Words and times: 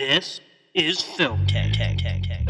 This 0.00 0.40
is 0.72 1.02
Film 1.02 1.44
Tech. 1.46 1.74
Tech, 1.74 1.98
Tech, 1.98 2.22
Tech. 2.22 2.46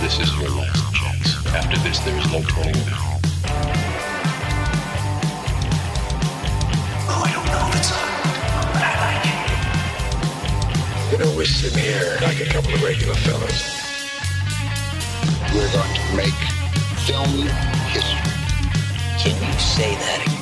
This 0.00 0.20
is 0.20 0.32
your 0.38 0.50
last 0.50 0.94
chance. 0.94 1.44
After 1.48 1.76
this, 1.78 1.98
there 1.98 2.16
is 2.16 2.24
no 2.30 2.40
turning 2.42 2.72
back. 2.86 3.20
Oh, 7.10 7.22
I 7.26 7.32
don't 7.34 7.46
know 7.50 7.66
if 7.66 7.74
it's 7.74 7.90
on, 7.90 8.08
but 8.70 8.82
I 8.86 8.94
like 9.02 9.26
it. 11.10 11.18
You 11.18 11.18
know, 11.18 11.36
we're 11.36 11.46
sitting 11.46 11.82
here 11.82 12.16
like 12.22 12.40
a 12.42 12.46
couple 12.46 12.74
of 12.74 12.80
regular 12.84 13.16
fellas. 13.16 13.74
We're 15.52 15.72
going 15.72 15.94
to 15.96 16.16
make 16.16 16.40
film 17.02 17.50
history. 17.90 18.22
Can 19.18 19.34
you 19.42 19.58
say 19.58 19.96
that 19.96 20.22
again? 20.24 20.33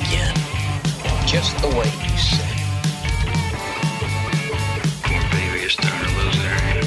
Just 1.33 1.57
the 1.63 1.67
way 1.69 1.89
you 2.05 2.17
said 2.19 2.45
it. 2.45 2.67
Poor 5.01 5.21
baby 5.31 5.65
is 5.65 5.73
starting 5.73 6.07
to 6.07 6.13
lose 6.21 6.37
their 6.37 6.59
head. 6.67 6.83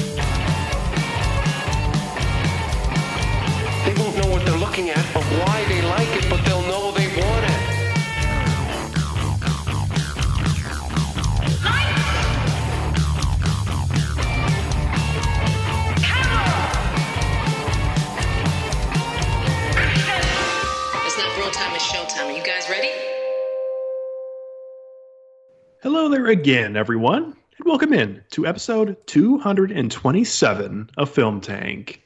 They 3.85 3.93
won't 4.01 4.15
know 4.17 4.27
what 4.31 4.45
they're 4.45 4.57
looking 4.57 4.89
at 4.89 5.05
or 5.17 5.23
why 5.43 5.65
they 5.67 5.81
like 5.81 6.07
it, 6.15 6.26
Hello 25.89 26.09
there 26.09 26.25
again, 26.25 26.75
everyone, 26.75 27.23
and 27.23 27.65
welcome 27.65 27.93
in 27.93 28.21
to 28.31 28.45
episode 28.45 28.97
227 29.07 30.89
of 30.97 31.09
Film 31.09 31.39
Tank. 31.39 32.05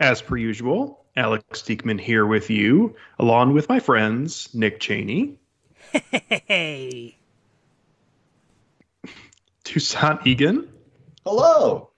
As 0.00 0.22
per 0.22 0.38
usual, 0.38 1.04
Alex 1.14 1.60
Diekman 1.60 2.00
here 2.00 2.24
with 2.24 2.48
you, 2.48 2.96
along 3.18 3.52
with 3.52 3.68
my 3.68 3.80
friends 3.80 4.48
Nick 4.54 4.80
Cheney, 4.80 5.38
Hey. 6.46 7.18
Toussaint 9.62 10.26
Egan, 10.26 10.66
Hello. 11.26 11.90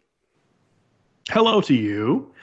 hello 1.29 1.61
to 1.61 1.75
you, 1.75 2.35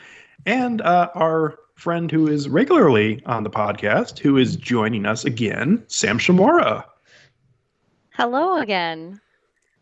and 0.46 0.80
uh, 0.80 1.10
our 1.14 1.60
friend 1.76 2.10
who 2.10 2.26
is 2.30 2.48
regularly 2.48 3.22
on 3.26 3.44
the 3.44 3.50
podcast, 3.50 4.18
who 4.20 4.38
is 4.38 4.56
joining 4.56 5.06
us 5.06 5.26
again, 5.26 5.84
Sam 5.88 6.18
Shamora. 6.20 6.86
Hello 8.18 8.58
again. 8.58 9.22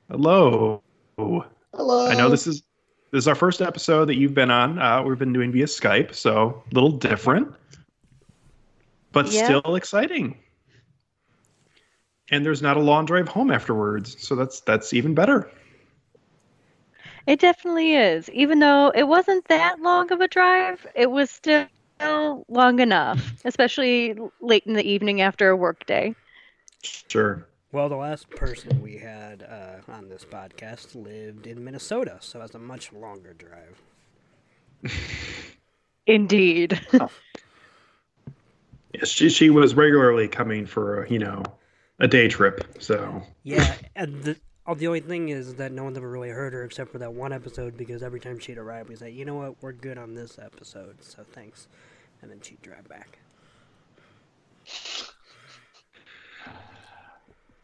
Hello. 0.09 0.83
Hello. 1.17 2.05
I 2.05 2.15
know 2.15 2.29
this 2.29 2.47
is 2.47 2.63
this 3.11 3.19
is 3.19 3.27
our 3.29 3.35
first 3.35 3.61
episode 3.61 4.05
that 4.09 4.15
you've 4.15 4.33
been 4.33 4.51
on. 4.51 4.77
Uh, 4.77 5.01
we've 5.03 5.17
been 5.17 5.31
doing 5.31 5.53
via 5.53 5.63
Skype, 5.65 6.13
so 6.13 6.61
a 6.69 6.75
little 6.75 6.91
different, 6.91 7.53
but 9.13 9.31
Yeah. 9.31 9.61
still 9.61 9.75
exciting. 9.75 10.37
And 12.29 12.45
there's 12.45 12.61
not 12.61 12.75
a 12.75 12.81
long 12.81 13.05
drive 13.05 13.29
home 13.29 13.51
afterwards, 13.51 14.21
so 14.21 14.35
that's 14.35 14.59
that's 14.59 14.93
even 14.93 15.15
better. 15.15 15.49
It 17.27 17.39
definitely 17.39 17.95
is. 17.95 18.29
Even 18.31 18.59
though 18.59 18.91
it 18.93 19.07
wasn't 19.07 19.47
that 19.47 19.79
long 19.79 20.11
of 20.11 20.19
a 20.19 20.27
drive, 20.27 20.85
it 20.93 21.09
was 21.09 21.31
still 21.31 21.67
long 22.49 22.79
enough, 22.81 23.33
especially 23.45 24.17
late 24.41 24.63
in 24.65 24.73
the 24.73 24.83
evening 24.83 25.21
after 25.21 25.47
a 25.49 25.55
work 25.55 25.85
day. 25.85 26.15
Sure. 26.83 27.47
Well, 27.75 27.89
the 27.89 27.97
last 27.97 28.29
person 28.29 28.81
we 28.81 28.95
had 28.95 29.43
uh, 29.43 29.91
on 29.91 30.07
this 30.07 30.23
podcast 30.23 30.95
lived 30.95 31.45
in 31.45 31.61
Minnesota, 31.61 32.15
so 32.21 32.39
that's 32.39 32.55
a 32.55 32.57
much 32.57 32.93
longer 32.93 33.33
drive. 33.33 33.81
Indeed. 36.07 36.79
Yes, 38.93 39.09
she 39.09 39.27
she 39.27 39.49
was 39.49 39.75
regularly 39.75 40.29
coming 40.29 40.65
for 40.65 41.03
a, 41.03 41.11
you 41.11 41.19
know 41.19 41.43
a 41.99 42.07
day 42.07 42.29
trip. 42.29 42.63
So 42.79 43.21
Yeah, 43.43 43.75
and 43.97 44.23
the 44.23 44.37
oh, 44.65 44.75
the 44.75 44.87
only 44.87 45.01
thing 45.01 45.27
is 45.27 45.55
that 45.55 45.73
no 45.73 45.83
one's 45.83 45.97
ever 45.97 46.09
really 46.09 46.29
heard 46.29 46.53
her 46.53 46.63
except 46.63 46.93
for 46.93 46.99
that 46.99 47.11
one 47.11 47.33
episode 47.33 47.75
because 47.75 48.01
every 48.01 48.21
time 48.21 48.39
she'd 48.39 48.57
arrive, 48.57 48.87
we 48.87 48.95
say, 48.95 49.11
you 49.11 49.25
know 49.25 49.35
what, 49.35 49.61
we're 49.61 49.73
good 49.73 49.97
on 49.97 50.13
this 50.13 50.39
episode, 50.39 51.03
so 51.03 51.25
thanks, 51.33 51.67
and 52.21 52.31
then 52.31 52.39
she'd 52.39 52.61
drive 52.61 52.87
back. 52.87 53.19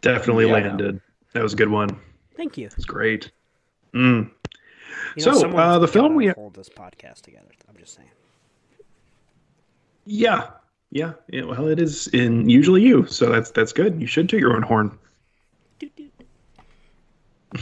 Definitely 0.02 0.48
Yeah. 0.48 0.54
landed. 0.54 1.02
That 1.34 1.44
was 1.44 1.54
a 1.54 1.56
good 1.56 1.70
one. 1.70 1.90
Thank 2.36 2.58
you. 2.58 2.68
It's 2.68 2.86
great. 2.86 3.32
Mm. 3.94 4.30
You 5.16 5.22
So, 5.24 5.50
uh, 5.52 5.80
the 5.80 5.88
film 5.88 6.16
we- 6.16 6.28
hold 6.28 6.54
this 6.56 6.70
podcast 6.70 7.22
together. 7.22 7.48
I'm 7.70 7.76
just 7.78 7.96
saying. 7.96 8.10
Yeah, 10.06 10.48
yeah. 10.92 11.14
yeah, 11.30 11.44
Well, 11.44 11.68
it 11.68 11.80
is 11.80 12.08
in 12.08 12.50
usually 12.50 12.82
you, 12.82 13.06
so 13.06 13.30
that's 13.32 13.52
that's 13.52 13.72
good. 13.74 14.02
You 14.02 14.08
should 14.08 14.28
toot 14.30 14.40
your 14.40 14.56
own 14.56 14.64
horn. 14.64 14.98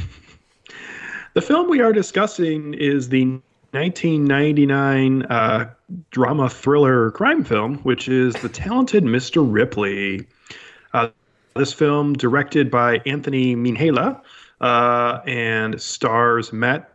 The 1.36 1.42
film 1.42 1.70
we 1.70 1.80
are 1.80 1.94
discussing 1.94 2.74
is 2.74 3.10
the 3.10 3.26
1999 3.72 5.24
uh, 5.24 5.70
drama 6.10 6.50
thriller 6.50 7.12
crime 7.12 7.44
film, 7.44 7.78
which 7.80 8.08
is 8.10 8.34
The 8.36 8.50
Talented 8.50 9.04
Mr. 9.04 9.46
Ripley. 9.48 10.28
This 11.56 11.74
film, 11.74 12.14
directed 12.14 12.72
by 12.72 13.02
Anthony 13.06 13.56
Minghella, 13.56 14.22
uh, 14.62 15.20
and 15.26 15.82
stars 15.82 16.54
Matt 16.54 16.94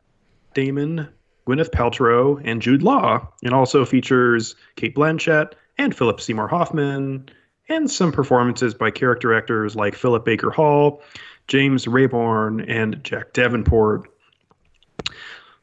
Damon, 0.54 1.09
Gwyneth 1.47 1.70
Paltrow, 1.70 2.41
and 2.44 2.62
Jude 2.62 2.82
Law, 2.82 3.26
and 3.43 3.53
also 3.53 3.84
features 3.84 4.54
Cate 4.76 4.94
Blanchett 4.94 5.53
and 5.78 5.94
Philip 5.94 6.20
Seymour 6.20 6.48
Hoffman, 6.48 7.28
and 7.69 7.91
some 7.91 8.12
performances 8.12 8.75
by 8.75 8.91
character 8.91 9.34
actors 9.34 9.75
like 9.75 9.94
Philip 9.94 10.25
Baker 10.25 10.50
Hall, 10.50 11.03
James 11.48 11.87
Rebhorn, 11.87 12.64
and 12.69 13.03
Jack 13.04 13.32
Davenport. 13.32 14.09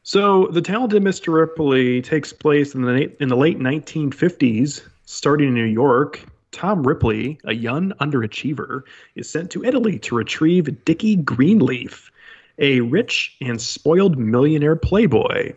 So, 0.04 0.48
The 0.48 0.60
Talented 0.60 1.02
Mr. 1.02 1.32
Ripley 1.32 2.02
takes 2.02 2.32
place 2.32 2.74
in 2.74 2.82
the, 2.82 3.22
in 3.22 3.28
the 3.28 3.36
late 3.36 3.58
1950s, 3.58 4.82
starting 5.06 5.48
in 5.48 5.54
New 5.54 5.64
York. 5.64 6.24
Tom 6.52 6.86
Ripley, 6.86 7.38
a 7.44 7.54
young 7.54 7.92
underachiever, 8.00 8.82
is 9.14 9.28
sent 9.28 9.50
to 9.50 9.64
Italy 9.64 9.98
to 10.00 10.14
retrieve 10.14 10.84
Dickie 10.84 11.16
Greenleaf, 11.16 12.10
a 12.58 12.80
rich 12.82 13.36
and 13.40 13.60
spoiled 13.60 14.18
millionaire 14.18 14.76
playboy. 14.76 15.54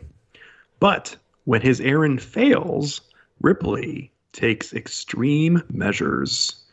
But 0.80 1.16
when 1.44 1.62
his 1.62 1.80
errand 1.82 2.22
fails, 2.22 3.02
Ripley 3.42 4.12
takes 4.32 4.74
extreme 4.74 5.62
measures. 5.70 6.64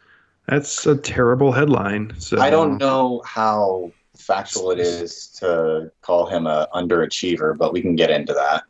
That's 0.48 0.86
a 0.86 0.96
terrible 0.96 1.52
headline. 1.52 2.14
So 2.18 2.40
I 2.40 2.50
don't 2.50 2.78
know 2.78 3.22
how 3.24 3.92
factual 4.16 4.70
it 4.70 4.78
is 4.78 5.28
to 5.40 5.90
call 6.00 6.26
him 6.26 6.46
a 6.46 6.68
underachiever, 6.74 7.56
but 7.56 7.72
we 7.72 7.80
can 7.80 7.96
get 7.96 8.10
into 8.10 8.32
that. 8.34 8.64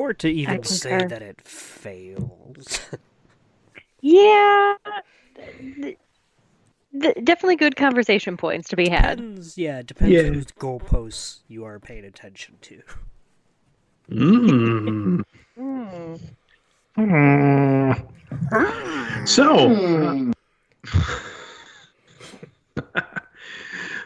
Or 0.00 0.14
to 0.14 0.28
even 0.30 0.62
say 0.64 1.04
that 1.04 1.20
it 1.20 1.42
fails. 1.42 2.80
yeah. 4.00 4.74
th- 5.36 5.98
th- 6.98 7.18
definitely 7.22 7.56
good 7.56 7.76
conversation 7.76 8.38
points 8.38 8.70
to 8.70 8.76
be 8.76 8.88
had. 8.88 9.18
depends, 9.18 9.58
yeah, 9.58 9.80
it 9.80 9.86
depends 9.86 10.14
Yeah. 10.14 10.22
whose 10.22 10.46
goalposts 10.46 11.40
you 11.48 11.66
are 11.66 11.78
paying 11.78 12.06
attention 12.06 12.56
to. 12.62 12.82
Mm. 14.10 15.22
So, 19.26 20.32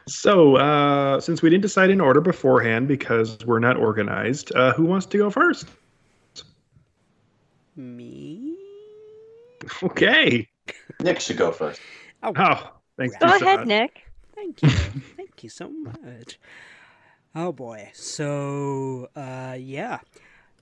so 0.09 0.57
uh, 0.57 1.21
since 1.21 1.41
we 1.41 1.51
didn't 1.51 1.63
decide 1.63 1.91
in 1.91 2.01
order 2.01 2.21
beforehand 2.21 2.89
because 2.89 3.39
we're 3.47 3.61
not 3.61 3.77
organized, 3.77 4.53
uh, 4.57 4.73
who 4.75 4.87
wants 4.87 5.07
to 5.07 5.19
go 5.19 5.31
first? 5.31 5.69
Me? 7.77 8.57
Okay. 9.83 10.49
Nick 11.01 11.21
should 11.21 11.37
go 11.37 11.51
first. 11.53 11.81
Oh, 12.23 12.33
Oh, 12.37 12.71
thanks. 12.97 13.17
Go 13.17 13.27
Toussaint. 13.27 13.43
ahead, 13.43 13.67
Nick. 13.67 14.03
thank 14.35 14.63
you. 14.63 14.69
thank 15.17 15.43
you 15.43 15.49
so 15.49 15.69
much. 15.71 16.39
Oh 17.35 17.53
boy. 17.53 17.91
So, 17.95 19.09
uh, 19.17 19.57
yeah. 19.59 19.99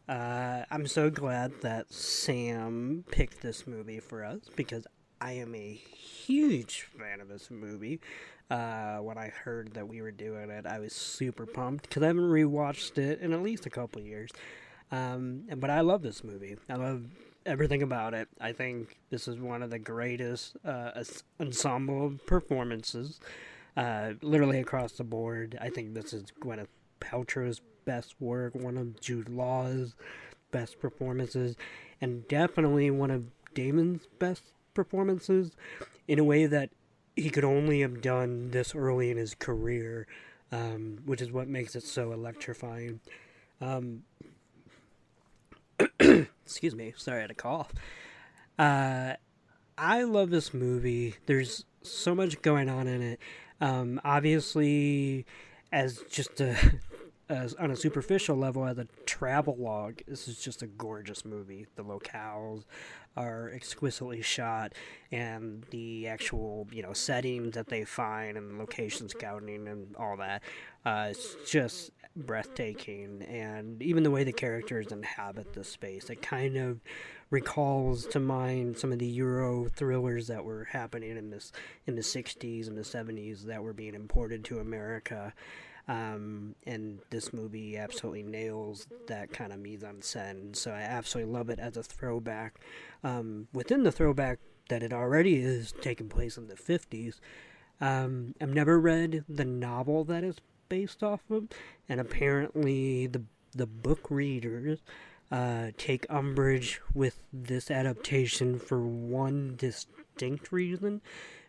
Uh, 0.09 0.65
I'm 0.71 0.87
so 0.87 1.11
glad 1.11 1.53
that 1.63 1.93
Sam 1.93 3.05
picked 3.11 3.41
this 3.43 3.67
movie 3.67 4.01
for 4.01 4.25
us 4.25 4.41
because 4.57 4.87
I 5.21 5.33
am 5.33 5.55
a 5.55 5.73
huge 5.73 6.83
fan 6.99 7.21
of 7.21 7.29
this 7.29 7.51
movie. 7.51 8.01
Uh, 8.51 8.99
when 8.99 9.17
I 9.17 9.29
heard 9.29 9.75
that 9.75 9.87
we 9.89 10.03
were 10.03 10.11
doing 10.11 10.51
it, 10.51 10.67
I 10.67 10.79
was 10.81 10.93
super 10.93 11.47
pumped 11.47 11.89
because 11.89 12.03
I 12.03 12.07
haven't 12.09 12.25
rewatched 12.25 12.99
it 12.99 13.21
in 13.21 13.33
at 13.33 13.43
least 13.43 13.65
a 13.67 13.71
couple 13.71 14.03
years. 14.03 14.31
Um, 14.93 15.45
but 15.57 15.71
I 15.71 15.81
love 15.81 16.03
this 16.03 16.23
movie. 16.23 16.57
I 16.69 16.75
love 16.75 17.07
everything 17.47 17.83
about 17.83 18.15
it. 18.15 18.29
I 18.41 18.53
think 18.53 18.99
this 19.11 19.27
is 19.27 19.39
one 19.39 19.63
of 19.63 19.71
the 19.71 19.79
greatest 19.79 20.57
uh, 20.65 21.03
ensemble 21.41 22.15
performances, 22.27 23.19
uh, 23.77 24.13
literally 24.21 24.61
across 24.61 24.93
the 24.93 25.05
board. 25.05 25.59
I 25.61 25.71
think 25.71 25.95
this 25.95 26.13
is 26.13 26.25
Gwyneth 26.41 26.69
Paltrow's 27.01 27.61
best 27.85 28.15
work, 28.21 28.55
one 28.55 28.77
of 28.77 29.01
Jude 29.01 29.29
Law's 29.29 29.95
best 30.51 30.79
performances, 30.79 31.57
and 32.01 32.29
definitely 32.29 32.91
one 32.91 33.11
of 33.11 33.25
Damon's 33.55 34.07
best 34.19 34.45
performances 34.75 35.53
in 36.07 36.19
a 36.19 36.25
way 36.25 36.47
that 36.47 36.71
he 37.17 37.31
could 37.31 37.45
only 37.45 37.81
have 37.81 38.01
done 38.01 38.51
this 38.51 38.75
early 38.75 39.11
in 39.11 39.17
his 39.17 39.35
career, 39.35 40.07
um, 40.51 40.99
which 41.05 41.21
is 41.21 41.33
what 41.33 41.49
makes 41.49 41.75
it 41.75 41.83
so 41.83 42.13
electrifying. 42.13 43.01
Um, 43.61 44.03
excuse 46.45 46.75
me, 46.75 46.95
sorry, 46.97 47.19
I 47.19 47.23
had 47.23 47.31
a 47.31 47.35
cough. 47.35 47.73
Uh, 48.59 49.15
I 49.79 50.03
love 50.03 50.31
this 50.31 50.53
movie. 50.53 51.17
There's 51.27 51.65
so 51.83 52.15
much 52.15 52.41
going 52.43 52.69
on 52.69 52.87
in 52.87 53.03
it. 53.03 53.21
Um, 53.61 54.01
obviously, 54.05 55.27
as 55.73 56.03
just 56.11 56.41
a 56.41 56.57
as 57.33 57.55
on 57.55 57.71
a 57.71 57.77
superficial 57.77 58.37
level, 58.37 58.65
as 58.65 58.79
a 58.79 58.87
travel 59.07 59.57
log, 59.59 60.03
this 60.07 60.29
is 60.29 60.39
just 60.39 60.63
a 60.63 60.67
gorgeous 60.67 61.25
movie. 61.25 61.67
The 61.77 61.85
locales 61.85 62.65
are 63.17 63.51
exquisitely 63.55 64.23
shot, 64.23 64.75
and 65.11 65.65
the 65.71 66.09
actual 66.09 66.69
you 66.71 66.83
know 66.83 66.93
settings 66.93 67.55
that 67.55 67.69
they 67.69 67.85
find 67.85 68.37
and 68.37 68.59
location 68.59 69.09
scouting 69.09 69.67
and 69.67 69.97
all 69.97 70.17
that, 70.19 70.43
uh, 70.85 71.09
it's 71.11 71.37
just 71.51 71.91
breathtaking. 72.15 73.23
And 73.23 73.83
even 73.83 74.03
the 74.03 74.11
way 74.11 74.25
the 74.25 74.33
characters 74.33 74.93
inhabit 74.93 75.55
the 75.55 75.65
space, 75.65 76.11
it 76.11 76.23
kind 76.23 76.57
of 76.57 76.81
recalls 77.31 78.07
to 78.07 78.21
mind 78.21 78.77
some 78.77 78.93
of 78.93 78.99
the 78.99 79.07
Euro 79.07 79.67
thrillers 79.69 80.27
that 80.27 80.45
were 80.45 80.65
happening 80.65 81.17
in 81.17 81.31
this 81.31 81.53
in 81.87 81.97
the 81.97 82.03
'60s 82.03 82.69
and 82.69 82.77
the 82.77 82.83
'70s 82.83 83.45
that 83.45 83.63
were 83.63 83.73
being 83.73 83.95
imported 83.95 84.45
to 84.45 84.61
America. 84.61 85.33
Um, 85.89 86.55
and 86.65 87.01
this 87.11 87.33
movie 87.33 87.77
absolutely 87.77 88.23
nails 88.23 88.87
that 89.09 89.33
kind 89.33 89.53
of 89.53 89.59
mise 89.59 89.83
en 89.83 89.97
scène. 89.97 90.55
So 90.55 90.71
I 90.71 90.81
absolutely 90.81 91.33
love 91.33 91.51
it 91.51 91.59
as 91.59 91.77
a 91.77 91.83
throwback. 91.83 92.61
Um, 93.03 93.49
within 93.53 93.83
the 93.83 93.93
throwback 93.93 94.39
that 94.69 94.83
it 94.83 94.93
already 94.93 95.37
is 95.37 95.73
taking 95.81 96.09
place 96.09 96.37
in 96.37 96.47
the 96.47 96.55
50s, 96.55 97.19
um, 97.81 98.35
I've 98.41 98.55
never 98.55 98.79
read 98.79 99.25
the 99.29 99.45
novel 99.45 100.05
that 100.05 100.23
is 100.23 100.37
based 100.69 101.03
off 101.03 101.21
of, 101.31 101.49
and 101.89 102.01
apparently 102.01 103.07
the 103.07 103.23
the 103.55 103.67
book 103.67 104.11
readers 104.11 104.79
uh, 105.31 105.69
take 105.77 106.07
umbrage 106.09 106.81
with 106.95 107.19
this 107.33 107.71
adaptation 107.71 108.59
for 108.59 108.87
one 108.87 109.55
distinct 109.57 110.53
reason, 110.53 111.01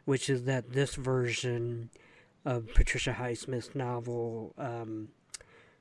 which 0.06 0.30
is 0.30 0.44
that 0.46 0.74
this 0.74 0.96
version 0.96 1.90
of 2.45 2.68
Patricia 2.74 3.16
Highsmith's 3.19 3.75
novel 3.75 4.54
um, 4.57 5.10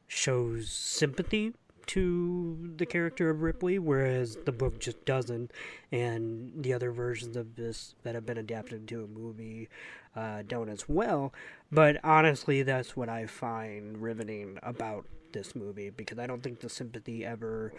shows 0.06 0.70
sympathy 0.70 1.52
to 1.86 2.74
the 2.76 2.86
character 2.86 3.30
of 3.30 3.42
Ripley, 3.42 3.78
whereas 3.78 4.36
the 4.44 4.52
book 4.52 4.78
just 4.78 5.04
doesn't, 5.04 5.50
and 5.90 6.52
the 6.62 6.72
other 6.72 6.92
versions 6.92 7.36
of 7.36 7.56
this 7.56 7.94
that 8.02 8.14
have 8.14 8.24
been 8.24 8.38
adapted 8.38 8.86
to 8.88 9.04
a 9.04 9.06
movie 9.08 9.68
uh, 10.14 10.42
don't 10.46 10.68
as 10.68 10.88
well. 10.88 11.32
But 11.70 11.98
honestly, 12.04 12.62
that's 12.62 12.96
what 12.96 13.08
I 13.08 13.26
find 13.26 14.00
riveting 14.00 14.58
about 14.62 15.06
this 15.32 15.56
movie 15.56 15.90
because 15.90 16.18
I 16.18 16.26
don't 16.26 16.42
think 16.42 16.60
the 16.60 16.68
sympathy 16.68 17.24
ever 17.24 17.72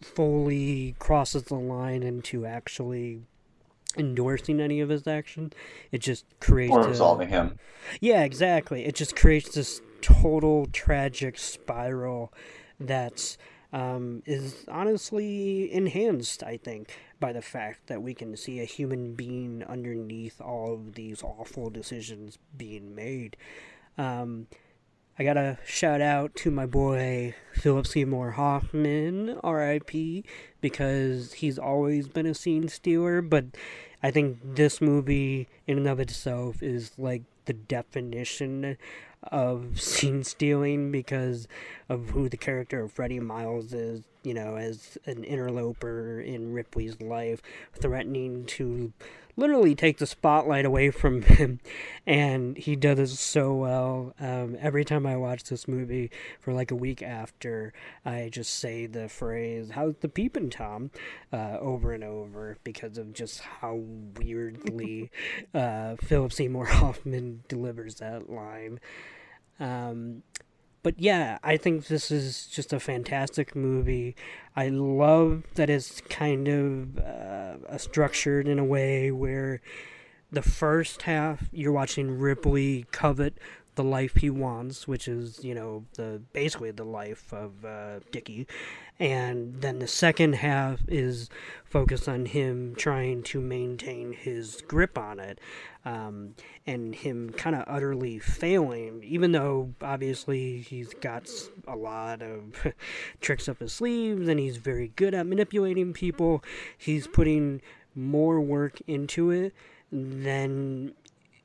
fully 0.00 0.94
crosses 0.98 1.44
the 1.44 1.54
line 1.54 2.02
into 2.02 2.46
actually 2.46 3.22
endorsing 3.96 4.60
any 4.60 4.80
of 4.80 4.88
his 4.88 5.06
action. 5.06 5.52
It 5.92 5.98
just 5.98 6.24
creates 6.40 6.72
Or 6.72 6.86
absolving 6.88 7.28
him. 7.28 7.58
yeah, 8.00 8.22
exactly. 8.24 8.84
It 8.84 8.94
just 8.94 9.16
creates 9.16 9.54
this 9.54 9.80
total 10.00 10.66
tragic 10.72 11.38
spiral 11.38 12.32
that's 12.78 13.38
um, 13.72 14.22
is 14.24 14.64
honestly 14.68 15.72
enhanced, 15.72 16.42
I 16.44 16.56
think, 16.58 16.96
by 17.18 17.32
the 17.32 17.42
fact 17.42 17.88
that 17.88 18.02
we 18.02 18.14
can 18.14 18.36
see 18.36 18.60
a 18.60 18.64
human 18.64 19.14
being 19.14 19.64
underneath 19.64 20.40
all 20.40 20.74
of 20.74 20.94
these 20.94 21.22
awful 21.24 21.70
decisions 21.70 22.38
being 22.56 22.94
made. 22.94 23.36
Um, 23.98 24.46
I 25.16 25.22
gotta 25.22 25.58
shout 25.64 26.00
out 26.00 26.34
to 26.36 26.50
my 26.50 26.66
boy 26.66 27.36
Philip 27.52 27.86
Seymour 27.86 28.32
Hoffman, 28.32 29.38
R.I.P., 29.44 30.24
because 30.60 31.34
he's 31.34 31.56
always 31.56 32.08
been 32.08 32.26
a 32.26 32.34
scene 32.34 32.66
stealer, 32.66 33.22
but 33.22 33.44
I 34.02 34.10
think 34.10 34.38
this 34.42 34.80
movie, 34.80 35.46
in 35.68 35.78
and 35.78 35.86
of 35.86 36.00
itself, 36.00 36.64
is 36.64 36.90
like 36.98 37.22
the 37.44 37.52
definition 37.52 38.76
of 39.22 39.80
scene 39.80 40.24
stealing 40.24 40.90
because 40.90 41.46
of 41.88 42.10
who 42.10 42.28
the 42.28 42.36
character 42.36 42.82
of 42.82 42.90
Freddie 42.90 43.20
Miles 43.20 43.72
is, 43.72 44.02
you 44.24 44.34
know, 44.34 44.56
as 44.56 44.98
an 45.06 45.22
interloper 45.22 46.20
in 46.20 46.52
Ripley's 46.52 47.00
life, 47.00 47.40
threatening 47.72 48.46
to 48.46 48.92
literally 49.36 49.74
take 49.74 49.98
the 49.98 50.06
spotlight 50.06 50.64
away 50.64 50.90
from 50.90 51.22
him, 51.22 51.60
and 52.06 52.56
he 52.56 52.76
does 52.76 52.98
it 52.98 53.16
so 53.16 53.54
well. 53.54 54.14
Um, 54.20 54.56
every 54.60 54.84
time 54.84 55.06
I 55.06 55.16
watch 55.16 55.44
this 55.44 55.66
movie 55.66 56.10
for 56.40 56.52
like 56.52 56.70
a 56.70 56.76
week 56.76 57.02
after, 57.02 57.72
I 58.04 58.28
just 58.32 58.54
say 58.54 58.86
the 58.86 59.08
phrase 59.08 59.70
"How's 59.70 59.96
the 60.00 60.08
peeping 60.08 60.50
tom?" 60.50 60.90
Uh, 61.32 61.58
over 61.60 61.92
and 61.92 62.04
over 62.04 62.58
because 62.64 62.98
of 62.98 63.12
just 63.12 63.40
how 63.40 63.82
weirdly 64.18 65.10
uh, 65.54 65.96
Philip 65.96 66.32
Seymour 66.32 66.66
Hoffman 66.66 67.42
delivers 67.48 67.96
that 67.96 68.30
line. 68.30 68.80
Um, 69.60 70.22
but 70.84 71.00
yeah, 71.00 71.38
I 71.42 71.56
think 71.56 71.86
this 71.86 72.10
is 72.10 72.46
just 72.46 72.72
a 72.72 72.78
fantastic 72.78 73.56
movie. 73.56 74.14
I 74.54 74.68
love 74.68 75.42
that 75.54 75.70
it's 75.70 76.02
kind 76.02 76.46
of 76.46 76.98
uh, 76.98 77.78
structured 77.78 78.46
in 78.46 78.58
a 78.58 78.64
way 78.64 79.10
where 79.10 79.62
the 80.30 80.42
first 80.42 81.02
half 81.02 81.48
you're 81.52 81.72
watching 81.72 82.18
Ripley 82.18 82.84
covet 82.92 83.38
the 83.74 83.84
life 83.84 84.16
he 84.16 84.30
wants, 84.30 84.86
which 84.86 85.08
is 85.08 85.42
you 85.42 85.54
know 85.54 85.84
the 85.94 86.22
basically 86.32 86.70
the 86.70 86.84
life 86.84 87.32
of 87.32 87.64
uh, 87.64 88.00
Dickie, 88.10 88.46
and 88.98 89.60
then 89.60 89.78
the 89.78 89.88
second 89.88 90.34
half 90.36 90.80
is 90.88 91.28
focused 91.64 92.08
on 92.08 92.26
him 92.26 92.74
trying 92.76 93.22
to 93.24 93.40
maintain 93.40 94.12
his 94.12 94.62
grip 94.68 94.96
on 94.96 95.18
it, 95.18 95.40
um, 95.84 96.34
and 96.66 96.94
him 96.94 97.30
kind 97.30 97.56
of 97.56 97.64
utterly 97.66 98.18
failing, 98.18 99.02
even 99.04 99.32
though 99.32 99.74
obviously 99.82 100.58
he's 100.58 100.94
got 100.94 101.28
a 101.66 101.76
lot 101.76 102.22
of 102.22 102.72
tricks 103.20 103.48
up 103.48 103.58
his 103.58 103.72
sleeves 103.72 104.28
and 104.28 104.38
he's 104.38 104.56
very 104.56 104.88
good 104.96 105.14
at 105.14 105.26
manipulating 105.26 105.92
people. 105.92 106.42
He's 106.78 107.06
putting 107.06 107.60
more 107.94 108.40
work 108.40 108.80
into 108.86 109.30
it 109.30 109.52
than 109.92 110.92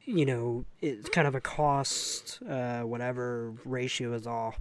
you 0.09 0.25
know 0.25 0.65
it's 0.81 1.07
kind 1.09 1.27
of 1.27 1.35
a 1.35 1.41
cost 1.41 2.39
uh, 2.49 2.81
whatever 2.81 3.53
ratio 3.63 4.13
is 4.13 4.25
all 4.25 4.55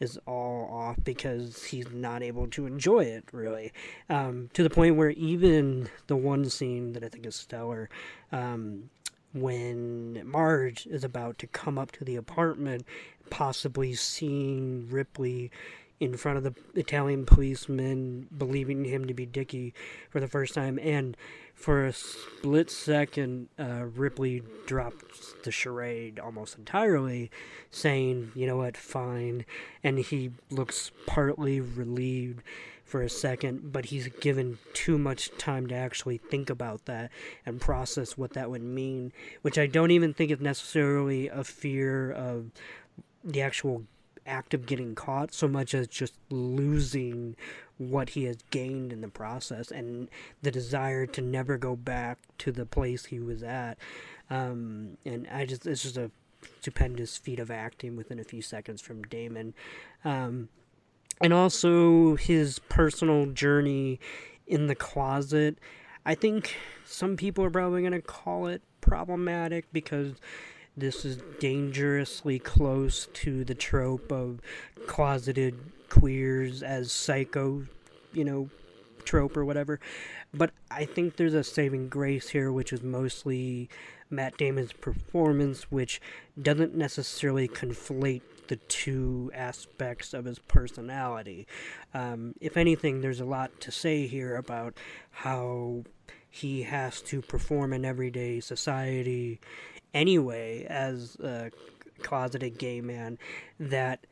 is 0.00 0.18
all 0.26 0.68
off 0.72 0.96
because 1.04 1.64
he's 1.64 1.90
not 1.90 2.22
able 2.22 2.46
to 2.48 2.66
enjoy 2.66 3.04
it 3.04 3.24
really. 3.32 3.72
Um, 4.10 4.50
to 4.54 4.62
the 4.62 4.70
point 4.70 4.96
where 4.96 5.10
even 5.10 5.88
the 6.06 6.16
one 6.16 6.48
scene 6.48 6.92
that 6.92 7.02
i 7.02 7.08
think 7.08 7.26
is 7.26 7.34
stellar 7.34 7.90
um, 8.30 8.90
when 9.32 10.22
marge 10.24 10.86
is 10.86 11.02
about 11.02 11.38
to 11.38 11.46
come 11.48 11.76
up 11.76 11.90
to 11.92 12.04
the 12.04 12.16
apartment 12.16 12.84
possibly 13.30 13.94
seeing 13.94 14.88
ripley 14.90 15.50
in 16.00 16.16
front 16.16 16.36
of 16.36 16.44
the 16.44 16.54
Italian 16.78 17.24
policeman, 17.24 18.28
believing 18.36 18.84
him 18.84 19.06
to 19.06 19.14
be 19.14 19.24
Dickie 19.26 19.72
for 20.10 20.20
the 20.20 20.28
first 20.28 20.54
time, 20.54 20.78
and 20.82 21.16
for 21.54 21.86
a 21.86 21.92
split 21.92 22.70
second, 22.70 23.48
uh, 23.58 23.84
Ripley 23.94 24.42
drops 24.66 25.34
the 25.44 25.50
charade 25.50 26.18
almost 26.18 26.58
entirely, 26.58 27.30
saying, 27.70 28.32
"You 28.34 28.46
know 28.46 28.58
what? 28.58 28.76
Fine," 28.76 29.46
and 29.82 29.98
he 29.98 30.32
looks 30.50 30.90
partly 31.06 31.60
relieved 31.60 32.42
for 32.84 33.02
a 33.02 33.08
second, 33.08 33.72
but 33.72 33.86
he's 33.86 34.08
given 34.08 34.58
too 34.72 34.98
much 34.98 35.30
time 35.38 35.66
to 35.68 35.74
actually 35.74 36.18
think 36.18 36.50
about 36.50 36.84
that 36.84 37.10
and 37.46 37.60
process 37.60 38.18
what 38.18 38.34
that 38.34 38.50
would 38.50 38.62
mean, 38.62 39.12
which 39.42 39.58
I 39.58 39.66
don't 39.66 39.90
even 39.90 40.12
think 40.12 40.30
is 40.30 40.40
necessarily 40.40 41.28
a 41.28 41.44
fear 41.44 42.12
of 42.12 42.50
the 43.24 43.40
actual 43.40 43.84
act 44.26 44.54
of 44.54 44.66
getting 44.66 44.94
caught 44.94 45.32
so 45.32 45.48
much 45.48 45.74
as 45.74 45.86
just 45.86 46.14
losing 46.30 47.36
what 47.78 48.10
he 48.10 48.24
has 48.24 48.36
gained 48.50 48.92
in 48.92 49.00
the 49.00 49.08
process 49.08 49.70
and 49.70 50.08
the 50.42 50.50
desire 50.50 51.06
to 51.06 51.20
never 51.20 51.56
go 51.56 51.74
back 51.74 52.18
to 52.38 52.52
the 52.52 52.66
place 52.66 53.06
he 53.06 53.18
was 53.18 53.42
at. 53.42 53.78
Um, 54.30 54.96
and 55.04 55.26
I 55.32 55.44
just, 55.44 55.66
it's 55.66 55.82
just 55.82 55.96
a 55.96 56.10
stupendous 56.60 57.16
feat 57.16 57.40
of 57.40 57.50
acting 57.50 57.96
within 57.96 58.18
a 58.18 58.24
few 58.24 58.42
seconds 58.42 58.80
from 58.80 59.02
Damon. 59.02 59.54
Um, 60.04 60.48
and 61.20 61.32
also 61.32 62.16
his 62.16 62.58
personal 62.58 63.26
journey 63.26 64.00
in 64.46 64.66
the 64.66 64.74
closet. 64.74 65.58
I 66.04 66.14
think 66.14 66.56
some 66.84 67.16
people 67.16 67.44
are 67.44 67.50
probably 67.50 67.80
going 67.80 67.92
to 67.92 68.02
call 68.02 68.46
it 68.46 68.62
problematic 68.80 69.66
because 69.72 70.14
this 70.76 71.04
is 71.04 71.18
dangerously 71.38 72.38
close 72.38 73.08
to 73.14 73.44
the 73.44 73.54
trope 73.54 74.10
of 74.10 74.40
closeted 74.86 75.54
queers 75.94 76.62
as 76.62 76.90
psycho, 76.90 77.64
you 78.12 78.24
know, 78.24 78.48
trope 79.04 79.36
or 79.36 79.44
whatever. 79.44 79.78
But 80.32 80.50
I 80.70 80.84
think 80.84 81.16
there's 81.16 81.34
a 81.34 81.44
saving 81.44 81.88
grace 81.88 82.30
here, 82.30 82.50
which 82.50 82.72
is 82.72 82.82
mostly 82.82 83.68
Matt 84.10 84.36
Damon's 84.36 84.72
performance, 84.72 85.70
which 85.70 86.00
doesn't 86.40 86.74
necessarily 86.74 87.46
conflate 87.46 88.22
the 88.48 88.56
two 88.56 89.30
aspects 89.34 90.12
of 90.12 90.24
his 90.24 90.38
personality. 90.38 91.46
Um, 91.94 92.34
if 92.40 92.56
anything, 92.56 93.00
there's 93.00 93.20
a 93.20 93.24
lot 93.24 93.60
to 93.60 93.70
say 93.70 94.06
here 94.06 94.36
about 94.36 94.74
how 95.10 95.84
he 96.28 96.64
has 96.64 97.00
to 97.02 97.22
perform 97.22 97.72
in 97.72 97.84
everyday 97.84 98.40
society 98.40 99.40
anyway 99.94 100.66
as 100.68 101.16
a 101.16 101.50
closeted 102.02 102.58
gay 102.58 102.80
man 102.80 103.18
that 103.60 104.04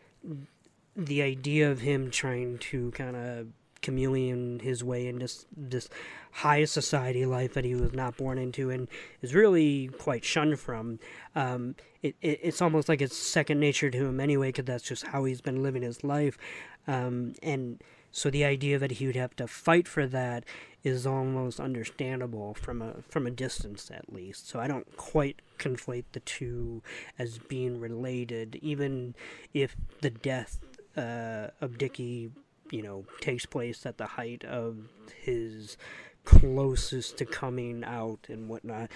the 0.97 1.23
idea 1.23 1.71
of 1.71 1.81
him 1.81 2.11
trying 2.11 2.59
to 2.59 2.91
kind 2.93 3.17
of 3.17 3.47
chameleon 3.81 4.61
his 4.61 4.83
way 4.85 5.07
into 5.07 5.29
this, 5.57 5.89
high 6.33 6.65
society 6.65 7.27
life 7.27 7.53
that 7.53 7.65
he 7.65 7.75
was 7.75 7.93
not 7.93 8.17
born 8.17 8.39
into 8.39 8.71
and 8.71 8.89
is 9.21 9.35
really 9.35 9.89
quite 9.89 10.25
shunned 10.25 10.59
from. 10.59 10.99
Um, 11.35 11.75
it, 12.01 12.17
it, 12.23 12.41
it's 12.43 12.63
almost 12.63 12.89
like 12.89 13.03
it's 13.03 13.17
second 13.17 13.61
nature 13.61 13.91
to 13.91 14.07
him 14.07 14.19
anyway, 14.19 14.49
because 14.49 14.65
that's 14.65 14.85
just 14.85 15.07
how 15.09 15.25
he's 15.25 15.43
been 15.43 15.63
living 15.63 15.83
his 15.83 16.03
life. 16.03 16.39
Um, 16.87 17.35
and 17.43 17.83
so 18.11 18.31
the 18.31 18.45
idea 18.45 18.79
that 18.79 18.93
he 18.93 19.07
would 19.07 19.17
have 19.17 19.37
to 19.37 19.47
fight 19.47 19.89
for 19.89 20.07
that 20.07 20.45
is 20.85 21.07
almost 21.07 21.61
understandable 21.61 22.55
from 22.55 22.83
a 22.83 22.95
from 23.09 23.27
a 23.27 23.31
distance 23.31 23.91
at 23.91 24.13
least. 24.13 24.49
So 24.49 24.59
I 24.59 24.67
don't 24.67 24.97
quite 24.97 25.41
conflate 25.59 26.05
the 26.13 26.21
two 26.21 26.83
as 27.19 27.39
being 27.39 27.79
related, 27.79 28.59
even 28.63 29.15
if 29.55 29.77
the 30.01 30.11
death 30.11 30.61
uh, 30.97 31.49
of 31.61 31.79
Dickie, 31.79 32.31
you 32.71 32.83
know, 32.83 33.05
takes 33.21 33.47
place 33.47 33.87
at 33.87 33.99
the 33.99 34.07
height 34.07 34.45
of 34.45 34.89
his 35.23 35.77
closest 36.25 37.19
to 37.19 37.25
coming 37.25 37.85
out 37.85 38.27
and 38.29 38.49
whatnot. 38.49 38.91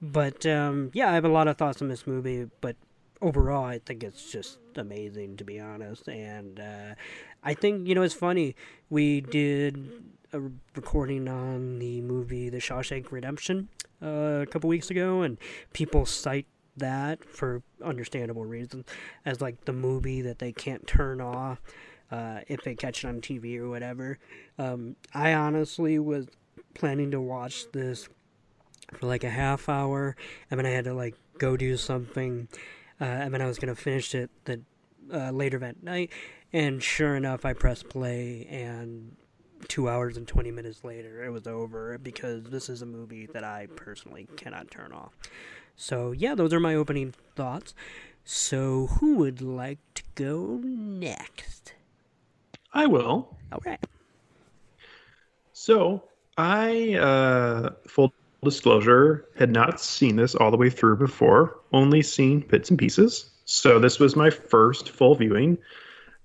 But 0.00 0.46
um, 0.46 0.90
yeah, 0.94 1.10
I 1.10 1.14
have 1.14 1.24
a 1.24 1.28
lot 1.28 1.48
of 1.48 1.56
thoughts 1.56 1.82
on 1.82 1.88
this 1.88 2.06
movie, 2.06 2.48
but 2.60 2.76
overall, 3.20 3.64
I 3.64 3.78
think 3.78 4.02
it's 4.02 4.30
just 4.30 4.58
amazing 4.76 5.36
to 5.38 5.44
be 5.44 5.60
honest. 5.60 6.08
And 6.08 6.58
uh, 6.58 6.94
I 7.42 7.54
think 7.54 7.86
you 7.86 7.94
know 7.94 8.02
it's 8.02 8.14
funny. 8.14 8.56
We 8.88 9.20
did 9.20 9.90
a 10.32 10.40
recording 10.74 11.28
on 11.28 11.78
the 11.78 12.00
movie 12.00 12.48
The 12.48 12.58
Shawshank 12.58 13.10
Redemption 13.10 13.68
uh, 14.02 14.40
a 14.42 14.46
couple 14.46 14.68
weeks 14.68 14.90
ago, 14.90 15.22
and 15.22 15.36
people 15.72 16.06
cite 16.06 16.46
that 16.76 17.24
for 17.24 17.62
understandable 17.84 18.44
reasons 18.44 18.86
as 19.24 19.40
like 19.40 19.64
the 19.64 19.72
movie 19.72 20.22
that 20.22 20.38
they 20.38 20.52
can't 20.52 20.86
turn 20.86 21.20
off 21.20 21.60
uh, 22.10 22.40
if 22.48 22.62
they 22.62 22.74
catch 22.74 23.04
it 23.04 23.08
on 23.08 23.20
TV 23.20 23.58
or 23.58 23.68
whatever. 23.68 24.18
Um, 24.58 24.96
I 25.14 25.34
honestly 25.34 25.98
was 25.98 26.26
planning 26.74 27.10
to 27.12 27.20
watch 27.20 27.70
this 27.72 28.08
for 28.92 29.06
like 29.06 29.24
a 29.24 29.30
half 29.30 29.68
hour, 29.68 30.16
and 30.50 30.58
then 30.58 30.66
I 30.66 30.70
had 30.70 30.84
to 30.84 30.94
like 30.94 31.14
go 31.38 31.56
do 31.56 31.76
something, 31.76 32.48
uh, 33.00 33.04
and 33.04 33.32
then 33.32 33.40
I 33.40 33.46
was 33.46 33.58
gonna 33.58 33.74
finish 33.76 34.14
it 34.14 34.30
the 34.44 34.60
uh, 35.12 35.30
later 35.30 35.58
that 35.60 35.82
night. 35.82 36.10
And 36.52 36.82
sure 36.82 37.14
enough, 37.14 37.44
I 37.44 37.52
pressed 37.52 37.88
play, 37.88 38.46
and 38.50 39.16
two 39.68 39.88
hours 39.88 40.16
and 40.16 40.26
20 40.26 40.50
minutes 40.50 40.84
later, 40.84 41.22
it 41.24 41.30
was 41.30 41.46
over 41.46 41.98
because 41.98 42.44
this 42.44 42.68
is 42.68 42.82
a 42.82 42.86
movie 42.86 43.26
that 43.26 43.44
I 43.44 43.68
personally 43.76 44.26
cannot 44.36 44.70
turn 44.70 44.92
off. 44.92 45.12
So, 45.80 46.12
yeah, 46.12 46.34
those 46.34 46.52
are 46.52 46.60
my 46.60 46.74
opening 46.74 47.14
thoughts. 47.34 47.72
So, 48.22 48.88
who 48.98 49.16
would 49.16 49.40
like 49.40 49.78
to 49.94 50.02
go 50.14 50.60
next? 50.62 51.72
I 52.74 52.86
will. 52.86 53.34
All 53.50 53.62
right. 53.64 53.82
So, 55.54 56.04
I, 56.36 56.96
uh, 56.96 57.70
full 57.88 58.12
disclosure, 58.44 59.24
had 59.38 59.50
not 59.50 59.80
seen 59.80 60.16
this 60.16 60.34
all 60.34 60.50
the 60.50 60.58
way 60.58 60.68
through 60.68 60.98
before, 60.98 61.58
only 61.72 62.02
seen 62.02 62.40
bits 62.40 62.68
and 62.68 62.78
pieces. 62.78 63.30
So, 63.46 63.78
this 63.78 63.98
was 63.98 64.14
my 64.14 64.28
first 64.28 64.90
full 64.90 65.14
viewing, 65.14 65.56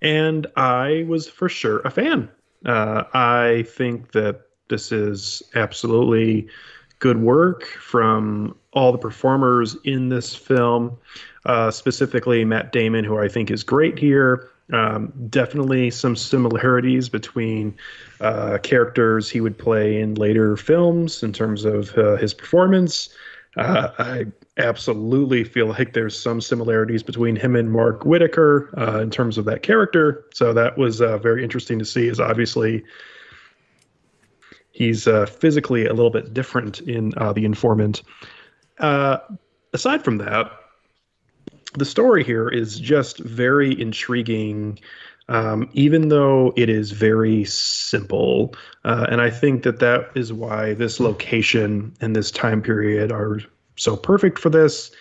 and 0.01 0.47
I 0.57 1.05
was 1.07 1.29
for 1.29 1.47
sure 1.47 1.79
a 1.85 1.91
fan. 1.91 2.29
Uh, 2.65 3.03
I 3.13 3.63
think 3.69 4.11
that 4.11 4.41
this 4.67 4.91
is 4.91 5.41
absolutely 5.55 6.49
good 6.99 7.21
work 7.21 7.63
from 7.65 8.57
all 8.75 8.91
the 8.91 8.97
performers 8.97 9.75
in 9.85 10.09
this 10.09 10.35
film, 10.35 10.97
uh, 11.45 11.71
specifically 11.71 12.45
Matt 12.45 12.71
Damon, 12.71 13.05
who 13.05 13.17
I 13.17 13.27
think 13.27 13.49
is 13.49 13.63
great 13.63 13.97
here. 13.97 14.51
Um, 14.73 15.13
definitely 15.29 15.91
some 15.91 16.15
similarities 16.15 17.07
between 17.07 17.75
uh, 18.19 18.57
characters 18.63 19.29
he 19.29 19.39
would 19.39 19.57
play 19.57 19.99
in 19.99 20.15
later 20.15 20.57
films 20.57 21.23
in 21.23 21.33
terms 21.33 21.65
of 21.65 21.95
uh, 21.97 22.17
his 22.17 22.33
performance. 22.33 23.09
Uh, 23.57 23.89
I 23.99 24.25
absolutely 24.57 25.43
feel 25.43 25.67
like 25.67 25.93
there's 25.93 26.19
some 26.19 26.41
similarities 26.41 27.03
between 27.03 27.35
him 27.35 27.55
and 27.55 27.71
Mark 27.71 28.05
Whitacre 28.05 28.69
uh, 28.77 28.99
in 28.99 29.11
terms 29.11 29.37
of 29.37 29.45
that 29.45 29.61
character. 29.63 30.25
So 30.33 30.51
that 30.53 30.77
was 30.77 30.99
uh, 30.99 31.19
very 31.19 31.43
interesting 31.43 31.79
to 31.79 31.85
see. 31.85 32.07
Is 32.07 32.19
obviously 32.19 32.83
he's 34.71 35.07
uh, 35.07 35.27
physically 35.27 35.85
a 35.85 35.93
little 35.93 36.09
bit 36.09 36.33
different 36.33 36.81
in 36.81 37.11
the 37.11 37.45
informant. 37.45 38.01
Uh, 38.79 39.17
aside 39.73 40.03
from 40.03 40.17
that, 40.17 40.51
the 41.73 41.85
story 41.85 42.23
here 42.23 42.47
is 42.49 42.79
just 42.79 43.19
very 43.19 43.79
intriguing. 43.79 44.79
Um, 45.27 45.69
even 45.73 46.09
though 46.09 46.53
it 46.55 46.69
is 46.69 46.91
very 46.91 47.45
simple. 47.45 48.53
Uh, 48.83 49.07
and 49.09 49.21
I 49.21 49.31
think 49.31 49.63
that 49.63 49.79
that 49.79 50.11
is 50.13 50.31
why 50.31 50.75
this 50.75 50.99
location 50.99 51.95
and 51.99 52.15
this 52.15 52.29
time 52.29 52.61
period 52.61 53.11
are 53.11 53.39
so 53.75 53.97
perfect 53.97 54.37
for 54.37 54.51
this. 54.51 54.91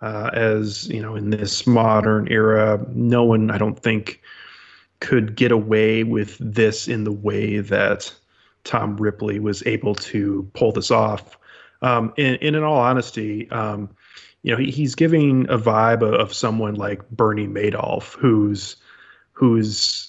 Uh, 0.00 0.30
as 0.32 0.88
you 0.88 1.00
know, 1.00 1.14
in 1.14 1.30
this 1.30 1.66
modern 1.66 2.26
era, 2.30 2.84
no 2.92 3.24
one, 3.24 3.50
I 3.50 3.58
don't 3.58 3.78
think, 3.78 4.20
could 5.00 5.36
get 5.36 5.52
away 5.52 6.04
with 6.04 6.36
this 6.40 6.88
in 6.88 7.04
the 7.04 7.12
way 7.12 7.58
that 7.60 8.12
Tom 8.64 8.96
Ripley 8.96 9.38
was 9.38 9.64
able 9.66 9.94
to 9.94 10.48
pull 10.54 10.72
this 10.72 10.90
off. 10.90 11.38
Um, 11.82 12.12
and, 12.18 12.38
and 12.42 12.56
in 12.56 12.62
all 12.62 12.78
honesty, 12.78 13.50
um, 13.50 13.90
you 14.42 14.52
know, 14.52 14.58
he, 14.58 14.70
he's 14.70 14.94
giving 14.94 15.48
a 15.48 15.58
vibe 15.58 16.02
of, 16.02 16.14
of 16.14 16.34
someone 16.34 16.74
like 16.74 17.08
Bernie 17.10 17.46
Madoff, 17.46 18.14
who's 18.14 18.76
who's 19.32 20.04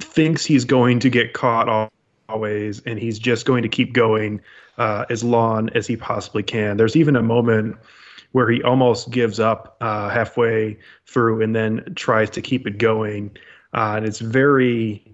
thinks 0.00 0.44
he's 0.44 0.64
going 0.64 1.00
to 1.00 1.10
get 1.10 1.32
caught 1.32 1.90
always, 2.28 2.80
and 2.80 2.98
he's 2.98 3.18
just 3.18 3.46
going 3.46 3.62
to 3.62 3.68
keep 3.68 3.92
going 3.92 4.40
uh, 4.78 5.04
as 5.10 5.22
long 5.22 5.68
as 5.70 5.86
he 5.86 5.96
possibly 5.96 6.42
can. 6.42 6.76
There's 6.76 6.96
even 6.96 7.16
a 7.16 7.22
moment 7.22 7.76
where 8.32 8.48
he 8.50 8.62
almost 8.62 9.10
gives 9.10 9.38
up 9.38 9.76
uh, 9.80 10.08
halfway 10.08 10.78
through 11.06 11.42
and 11.42 11.54
then 11.54 11.92
tries 11.94 12.30
to 12.30 12.40
keep 12.40 12.66
it 12.66 12.78
going, 12.78 13.36
uh, 13.74 13.94
and 13.96 14.06
it's 14.06 14.20
very 14.20 15.04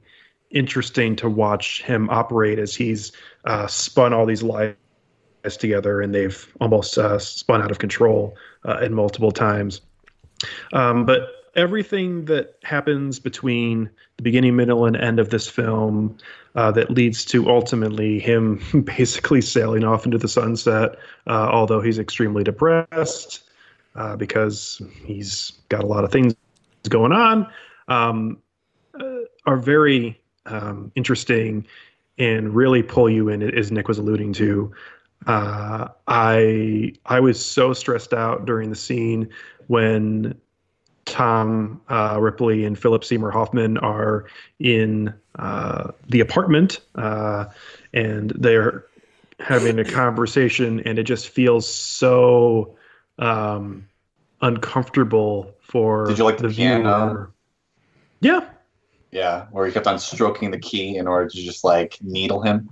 interesting 0.51 1.15
to 1.17 1.29
watch 1.29 1.83
him 1.83 2.09
operate 2.09 2.59
as 2.59 2.75
he's 2.75 3.13
uh, 3.45 3.67
spun 3.67 4.13
all 4.13 4.25
these 4.25 4.43
lies 4.43 4.75
together 5.57 6.01
and 6.01 6.15
they've 6.15 6.55
almost 6.61 6.99
uh, 6.99 7.19
spun 7.19 7.63
out 7.63 7.71
of 7.71 7.79
control 7.79 8.37
uh, 8.67 8.79
in 8.79 8.95
multiple 8.95 9.33
times. 9.33 9.81
Um, 10.73 11.05
but 11.05 11.29
everything 11.57 12.27
that 12.27 12.57
happens 12.63 13.19
between 13.19 13.91
the 14.17 14.23
beginning, 14.23 14.57
middle, 14.57 14.85
and 14.85 14.97
end 14.97 15.19
of 15.19 15.31
this 15.31 15.49
film 15.49 16.17
uh, 16.55 16.71
that 16.73 16.91
leads 16.91 17.25
to 17.27 17.49
ultimately 17.49 18.19
him 18.19 18.63
basically 18.85 19.41
sailing 19.41 19.85
off 19.85 20.05
into 20.05 20.19
the 20.19 20.29
sunset, 20.29 20.97
uh, 21.27 21.49
although 21.51 21.81
he's 21.81 21.99
extremely 21.99 22.45
depressed 22.45 23.43
uh, 23.97 24.17
because 24.17 24.81
he's 25.05 25.53
got 25.69 25.83
a 25.83 25.87
lot 25.87 26.05
of 26.05 26.13
things 26.13 26.35
going 26.89 27.13
on, 27.13 27.51
um, 27.89 28.39
uh, 28.99 29.21
are 29.47 29.57
very 29.57 30.21
um, 30.47 30.93
interesting 30.95 31.67
and 32.19 32.55
really 32.55 32.83
pull 32.83 33.09
you 33.09 33.29
in, 33.29 33.43
as 33.57 33.71
Nick 33.71 33.89
was 33.89 33.99
alluding 33.99 34.33
to. 34.35 34.73
Uh, 35.27 35.89
I 36.07 36.93
I 37.07 37.21
was 37.21 37.45
so 37.45 37.73
stressed 37.73 38.13
out 38.13 38.47
during 38.47 38.71
the 38.71 38.77
scene 38.77 39.29
when 39.67 40.41
Tom 41.05 41.81
uh, 41.89 42.19
Ripley 42.21 42.65
and 42.65 42.79
Philip 42.79 43.05
Seymour 43.05 43.31
Hoffman 43.31 43.79
are 43.79 44.27
in 44.59 45.13
uh, 45.39 45.91
the 46.09 46.21
apartment 46.21 46.81
uh, 46.95 47.47
and 47.93 48.33
they're 48.37 48.85
having 49.41 49.79
a 49.79 49.85
conversation, 49.85 50.81
and 50.81 50.99
it 50.99 51.05
just 51.05 51.29
feels 51.29 51.69
so 51.69 52.77
um, 53.19 53.89
uncomfortable 54.41 55.55
for 55.61 56.07
Did 56.07 56.19
you 56.19 56.25
like 56.25 56.39
the, 56.39 56.49
the 56.49 56.55
piano? 56.55 57.07
viewer. 57.07 57.33
Yeah, 58.21 58.49
Yeah, 59.13 59.47
where 59.51 59.67
he 59.67 59.73
kept 59.73 59.87
on 59.87 59.99
stroking 59.99 60.51
the 60.51 60.59
key 60.59 60.97
in 60.97 61.07
order 61.07 61.29
to 61.29 61.37
just 61.37 61.65
like 61.65 61.97
needle 62.03 62.43
him. 62.43 62.71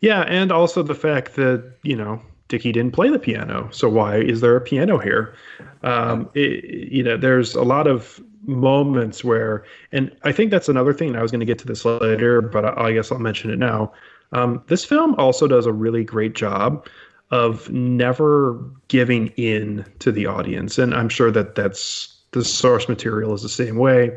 Yeah, 0.00 0.22
and 0.22 0.52
also 0.52 0.82
the 0.82 0.94
fact 0.94 1.36
that 1.36 1.72
you 1.82 1.96
know 1.96 2.20
Dickie 2.48 2.72
didn't 2.72 2.92
play 2.92 3.08
the 3.08 3.18
piano, 3.18 3.68
so 3.72 3.88
why 3.88 4.18
is 4.18 4.40
there 4.40 4.56
a 4.56 4.60
piano 4.60 4.98
here? 4.98 5.34
Um, 5.82 6.28
it, 6.34 6.64
you 6.92 7.02
know, 7.02 7.16
there's 7.16 7.54
a 7.54 7.62
lot 7.62 7.86
of 7.86 8.20
moments 8.46 9.24
where, 9.24 9.64
and 9.92 10.14
I 10.22 10.32
think 10.32 10.50
that's 10.50 10.68
another 10.68 10.92
thing. 10.92 11.16
I 11.16 11.22
was 11.22 11.30
going 11.30 11.40
to 11.40 11.46
get 11.46 11.58
to 11.60 11.66
this 11.66 11.84
later, 11.84 12.42
but 12.42 12.64
I, 12.64 12.88
I 12.88 12.92
guess 12.92 13.10
I'll 13.10 13.18
mention 13.18 13.50
it 13.50 13.58
now. 13.58 13.92
Um, 14.32 14.62
this 14.66 14.84
film 14.84 15.14
also 15.14 15.46
does 15.46 15.66
a 15.66 15.72
really 15.72 16.04
great 16.04 16.34
job 16.34 16.86
of 17.30 17.70
never 17.70 18.58
giving 18.88 19.28
in 19.36 19.84
to 20.00 20.12
the 20.12 20.26
audience, 20.26 20.78
and 20.78 20.94
I'm 20.94 21.08
sure 21.08 21.30
that 21.30 21.54
that's 21.54 22.14
the 22.32 22.44
source 22.44 22.88
material 22.88 23.32
is 23.32 23.42
the 23.42 23.48
same 23.48 23.76
way. 23.76 24.16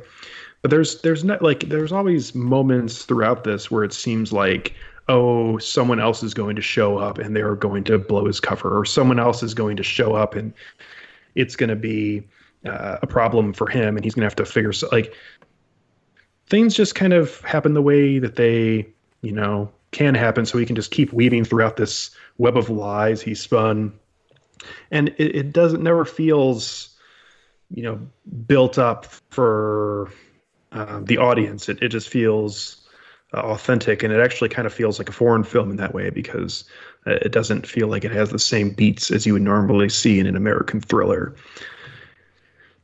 But 0.61 0.71
there's 0.71 1.01
there's 1.01 1.23
not 1.23 1.41
like 1.41 1.61
there's 1.69 1.91
always 1.91 2.35
moments 2.35 3.05
throughout 3.05 3.43
this 3.43 3.71
where 3.71 3.83
it 3.83 3.93
seems 3.93 4.33
like 4.33 4.73
oh 5.09 5.57
someone 5.57 5.99
else 5.99 6.23
is 6.23 6.33
going 6.33 6.55
to 6.55 6.61
show 6.61 6.97
up 6.97 7.17
and 7.17 7.35
they're 7.35 7.55
going 7.55 7.83
to 7.83 7.97
blow 7.97 8.25
his 8.25 8.39
cover 8.39 8.77
or 8.77 8.85
someone 8.85 9.19
else 9.19 9.41
is 9.43 9.53
going 9.53 9.77
to 9.77 9.83
show 9.83 10.15
up 10.15 10.35
and 10.35 10.53
it's 11.35 11.55
going 11.55 11.69
to 11.69 11.75
be 11.75 12.21
uh, 12.65 12.97
a 13.01 13.07
problem 13.07 13.53
for 13.53 13.67
him 13.67 13.95
and 13.95 14.03
he's 14.03 14.15
going 14.15 14.21
to 14.21 14.25
have 14.25 14.35
to 14.35 14.45
figure 14.45 14.73
so 14.73 14.87
like 14.91 15.13
things 16.47 16.75
just 16.75 16.95
kind 16.95 17.13
of 17.13 17.39
happen 17.41 17.73
the 17.73 17.81
way 17.81 18.19
that 18.19 18.35
they 18.35 18.87
you 19.21 19.31
know 19.31 19.71
can 19.91 20.15
happen. 20.15 20.45
So 20.45 20.57
he 20.57 20.65
can 20.65 20.75
just 20.75 20.91
keep 20.91 21.13
weaving 21.13 21.43
throughout 21.43 21.77
this 21.77 22.11
web 22.37 22.57
of 22.57 22.69
lies 22.69 23.21
he 23.21 23.35
spun. 23.35 23.93
And 24.91 25.09
it, 25.17 25.35
it 25.35 25.53
doesn't 25.53 25.83
never 25.83 26.05
feels 26.05 26.95
you 27.69 27.83
know 27.83 27.99
built 28.45 28.77
up 28.77 29.05
for 29.29 30.11
um, 30.71 31.05
the 31.05 31.17
audience. 31.17 31.69
It, 31.69 31.81
it 31.81 31.89
just 31.89 32.09
feels 32.09 32.86
uh, 33.33 33.39
authentic 33.39 34.03
and 34.03 34.13
it 34.13 34.19
actually 34.19 34.49
kind 34.49 34.65
of 34.65 34.73
feels 34.73 34.99
like 34.99 35.09
a 35.09 35.13
foreign 35.13 35.43
film 35.43 35.69
in 35.69 35.77
that 35.77 35.93
way 35.93 36.09
because 36.09 36.63
uh, 37.05 37.17
it 37.21 37.31
doesn't 37.31 37.67
feel 37.67 37.87
like 37.87 38.05
it 38.05 38.11
has 38.11 38.29
the 38.29 38.39
same 38.39 38.69
beats 38.69 39.11
as 39.11 39.25
you 39.25 39.33
would 39.33 39.41
normally 39.41 39.89
see 39.89 40.19
in 40.19 40.27
an 40.27 40.35
american 40.35 40.79
thriller 40.79 41.35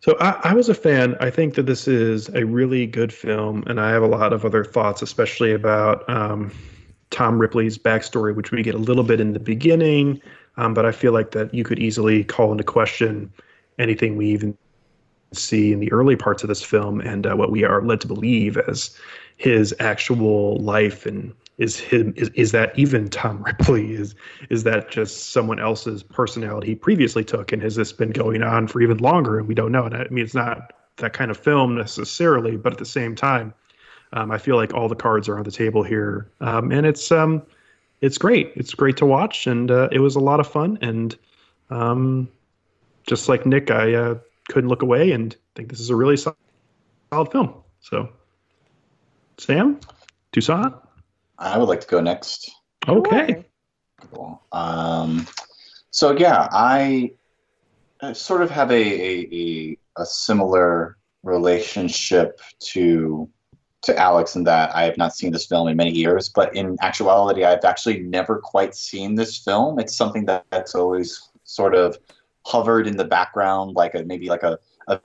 so 0.04 0.18
I, 0.20 0.32
I, 0.44 0.54
was 0.54 0.68
a 0.68 0.74
fan. 0.74 1.16
I 1.22 1.30
think 1.30 1.54
that 1.54 1.66
this 1.66 1.88
is 1.88 2.28
a 2.36 2.46
really 2.46 2.86
good 2.86 3.14
film, 3.14 3.64
and 3.68 3.80
I 3.80 3.92
have 3.92 4.04
a 4.04 4.08
lot 4.08 4.34
of 4.34 4.44
other 4.44 4.66
thoughts, 4.66 5.02
especially 5.02 5.54
about 5.54 6.04
um, 6.10 6.52
Tom 7.10 7.40
Ripley's 7.40 7.78
backstory, 7.78 8.36
which 8.36 8.52
we 8.52 8.64
get 8.64 8.76
a 8.76 8.80
little 8.80 9.06
bit 9.06 9.22
in 9.22 9.32
the 9.32 9.40
beginning. 9.40 10.22
Um, 10.58 10.74
but 10.74 10.86
I 10.86 10.92
feel 10.92 11.14
like 11.14 11.32
that 11.32 11.54
you 11.54 11.64
could 11.64 11.80
easily 11.80 12.26
call 12.26 12.52
into 12.52 12.66
question 12.66 13.32
anything 13.80 14.18
we 14.18 14.28
even 14.28 14.58
see 15.34 15.74
in 15.74 15.80
the 15.80 15.92
early 15.92 16.16
parts 16.16 16.44
of 16.44 16.50
this 16.50 16.64
film 16.64 17.02
and 17.02 17.28
uh, 17.28 17.36
what 17.36 17.52
we 17.52 17.64
are 17.64 17.82
led 17.82 18.02
to 18.02 18.08
believe 18.08 18.58
as 18.58 18.98
his 19.38 19.76
actual 19.80 20.58
life 20.58 21.06
and 21.06 21.34
is 21.58 21.80
him 21.80 22.14
is, 22.18 22.30
is 22.30 22.52
that 22.52 22.78
even 22.78 23.10
Tom 23.10 23.44
Ripley? 23.46 23.94
Is 23.94 24.16
is 24.50 24.64
that 24.64 24.90
just 24.90 25.32
someone 25.32 25.60
else's 25.60 26.04
personality 26.04 26.68
he 26.68 26.76
previously 26.76 27.24
took? 27.24 27.52
And 27.52 27.62
has 27.62 27.76
this 27.76 27.92
been 27.92 28.12
going 28.12 28.42
on 28.42 28.68
for 28.68 28.82
even 28.82 28.98
longer? 28.98 29.38
And 29.38 29.48
we 29.48 29.56
don't 29.56 29.72
know. 29.72 29.86
And 29.86 29.96
I 29.96 30.08
mean 30.10 30.24
it's 30.24 30.34
not 30.34 30.74
that 30.98 31.14
kind 31.14 31.32
of 31.32 31.38
film 31.38 31.76
necessarily 31.76 32.56
but 32.56 32.74
at 32.74 32.80
the 32.80 32.86
same 32.86 33.16
time 33.16 33.54
um, 34.14 34.32
I 34.32 34.38
feel 34.38 34.56
like 34.56 34.74
all 34.74 34.88
the 34.88 34.96
cards 34.96 35.28
are 35.28 35.38
on 35.38 35.44
the 35.44 35.52
table 35.52 35.82
here. 35.84 36.30
Um, 36.40 36.72
and 36.72 36.86
it's 36.86 37.12
um 37.12 37.42
it's 38.02 38.18
great. 38.18 38.52
It's 38.56 38.74
great 38.74 38.98
to 38.98 39.06
watch. 39.06 39.48
And 39.48 39.72
uh, 39.72 39.90
it 39.92 40.00
was 40.00 40.16
a 40.16 40.20
lot 40.20 40.40
of 40.40 40.48
fun. 40.48 40.78
And 40.82 41.18
um 41.70 42.30
just 43.08 43.30
like 43.30 43.46
Nick 43.46 43.70
I 43.70 43.94
uh, 43.94 44.16
couldn't 44.50 44.70
look 44.70 44.82
away 44.82 45.12
and 45.12 45.36
think 45.56 45.70
this 45.70 45.80
is 45.80 45.90
a 45.90 45.96
really 45.96 46.18
solid, 46.18 46.38
solid 47.12 47.32
film 47.32 47.54
so 47.80 48.10
Sam 49.38 49.80
Toussaint 50.32 50.74
I 51.40 51.58
would 51.58 51.68
like 51.68 51.82
to 51.82 51.88
go 51.88 52.00
next. 52.00 52.52
Okay. 52.88 53.44
Cool. 54.12 54.42
Um, 54.52 55.28
so 55.92 56.16
yeah, 56.18 56.48
I 56.52 57.14
sort 58.14 58.42
of 58.42 58.50
have 58.50 58.72
a, 58.72 58.76
a, 58.76 59.28
a, 59.32 59.78
a 60.02 60.06
similar 60.06 60.98
relationship 61.24 62.42
to 62.72 63.30
to 63.84 63.98
Alex 63.98 64.38
in 64.38 64.46
that 64.46 64.74
I 64.74 64.84
have 64.84 64.98
not 64.98 65.14
seen 65.14 65.34
this 65.34 65.46
film 65.46 65.68
in 65.68 65.76
many 65.76 65.92
years, 65.92 66.30
but 66.30 66.56
in 66.56 66.78
actuality, 66.82 67.44
I've 67.44 67.66
actually 67.66 68.00
never 68.00 68.40
quite 68.40 68.76
seen 68.76 69.16
this 69.16 69.38
film. 69.38 69.78
It's 69.78 69.94
something 69.94 70.26
that, 70.28 70.46
that's 70.52 70.74
always 70.74 71.30
sort 71.44 71.76
of 71.76 71.98
hovered 72.46 72.88
in 72.88 72.98
the 72.98 73.06
background, 73.06 73.76
like 73.76 73.96
a 73.96 74.04
maybe 74.04 74.28
like 74.28 74.44
a, 74.44 74.60
a 74.88 75.00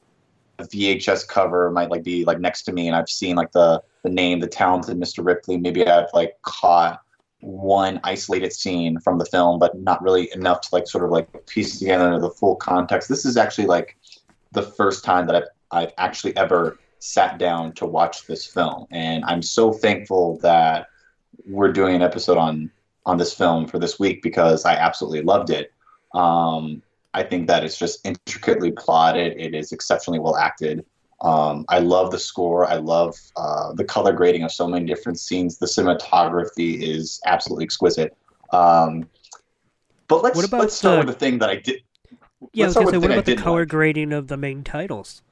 VHS 0.60 1.28
cover 1.28 1.70
might 1.70 1.90
like 1.90 2.02
be 2.02 2.24
like 2.24 2.40
next 2.40 2.62
to 2.62 2.72
me, 2.72 2.88
and 2.88 2.96
I've 2.96 3.08
seen 3.08 3.36
like 3.36 3.52
the 3.52 3.82
the 4.02 4.10
name, 4.10 4.40
the 4.40 4.46
talented 4.46 4.98
Mr. 4.98 5.24
Ripley. 5.24 5.56
Maybe 5.56 5.86
I've 5.86 6.08
like 6.14 6.40
caught 6.42 7.00
one 7.40 8.00
isolated 8.02 8.52
scene 8.52 8.98
from 9.00 9.18
the 9.18 9.24
film, 9.24 9.58
but 9.58 9.78
not 9.78 10.02
really 10.02 10.30
enough 10.34 10.60
to 10.62 10.68
like 10.72 10.88
sort 10.88 11.04
of 11.04 11.10
like 11.10 11.46
piece 11.46 11.78
together 11.78 12.18
the 12.18 12.30
full 12.30 12.56
context. 12.56 13.08
This 13.08 13.24
is 13.24 13.36
actually 13.36 13.66
like 13.66 13.96
the 14.52 14.62
first 14.62 15.04
time 15.04 15.26
that 15.26 15.36
I've 15.36 15.48
I've 15.70 15.92
actually 15.98 16.36
ever 16.36 16.78
sat 16.98 17.38
down 17.38 17.72
to 17.74 17.86
watch 17.86 18.26
this 18.26 18.46
film, 18.46 18.86
and 18.90 19.24
I'm 19.24 19.42
so 19.42 19.72
thankful 19.72 20.38
that 20.38 20.88
we're 21.46 21.72
doing 21.72 21.94
an 21.94 22.02
episode 22.02 22.36
on 22.36 22.70
on 23.06 23.16
this 23.16 23.32
film 23.32 23.66
for 23.66 23.78
this 23.78 23.98
week 23.98 24.22
because 24.22 24.64
I 24.64 24.74
absolutely 24.74 25.22
loved 25.22 25.50
it. 25.50 25.72
Um, 26.14 26.82
I 27.14 27.22
think 27.22 27.48
that 27.48 27.64
it's 27.64 27.78
just 27.78 28.06
intricately 28.06 28.72
plotted. 28.72 29.40
It 29.40 29.54
is 29.54 29.72
exceptionally 29.72 30.18
well 30.18 30.36
acted. 30.36 30.84
Um, 31.20 31.64
I 31.68 31.80
love 31.80 32.10
the 32.10 32.18
score. 32.18 32.68
I 32.68 32.76
love 32.76 33.16
uh, 33.36 33.72
the 33.72 33.84
color 33.84 34.12
grading 34.12 34.44
of 34.44 34.52
so 34.52 34.68
many 34.68 34.86
different 34.86 35.18
scenes. 35.18 35.58
The 35.58 35.66
cinematography 35.66 36.80
is 36.80 37.20
absolutely 37.26 37.64
exquisite. 37.64 38.16
Um, 38.52 39.08
but 40.06 40.22
let's 40.22 40.52
let's 40.52 40.74
start 40.74 41.00
the- 41.00 41.06
with 41.06 41.18
the 41.18 41.18
thing 41.18 41.38
that 41.38 41.50
I 41.50 41.56
did. 41.56 41.82
Yeah, 42.52 42.64
I 42.64 42.68
was 42.68 42.74
gonna 42.76 42.90
say, 42.90 42.98
what 42.98 43.10
about 43.10 43.24
the 43.24 43.36
color 43.36 43.60
like. 43.60 43.68
grading 43.68 44.12
of 44.12 44.28
the 44.28 44.36
main 44.36 44.62
titles? 44.62 45.22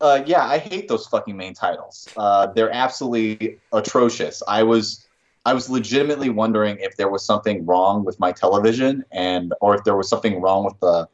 Uh, 0.00 0.22
yeah, 0.26 0.44
I 0.44 0.58
hate 0.58 0.88
those 0.88 1.06
fucking 1.06 1.36
main 1.36 1.54
titles. 1.54 2.08
Uh, 2.16 2.46
they're 2.46 2.72
absolutely 2.72 3.58
atrocious. 3.72 4.42
I 4.48 4.62
was 4.62 5.06
I 5.44 5.54
was 5.54 5.68
legitimately 5.68 6.28
wondering 6.28 6.78
if 6.78 6.96
there 6.96 7.08
was 7.08 7.24
something 7.24 7.66
wrong 7.66 8.04
with 8.04 8.18
my 8.20 8.32
television 8.32 9.04
and 9.10 9.52
or 9.60 9.74
if 9.74 9.84
there 9.84 9.96
was 9.96 10.08
something 10.08 10.40
wrong 10.40 10.64
with 10.64 10.78
the 10.80 11.08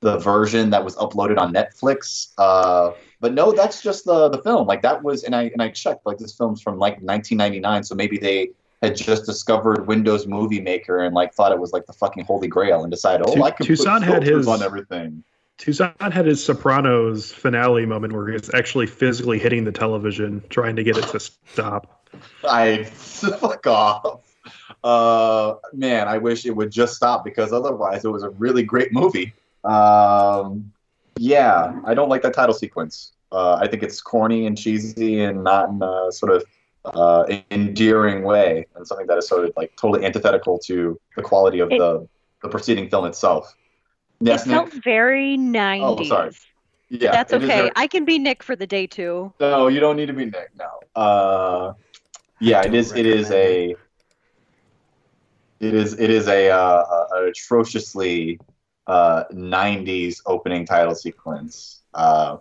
the 0.00 0.18
version 0.18 0.70
that 0.70 0.84
was 0.84 0.96
uploaded 0.96 1.38
on 1.38 1.54
Netflix. 1.54 2.32
Uh, 2.36 2.90
but 3.20 3.32
no, 3.32 3.52
that's 3.52 3.80
just 3.80 4.04
the 4.04 4.28
the 4.28 4.38
film. 4.42 4.66
Like 4.66 4.82
that 4.82 5.02
was 5.02 5.22
and 5.22 5.34
I 5.34 5.44
and 5.44 5.62
I 5.62 5.70
checked 5.70 6.04
like 6.04 6.18
this 6.18 6.34
film's 6.34 6.60
from 6.60 6.78
like 6.78 6.94
1999, 6.94 7.84
so 7.84 7.94
maybe 7.94 8.18
they 8.18 8.50
had 8.82 8.96
just 8.96 9.24
discovered 9.24 9.86
Windows 9.86 10.26
Movie 10.26 10.60
Maker 10.60 11.04
and 11.04 11.14
like 11.14 11.32
thought 11.32 11.52
it 11.52 11.58
was 11.60 11.72
like 11.72 11.86
the 11.86 11.92
fucking 11.92 12.24
holy 12.24 12.48
grail 12.48 12.82
and 12.82 12.90
decided, 12.90 13.24
oh, 13.28 13.34
Tu- 13.36 13.42
I 13.44 13.52
can 13.52 13.64
put 13.64 14.02
had 14.02 14.24
his- 14.24 14.48
on 14.48 14.62
everything. 14.62 15.22
Toussaint 15.58 16.12
had 16.12 16.26
his 16.26 16.42
Sopranos 16.42 17.30
finale 17.30 17.86
moment 17.86 18.12
where 18.14 18.26
he's 18.26 18.52
actually 18.52 18.88
physically 18.88 19.38
hitting 19.38 19.62
the 19.62 19.70
television, 19.70 20.42
trying 20.48 20.74
to 20.74 20.82
get 20.82 20.96
it 20.96 21.06
to 21.08 21.20
stop. 21.20 22.01
I 22.44 22.84
fuck 22.84 23.66
off. 23.66 24.20
Uh, 24.82 25.54
man, 25.72 26.08
I 26.08 26.18
wish 26.18 26.44
it 26.46 26.50
would 26.50 26.70
just 26.70 26.94
stop 26.96 27.24
because 27.24 27.52
otherwise 27.52 28.04
it 28.04 28.08
was 28.08 28.22
a 28.22 28.30
really 28.30 28.62
great 28.62 28.92
movie. 28.92 29.32
Um, 29.64 30.72
yeah, 31.16 31.78
I 31.84 31.94
don't 31.94 32.08
like 32.08 32.22
that 32.22 32.34
title 32.34 32.54
sequence. 32.54 33.12
Uh, 33.30 33.54
I 33.54 33.68
think 33.68 33.82
it's 33.82 34.00
corny 34.00 34.46
and 34.46 34.58
cheesy 34.58 35.22
and 35.22 35.44
not 35.44 35.68
in 35.70 35.80
a 35.82 36.10
sort 36.10 36.32
of 36.32 36.44
uh, 36.84 37.24
endearing 37.50 38.24
way, 38.24 38.66
and 38.74 38.86
something 38.86 39.06
that 39.06 39.16
is 39.18 39.28
sort 39.28 39.44
of 39.44 39.52
like 39.56 39.72
totally 39.76 40.04
antithetical 40.04 40.58
to 40.66 41.00
the 41.16 41.22
quality 41.22 41.60
of 41.60 41.70
It- 41.70 41.78
the 41.78 42.08
the 42.42 42.48
preceding 42.48 42.90
film 42.90 43.04
itself. 43.06 43.54
Yes, 44.20 44.44
it 44.46 44.50
felt 44.50 44.74
Nick? 44.74 44.82
very 44.82 45.36
90s. 45.36 45.80
Oh, 46.00 46.02
sorry. 46.02 46.30
Yeah, 46.88 47.12
That's 47.12 47.32
okay. 47.32 47.46
very- 47.46 47.70
I 47.76 47.86
can 47.86 48.04
be 48.04 48.18
Nick 48.18 48.42
for 48.42 48.56
the 48.56 48.66
day 48.66 48.88
too. 48.88 49.32
No, 49.38 49.68
you 49.68 49.78
don't 49.78 49.94
need 49.96 50.06
to 50.06 50.12
be 50.12 50.24
Nick. 50.24 50.50
No. 50.58 50.68
Uh, 51.00 51.74
yeah, 52.42 52.62
it 52.62 52.74
is. 52.74 52.92
It 52.92 53.06
is 53.06 53.30
a. 53.30 53.76
It 55.60 55.74
is. 55.74 55.94
It 55.94 56.10
is 56.10 56.26
a, 56.26 56.50
uh, 56.50 57.06
a 57.14 57.26
atrociously 57.26 58.40
uh, 58.86 59.24
'90s 59.32 60.20
opening 60.26 60.66
title 60.66 60.94
sequence. 60.94 61.82
Uh, 61.94 62.38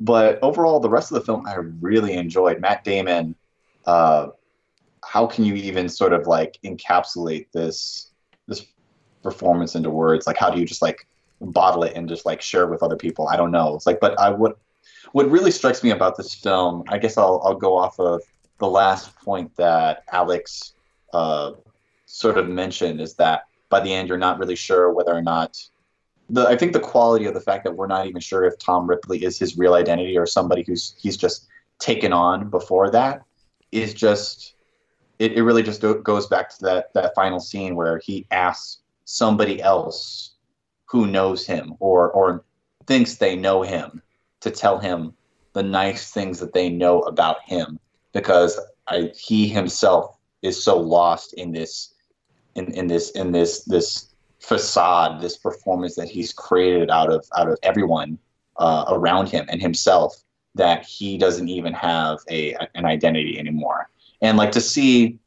but 0.00 0.38
overall, 0.42 0.80
the 0.80 0.88
rest 0.88 1.10
of 1.10 1.16
the 1.16 1.24
film 1.24 1.46
I 1.46 1.56
really 1.80 2.14
enjoyed. 2.14 2.60
Matt 2.60 2.84
Damon. 2.84 3.34
Uh, 3.84 4.28
how 5.04 5.26
can 5.26 5.44
you 5.44 5.54
even 5.54 5.88
sort 5.88 6.12
of 6.12 6.28
like 6.28 6.56
encapsulate 6.64 7.50
this 7.52 8.12
this 8.46 8.64
performance 9.24 9.74
into 9.74 9.90
words? 9.90 10.26
Like, 10.26 10.36
how 10.36 10.50
do 10.50 10.60
you 10.60 10.64
just 10.64 10.82
like 10.82 11.06
bottle 11.40 11.82
it 11.82 11.94
and 11.96 12.08
just 12.08 12.24
like 12.24 12.40
share 12.40 12.62
it 12.62 12.70
with 12.70 12.84
other 12.84 12.96
people? 12.96 13.26
I 13.26 13.36
don't 13.36 13.50
know. 13.50 13.74
It's 13.74 13.86
like, 13.86 13.98
but 13.98 14.18
I 14.20 14.30
would 14.30 14.54
what 15.10 15.28
really 15.30 15.50
strikes 15.50 15.82
me 15.82 15.90
about 15.90 16.16
this 16.16 16.34
film, 16.34 16.84
I 16.88 16.98
guess 16.98 17.18
I'll, 17.18 17.42
I'll 17.44 17.54
go 17.54 17.76
off 17.76 17.98
of 17.98 18.22
the 18.62 18.70
last 18.70 19.16
point 19.16 19.54
that 19.56 20.04
Alex 20.12 20.74
uh, 21.12 21.50
sort 22.06 22.38
of 22.38 22.48
mentioned 22.48 23.00
is 23.00 23.14
that 23.14 23.42
by 23.68 23.80
the 23.80 23.92
end 23.92 24.08
you're 24.08 24.16
not 24.16 24.38
really 24.38 24.54
sure 24.54 24.92
whether 24.92 25.12
or 25.12 25.20
not 25.20 25.60
the 26.30 26.46
I 26.46 26.56
think 26.56 26.72
the 26.72 26.78
quality 26.78 27.24
of 27.24 27.34
the 27.34 27.40
fact 27.40 27.64
that 27.64 27.74
we're 27.74 27.88
not 27.88 28.06
even 28.06 28.20
sure 28.20 28.44
if 28.44 28.56
Tom 28.60 28.88
Ripley 28.88 29.24
is 29.24 29.36
his 29.36 29.58
real 29.58 29.74
identity 29.74 30.16
or 30.16 30.26
somebody 30.26 30.62
who's 30.64 30.94
he's 30.96 31.16
just 31.16 31.48
taken 31.80 32.12
on 32.12 32.50
before 32.50 32.88
that 32.90 33.22
is 33.72 33.94
just 33.94 34.54
it, 35.18 35.32
it 35.32 35.42
really 35.42 35.64
just 35.64 35.82
goes 36.04 36.28
back 36.28 36.48
to 36.50 36.60
that 36.60 36.94
that 36.94 37.16
final 37.16 37.40
scene 37.40 37.74
where 37.74 37.98
he 37.98 38.28
asks 38.30 38.82
somebody 39.06 39.60
else 39.60 40.34
who 40.84 41.08
knows 41.08 41.44
him 41.44 41.74
or 41.80 42.12
or 42.12 42.44
thinks 42.86 43.16
they 43.16 43.34
know 43.34 43.62
him 43.62 44.00
to 44.38 44.52
tell 44.52 44.78
him 44.78 45.14
the 45.52 45.64
nice 45.64 46.12
things 46.12 46.38
that 46.38 46.52
they 46.52 46.68
know 46.68 47.00
about 47.00 47.42
him 47.44 47.80
because 48.12 48.58
I, 48.88 49.12
he 49.16 49.48
himself 49.48 50.16
is 50.42 50.62
so 50.62 50.78
lost 50.78 51.34
in 51.34 51.52
this 51.52 51.94
in, 52.54 52.72
in 52.74 52.86
this 52.86 53.10
in 53.12 53.32
this 53.32 53.64
this 53.64 54.14
facade 54.40 55.20
this 55.20 55.36
performance 55.36 55.94
that 55.94 56.08
he's 56.08 56.32
created 56.32 56.90
out 56.90 57.10
of 57.10 57.24
out 57.36 57.48
of 57.48 57.58
everyone 57.62 58.18
uh, 58.56 58.84
around 58.88 59.28
him 59.28 59.46
and 59.48 59.62
himself 59.62 60.22
that 60.54 60.84
he 60.84 61.16
doesn't 61.16 61.48
even 61.48 61.72
have 61.72 62.18
a 62.30 62.54
an 62.74 62.84
identity 62.84 63.38
anymore. 63.38 63.88
And 64.20 64.36
like 64.36 64.52
to 64.52 64.60
see 64.60 65.18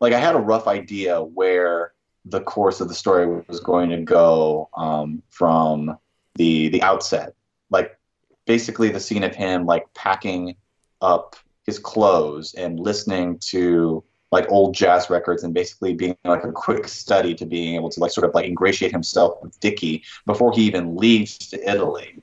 like 0.00 0.12
i 0.12 0.18
had 0.18 0.34
a 0.34 0.38
rough 0.38 0.66
idea 0.66 1.22
where 1.22 1.92
the 2.26 2.40
course 2.40 2.80
of 2.80 2.88
the 2.88 2.94
story 2.94 3.42
was 3.48 3.60
going 3.60 3.88
to 3.90 3.98
go 3.98 4.68
um, 4.76 5.22
from 5.30 5.96
the 6.34 6.68
the 6.68 6.82
outset. 6.82 7.34
Like 7.70 7.98
basically 8.46 8.88
the 8.88 9.00
scene 9.00 9.22
of 9.22 9.34
him 9.34 9.64
like 9.64 9.92
packing 9.94 10.56
up 11.00 11.36
his 11.66 11.78
clothes 11.78 12.54
and 12.54 12.78
listening 12.78 13.38
to 13.38 14.02
like 14.32 14.50
old 14.50 14.74
jazz 14.74 15.08
records 15.08 15.44
and 15.44 15.54
basically 15.54 15.94
being 15.94 16.16
like 16.24 16.44
a 16.44 16.52
quick 16.52 16.88
study 16.88 17.34
to 17.34 17.46
being 17.46 17.76
able 17.76 17.90
to 17.90 18.00
like 18.00 18.10
sort 18.10 18.26
of 18.26 18.34
like 18.34 18.46
ingratiate 18.46 18.92
himself 18.92 19.38
with 19.42 19.58
Dickie 19.60 20.02
before 20.26 20.52
he 20.52 20.62
even 20.62 20.96
leaves 20.96 21.38
to 21.38 21.70
Italy. 21.70 22.22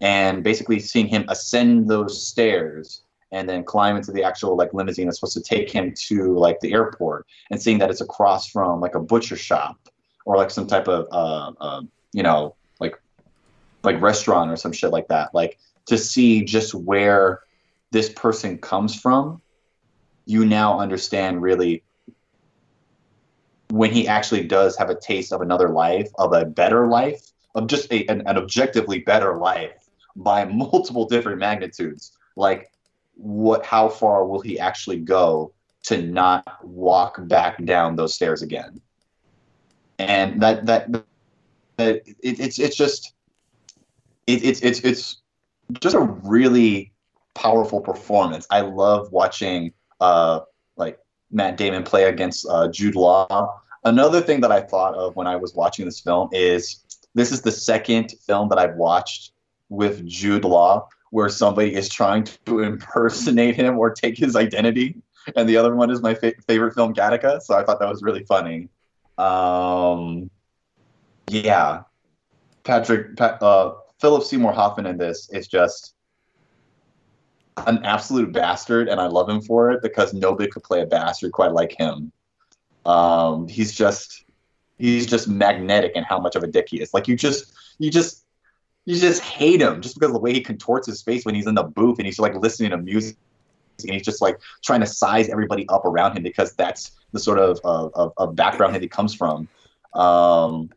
And 0.00 0.42
basically 0.42 0.78
seeing 0.80 1.06
him 1.08 1.24
ascend 1.28 1.88
those 1.88 2.26
stairs 2.26 3.02
and 3.32 3.48
then 3.48 3.64
climb 3.64 3.96
into 3.96 4.12
the 4.12 4.24
actual 4.24 4.56
like 4.56 4.72
limousine 4.74 5.06
that's 5.06 5.18
supposed 5.18 5.34
to 5.34 5.42
take 5.42 5.70
him 5.70 5.92
to 5.94 6.36
like 6.36 6.58
the 6.60 6.72
airport 6.72 7.26
and 7.50 7.60
seeing 7.60 7.78
that 7.78 7.90
it's 7.90 8.00
across 8.00 8.48
from 8.48 8.80
like 8.80 8.94
a 8.94 9.00
butcher 9.00 9.36
shop 9.36 9.76
or 10.24 10.36
like 10.36 10.50
some 10.50 10.66
type 10.66 10.88
of 10.88 11.06
uh, 11.12 11.52
uh 11.60 11.82
you 12.12 12.22
know 12.22 12.54
like 12.80 13.00
like 13.82 14.00
restaurant 14.00 14.50
or 14.50 14.56
some 14.56 14.72
shit 14.72 14.90
like 14.90 15.06
that 15.08 15.32
like 15.32 15.58
to 15.86 15.96
see 15.96 16.44
just 16.44 16.74
where 16.74 17.40
this 17.90 18.08
person 18.08 18.58
comes 18.58 18.94
from 18.98 19.40
you 20.30 20.46
now 20.46 20.78
understand 20.78 21.42
really 21.42 21.82
when 23.70 23.90
he 23.90 24.06
actually 24.06 24.44
does 24.44 24.76
have 24.76 24.90
a 24.90 24.94
taste 24.94 25.32
of 25.32 25.40
another 25.40 25.68
life, 25.68 26.08
of 26.18 26.32
a 26.32 26.44
better 26.44 26.86
life, 26.86 27.20
of 27.54 27.66
just 27.66 27.92
a, 27.92 28.06
an, 28.06 28.22
an 28.26 28.36
objectively 28.36 29.00
better 29.00 29.36
life 29.36 29.88
by 30.16 30.44
multiple 30.62 31.06
different 31.06 31.38
magnitudes. 31.38 32.16
Like, 32.36 32.72
what? 33.14 33.66
How 33.66 33.88
far 33.88 34.24
will 34.26 34.40
he 34.40 34.58
actually 34.58 34.98
go 34.98 35.52
to 35.84 36.00
not 36.00 36.64
walk 36.64 37.16
back 37.26 37.62
down 37.64 37.96
those 37.96 38.14
stairs 38.14 38.42
again? 38.42 38.80
And 39.98 40.40
that 40.42 40.66
that, 40.66 40.92
that 41.76 42.02
it, 42.06 42.14
it's 42.22 42.58
it's 42.58 42.76
just 42.76 43.14
it, 44.26 44.44
it's 44.44 44.60
it's 44.60 44.80
it's 44.80 45.22
just 45.80 45.94
a 45.94 46.00
really 46.00 46.92
powerful 47.34 47.80
performance. 47.80 48.46
I 48.50 48.60
love 48.60 49.12
watching 49.12 49.72
uh, 50.00 50.40
like 50.76 50.98
Matt 51.30 51.56
Damon 51.56 51.82
play 51.82 52.04
against 52.04 52.46
uh, 52.48 52.68
Jude 52.68 52.96
Law. 52.96 53.60
Another 53.84 54.20
thing 54.20 54.40
that 54.42 54.52
I 54.52 54.60
thought 54.60 54.94
of 54.94 55.16
when 55.16 55.26
I 55.26 55.36
was 55.36 55.54
watching 55.54 55.84
this 55.84 56.00
film 56.00 56.28
is 56.32 56.84
this 57.14 57.32
is 57.32 57.42
the 57.42 57.52
second 57.52 58.14
film 58.26 58.48
that 58.50 58.58
I've 58.58 58.76
watched 58.76 59.32
with 59.68 60.06
Jude 60.06 60.44
Law 60.44 60.88
where 61.10 61.28
somebody 61.28 61.74
is 61.74 61.88
trying 61.88 62.24
to 62.46 62.60
impersonate 62.60 63.56
him 63.56 63.78
or 63.78 63.90
take 63.90 64.16
his 64.16 64.36
identity. 64.36 64.96
And 65.36 65.48
the 65.48 65.56
other 65.56 65.74
one 65.74 65.90
is 65.90 66.00
my 66.00 66.14
fa- 66.14 66.34
favorite 66.46 66.74
film, 66.74 66.94
Gattaca. 66.94 67.42
So 67.42 67.56
I 67.56 67.64
thought 67.64 67.78
that 67.80 67.88
was 67.88 68.02
really 68.02 68.24
funny. 68.24 68.68
Um, 69.18 70.30
yeah, 71.28 71.82
Patrick, 72.64 73.16
Pat, 73.16 73.42
uh, 73.42 73.74
Philip 74.00 74.22
Seymour 74.22 74.52
Hoffman 74.52 74.86
in 74.86 74.96
this 74.96 75.28
is 75.30 75.46
just 75.46 75.94
an 77.66 77.84
absolute 77.84 78.32
bastard, 78.32 78.88
and 78.88 79.00
I 79.00 79.06
love 79.06 79.28
him 79.28 79.40
for 79.40 79.70
it 79.70 79.82
because 79.82 80.12
nobody 80.12 80.48
could 80.48 80.62
play 80.62 80.80
a 80.82 80.86
bastard 80.86 81.32
quite 81.32 81.52
like 81.52 81.72
him. 81.72 82.12
Um, 82.84 83.48
he's 83.48 83.72
just 83.72 84.24
he's 84.78 85.06
just 85.06 85.28
magnetic 85.28 85.92
in 85.94 86.04
how 86.04 86.18
much 86.18 86.36
of 86.36 86.42
a 86.42 86.46
dick 86.46 86.68
he 86.70 86.80
is. 86.80 86.94
Like 86.94 87.08
you 87.08 87.16
just 87.16 87.52
you 87.78 87.90
just 87.90 88.24
you 88.86 88.98
just 88.98 89.22
hate 89.22 89.60
him 89.60 89.80
just 89.80 89.94
because 89.94 90.08
of 90.08 90.14
the 90.14 90.20
way 90.20 90.32
he 90.32 90.40
contorts 90.40 90.86
his 90.86 91.02
face 91.02 91.24
when 91.24 91.34
he's 91.34 91.46
in 91.46 91.54
the 91.54 91.62
booth 91.62 91.98
and 91.98 92.06
he's 92.06 92.18
like 92.18 92.34
listening 92.34 92.70
to 92.70 92.78
music 92.78 93.16
and 93.82 93.92
he's 93.92 94.02
just 94.02 94.22
like 94.22 94.40
trying 94.62 94.80
to 94.80 94.86
size 94.86 95.28
everybody 95.28 95.68
up 95.68 95.84
around 95.84 96.16
him 96.16 96.22
because 96.22 96.54
that's 96.54 96.92
the 97.12 97.18
sort 97.18 97.38
of 97.38 97.60
of, 97.64 98.12
of 98.16 98.36
background 98.36 98.74
that 98.74 98.82
he 98.82 98.88
comes 98.88 99.14
from. 99.14 99.48
Um, 99.94 100.70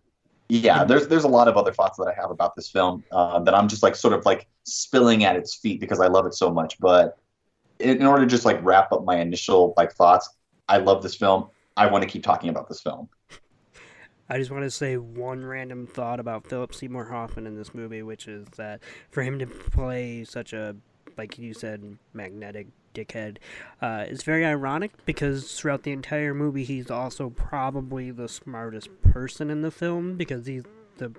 yeah, 0.53 0.83
there's 0.83 1.07
there's 1.07 1.23
a 1.23 1.29
lot 1.29 1.47
of 1.47 1.57
other 1.57 1.73
thoughts 1.73 1.97
that 1.97 2.05
I 2.05 2.13
have 2.21 2.29
about 2.29 2.55
this 2.55 2.69
film 2.69 3.03
uh, 3.11 3.39
that 3.39 3.55
I'm 3.55 3.67
just 3.67 3.81
like 3.81 3.95
sort 3.95 4.13
of 4.13 4.23
like 4.23 4.47
spilling 4.65 5.23
at 5.23 5.35
its 5.35 5.55
feet 5.55 5.79
because 5.79 5.99
I 5.99 6.07
love 6.07 6.27
it 6.27 6.35
so 6.35 6.51
much. 6.51 6.79
But 6.79 7.17
in, 7.79 7.97
in 7.97 8.05
order 8.05 8.23
to 8.23 8.29
just 8.29 8.45
like 8.45 8.63
wrap 8.63 8.91
up 8.91 9.03
my 9.03 9.17
initial 9.17 9.73
like 9.77 9.93
thoughts, 9.93 10.29
I 10.69 10.77
love 10.77 11.01
this 11.01 11.15
film. 11.15 11.47
I 11.75 11.87
want 11.87 12.03
to 12.03 12.09
keep 12.09 12.23
talking 12.23 12.49
about 12.49 12.69
this 12.69 12.81
film. 12.81 13.09
I 14.29 14.37
just 14.37 14.51
want 14.51 14.63
to 14.63 14.69
say 14.69 14.97
one 14.97 15.43
random 15.43 15.87
thought 15.87 16.19
about 16.19 16.47
Philip 16.47 16.75
Seymour 16.75 17.05
Hoffman 17.05 17.47
in 17.47 17.55
this 17.55 17.73
movie, 17.73 18.03
which 18.03 18.27
is 18.27 18.47
that 18.55 18.81
for 19.09 19.23
him 19.23 19.39
to 19.39 19.47
play 19.47 20.23
such 20.23 20.53
a, 20.53 20.75
like 21.17 21.39
you 21.39 21.55
said, 21.55 21.97
magnetic 22.13 22.67
dickhead, 22.93 23.37
uh, 23.81 24.05
it's 24.07 24.23
very 24.23 24.45
ironic 24.45 24.91
because 25.05 25.53
throughout 25.53 25.83
the 25.83 25.91
entire 25.91 26.33
movie, 26.33 26.63
he's 26.63 26.91
also 26.91 27.29
probably 27.29 28.11
the 28.11 28.27
smartest 28.27 28.89
person 29.01 29.49
in 29.49 29.61
the 29.61 29.71
film 29.71 30.15
because 30.15 30.45
he's 30.45 30.63
the 30.97 31.11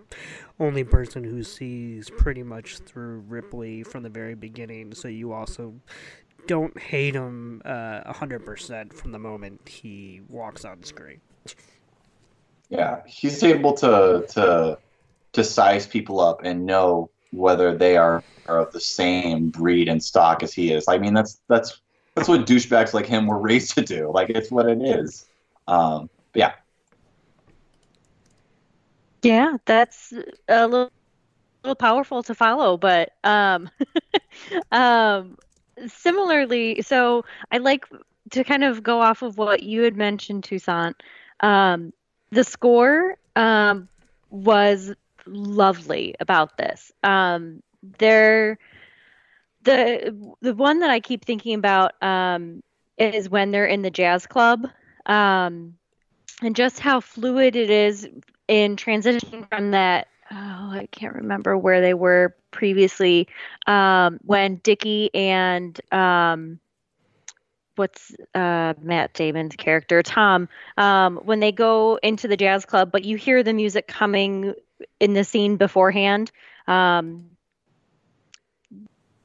only 0.61 0.85
person 0.85 1.25
who 1.25 1.43
sees 1.43 2.11
pretty 2.11 2.43
much 2.43 2.79
through 2.79 3.25
Ripley 3.29 3.83
from 3.83 4.03
the 4.03 4.09
very 4.09 4.35
beginning. 4.35 4.95
So 4.95 5.09
you 5.09 5.33
also 5.33 5.75
don't 6.47 6.79
hate 6.79 7.15
him 7.15 7.63
uh, 7.65 8.13
100% 8.13 8.93
from 8.93 9.13
the 9.13 9.19
moment 9.19 9.69
he 9.69 10.21
walks 10.29 10.65
on 10.65 10.83
screen. 10.83 11.21
Yeah, 12.69 13.03
he's 13.07 13.43
able 13.43 13.75
to 13.75 14.25
to 14.31 14.79
to 15.33 15.45
size 15.45 15.87
people 15.87 16.21
up 16.21 16.43
and 16.45 16.65
know 16.65 17.11
whether 17.35 17.77
they 17.77 17.97
are, 17.97 18.23
are 18.47 18.61
of 18.61 18.73
the 18.73 18.81
same 18.81 19.51
breed 19.51 19.89
and 19.89 20.03
stock 20.03 20.43
as 20.43 20.53
he 20.53 20.73
is. 20.73 20.85
I 20.89 20.99
mean, 20.99 21.15
that's 21.15 21.41
that's 21.49 21.81
that's 22.15 22.29
what 22.29 22.47
douchebags 22.47 22.95
like 22.95 23.07
him 23.07 23.27
were 23.27 23.39
raised 23.51 23.75
to 23.75 23.83
do. 23.83 24.11
Like 24.13 24.31
it's 24.31 24.51
what 24.51 24.69
it 24.69 24.83
is. 24.83 25.27
Um, 25.67 26.11
yeah. 26.35 26.53
Yeah, 29.23 29.57
that's 29.65 30.13
a 30.49 30.69
little, 30.69 30.93
little 31.63 31.75
powerful 31.75 32.23
to 32.25 32.35
follow, 32.35 32.77
but 32.77 33.13
um, 33.25 33.71
um, 34.73 35.39
similarly, 35.87 36.83
so 36.83 37.25
I 37.51 37.57
like 37.57 37.87
to 38.33 38.45
kind 38.45 38.65
of 38.65 38.83
go 38.83 39.01
off 39.01 39.23
of 39.23 39.39
what 39.39 39.63
you 39.63 39.83
had 39.83 39.97
mentioned, 39.97 40.45
Toussaint. 40.45 40.97
Um, 41.41 41.95
the 42.31 42.45
score 42.45 43.17
um, 43.35 43.89
was 44.29 44.93
lovely 45.27 46.15
about 46.21 46.57
this. 46.57 46.93
Um, 47.03 47.63
there, 47.99 48.59
the 49.63 50.35
the 50.41 50.55
one 50.55 50.81
that 50.81 50.91
I 50.91 51.01
keep 51.01 51.25
thinking 51.25 51.55
about 51.55 52.01
um, 52.03 52.63
is 52.99 53.29
when 53.29 53.51
they're 53.51 53.67
in 53.67 53.83
the 53.83 53.91
jazz 53.91 54.27
club, 54.27 54.67
um, 55.07 55.75
and 56.43 56.55
just 56.55 56.81
how 56.81 57.01
fluid 57.01 57.57
it 57.57 57.71
is 57.71 58.09
in 58.49 58.77
transitioning 58.77 59.49
from 59.49 59.71
that. 59.73 60.09
Oh, 60.31 60.71
I 60.73 60.89
can't 60.91 61.15
remember 61.15 61.57
where 61.57 61.81
they 61.81 61.95
were 61.95 62.35
previously 62.51 63.29
um, 63.67 64.19
when 64.23 64.57
Dickie 64.57 65.11
and 65.15 65.79
um, 65.93 66.59
what's 67.77 68.15
uh, 68.35 68.75
Matt 68.81 69.13
Damon's 69.15 69.57
character 69.57 70.03
Tom 70.03 70.49
um, 70.77 71.17
when 71.25 71.41
they 71.41 71.53
go 71.53 71.99
into 72.03 72.29
the 72.29 72.37
jazz 72.37 72.65
club, 72.65 72.91
but 72.93 73.05
you 73.05 73.17
hear 73.17 73.43
the 73.43 73.53
music 73.53 73.87
coming 73.87 74.55
in 75.01 75.15
the 75.15 75.25
scene 75.25 75.57
beforehand. 75.57 76.31
Um, 76.67 77.31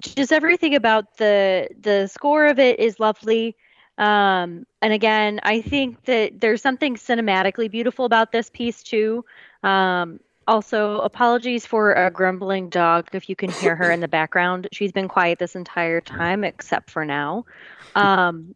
just 0.01 0.31
everything 0.31 0.75
about 0.75 1.17
the 1.17 1.69
the 1.79 2.07
score 2.07 2.47
of 2.47 2.59
it 2.59 2.79
is 2.79 2.99
lovely. 2.99 3.55
Um, 3.97 4.65
and 4.81 4.93
again, 4.93 5.41
I 5.43 5.61
think 5.61 6.05
that 6.05 6.39
there's 6.39 6.61
something 6.61 6.95
cinematically 6.95 7.69
beautiful 7.69 8.05
about 8.05 8.31
this 8.31 8.49
piece 8.49 8.81
too. 8.81 9.25
Um, 9.61 10.21
also, 10.47 10.99
apologies 11.01 11.65
for 11.65 11.93
a 11.93 12.09
grumbling 12.09 12.69
dog 12.69 13.09
if 13.13 13.29
you 13.29 13.35
can 13.35 13.51
hear 13.51 13.75
her 13.75 13.91
in 13.91 13.99
the 13.99 14.07
background. 14.19 14.67
She's 14.71 14.91
been 14.91 15.07
quiet 15.07 15.37
this 15.37 15.55
entire 15.55 16.01
time, 16.01 16.43
except 16.43 16.89
for 16.89 17.03
now. 17.05 17.45
Um, 17.93 18.55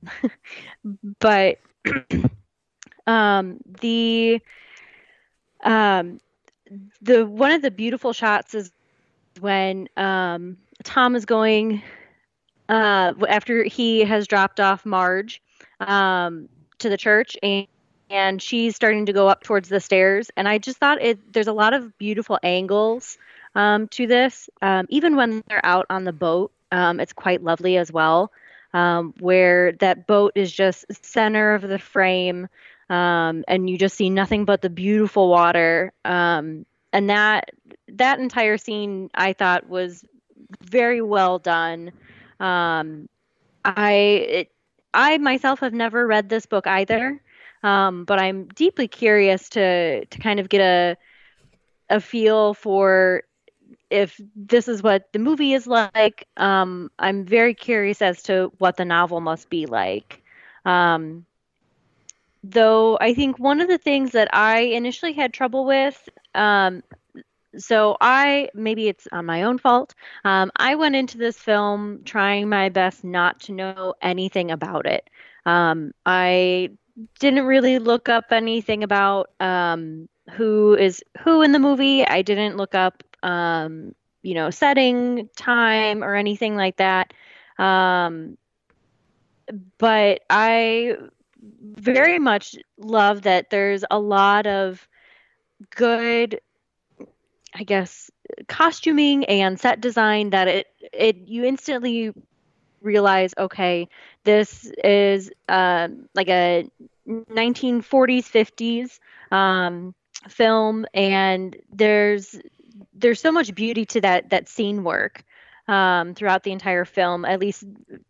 but 1.19 1.59
um, 3.07 3.59
the 3.81 4.41
um, 5.63 6.19
the 7.01 7.25
one 7.25 7.51
of 7.51 7.61
the 7.61 7.71
beautiful 7.71 8.13
shots 8.13 8.53
is 8.53 8.71
when 9.39 9.87
um, 9.97 10.57
Tom 10.83 11.15
is 11.15 11.25
going 11.25 11.81
uh, 12.69 13.13
after 13.27 13.63
he 13.63 14.01
has 14.01 14.27
dropped 14.27 14.59
off 14.59 14.85
Marge 14.85 15.41
um, 15.79 16.49
to 16.79 16.89
the 16.89 16.97
church 16.97 17.37
and 17.41 17.67
and 18.09 18.41
she's 18.41 18.75
starting 18.75 19.07
to 19.07 19.13
go 19.13 19.27
up 19.27 19.43
towards 19.43 19.69
the 19.69 19.79
stairs 19.79 20.29
and 20.37 20.47
i 20.47 20.57
just 20.57 20.77
thought 20.77 21.01
it 21.01 21.33
there's 21.33 21.47
a 21.47 21.53
lot 21.53 21.73
of 21.73 21.97
beautiful 21.97 22.37
angles 22.43 23.17
um, 23.55 23.87
to 23.87 24.05
this 24.07 24.49
um, 24.61 24.85
even 24.89 25.15
when 25.15 25.43
they're 25.47 25.65
out 25.65 25.85
on 25.89 26.03
the 26.03 26.13
boat 26.13 26.51
um, 26.71 26.99
it's 26.99 27.13
quite 27.13 27.43
lovely 27.43 27.77
as 27.77 27.91
well 27.91 28.31
um, 28.73 29.13
where 29.19 29.71
that 29.73 30.07
boat 30.07 30.31
is 30.35 30.51
just 30.51 30.85
center 31.03 31.53
of 31.53 31.61
the 31.61 31.79
frame 31.79 32.47
um, 32.89 33.43
and 33.47 33.69
you 33.69 33.77
just 33.77 33.95
see 33.95 34.09
nothing 34.09 34.45
but 34.45 34.61
the 34.61 34.69
beautiful 34.69 35.29
water. 35.29 35.93
Um, 36.05 36.65
and 36.93 37.09
that 37.09 37.49
that 37.89 38.19
entire 38.19 38.57
scene 38.57 39.09
i 39.15 39.33
thought 39.33 39.67
was 39.67 40.05
very 40.61 41.01
well 41.01 41.39
done. 41.39 41.91
Um, 42.39 43.09
i 43.65 43.93
it, 43.93 44.51
i 44.93 45.17
myself 45.17 45.59
have 45.59 45.73
never 45.73 46.05
read 46.05 46.29
this 46.29 46.45
book 46.45 46.67
either 46.67 47.21
um, 47.63 48.05
but 48.05 48.19
i'm 48.19 48.45
deeply 48.47 48.87
curious 48.87 49.49
to 49.49 50.05
to 50.05 50.19
kind 50.19 50.39
of 50.39 50.49
get 50.49 50.61
a 50.61 50.97
a 51.89 51.99
feel 51.99 52.53
for 52.53 53.23
if 53.89 54.19
this 54.35 54.67
is 54.67 54.81
what 54.81 55.11
the 55.13 55.19
movie 55.19 55.53
is 55.53 55.67
like. 55.67 56.27
Um, 56.37 56.91
i'm 56.99 57.25
very 57.25 57.53
curious 57.53 58.01
as 58.01 58.23
to 58.23 58.51
what 58.57 58.77
the 58.77 58.85
novel 58.85 59.19
must 59.21 59.49
be 59.49 59.65
like. 59.65 60.21
Um, 60.65 61.25
though 62.43 62.97
I 63.01 63.13
think 63.13 63.39
one 63.39 63.61
of 63.61 63.67
the 63.67 63.77
things 63.77 64.11
that 64.11 64.29
I 64.33 64.59
initially 64.61 65.13
had 65.13 65.33
trouble 65.33 65.65
with, 65.65 66.09
um, 66.35 66.83
so 67.57 67.97
I 68.01 68.49
maybe 68.53 68.87
it's 68.87 69.07
on 69.11 69.25
my 69.25 69.43
own 69.43 69.57
fault. 69.59 69.93
Um, 70.25 70.51
I 70.57 70.75
went 70.75 70.95
into 70.95 71.17
this 71.17 71.37
film 71.37 72.01
trying 72.05 72.49
my 72.49 72.69
best 72.69 73.03
not 73.03 73.41
to 73.41 73.53
know 73.53 73.93
anything 74.01 74.51
about 74.51 74.85
it. 74.85 75.09
Um, 75.45 75.93
I 76.05 76.71
didn't 77.19 77.45
really 77.45 77.79
look 77.79 78.09
up 78.09 78.25
anything 78.31 78.83
about 78.83 79.29
um, 79.39 80.07
who 80.31 80.75
is 80.75 81.03
who 81.19 81.41
in 81.41 81.51
the 81.51 81.59
movie. 81.59 82.05
I 82.05 82.21
didn't 82.21 82.57
look 82.57 82.75
up, 82.75 83.03
um, 83.23 83.93
you 84.23 84.33
know, 84.35 84.49
setting, 84.49 85.29
time, 85.35 86.03
or 86.03 86.15
anything 86.15 86.55
like 86.55 86.77
that. 86.77 87.13
Um, 87.57 88.37
but 89.77 90.21
I 90.29 90.97
very 91.61 92.19
much 92.19 92.55
love 92.77 93.23
that 93.23 93.49
there's 93.49 93.83
a 93.89 93.99
lot 93.99 94.47
of 94.47 94.87
good 95.75 96.39
I 97.55 97.63
guess 97.63 98.09
costuming 98.47 99.25
and 99.25 99.59
set 99.59 99.81
design 99.81 100.31
that 100.31 100.47
it 100.47 100.67
it 100.91 101.17
you 101.27 101.43
instantly 101.43 102.13
realize 102.81 103.33
okay 103.37 103.87
this 104.23 104.71
is 104.83 105.31
um, 105.47 106.09
like 106.15 106.29
a 106.29 106.69
1940s 107.07 108.99
50s 109.31 109.35
um, 109.35 109.93
film 110.29 110.85
and 110.93 111.55
there's 111.71 112.35
there's 112.93 113.21
so 113.21 113.31
much 113.31 113.53
beauty 113.53 113.85
to 113.85 114.01
that 114.01 114.29
that 114.29 114.49
scene 114.49 114.83
work 114.83 115.23
um, 115.67 116.13
throughout 116.15 116.43
the 116.43 116.51
entire 116.51 116.85
film 116.85 117.25
at 117.25 117.39
least 117.39 117.63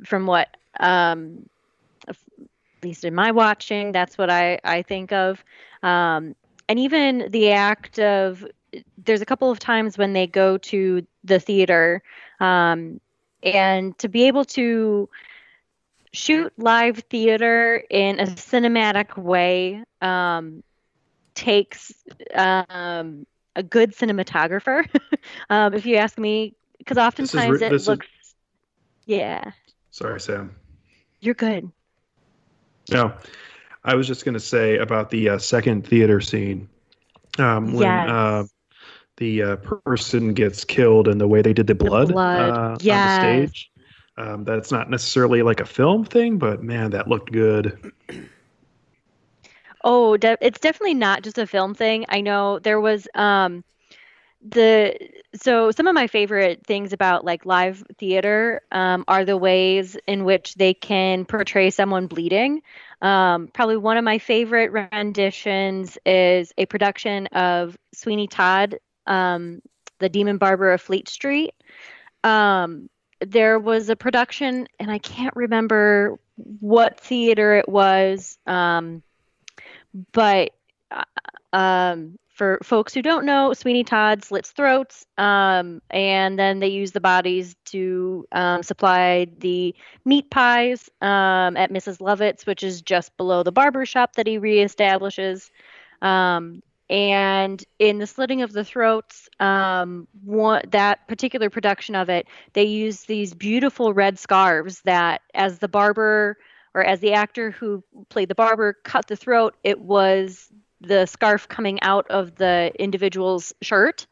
from 0.06 0.26
what 0.26 0.56
um, 0.80 1.46
least 2.84 3.04
in 3.04 3.16
my 3.16 3.32
watching, 3.32 3.92
that's 3.92 4.18
what 4.18 4.30
I, 4.30 4.60
I 4.64 4.82
think 4.82 5.12
of. 5.12 5.44
Um, 5.82 6.36
and 6.68 6.80
even 6.80 7.30
the 7.30 7.52
act 7.52 8.00
of, 8.00 8.46
there's 8.98 9.22
a 9.22 9.26
couple 9.26 9.52
of 9.52 9.60
times 9.60 9.98
when 9.98 10.14
they 10.14 10.28
go 10.28 10.58
to 10.58 11.06
the 11.24 11.40
theater 11.40 12.02
um, 12.40 13.00
and 13.44 13.98
to 14.00 14.08
be 14.08 14.28
able 14.28 14.46
to 14.46 15.10
shoot 16.14 16.54
live 16.58 17.00
theater 17.10 17.84
in 17.90 18.20
a 18.20 18.26
cinematic 18.26 19.18
way 19.18 19.84
um, 20.02 20.64
takes 21.34 21.94
um, 22.36 23.26
a 23.56 23.64
good 23.64 23.96
cinematographer, 23.96 24.88
um, 25.50 25.74
if 25.74 25.86
you 25.86 25.98
ask 25.98 26.18
me, 26.18 26.56
because 26.78 26.98
oftentimes 26.98 27.62
it 27.62 27.88
looks. 27.88 28.08
Is... 28.08 28.36
Yeah. 29.06 29.52
Sorry, 29.92 30.20
Sam. 30.20 30.56
You're 31.20 31.36
good. 31.36 31.72
No, 32.92 33.14
I 33.84 33.96
was 33.96 34.08
just 34.08 34.26
going 34.26 34.34
to 34.34 34.40
say 34.40 34.78
about 34.78 35.10
the 35.10 35.30
uh, 35.30 35.38
second 35.38 35.88
theater 35.88 36.22
scene 36.22 36.70
um, 37.40 37.74
when 37.74 37.84
yes. 37.84 38.10
uh, 38.10 38.44
the 39.18 39.44
uh, 39.44 39.56
person 39.58 40.34
gets 40.34 40.64
killed 40.66 41.08
and 41.08 41.20
the 41.20 41.28
way 41.28 41.42
they 41.42 41.54
did 41.54 41.68
the 41.68 41.76
blood, 41.76 42.10
the 42.10 42.14
blood. 42.14 42.82
yes. 42.82 43.20
Uh, 43.20 43.26
on 43.26 43.40
the 43.40 43.48
stage. 43.48 43.70
Um, 44.16 44.44
that's 44.44 44.72
not 44.72 44.92
necessarily 44.92 45.42
like 45.42 45.60
a 45.60 45.66
film 45.66 46.06
thing, 46.06 46.38
but 46.38 46.62
man, 46.62 46.92
that 46.92 47.08
looked 47.08 47.32
good. 47.32 47.92
Oh, 49.84 50.18
de- 50.18 50.38
it's 50.40 50.60
definitely 50.60 50.94
not 50.94 51.24
just 51.24 51.38
a 51.38 51.48
film 51.48 51.74
thing. 51.74 52.06
I 52.10 52.22
know 52.22 52.60
there 52.60 52.80
was 52.80 53.08
um, 53.16 53.64
the 54.44 54.98
so 55.36 55.72
some 55.72 55.88
of 55.88 55.96
my 55.96 56.08
favorite 56.08 56.66
things 56.66 56.94
about 56.94 57.26
like 57.26 57.46
live 57.46 57.84
theater 57.98 58.62
um, 58.72 59.04
are 59.08 59.26
the 59.26 59.38
ways 59.38 59.98
in 60.08 60.26
which 60.26 60.56
they 60.56 60.74
can 60.74 61.26
portray 61.26 61.70
someone 61.70 62.08
bleeding. 62.08 62.62
Um, 63.02 63.48
probably 63.48 63.78
one 63.78 63.98
of 63.98 64.04
my 64.04 64.20
favorite 64.20 64.72
renditions 64.72 65.98
is 66.06 66.54
a 66.58 66.66
production 66.66 67.28
of 67.28 67.78
sweeney 67.94 68.28
todd 68.28 68.78
um, 69.08 69.62
the 70.00 70.10
demon 70.10 70.38
barber 70.38 70.72
of 70.72 70.82
fleet 70.82 71.10
street. 71.10 71.54
Um, 72.24 72.90
there 73.26 73.58
was 73.60 73.90
a 73.90 73.96
production 73.96 74.68
and 74.80 74.92
i 74.92 74.98
can't 74.98 75.36
remember 75.36 76.20
what 76.36 77.00
theater 77.00 77.56
it 77.56 77.70
was 77.70 78.38
um, 78.48 79.02
but 80.12 80.52
uh, 80.92 81.04
um, 81.56 82.18
for 82.34 82.60
folks 82.64 82.94
who 82.94 83.02
don't 83.04 83.26
know, 83.26 83.54
Sweeney 83.54 83.84
Todd 83.84 84.24
slits 84.24 84.52
throats, 84.52 85.06
um, 85.20 85.82
and 85.92 86.38
then 86.38 86.60
they 86.60 86.68
use 86.68 86.92
the 86.92 87.00
bodies 87.00 87.56
to 87.66 88.26
um, 88.32 88.64
supply 88.64 89.28
the 89.38 89.76
meat 90.04 90.32
pies 90.32 90.90
um, 91.02 91.56
at 91.56 91.72
Mrs. 91.72 92.02
Lovett's, 92.02 92.48
which 92.48 92.64
is 92.64 92.82
just 92.82 93.16
below 93.18 93.44
the 93.44 93.52
barber 93.52 93.86
shop 93.86 94.16
that 94.16 94.26
he 94.26 94.40
reestablishes. 94.40 95.52
Um, 96.02 96.64
and 96.90 97.64
in 97.78 98.00
the 98.00 98.08
slitting 98.08 98.42
of 98.42 98.52
the 98.52 98.66
throats, 98.66 99.30
um, 99.40 100.08
one, 100.24 100.64
that 100.70 101.08
particular 101.08 101.52
production 101.52 101.96
of 101.96 102.10
it, 102.10 102.28
they 102.54 102.64
use 102.64 103.04
these 103.04 103.36
beautiful 103.36 103.94
red 103.94 104.18
scarves 104.18 104.82
that, 104.82 105.22
as 105.36 105.60
the 105.60 105.68
barber 105.68 106.38
or 106.74 106.84
as 106.84 107.00
the 107.00 107.14
actor 107.14 107.52
who 107.52 107.84
played 108.10 108.28
the 108.28 108.36
barber 108.36 108.74
cut 108.84 109.08
the 109.08 109.16
throat, 109.16 109.56
it 109.64 109.80
was 109.80 110.52
the 110.84 111.06
scarf 111.06 111.48
coming 111.48 111.82
out 111.82 112.06
of 112.10 112.36
the 112.36 112.72
individual's 112.78 113.54
shirt. 113.62 114.06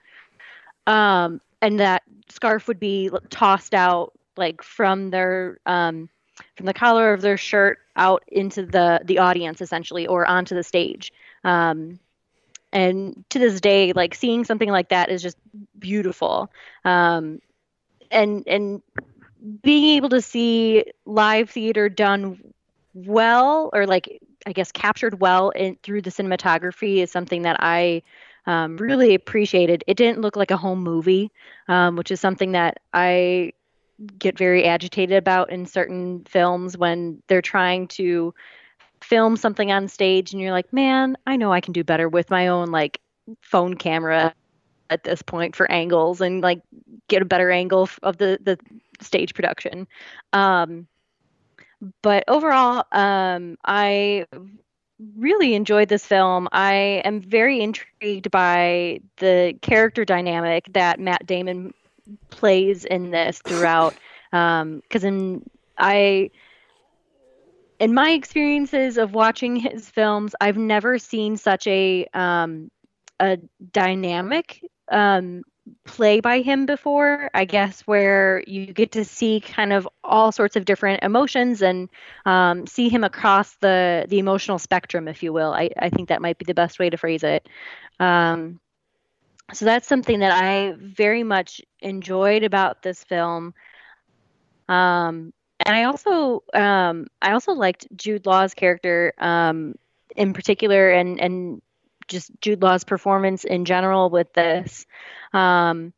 Um, 0.88 1.42
and 1.62 1.80
that 1.80 2.04
scarf 2.30 2.68
would 2.68 2.80
be 2.80 3.10
tossed 3.30 3.74
out 3.74 4.14
like 4.38 4.64
from 4.64 5.10
their 5.10 5.60
um, 5.66 6.10
from 6.56 6.66
the 6.66 6.74
collar 6.74 7.14
of 7.14 7.22
their 7.22 7.38
shirt 7.38 7.80
out 7.96 8.24
into 8.28 8.66
the 8.66 9.02
the 9.06 9.20
audience 9.20 9.62
essentially 9.62 10.08
or 10.08 10.26
onto 10.26 10.56
the 10.56 10.64
stage. 10.64 11.14
Um, 11.44 12.00
and 12.74 13.26
to 13.30 13.40
this 13.40 13.60
day, 13.60 13.92
like 13.94 14.16
seeing 14.16 14.46
something 14.46 14.70
like 14.70 14.90
that 14.90 15.10
is 15.10 15.22
just 15.22 15.38
beautiful. 15.78 16.50
Um, 16.86 17.42
and 18.10 18.44
and 18.48 18.82
being 19.62 19.98
able 19.98 20.10
to 20.10 20.22
see 20.22 20.86
live 21.06 21.50
theater 21.50 21.90
done 21.90 22.54
well 22.94 23.70
or 23.74 23.86
like 23.86 24.22
I 24.46 24.54
guess 24.54 24.72
captured 24.72 25.20
well 25.20 25.50
in 25.50 25.78
through 25.84 26.02
the 26.02 26.10
cinematography 26.10 26.98
is 26.98 27.12
something 27.12 27.44
that 27.44 27.58
I 27.60 28.02
um, 28.46 28.78
really 28.78 29.14
appreciated. 29.14 29.84
It 29.88 29.98
didn't 29.98 30.22
look 30.22 30.36
like 30.36 30.52
a 30.52 30.58
home 30.58 30.82
movie, 30.82 31.32
um, 31.68 31.96
which 31.96 32.12
is 32.12 32.20
something 32.20 32.54
that 32.54 32.80
I 32.94 33.54
get 34.18 34.38
very 34.38 34.66
agitated 34.66 35.18
about 35.18 35.52
in 35.52 35.66
certain 35.66 36.24
films 36.26 36.78
when 36.78 37.22
they're 37.28 37.42
trying 37.42 37.88
to 37.88 38.34
film 39.04 39.36
something 39.38 39.72
on 39.72 39.88
stage 39.88 40.32
and 40.32 40.42
you're 40.42 40.52
like, 40.52 40.72
man, 40.74 41.18
I 41.28 41.36
know 41.36 41.52
I 41.52 41.62
can 41.62 41.74
do 41.74 41.84
better 41.84 42.10
with 42.10 42.30
my 42.30 42.48
own 42.48 42.72
like 42.72 43.00
phone 43.42 43.76
camera 43.76 44.34
at 44.90 45.04
this 45.04 45.22
point 45.22 45.56
for 45.56 45.70
angles 45.72 46.22
and 46.22 46.42
like 46.42 46.62
get 47.08 47.22
a 47.22 47.26
better 47.26 47.52
angle 47.52 47.90
of 48.04 48.18
the 48.18 48.40
the 48.42 48.58
stage 49.02 49.34
production. 49.34 49.88
Um, 50.34 50.88
but 52.02 52.24
overall, 52.28 52.86
um, 52.92 53.58
I 53.66 54.26
really 55.18 55.56
enjoyed 55.56 55.90
this 55.90 56.06
film. 56.06 56.48
I 56.52 57.02
am 57.04 57.22
very 57.22 57.62
intrigued 57.62 58.30
by 58.30 59.02
the 59.18 59.56
character 59.62 60.06
dynamic 60.06 60.66
that 60.74 61.00
Matt 61.00 61.26
Damon 61.26 61.74
plays 62.30 62.86
in 62.86 63.12
this 63.12 63.40
throughout. 63.40 63.96
Because 64.32 64.62
um, 64.62 64.82
in 64.94 65.50
I, 65.78 66.30
in 67.80 67.94
my 67.94 68.12
experiences 68.12 68.98
of 68.98 69.14
watching 69.14 69.56
his 69.56 69.90
films, 69.90 70.36
I've 70.40 70.58
never 70.58 71.00
seen 71.00 71.38
such 71.38 71.66
a 71.68 72.06
um, 72.14 72.70
a 73.20 73.38
dynamic 73.72 74.62
um, 74.92 75.44
play 75.86 76.20
by 76.20 76.42
him 76.42 76.66
before, 76.66 77.30
I 77.34 77.46
guess, 77.46 77.82
where 77.82 78.44
you 78.48 78.74
get 78.74 78.94
to 78.94 79.06
see 79.06 79.40
kind 79.42 79.74
of 79.74 79.88
all 80.04 80.32
sorts 80.32 80.56
of 80.56 80.66
different 80.66 81.04
emotions 81.04 81.62
and 81.62 81.90
um, 82.26 82.66
see 82.68 82.90
him 82.90 83.04
across 83.04 83.56
the 83.58 84.06
the 84.10 84.20
emotional 84.20 84.60
spectrum, 84.60 85.08
if 85.08 85.24
you 85.24 85.34
will. 85.34 85.54
I, 85.54 85.70
I 85.78 85.90
think 85.90 86.10
that 86.10 86.22
might 86.22 86.38
be 86.38 86.46
the 86.46 86.54
best 86.54 86.80
way 86.80 86.90
to 86.90 86.98
phrase 86.98 87.24
it. 87.24 87.48
Um, 88.00 88.60
so 89.54 89.66
that's 89.66 89.88
something 89.88 90.20
that 90.20 90.32
I 90.32 90.76
very 90.78 91.24
much 91.24 91.62
enjoyed 91.80 92.44
about 92.44 92.82
this 92.82 93.04
film. 93.04 93.54
Um, 94.70 95.34
and 95.66 95.76
I 95.76 95.84
also 95.84 96.44
um, 96.54 97.08
I 97.22 97.34
also 97.34 97.54
liked 97.54 97.88
Jude 97.96 98.26
Law's 98.26 98.54
character 98.54 99.14
um, 99.18 99.76
in 100.16 100.34
particular, 100.34 100.90
and 100.90 101.20
and 101.20 101.62
just 102.12 102.30
Jude 102.42 102.62
Law's 102.62 102.84
performance 102.84 103.44
in 103.44 103.66
general 103.66 104.10
with 104.10 104.32
this. 104.34 104.86
Um, 105.34 105.94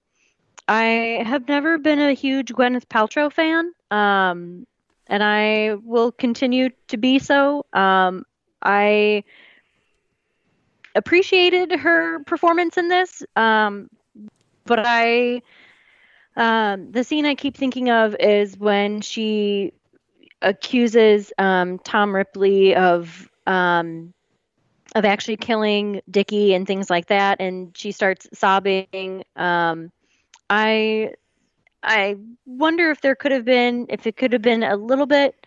I 0.67 1.23
have 1.25 1.47
never 1.47 1.77
been 1.77 1.99
a 1.99 2.13
huge 2.13 2.53
Gwyneth 2.53 2.85
Paltrow 2.85 3.31
fan, 3.31 3.73
um, 3.91 4.65
and 5.07 5.21
I 5.21 5.73
will 5.83 6.11
continue 6.11 6.69
to 6.87 6.97
be 6.97 7.19
so. 7.19 7.65
Um, 7.73 8.25
I 8.61 9.25
appreciated 10.95 11.71
her 11.71 12.23
performance 12.23 12.77
in 12.77 12.87
this, 12.87 13.23
um, 13.35 13.89
but 14.65 14.79
I 14.85 15.41
um, 16.37 16.91
the 16.91 17.03
scene 17.03 17.25
I 17.25 17.35
keep 17.35 17.57
thinking 17.57 17.89
of 17.89 18.15
is 18.19 18.57
when 18.57 19.01
she 19.01 19.73
accuses 20.41 21.33
um, 21.37 21.79
Tom 21.79 22.15
Ripley 22.15 22.75
of 22.75 23.29
um, 23.45 24.13
of 24.95 25.05
actually 25.05 25.37
killing 25.37 26.01
Dickie 26.09 26.53
and 26.53 26.67
things 26.67 26.89
like 26.89 27.07
that, 27.07 27.41
and 27.41 27.75
she 27.75 27.91
starts 27.91 28.27
sobbing. 28.33 29.23
Um, 29.35 29.91
I 30.49 31.13
I 31.81 32.15
wonder 32.45 32.91
if 32.91 33.01
there 33.01 33.15
could 33.15 33.31
have 33.31 33.45
been 33.45 33.87
if 33.89 34.07
it 34.07 34.15
could 34.17 34.33
have 34.33 34.41
been 34.41 34.63
a 34.63 34.75
little 34.75 35.05
bit 35.05 35.45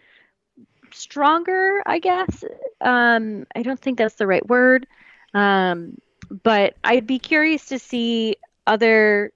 stronger. 0.92 1.82
I 1.86 1.98
guess 1.98 2.44
um, 2.80 3.46
I 3.54 3.62
don't 3.62 3.78
think 3.80 3.98
that's 3.98 4.16
the 4.16 4.26
right 4.26 4.46
word, 4.46 4.86
um, 5.34 5.98
but 6.42 6.74
I'd 6.84 7.06
be 7.06 7.18
curious 7.18 7.66
to 7.66 7.78
see 7.78 8.36
other 8.66 9.32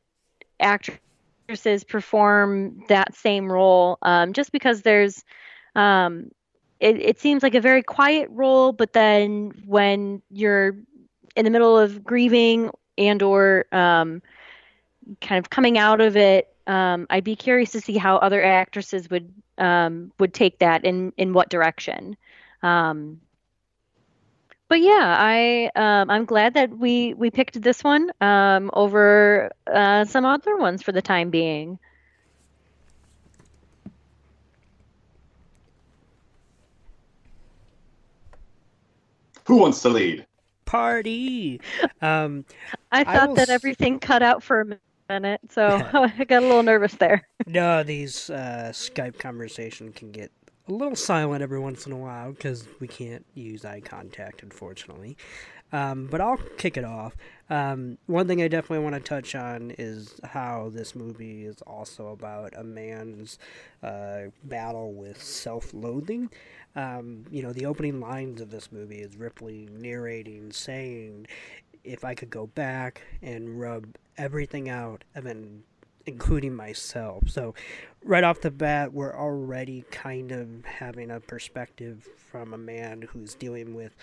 actresses 0.59 1.85
perform 1.85 2.85
that 2.89 3.15
same 3.15 3.51
role 3.51 3.99
um, 4.03 4.33
just 4.33 4.53
because 4.53 4.83
there's 4.83 5.25
um, 5.75 6.31
it, 6.81 6.97
it 7.01 7.21
seems 7.21 7.43
like 7.43 7.55
a 7.55 7.61
very 7.61 7.83
quiet 7.83 8.29
role 8.31 8.73
but 8.73 8.93
then 8.93 9.53
when 9.67 10.23
you're 10.31 10.77
in 11.37 11.45
the 11.45 11.51
middle 11.51 11.79
of 11.79 12.05
grieving 12.05 12.71
and 12.99 13.23
or 13.23 13.67
um, 13.73 14.23
kind 15.21 15.39
of 15.39 15.51
coming 15.51 15.79
out 15.79 16.01
of 16.01 16.17
it 16.17 16.55
um, 16.67 17.07
i'd 17.11 17.25
be 17.25 17.37
curious 17.37 17.71
to 17.73 17.81
see 17.81 17.97
how 17.97 18.17
other 18.17 18.43
actresses 18.43 19.09
would 19.11 19.33
um, 19.59 20.11
would 20.19 20.33
take 20.33 20.59
that 20.59 20.85
in 20.85 21.13
in 21.17 21.33
what 21.33 21.49
direction 21.49 22.17
um, 22.63 23.21
but 24.71 24.81
yeah, 24.81 25.17
I 25.19 25.69
um, 25.75 26.11
I'm 26.11 26.25
glad 26.25 26.55
that 26.55 26.71
we 26.71 27.13
we 27.15 27.33
picked 27.33 27.61
this 27.61 27.83
one 27.83 28.13
um, 28.21 28.71
over 28.73 29.51
uh, 29.67 30.05
some 30.05 30.25
other 30.25 30.57
ones 30.57 30.81
for 30.81 30.93
the 30.93 31.03
time 31.03 31.31
being. 31.31 31.81
Who 39.51 39.57
wants 39.57 39.83
to 39.83 39.89
lead? 39.89 40.27
Party. 40.65 41.61
Um, 42.01 42.45
I 42.93 43.05
thought 43.05 43.31
will 43.31 43.35
that 43.35 43.49
s- 43.49 43.51
everything 43.51 43.99
cut 43.99 44.23
out 44.23 44.43
for 44.43 44.61
a 44.61 44.79
minute, 45.13 45.41
so 45.51 45.83
I 45.93 46.25
got 46.25 46.43
a 46.43 46.47
little 46.47 46.63
nervous 46.63 46.95
there. 46.95 47.27
no, 47.47 47.83
these 47.83 48.31
uh, 48.31 48.71
Skype 48.73 49.19
conversation 49.19 49.93
can 49.93 50.13
get 50.13 50.31
a 50.69 50.73
little 50.73 50.97
silent 50.97 51.43
every 51.43 51.59
once 51.59 51.87
in 51.87 51.93
a 51.93 51.97
while 51.97 52.31
because 52.33 52.69
we 52.79 52.87
can't 52.87 53.25
use 53.35 53.65
eye 53.65 53.81
contact, 53.81 54.43
unfortunately. 54.43 55.17
Um, 55.73 56.07
but 56.11 56.21
I'll 56.21 56.39
kick 56.57 56.77
it 56.77 56.85
off. 56.85 57.17
Um, 57.49 57.99
one 58.07 58.27
thing 58.27 58.43
I 58.43 58.49
definitely 58.49 58.85
want 58.85 58.97
to 58.97 59.01
touch 59.01 59.37
on 59.37 59.73
is 59.79 60.21
how 60.25 60.71
this 60.73 60.97
movie 60.97 61.45
is 61.45 61.63
also 61.63 62.09
about 62.09 62.53
a 62.57 62.65
man's 62.65 63.39
uh, 63.83 64.23
battle 64.43 64.93
with 64.93 65.23
self-loathing. 65.23 66.31
Um, 66.77 67.25
you 67.31 67.43
know, 67.43 67.53
the 67.53 67.67
opening 67.67 68.01
lines 68.01 68.41
of 68.41 68.51
this 68.51 68.71
movie 68.71 69.01
is 69.01 69.17
Ripley 69.17 69.69
narrating, 69.73 70.53
saying, 70.53 71.27
"If 71.85 72.05
I 72.05 72.15
could 72.15 72.31
go 72.31 72.47
back 72.47 73.03
and 73.23 73.61
rub 73.61 73.97
everything 74.17 74.69
out, 74.69 75.05
then 75.15 75.65
including 76.07 76.55
myself." 76.55 77.29
So, 77.29 77.55
right 78.05 78.25
off 78.25 78.41
the 78.41 78.51
bat, 78.51 78.93
we're 78.93 79.15
already 79.15 79.85
kind 79.91 80.33
of 80.33 80.65
having 80.65 81.11
a 81.11 81.21
perspective 81.21 82.09
from 82.17 82.55
a 82.55 82.59
man 82.59 83.03
who's 83.03 83.35
dealing 83.35 83.75
with 83.75 83.97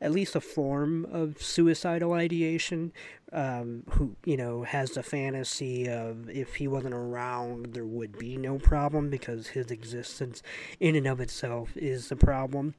at 0.00 0.12
least 0.12 0.36
a 0.36 0.40
form 0.40 1.06
of 1.06 1.42
suicidal 1.42 2.12
ideation, 2.12 2.92
um, 3.32 3.82
who, 3.90 4.16
you 4.24 4.36
know, 4.36 4.62
has 4.62 4.92
the 4.92 5.02
fantasy 5.02 5.88
of 5.88 6.28
if 6.30 6.56
he 6.56 6.68
wasn't 6.68 6.94
around, 6.94 7.72
there 7.72 7.84
would 7.84 8.18
be 8.18 8.36
no 8.36 8.58
problem 8.58 9.10
because 9.10 9.48
his 9.48 9.70
existence 9.70 10.42
in 10.80 10.94
and 10.94 11.06
of 11.06 11.20
itself 11.20 11.76
is 11.76 12.08
the 12.08 12.16
problem. 12.16 12.74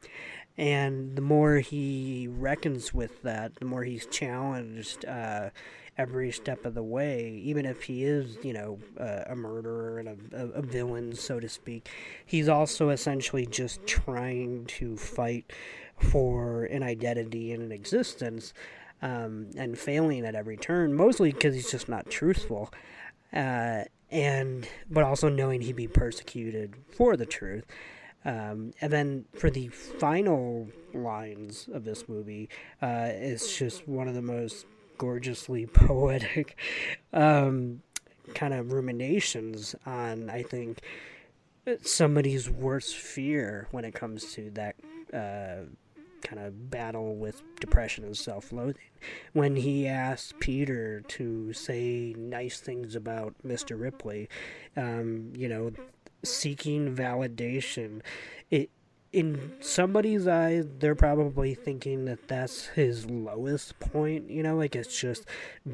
And 0.57 1.15
the 1.15 1.21
more 1.21 1.57
he 1.57 2.27
reckons 2.29 2.93
with 2.93 3.21
that, 3.23 3.55
the 3.55 3.65
more 3.65 3.83
he's 3.83 4.07
challenged 4.07 5.05
uh, 5.05 5.51
every 5.97 6.31
step 6.31 6.65
of 6.65 6.73
the 6.73 6.83
way, 6.83 7.41
even 7.43 7.65
if 7.65 7.83
he 7.83 8.03
is, 8.03 8.37
you 8.43 8.53
know, 8.53 8.79
uh, 8.99 9.23
a 9.27 9.35
murderer 9.35 9.99
and 9.99 10.07
a, 10.07 10.17
a, 10.35 10.47
a 10.49 10.61
villain, 10.61 11.13
so 11.13 11.39
to 11.39 11.49
speak. 11.49 11.89
He's 12.25 12.49
also 12.49 12.89
essentially 12.89 13.45
just 13.45 13.85
trying 13.85 14.65
to 14.65 14.95
fight 14.97 15.51
for 15.99 16.65
an 16.65 16.83
identity 16.83 17.51
and 17.51 17.63
an 17.63 17.71
existence 17.71 18.53
um, 19.01 19.49
and 19.55 19.77
failing 19.77 20.25
at 20.25 20.35
every 20.35 20.57
turn, 20.57 20.93
mostly 20.93 21.31
because 21.31 21.55
he's 21.55 21.71
just 21.71 21.89
not 21.89 22.09
truthful. 22.09 22.71
Uh, 23.33 23.83
and 24.09 24.67
but 24.89 25.03
also 25.03 25.27
knowing 25.29 25.61
he'd 25.61 25.75
be 25.75 25.87
persecuted 25.87 26.75
for 26.89 27.17
the 27.17 27.25
truth. 27.25 27.65
Um, 28.25 28.71
and 28.81 28.91
then 28.91 29.25
for 29.33 29.49
the 29.49 29.67
final 29.67 30.67
lines 30.93 31.69
of 31.73 31.85
this 31.85 32.09
movie, 32.09 32.49
uh, 32.81 33.09
it's 33.09 33.57
just 33.57 33.87
one 33.87 34.07
of 34.07 34.15
the 34.15 34.21
most 34.21 34.65
gorgeously 34.97 35.65
poetic 35.73 36.57
um, 37.13 37.81
kind 38.33 38.53
of 38.53 38.71
ruminations 38.71 39.75
on, 39.85 40.29
I 40.29 40.43
think, 40.43 40.79
somebody's 41.81 42.49
worst 42.49 42.95
fear 42.95 43.67
when 43.71 43.85
it 43.85 43.93
comes 43.93 44.33
to 44.33 44.49
that 44.51 44.75
uh, 45.13 45.67
kind 46.21 46.41
of 46.41 46.69
battle 46.69 47.15
with 47.15 47.41
depression 47.59 48.03
and 48.03 48.17
self-loathing. 48.17 48.75
When 49.33 49.55
he 49.55 49.87
asks 49.87 50.33
Peter 50.39 51.01
to 51.01 51.53
say 51.53 52.13
nice 52.17 52.59
things 52.59 52.95
about 52.95 53.35
Mr. 53.45 53.79
Ripley, 53.79 54.29
um, 54.75 55.31
you 55.35 55.47
know, 55.47 55.71
seeking 56.23 56.95
validation, 56.95 58.01
it 58.49 58.69
in 59.13 59.53
somebody's 59.61 60.27
eyes, 60.27 60.65
they're 60.79 60.95
probably 60.95 61.53
thinking 61.53 62.05
that 62.05 62.27
that's 62.27 62.65
his 62.67 63.09
lowest 63.09 63.79
point, 63.79 64.29
you 64.29 64.43
know, 64.43 64.55
like 64.55 64.75
it's 64.75 64.99
just 64.99 65.25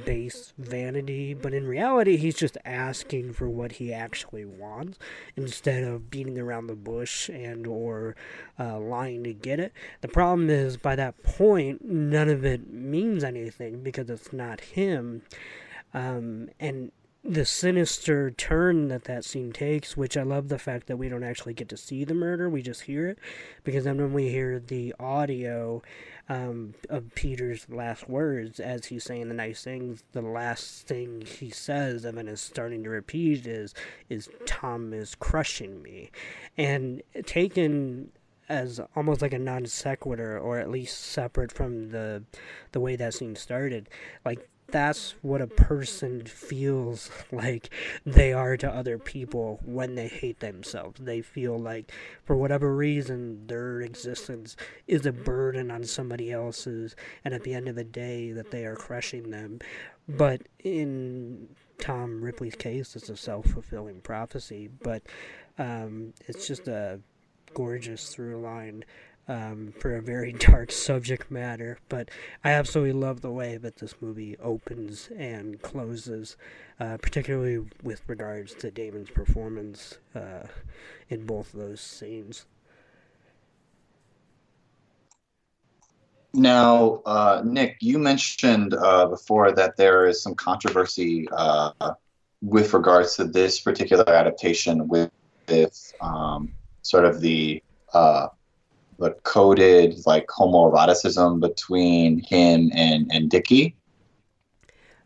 base 0.05 0.53
vanity. 0.57 1.33
But 1.33 1.53
in 1.53 1.67
reality, 1.67 2.17
he's 2.17 2.35
just 2.35 2.57
asking 2.63 3.33
for 3.33 3.49
what 3.49 3.73
he 3.73 3.91
actually 3.91 4.45
wants 4.45 4.99
instead 5.35 5.83
of 5.83 6.09
beating 6.09 6.37
around 6.37 6.67
the 6.67 6.75
bush 6.75 7.27
and 7.29 7.65
or 7.65 8.15
uh, 8.59 8.79
lying 8.79 9.23
to 9.23 9.33
get 9.33 9.59
it. 9.59 9.73
The 10.01 10.07
problem 10.07 10.49
is, 10.49 10.77
by 10.77 10.95
that 10.95 11.21
point, 11.23 11.83
none 11.83 12.29
of 12.29 12.45
it 12.45 12.71
means 12.71 13.23
anything 13.23 13.81
because 13.81 14.09
it's 14.09 14.31
not 14.31 14.61
him. 14.61 15.23
Um, 15.93 16.49
and 16.59 16.91
the 17.23 17.45
sinister 17.45 18.31
turn 18.31 18.89
that 18.89 19.05
that 19.05 19.23
scene 19.23 19.53
takes, 19.53 19.95
which 19.95 20.17
I 20.17 20.23
love 20.23 20.49
the 20.49 20.59
fact 20.59 20.87
that 20.87 20.97
we 20.97 21.07
don't 21.07 21.23
actually 21.23 21.53
get 21.53 21.69
to 21.69 21.77
see 21.77 22.03
the 22.03 22.13
murder, 22.13 22.49
we 22.49 22.61
just 22.61 22.81
hear 22.81 23.07
it, 23.07 23.17
because 23.63 23.85
then 23.85 23.97
when 23.97 24.11
we 24.11 24.29
hear 24.29 24.59
the 24.59 24.93
audio 24.99 25.81
um, 26.27 26.73
of 26.89 27.15
Peter's 27.15 27.65
last 27.69 28.09
words 28.09 28.59
as 28.59 28.87
he's 28.87 29.05
saying 29.05 29.29
the 29.29 29.33
nice 29.33 29.63
things, 29.63 30.03
the 30.11 30.21
last 30.21 30.85
thing 30.85 31.21
he 31.21 31.49
says 31.49 32.03
and 32.03 32.17
then 32.17 32.27
is 32.27 32.41
starting 32.41 32.83
to 32.83 32.89
repeat 32.89 33.47
is 33.47 33.73
is 34.09 34.29
Tom 34.45 34.93
is 34.93 35.15
crushing 35.15 35.81
me, 35.81 36.11
and 36.57 37.01
taken 37.25 38.11
as 38.53 38.79
almost 38.95 39.21
like 39.21 39.33
a 39.33 39.39
non 39.39 39.65
sequitur, 39.65 40.37
or 40.37 40.59
at 40.59 40.69
least 40.69 40.99
separate 40.99 41.51
from 41.51 41.89
the 41.89 42.23
the 42.71 42.79
way 42.79 42.95
that 42.95 43.13
scene 43.13 43.35
started, 43.35 43.89
like 44.23 44.47
that's 44.67 45.15
what 45.21 45.41
a 45.41 45.47
person 45.47 46.25
feels 46.25 47.11
like 47.31 47.69
they 48.05 48.33
are 48.33 48.57
to 48.57 48.69
other 48.69 48.97
people 48.97 49.59
when 49.63 49.95
they 49.95 50.07
hate 50.07 50.39
themselves. 50.39 50.99
They 50.99 51.21
feel 51.21 51.57
like, 51.59 51.91
for 52.23 52.35
whatever 52.35 52.75
reason, 52.75 53.45
their 53.47 53.81
existence 53.81 54.55
is 54.87 55.05
a 55.05 55.11
burden 55.11 55.69
on 55.69 55.83
somebody 55.83 56.31
else's, 56.31 56.95
and 57.23 57.33
at 57.33 57.43
the 57.43 57.53
end 57.53 57.67
of 57.67 57.75
the 57.75 57.83
day, 57.83 58.31
that 58.31 58.51
they 58.51 58.65
are 58.65 58.75
crushing 58.75 59.29
them. 59.31 59.59
But 60.07 60.41
in 60.59 61.49
Tom 61.79 62.23
Ripley's 62.23 62.55
case 62.55 62.95
it's 62.95 63.09
a 63.09 63.17
self 63.17 63.45
fulfilling 63.45 64.01
prophecy, 64.01 64.69
but 64.81 65.03
um, 65.57 66.13
it's 66.27 66.47
just 66.47 66.67
a 66.67 66.99
gorgeous 67.53 68.09
through 68.09 68.37
line 68.41 68.83
um, 69.27 69.73
for 69.79 69.95
a 69.95 70.01
very 70.01 70.33
dark 70.39 70.71
subject 70.71 71.31
matter. 71.31 71.79
But 71.89 72.09
I 72.43 72.51
absolutely 72.51 72.93
love 72.93 73.21
the 73.21 73.31
way 73.31 73.57
that 73.57 73.77
this 73.77 73.95
movie 74.01 74.37
opens 74.37 75.09
and 75.17 75.61
closes, 75.61 76.37
uh, 76.79 76.97
particularly 76.97 77.65
with 77.81 78.01
regards 78.07 78.53
to 78.55 78.71
Damon's 78.71 79.09
performance 79.09 79.97
uh, 80.15 80.47
in 81.09 81.25
both 81.25 81.53
of 81.53 81.59
those 81.59 81.81
scenes. 81.81 82.45
Now, 86.35 87.03
uh, 87.05 87.43
Nick, 87.45 87.77
you 87.79 87.99
mentioned 87.99 88.73
uh, 88.73 89.05
before 89.05 89.51
that 89.51 89.77
there 89.77 90.07
is 90.07 90.23
some 90.23 90.33
controversy 90.33 91.27
uh, 91.31 91.93
with 92.41 92.73
regards 92.73 93.15
to 93.15 93.25
this 93.25 93.59
particular 93.59 94.09
adaptation 94.09 94.87
with, 94.87 95.11
with 95.47 95.93
um, 96.01 96.51
sort 96.83 97.05
of 97.05 97.21
the 97.21 97.61
uh, 97.93 98.27
the 98.99 99.11
coded 99.23 99.95
like 100.05 100.27
homoeroticism 100.27 101.39
between 101.41 102.19
him 102.23 102.71
and 102.75 103.11
and 103.11 103.29
Dickie. 103.29 103.75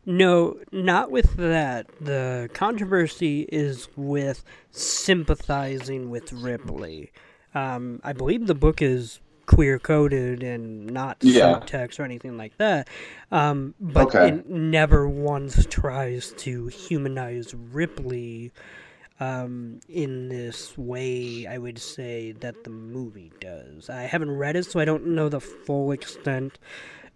No, 0.06 0.60
not 0.72 1.12
with 1.12 1.36
that. 1.36 1.88
The 2.00 2.50
controversy 2.54 3.42
is 3.52 3.90
with 3.98 4.44
sympathizing 4.72 6.10
with 6.10 6.32
Ripley. 6.32 7.12
Um, 7.54 8.00
I 8.04 8.14
believe 8.14 8.48
the 8.48 8.56
book 8.56 8.82
is 8.82 9.20
queer 9.48 9.80
coded 9.80 10.44
and 10.44 10.88
not 10.88 11.22
Yeah. 11.22 11.60
subtext 11.60 12.00
or 12.00 12.04
anything 12.04 12.38
like 12.38 12.58
that. 12.58 12.88
Um, 13.32 13.76
but 13.80 14.10
Okay. 14.10 14.28
it 14.28 14.50
never 14.50 15.08
once 15.10 15.66
tries 15.66 16.32
to 16.34 16.68
humanize 16.68 17.54
Ripley 17.54 18.52
um, 19.20 19.80
in 19.90 20.30
this 20.30 20.78
way, 20.78 21.48
I 21.48 21.58
would 21.58 21.80
say, 21.80 22.34
that 22.34 22.64
the 22.64 22.70
movie 22.70 23.32
does. 23.40 23.90
I 23.90 24.04
haven't 24.04 24.32
read 24.32 24.56
it, 24.56 24.66
so 24.66 24.80
I 24.80 24.86
don't 24.86 25.08
know 25.08 25.30
the 25.30 25.42
full 25.42 25.92
extent 25.92 26.60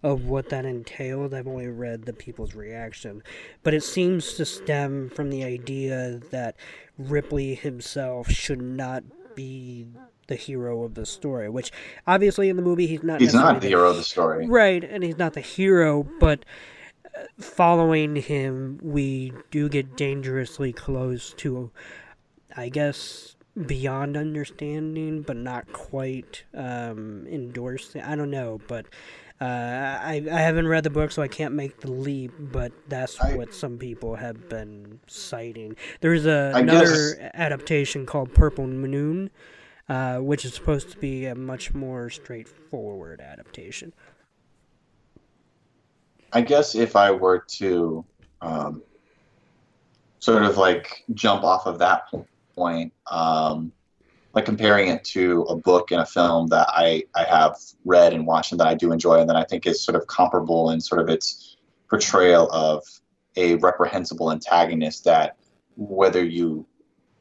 of 0.02 0.26
what 0.26 0.48
that 0.48 0.64
entailed. 0.64 1.32
I've 1.32 1.46
only 1.46 1.68
read 1.68 2.04
the 2.04 2.12
people's 2.12 2.54
reaction. 2.54 3.22
But 3.62 3.74
it 3.74 3.84
seems 3.84 4.34
to 4.34 4.44
stem 4.44 5.10
from 5.10 5.30
the 5.30 5.44
idea 5.44 6.20
that 6.30 6.56
Ripley 6.98 7.54
himself 7.54 8.28
should 8.30 8.60
not 8.60 9.04
be 9.34 9.86
the 10.26 10.34
hero 10.34 10.82
of 10.84 10.94
the 10.94 11.06
story, 11.06 11.48
which 11.48 11.70
obviously 12.06 12.48
in 12.48 12.56
the 12.56 12.62
movie 12.62 12.86
he's 12.86 13.02
not 13.02 13.20
He's 13.20 13.34
not 13.34 13.60
the 13.60 13.68
hero 13.68 13.90
of 13.90 13.96
the 13.96 14.04
story. 14.04 14.46
Right, 14.48 14.82
and 14.82 15.02
he's 15.04 15.18
not 15.18 15.34
the 15.34 15.40
hero, 15.40 16.04
but 16.20 16.44
following 17.38 18.16
him, 18.16 18.78
we 18.82 19.32
do 19.50 19.68
get 19.68 19.96
dangerously 19.96 20.72
close 20.72 21.32
to, 21.34 21.70
I 22.56 22.68
guess, 22.68 23.36
beyond 23.66 24.16
understanding, 24.16 25.22
but 25.22 25.36
not 25.36 25.72
quite 25.72 26.44
um, 26.54 27.26
endorsing. 27.30 28.02
I 28.02 28.14
don't 28.16 28.30
know, 28.30 28.60
but 28.66 28.86
uh, 29.40 29.44
I 29.44 30.24
I 30.30 30.40
haven't 30.40 30.68
read 30.68 30.84
the 30.84 30.90
book, 30.90 31.10
so 31.10 31.20
I 31.20 31.28
can't 31.28 31.54
make 31.54 31.80
the 31.80 31.90
leap. 31.90 32.32
But 32.38 32.72
that's 32.88 33.20
I- 33.20 33.36
what 33.36 33.52
some 33.54 33.76
people 33.78 34.14
have 34.16 34.48
been 34.48 35.00
citing. 35.06 35.76
There's 36.00 36.26
a, 36.26 36.52
I 36.54 36.60
another 36.60 37.14
guess- 37.16 37.30
adaptation 37.34 38.06
called 38.06 38.32
Purple 38.34 38.66
Noon. 38.66 39.30
Uh, 39.88 40.18
which 40.18 40.44
is 40.44 40.54
supposed 40.54 40.90
to 40.92 40.96
be 40.96 41.26
a 41.26 41.34
much 41.34 41.74
more 41.74 42.08
straightforward 42.08 43.20
adaptation. 43.20 43.92
I 46.32 46.40
guess 46.40 46.74
if 46.74 46.96
I 46.96 47.10
were 47.10 47.44
to 47.56 48.04
um, 48.40 48.82
sort 50.18 50.44
of 50.44 50.56
like 50.56 51.04
jump 51.14 51.44
off 51.44 51.66
of 51.66 51.78
that 51.80 52.04
point, 52.54 52.92
um, 53.10 53.72
like 54.34 54.46
comparing 54.46 54.88
it 54.88 55.04
to 55.04 55.42
a 55.42 55.56
book 55.56 55.90
and 55.90 56.00
a 56.00 56.06
film 56.06 56.46
that 56.48 56.68
I, 56.70 57.04
I 57.14 57.24
have 57.24 57.56
read 57.84 58.14
and 58.14 58.26
watched 58.26 58.52
and 58.52 58.60
that 58.60 58.66
I 58.66 58.74
do 58.74 58.92
enjoy 58.92 59.20
and 59.20 59.28
that 59.28 59.36
I 59.36 59.44
think 59.44 59.66
is 59.66 59.82
sort 59.82 59.94
of 59.94 60.06
comparable 60.06 60.70
in 60.70 60.80
sort 60.80 61.02
of 61.02 61.10
its 61.10 61.56
portrayal 61.90 62.50
of 62.50 62.82
a 63.36 63.56
reprehensible 63.56 64.32
antagonist 64.32 65.04
that 65.04 65.36
whether 65.76 66.24
you 66.24 66.66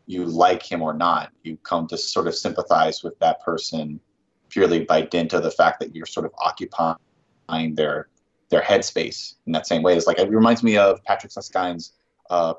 you 0.07 0.25
like 0.25 0.63
him 0.63 0.81
or 0.81 0.93
not, 0.93 1.31
you 1.43 1.57
come 1.63 1.87
to 1.87 1.97
sort 1.97 2.27
of 2.27 2.35
sympathize 2.35 3.01
with 3.01 3.17
that 3.19 3.41
person 3.41 3.99
purely 4.49 4.83
by 4.83 5.01
dint 5.01 5.33
of 5.33 5.43
the 5.43 5.51
fact 5.51 5.79
that 5.79 5.95
you're 5.95 6.05
sort 6.05 6.25
of 6.25 6.33
occupying 6.39 7.75
their 7.75 8.09
their 8.51 8.61
headspace 8.61 9.35
in 9.47 9.53
that 9.53 9.65
same 9.65 9.81
way. 9.81 9.97
It's 9.97 10.05
like 10.05 10.19
it 10.19 10.29
reminds 10.29 10.61
me 10.61 10.77
of 10.77 11.03
Patrick 11.05 11.31
Suskind's 11.31 11.93
uh, 12.29 12.53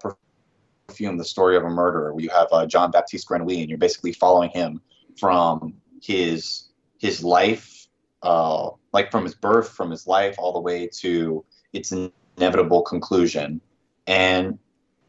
perfume, 0.88 1.18
"The 1.18 1.24
Story 1.24 1.56
of 1.56 1.62
a 1.62 1.68
Murderer," 1.68 2.12
where 2.12 2.24
you 2.24 2.30
have 2.30 2.48
uh, 2.50 2.66
John 2.66 2.90
Baptiste 2.90 3.28
Grenouille, 3.28 3.60
and 3.60 3.68
you're 3.68 3.78
basically 3.78 4.12
following 4.12 4.50
him 4.50 4.80
from 5.20 5.74
his 6.02 6.70
his 6.98 7.22
life, 7.22 7.86
uh, 8.22 8.70
like 8.92 9.10
from 9.12 9.22
his 9.24 9.34
birth, 9.34 9.68
from 9.68 9.90
his 9.90 10.06
life, 10.06 10.34
all 10.38 10.52
the 10.52 10.60
way 10.60 10.88
to 11.00 11.44
its 11.72 11.92
inevitable 11.92 12.82
conclusion. 12.82 13.60
And 14.06 14.58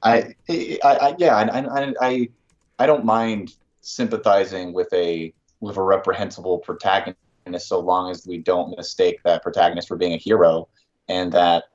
I, 0.03 0.35
I, 0.49 0.77
I 0.83 1.15
yeah, 1.17 1.35
I, 1.35 1.95
I, 2.01 2.29
I 2.77 2.85
don't 2.85 3.05
mind 3.05 3.55
sympathizing 3.81 4.73
with 4.73 4.91
a 4.93 5.33
with 5.61 5.77
a 5.77 5.81
reprehensible 5.81 6.59
protagonist 6.59 7.17
so 7.59 7.79
long 7.79 8.09
as 8.09 8.25
we 8.27 8.37
don't 8.37 8.75
mistake 8.77 9.19
that 9.23 9.43
protagonist 9.43 9.87
for 9.87 9.97
being 9.97 10.13
a 10.13 10.17
hero 10.17 10.67
and 11.07 11.31
that 11.31 11.65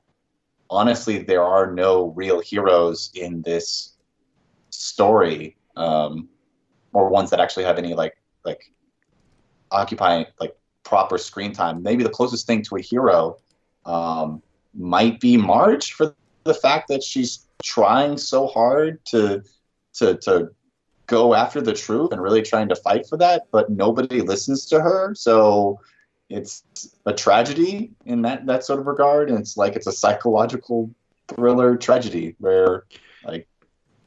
honestly 0.69 1.19
there 1.19 1.43
are 1.43 1.71
no 1.71 2.07
real 2.15 2.39
heroes 2.39 3.11
in 3.15 3.41
this 3.41 3.97
story 4.69 5.57
um, 5.75 6.29
or 6.93 7.09
ones 7.09 7.29
that 7.29 7.39
actually 7.39 7.63
have 7.63 7.77
any 7.77 7.93
like 7.93 8.15
like 8.45 8.71
occupying 9.71 10.25
like 10.39 10.55
proper 10.83 11.17
screen 11.17 11.53
time 11.53 11.83
maybe 11.83 12.03
the 12.03 12.09
closest 12.09 12.47
thing 12.47 12.61
to 12.61 12.75
a 12.77 12.81
hero 12.81 13.37
um, 13.85 14.41
might 14.73 15.19
be 15.19 15.37
marge 15.37 15.93
for 15.93 16.15
the 16.43 16.53
fact 16.53 16.87
that 16.87 17.03
she's 17.03 17.47
trying 17.61 18.17
so 18.17 18.47
hard 18.47 19.03
to 19.05 19.43
to 19.93 20.15
to 20.17 20.49
go 21.09 21.33
after 21.33 21.59
the 21.59 21.73
truth 21.73 22.11
and 22.11 22.21
really 22.21 22.41
trying 22.41 22.69
to 22.69 22.75
fight 22.75 23.05
for 23.07 23.17
that, 23.17 23.47
but 23.51 23.69
nobody 23.69 24.21
listens 24.21 24.67
to 24.67 24.79
her. 24.79 25.13
So 25.15 25.79
it's 26.29 26.63
a 27.05 27.13
tragedy 27.13 27.91
in 28.05 28.21
that 28.23 28.45
that 28.47 28.63
sort 28.63 28.79
of 28.79 28.87
regard, 28.87 29.29
and 29.29 29.39
it's 29.39 29.57
like 29.57 29.75
it's 29.75 29.87
a 29.87 29.91
psychological 29.91 30.91
thriller 31.27 31.77
tragedy 31.77 32.35
where 32.39 32.85
like 33.23 33.47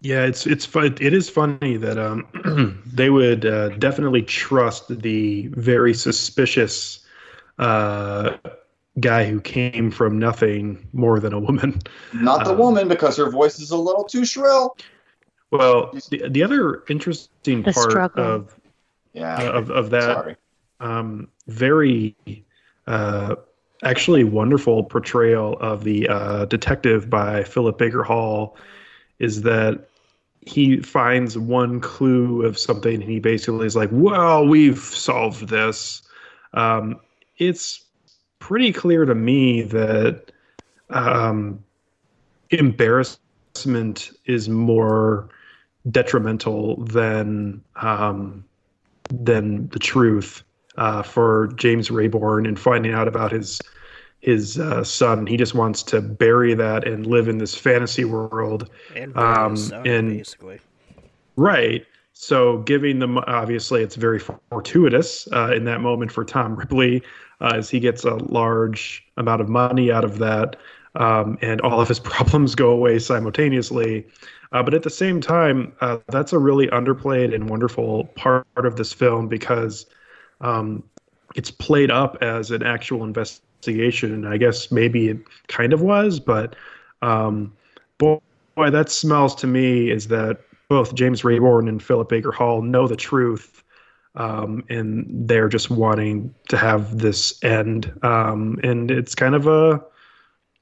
Yeah, 0.01 0.25
it's 0.25 0.47
it's 0.47 0.67
fun. 0.67 0.97
It 1.01 1.13
is 1.15 1.31
funny 1.31 1.77
that 1.77 1.97
um 1.99 2.83
they 2.87 3.11
would 3.11 3.47
uh, 3.47 3.71
definitely 3.71 4.23
trust 4.23 4.89
the 5.03 5.47
very 5.49 5.95
suspicious 5.95 7.01
uh 7.59 8.37
guy 9.01 9.25
who 9.27 9.41
came 9.41 9.91
from 9.91 10.19
nothing 10.19 10.87
more 10.93 11.21
than 11.21 11.33
a 11.33 11.41
woman. 11.41 11.81
not 12.13 12.45
the 12.45 12.53
Um, 12.53 12.59
woman 12.59 12.89
because 12.89 13.17
her 13.17 13.31
voice 13.31 13.59
is 13.59 13.71
a 13.71 13.77
little 13.77 14.05
too 14.05 14.25
shrill. 14.25 14.77
Well, 15.51 16.01
the, 16.09 16.29
the 16.29 16.43
other 16.43 16.83
interesting 16.89 17.65
The 17.65 17.73
part 17.73 17.73
struggle. 17.73 18.15
of 18.17 18.59
Yeah, 19.13 19.53
of 19.57 19.71
of 19.71 19.91
that 19.91 20.17
sorry. 20.17 20.37
Um, 20.83 21.29
very 21.47 22.15
uh, 22.87 23.37
actually 23.83 24.25
wonderful 24.25 24.85
portrayal 24.85 25.57
of 25.61 25.85
the 25.85 26.09
uh, 26.09 26.45
detective 26.47 27.09
by 27.09 27.45
Philip 27.45 27.79
Baker 27.79 28.03
Hall 28.03 28.57
is 29.19 29.43
that 29.43 29.89
he 30.41 30.79
finds 30.79 31.39
one 31.39 31.81
clue 31.81 32.45
of 32.45 32.59
something 32.59 32.95
and 32.95 33.05
he 33.05 33.21
basically 33.21 33.65
is 33.65 33.77
like, 33.77 33.91
"Well, 33.93 34.47
we've 34.47 34.79
solved 34.81 35.49
this." 35.49 36.03
Um, 36.53 37.01
it's 37.39 37.85
pretty 38.41 38.73
clear 38.73 39.05
to 39.05 39.15
me 39.15 39.63
that 39.63 40.33
um, 40.91 41.63
embarrassment 42.51 44.11
is 44.27 44.49
more 44.49 45.29
detrimental 45.91 46.83
than 46.85 47.63
um, 47.77 48.45
than 49.11 49.69
the 49.69 49.79
truth 49.79 50.43
uh, 50.77 51.03
for 51.03 51.49
James 51.57 51.89
Rebhorn 51.91 52.47
and 52.47 52.59
finding 52.59 52.93
out 52.93 53.09
about 53.09 53.33
his 53.33 53.61
his 54.21 54.59
uh, 54.59 54.85
son. 54.85 55.27
He 55.27 55.37
just 55.37 55.53
wants 55.55 55.83
to 55.85 56.01
bury 56.01 56.55
that 56.55 56.87
and 56.87 57.07
live 57.07 57.27
in 57.27 57.39
this 57.39 57.57
fantasy 57.57 58.05
world. 58.05 58.71
And 58.95 59.17
Um, 59.17 59.57
son, 59.57 59.85
and- 59.87 60.19
basically. 60.19 60.61
Right. 61.37 61.85
So 62.13 62.59
giving 62.59 63.01
them 63.01 63.19
obviously 63.19 63.83
it's 63.83 63.97
very 63.97 64.21
fortuitous 64.21 65.27
uh, 65.33 65.53
in 65.55 65.65
that 65.65 65.81
moment 65.81 66.13
for 66.13 66.25
Tom 66.25 66.55
Ripley 66.55 67.03
uh, 67.41 67.53
as 67.57 67.69
he 67.69 67.81
gets 67.81 68.05
a 68.05 68.15
large 68.15 69.05
amount 69.17 69.41
of 69.41 69.49
money 69.49 69.91
out 69.91 70.05
of 70.05 70.19
that, 70.19 70.55
um, 70.95 71.37
and 71.43 71.61
all 71.63 71.81
of 71.81 71.89
his 71.89 71.99
problems 72.13 72.55
go 72.55 72.71
away 72.71 72.99
simultaneously. 73.01 74.07
Uh, 74.53 74.63
but 74.63 74.75
at 74.75 74.83
the 74.85 74.91
same 74.91 75.21
time, 75.21 75.73
uh, 75.81 75.97
that's 76.09 76.33
a 76.33 76.39
really 76.39 76.69
underplayed 76.69 77.35
and 77.35 77.49
wonderful 77.49 78.05
part 78.15 78.47
of 78.57 78.77
this 78.77 78.93
film 78.93 79.27
because 79.27 79.87
um, 80.43 80.83
it's 81.35 81.51
played 81.51 81.91
up 81.91 82.19
as 82.23 82.51
an 82.51 82.63
actual 82.63 83.05
investigation, 83.05 84.13
and 84.13 84.29
I 84.29 84.37
guess 84.37 84.71
maybe 84.71 85.09
it 85.09 85.19
kind 85.49 85.73
of 85.73 85.81
was, 85.81 86.21
but 86.21 86.55
um, 87.01 87.53
boy, 87.99 88.19
why 88.55 88.71
that 88.71 88.91
smells 88.91 89.35
to 89.37 89.47
me 89.47 89.91
is 89.91 90.09
that 90.09 90.41
both 90.69 90.95
James 90.95 91.23
Rebhorn 91.23 91.69
and 91.69 91.83
Philip 91.83 92.09
Baker 92.09 92.33
Hall 92.33 92.63
know 92.63 92.87
the 92.87 92.97
truth, 92.97 93.63
um, 94.15 94.65
and 94.69 95.07
they're 95.29 95.49
just 95.49 95.71
wanting 95.71 96.35
to 96.49 96.57
have 96.57 96.99
this 96.99 97.43
end. 97.43 97.93
Um, 98.03 98.59
and 98.63 98.91
it's 98.91 99.15
kind 99.15 99.35
of 99.35 99.47
a 99.47 99.83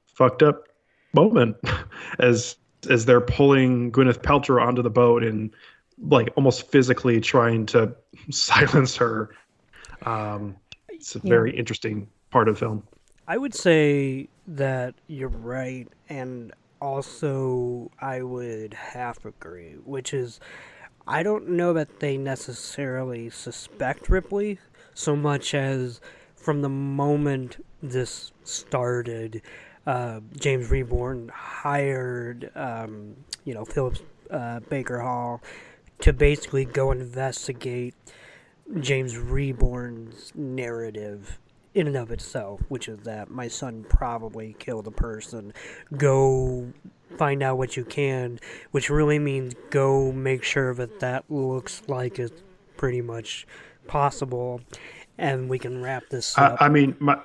fucked 0.05 0.43
up 0.43 0.67
moment 1.13 1.57
as 2.19 2.55
as 2.89 3.05
they're 3.05 3.21
pulling 3.21 3.91
Gwyneth 3.91 4.23
Paltrow 4.23 4.65
onto 4.65 4.81
the 4.81 4.89
boat 4.89 5.23
and 5.23 5.51
like 6.07 6.29
almost 6.35 6.71
physically 6.71 7.21
trying 7.21 7.65
to 7.67 7.95
silence 8.31 8.95
her. 8.97 9.29
Um, 10.05 10.55
it's 10.89 11.15
a 11.15 11.19
very 11.19 11.55
interesting 11.55 12.07
part 12.29 12.47
of 12.47 12.55
the 12.55 12.59
film. 12.59 12.83
I 13.27 13.37
would 13.37 13.53
say 13.53 14.27
that 14.47 14.95
you're 15.07 15.29
right, 15.29 15.87
and 16.09 16.53
also 16.81 17.91
I 17.99 18.21
would 18.21 18.73
half 18.73 19.23
agree, 19.25 19.73
which 19.85 20.13
is 20.13 20.39
I 21.07 21.23
don't 21.23 21.49
know 21.49 21.73
that 21.73 21.99
they 21.99 22.17
necessarily 22.17 23.29
suspect 23.29 24.09
Ripley 24.09 24.59
so 24.93 25.15
much 25.15 25.53
as 25.53 26.01
from 26.35 26.61
the 26.61 26.69
moment 26.69 27.63
this 27.81 28.31
started, 28.43 29.41
uh, 29.87 30.19
James 30.39 30.69
Rebhorn 30.69 31.29
hired, 31.29 32.51
um, 32.55 33.15
you 33.45 33.53
know, 33.53 33.65
Phillips 33.65 34.01
uh, 34.29 34.59
Baker 34.61 34.99
Hall 34.99 35.41
to 35.99 36.13
basically 36.13 36.65
go 36.65 36.91
investigate 36.91 37.95
James 38.79 39.15
Rebhorn's 39.15 40.31
narrative 40.35 41.39
in 41.73 41.87
and 41.87 41.95
of 41.95 42.11
itself, 42.11 42.61
which 42.69 42.87
is 42.87 42.99
that 42.99 43.29
my 43.29 43.47
son 43.47 43.85
probably 43.87 44.55
killed 44.59 44.87
a 44.87 44.91
person. 44.91 45.53
Go 45.97 46.71
find 47.17 47.43
out 47.43 47.57
what 47.57 47.77
you 47.77 47.85
can, 47.85 48.39
which 48.71 48.89
really 48.89 49.19
means 49.19 49.53
go 49.69 50.11
make 50.11 50.43
sure 50.43 50.73
that 50.73 50.99
that 50.99 51.23
looks 51.29 51.81
like 51.87 52.19
it's 52.19 52.41
pretty 52.77 53.01
much 53.01 53.47
possible, 53.87 54.61
and 55.17 55.49
we 55.49 55.59
can 55.59 55.81
wrap 55.81 56.03
this 56.09 56.37
I, 56.37 56.45
up. 56.47 56.61
I 56.61 56.69
mean, 56.69 56.95
my 56.99 57.19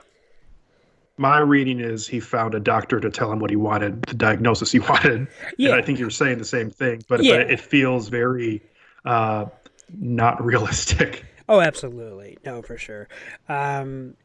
my 1.19 1.39
reading 1.39 1.81
is 1.81 2.07
he 2.07 2.21
found 2.21 2.55
a 2.55 2.61
doctor 2.61 3.01
to 3.01 3.11
tell 3.11 3.33
him 3.33 3.39
what 3.39 3.51
he 3.51 3.57
wanted, 3.57 4.03
the 4.03 4.15
diagnosis 4.15 4.71
he 4.71 4.79
wanted. 4.91 5.27
Yeah. 5.57 5.71
And 5.71 5.81
I 5.81 5.83
think 5.83 5.99
you're 5.99 6.11
saying 6.11 6.39
the 6.39 6.45
same 6.45 6.71
thing, 6.71 7.03
but, 7.09 7.25
Yeah. 7.25 7.39
but 7.39 7.51
it 7.51 7.59
feels 7.61 8.09
very 8.09 8.63
uh, 9.07 9.47
not 9.99 10.45
realistic. 10.45 11.25
Oh, 11.49 11.61
absolutely. 11.61 12.39
No, 12.45 12.63
for 12.63 12.77
sure. 12.77 13.09
Um, 13.49 14.17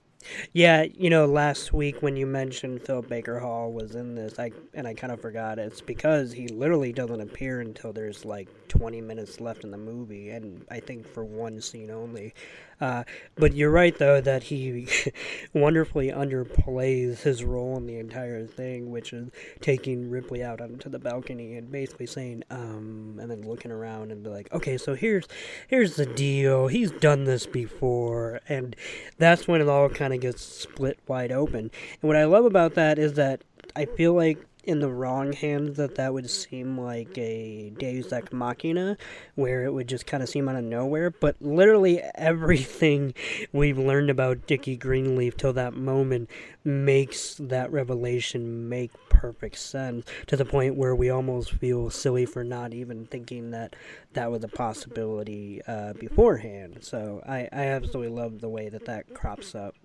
yeah, 0.53 0.83
you 0.83 1.09
know, 1.09 1.25
last 1.25 1.73
week 1.73 2.01
when 2.01 2.15
you 2.15 2.27
mentioned 2.27 2.83
Phil 2.83 3.01
Baker 3.01 3.39
Hall 3.39 3.71
was 3.73 3.95
in 3.95 4.15
this, 4.15 4.39
I 4.39 4.51
and 4.73 4.87
I 4.87 4.93
kind 4.93 5.11
of 5.13 5.21
forgot 5.21 5.59
it's 5.59 5.81
because 5.81 6.31
he 6.31 6.47
literally 6.47 6.93
doesn't 6.93 7.21
appear 7.21 7.61
until 7.61 7.91
there's 7.93 8.25
like 8.25 8.47
20 8.67 9.01
minutes 9.01 9.41
left 9.41 9.63
in 9.63 9.71
the 9.71 9.77
movie, 9.77 10.29
and 10.31 10.65
I 10.69 10.79
think 10.79 11.07
for 11.07 11.25
one 11.25 11.61
scene 11.61 11.91
only. 11.91 12.33
Uh, 12.81 13.03
but 13.35 13.53
you're 13.53 13.71
right 13.71 13.97
though 13.97 14.19
that 14.19 14.43
he 14.43 14.87
wonderfully 15.53 16.09
underplays 16.09 17.21
his 17.21 17.43
role 17.43 17.77
in 17.77 17.85
the 17.85 17.99
entire 17.99 18.45
thing, 18.45 18.89
which 18.89 19.13
is 19.13 19.29
taking 19.61 20.09
Ripley 20.09 20.43
out 20.43 20.59
onto 20.59 20.89
the 20.89 20.99
balcony 20.99 21.55
and 21.55 21.71
basically 21.71 22.07
saying, 22.07 22.43
um, 22.49 23.19
and 23.21 23.29
then 23.29 23.47
looking 23.47 23.71
around 23.71 24.11
and 24.11 24.23
be 24.23 24.29
like, 24.29 24.51
okay, 24.51 24.77
so 24.77 24.95
here's 24.95 25.27
here's 25.67 25.95
the 25.95 26.05
deal. 26.05 26.67
He's 26.67 26.91
done 26.91 27.25
this 27.25 27.45
before, 27.45 28.39
and 28.49 28.75
that's 29.17 29.47
when 29.47 29.61
it 29.61 29.69
all 29.69 29.89
kind 29.89 30.13
of 30.13 30.19
gets 30.19 30.41
split 30.41 30.99
wide 31.07 31.31
open. 31.31 31.69
And 32.01 32.07
what 32.07 32.15
I 32.15 32.25
love 32.25 32.45
about 32.45 32.73
that 32.73 32.97
is 32.97 33.13
that 33.13 33.43
I 33.75 33.85
feel 33.85 34.13
like 34.13 34.39
in 34.63 34.79
the 34.79 34.89
wrong 34.89 35.33
hands 35.33 35.77
that 35.77 35.95
that 35.95 36.13
would 36.13 36.29
seem 36.29 36.79
like 36.79 37.17
a 37.17 37.71
Deus 37.77 38.11
Ex 38.11 38.31
Machina, 38.31 38.97
where 39.35 39.65
it 39.65 39.73
would 39.73 39.87
just 39.87 40.05
kind 40.05 40.21
of 40.21 40.29
seem 40.29 40.47
out 40.47 40.55
of 40.55 40.63
nowhere. 40.63 41.09
But 41.09 41.35
literally 41.41 42.01
everything 42.15 43.13
we've 43.51 43.77
learned 43.77 44.09
about 44.09 44.47
Dickie 44.47 44.77
Greenleaf 44.77 45.37
till 45.37 45.53
that 45.53 45.73
moment 45.73 46.29
makes 46.63 47.35
that 47.35 47.71
revelation 47.71 48.69
make 48.69 48.91
perfect 49.09 49.57
sense 49.57 50.05
to 50.27 50.37
the 50.37 50.45
point 50.45 50.75
where 50.75 50.95
we 50.95 51.09
almost 51.09 51.51
feel 51.51 51.89
silly 51.89 52.25
for 52.25 52.43
not 52.43 52.73
even 52.73 53.05
thinking 53.05 53.51
that 53.51 53.75
that 54.13 54.31
was 54.31 54.43
a 54.43 54.47
possibility 54.47 55.61
uh, 55.67 55.93
beforehand. 55.93 56.79
So 56.81 57.23
I, 57.27 57.49
I 57.51 57.65
absolutely 57.65 58.15
love 58.15 58.41
the 58.41 58.49
way 58.49 58.69
that 58.69 58.85
that 58.85 59.13
crops 59.13 59.55
up. 59.55 59.75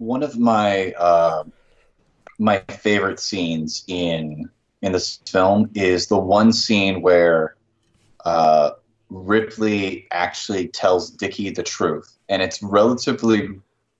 one 0.00 0.22
of 0.22 0.38
my 0.38 0.92
uh, 0.92 1.44
my 2.40 2.58
favorite 2.70 3.20
scenes 3.20 3.84
in 3.86 4.50
in 4.82 4.92
this 4.92 5.20
film 5.28 5.70
is 5.74 6.06
the 6.06 6.18
one 6.18 6.52
scene 6.52 7.02
where 7.02 7.56
uh, 8.24 8.70
Ripley 9.10 10.08
actually 10.10 10.68
tells 10.68 11.10
Dickie 11.10 11.50
the 11.50 11.62
truth, 11.62 12.16
and 12.30 12.40
it's 12.40 12.62
relatively 12.62 13.50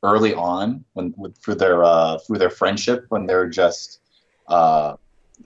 early 0.03 0.33
on 0.33 0.83
when 0.95 1.13
with, 1.19 1.37
through 1.37 1.57
their 1.57 1.85
uh, 1.85 2.19
through 2.19 2.39
their 2.39 2.51
friendship 2.51 3.05
when 3.11 3.27
they're 3.27 3.49
just. 3.49 4.01
Uh, 4.49 4.97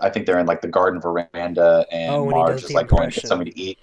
I 0.00 0.10
think 0.10 0.26
they're 0.26 0.40
in 0.40 0.46
like 0.46 0.60
the 0.60 0.68
garden 0.68 1.00
veranda, 1.00 1.86
and 1.90 2.14
Oh, 2.14 2.28
Marge 2.28 2.64
is 2.64 2.70
like 2.70 2.88
going 2.88 3.10
to 3.10 3.14
get 3.14 3.28
something 3.28 3.46
to 3.46 3.58
eat. 3.58 3.78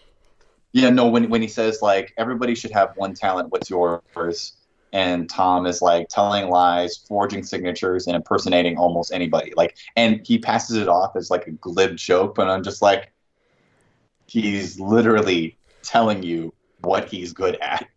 Yeah, 0.73 0.89
no, 0.89 1.07
when 1.07 1.29
when 1.29 1.41
he 1.41 1.47
says 1.47 1.81
like 1.81 2.13
everybody 2.17 2.55
should 2.55 2.71
have 2.71 2.95
one 2.95 3.13
talent, 3.13 3.51
what's 3.51 3.69
yours? 3.69 4.53
And 4.93 5.29
Tom 5.29 5.65
is 5.65 5.81
like 5.81 6.09
telling 6.09 6.49
lies, 6.49 6.97
forging 7.07 7.43
signatures, 7.43 8.07
and 8.07 8.15
impersonating 8.15 8.77
almost 8.77 9.13
anybody. 9.13 9.53
Like, 9.55 9.77
and 9.95 10.25
he 10.25 10.37
passes 10.37 10.77
it 10.77 10.87
off 10.87 11.15
as 11.15 11.29
like 11.29 11.47
a 11.47 11.51
glib 11.51 11.95
joke, 11.95 12.35
but 12.35 12.49
I'm 12.49 12.63
just 12.63 12.81
like, 12.81 13.13
he's 14.27 14.79
literally 14.79 15.57
telling 15.83 16.23
you 16.23 16.53
what 16.81 17.09
he's 17.09 17.33
good 17.33 17.57
at. 17.61 17.87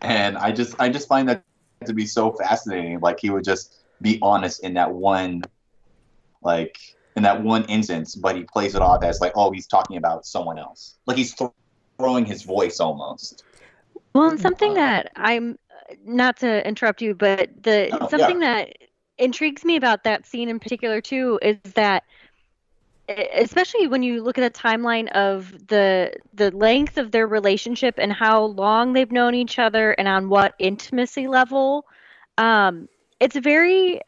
And 0.00 0.36
I 0.36 0.52
just 0.52 0.74
I 0.78 0.88
just 0.88 1.08
find 1.08 1.28
that 1.28 1.44
to 1.86 1.92
be 1.92 2.06
so 2.06 2.32
fascinating. 2.32 3.00
Like 3.00 3.20
he 3.20 3.30
would 3.30 3.44
just 3.44 3.74
be 4.00 4.18
honest 4.22 4.62
in 4.62 4.74
that 4.74 4.92
one, 4.92 5.42
like 6.42 6.78
in 7.16 7.22
that 7.24 7.42
one 7.42 7.64
instance, 7.64 8.14
but 8.14 8.36
he 8.36 8.44
plays 8.44 8.74
it 8.74 8.82
off 8.82 9.02
as 9.02 9.20
like, 9.20 9.32
oh, 9.34 9.50
he's 9.50 9.66
talking 9.66 9.96
about 9.96 10.24
someone 10.24 10.58
else. 10.58 10.96
Like 11.06 11.16
he's 11.16 11.34
th- 11.34 11.50
throwing 11.98 12.24
his 12.24 12.42
voice 12.42 12.80
almost. 12.80 13.44
Well, 14.14 14.30
and 14.30 14.40
something 14.40 14.72
uh, 14.72 14.74
that 14.76 15.12
I'm 15.16 15.58
not 16.04 16.38
to 16.38 16.66
interrupt 16.66 17.02
you, 17.02 17.14
but 17.14 17.50
the 17.62 17.88
Oh, 17.92 18.08
something 18.08 18.40
that 18.40 18.76
intrigues 19.18 19.64
me 19.64 19.76
about 19.76 20.04
that 20.04 20.26
scene 20.26 20.48
in 20.48 20.58
particular 20.58 21.00
too 21.00 21.38
is 21.42 21.58
that 21.74 22.04
especially 23.34 23.86
when 23.86 24.02
you 24.02 24.22
look 24.22 24.38
at 24.38 24.52
the 24.52 24.58
timeline 24.58 25.08
of 25.12 25.50
the 25.68 26.12
the 26.34 26.50
length 26.50 26.98
of 26.98 27.10
their 27.10 27.26
relationship 27.26 27.94
and 27.98 28.12
how 28.12 28.44
long 28.44 28.92
they've 28.92 29.10
known 29.10 29.34
each 29.34 29.58
other 29.58 29.92
and 29.92 30.06
on 30.06 30.28
what 30.28 30.54
intimacy 30.58 31.26
level 31.26 31.86
um 32.36 32.88
it's 33.18 33.36
very 33.36 34.00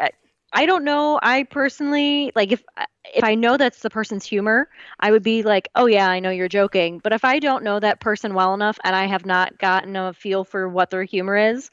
I 0.52 0.66
don't 0.66 0.84
know 0.84 1.18
I 1.22 1.44
personally 1.44 2.32
like 2.34 2.52
if 2.52 2.62
uh, 2.76 2.84
if 3.14 3.24
I 3.24 3.34
know 3.34 3.56
that's 3.56 3.80
the 3.80 3.90
person's 3.90 4.24
humor 4.24 4.68
I 5.00 5.10
would 5.10 5.22
be 5.22 5.42
like, 5.42 5.68
oh 5.74 5.86
yeah, 5.86 6.08
I 6.08 6.20
know 6.20 6.30
you're 6.30 6.48
joking. 6.48 6.98
But 6.98 7.12
if 7.12 7.24
I 7.24 7.38
don't 7.38 7.64
know 7.64 7.78
that 7.80 8.00
person 8.00 8.34
well 8.34 8.54
enough 8.54 8.78
and 8.84 8.94
I 8.94 9.06
have 9.06 9.24
not 9.26 9.58
gotten 9.58 9.96
a 9.96 10.12
feel 10.12 10.44
for 10.44 10.68
what 10.68 10.90
their 10.90 11.04
humor 11.04 11.36
is, 11.36 11.70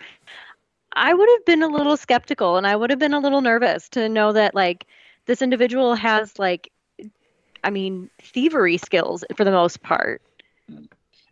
I 0.93 1.13
would 1.13 1.29
have 1.29 1.45
been 1.45 1.63
a 1.63 1.67
little 1.67 1.97
skeptical 1.97 2.57
and 2.57 2.67
I 2.67 2.75
would 2.75 2.89
have 2.89 2.99
been 2.99 3.13
a 3.13 3.19
little 3.19 3.41
nervous 3.41 3.89
to 3.89 4.09
know 4.09 4.33
that 4.33 4.55
like 4.55 4.85
this 5.25 5.41
individual 5.41 5.95
has 5.95 6.37
like, 6.39 6.71
I 7.63 7.69
mean, 7.69 8.09
thievery 8.21 8.77
skills 8.77 9.23
for 9.35 9.43
the 9.43 9.51
most 9.51 9.81
part. 9.81 10.21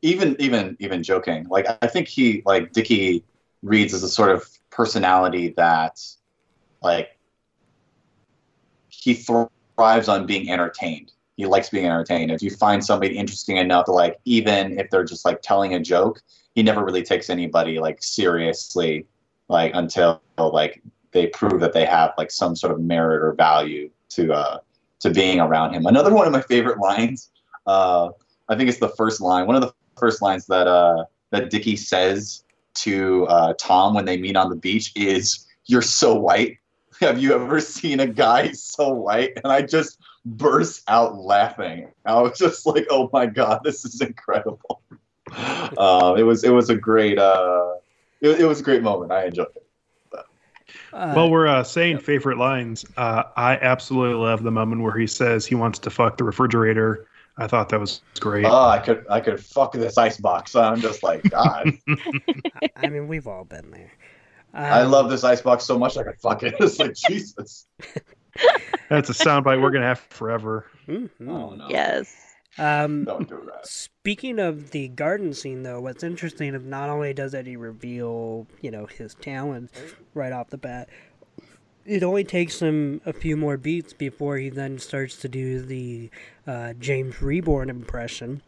even 0.01 0.35
even 0.39 0.77
even 0.79 1.03
joking 1.03 1.47
like 1.49 1.65
i 1.81 1.87
think 1.87 2.07
he 2.07 2.41
like 2.45 2.71
dickie 2.71 3.23
reads 3.63 3.93
as 3.93 4.03
a 4.03 4.09
sort 4.09 4.29
of 4.31 4.47
personality 4.69 5.53
that 5.57 5.99
like 6.81 7.14
he 9.05 9.13
thrives 9.13 10.09
on 10.09 10.25
being 10.25 10.49
entertained. 10.49 11.11
He 11.37 11.45
likes 11.45 11.69
being 11.69 11.85
entertained. 11.85 12.31
If 12.31 12.41
you 12.41 12.49
find 12.49 12.83
somebody 12.83 13.15
interesting 13.15 13.57
enough 13.57 13.87
like 13.87 14.19
even 14.25 14.79
if 14.79 14.89
they're 14.89 15.03
just 15.03 15.25
like 15.25 15.41
telling 15.41 15.75
a 15.75 15.79
joke 15.79 16.21
he 16.55 16.63
never 16.63 16.83
really 16.83 17.03
takes 17.03 17.29
anybody 17.29 17.79
like 17.79 18.01
seriously 18.01 19.05
like 19.47 19.71
until 19.75 20.21
like 20.37 20.81
they 21.11 21.27
prove 21.27 21.59
that 21.59 21.73
they 21.73 21.85
have 21.85 22.13
like 22.17 22.31
some 22.31 22.55
sort 22.55 22.73
of 22.73 22.79
merit 22.79 23.21
or 23.21 23.33
value 23.33 23.89
to 24.09 24.33
uh 24.33 24.57
to 25.01 25.09
being 25.11 25.39
around 25.39 25.73
him. 25.73 25.85
Another 25.85 26.13
one 26.13 26.25
of 26.25 26.33
my 26.33 26.41
favorite 26.41 26.79
lines 26.79 27.31
uh 27.67 28.09
i 28.49 28.55
think 28.55 28.69
it's 28.69 28.79
the 28.79 28.89
first 28.89 29.21
line 29.21 29.47
one 29.47 29.55
of 29.55 29.61
the 29.61 29.73
first 29.97 30.21
lines 30.21 30.45
that 30.45 30.67
uh 30.67 31.03
that 31.31 31.49
Dickie 31.49 31.75
says 31.75 32.43
to 32.75 33.25
uh, 33.27 33.53
Tom 33.57 33.93
when 33.95 34.05
they 34.05 34.17
meet 34.17 34.35
on 34.35 34.49
the 34.49 34.55
beach 34.55 34.91
is 34.95 35.45
"You're 35.65 35.81
so 35.81 36.15
white." 36.15 36.57
Have 36.99 37.19
you 37.19 37.33
ever 37.33 37.59
seen 37.59 37.99
a 37.99 38.07
guy 38.07 38.51
so 38.53 38.89
white? 38.89 39.33
And 39.43 39.51
I 39.51 39.61
just 39.61 39.99
burst 40.25 40.83
out 40.87 41.15
laughing. 41.15 41.91
I 42.05 42.21
was 42.21 42.37
just 42.37 42.65
like, 42.65 42.87
"Oh 42.89 43.09
my 43.13 43.25
god, 43.25 43.61
this 43.63 43.85
is 43.85 44.01
incredible!" 44.01 44.81
Uh, 45.31 46.15
it 46.17 46.23
was 46.23 46.43
it 46.43 46.51
was 46.51 46.69
a 46.69 46.75
great 46.75 47.17
uh, 47.17 47.73
it, 48.21 48.41
it 48.41 48.45
was 48.45 48.59
a 48.59 48.63
great 48.63 48.83
moment. 48.83 49.11
I 49.11 49.25
enjoyed 49.25 49.47
it. 49.55 49.65
Well, 50.91 51.29
we're 51.29 51.47
uh, 51.47 51.63
saying 51.63 51.99
favorite 51.99 52.37
lines. 52.37 52.85
Uh, 52.95 53.23
I 53.35 53.57
absolutely 53.57 54.15
love 54.15 54.43
the 54.43 54.51
moment 54.51 54.81
where 54.81 54.97
he 54.97 55.07
says 55.07 55.45
he 55.45 55.55
wants 55.55 55.77
to 55.79 55.89
fuck 55.89 56.17
the 56.17 56.23
refrigerator. 56.23 57.07
I 57.37 57.47
thought 57.47 57.69
that 57.69 57.79
was 57.79 58.01
great. 58.19 58.45
Oh, 58.45 58.67
I 58.67 58.79
could 58.79 59.05
I 59.09 59.19
could 59.19 59.43
fuck 59.43 59.73
this 59.73 59.97
icebox. 59.97 60.55
I'm 60.55 60.79
just 60.79 61.03
like 61.03 61.23
God. 61.29 61.71
I 62.77 62.87
mean, 62.87 63.07
we've 63.07 63.27
all 63.27 63.43
been 63.43 63.71
there. 63.71 63.91
I 64.55 64.81
Um, 64.81 64.91
love 64.91 65.09
this 65.09 65.23
icebox 65.23 65.65
so 65.65 65.77
much 65.77 65.97
I 65.97 66.03
could 66.03 66.19
fuck 66.19 66.43
it. 66.43 66.55
It's 66.59 66.79
like 66.79 66.93
Jesus. 67.07 67.67
That's 68.89 69.09
a 69.09 69.13
soundbite 69.13 69.61
we're 69.61 69.71
gonna 69.71 69.85
have 69.85 69.99
forever. 69.99 70.65
mhm. 70.87 71.09
Oh 71.27 71.55
no. 71.55 71.67
Yes. 71.69 72.15
Um, 72.57 73.03
Don't 73.03 73.27
do 73.27 73.41
that. 73.53 73.67
Speaking 73.67 74.39
of 74.39 74.71
the 74.71 74.87
garden 74.87 75.33
scene, 75.33 75.63
though, 75.63 75.81
what's 75.81 76.03
interesting 76.03 76.55
is 76.55 76.63
not 76.63 76.89
only 76.89 77.13
does 77.13 77.35
Eddie 77.35 77.57
reveal, 77.57 78.47
you 78.61 78.71
know, 78.71 78.85
his 78.85 79.13
talent 79.15 79.71
right 80.13 80.31
off 80.31 80.49
the 80.51 80.57
bat, 80.57 80.87
it 81.85 82.01
only 82.01 82.23
takes 82.23 82.61
him 82.61 83.01
a 83.05 83.11
few 83.11 83.35
more 83.35 83.57
beats 83.57 83.91
before 83.91 84.37
he 84.37 84.47
then 84.49 84.79
starts 84.79 85.17
to 85.17 85.27
do 85.27 85.61
the 85.61 86.09
uh, 86.47 86.71
James 86.79 87.15
Rebhorn 87.15 87.67
impression, 87.69 88.41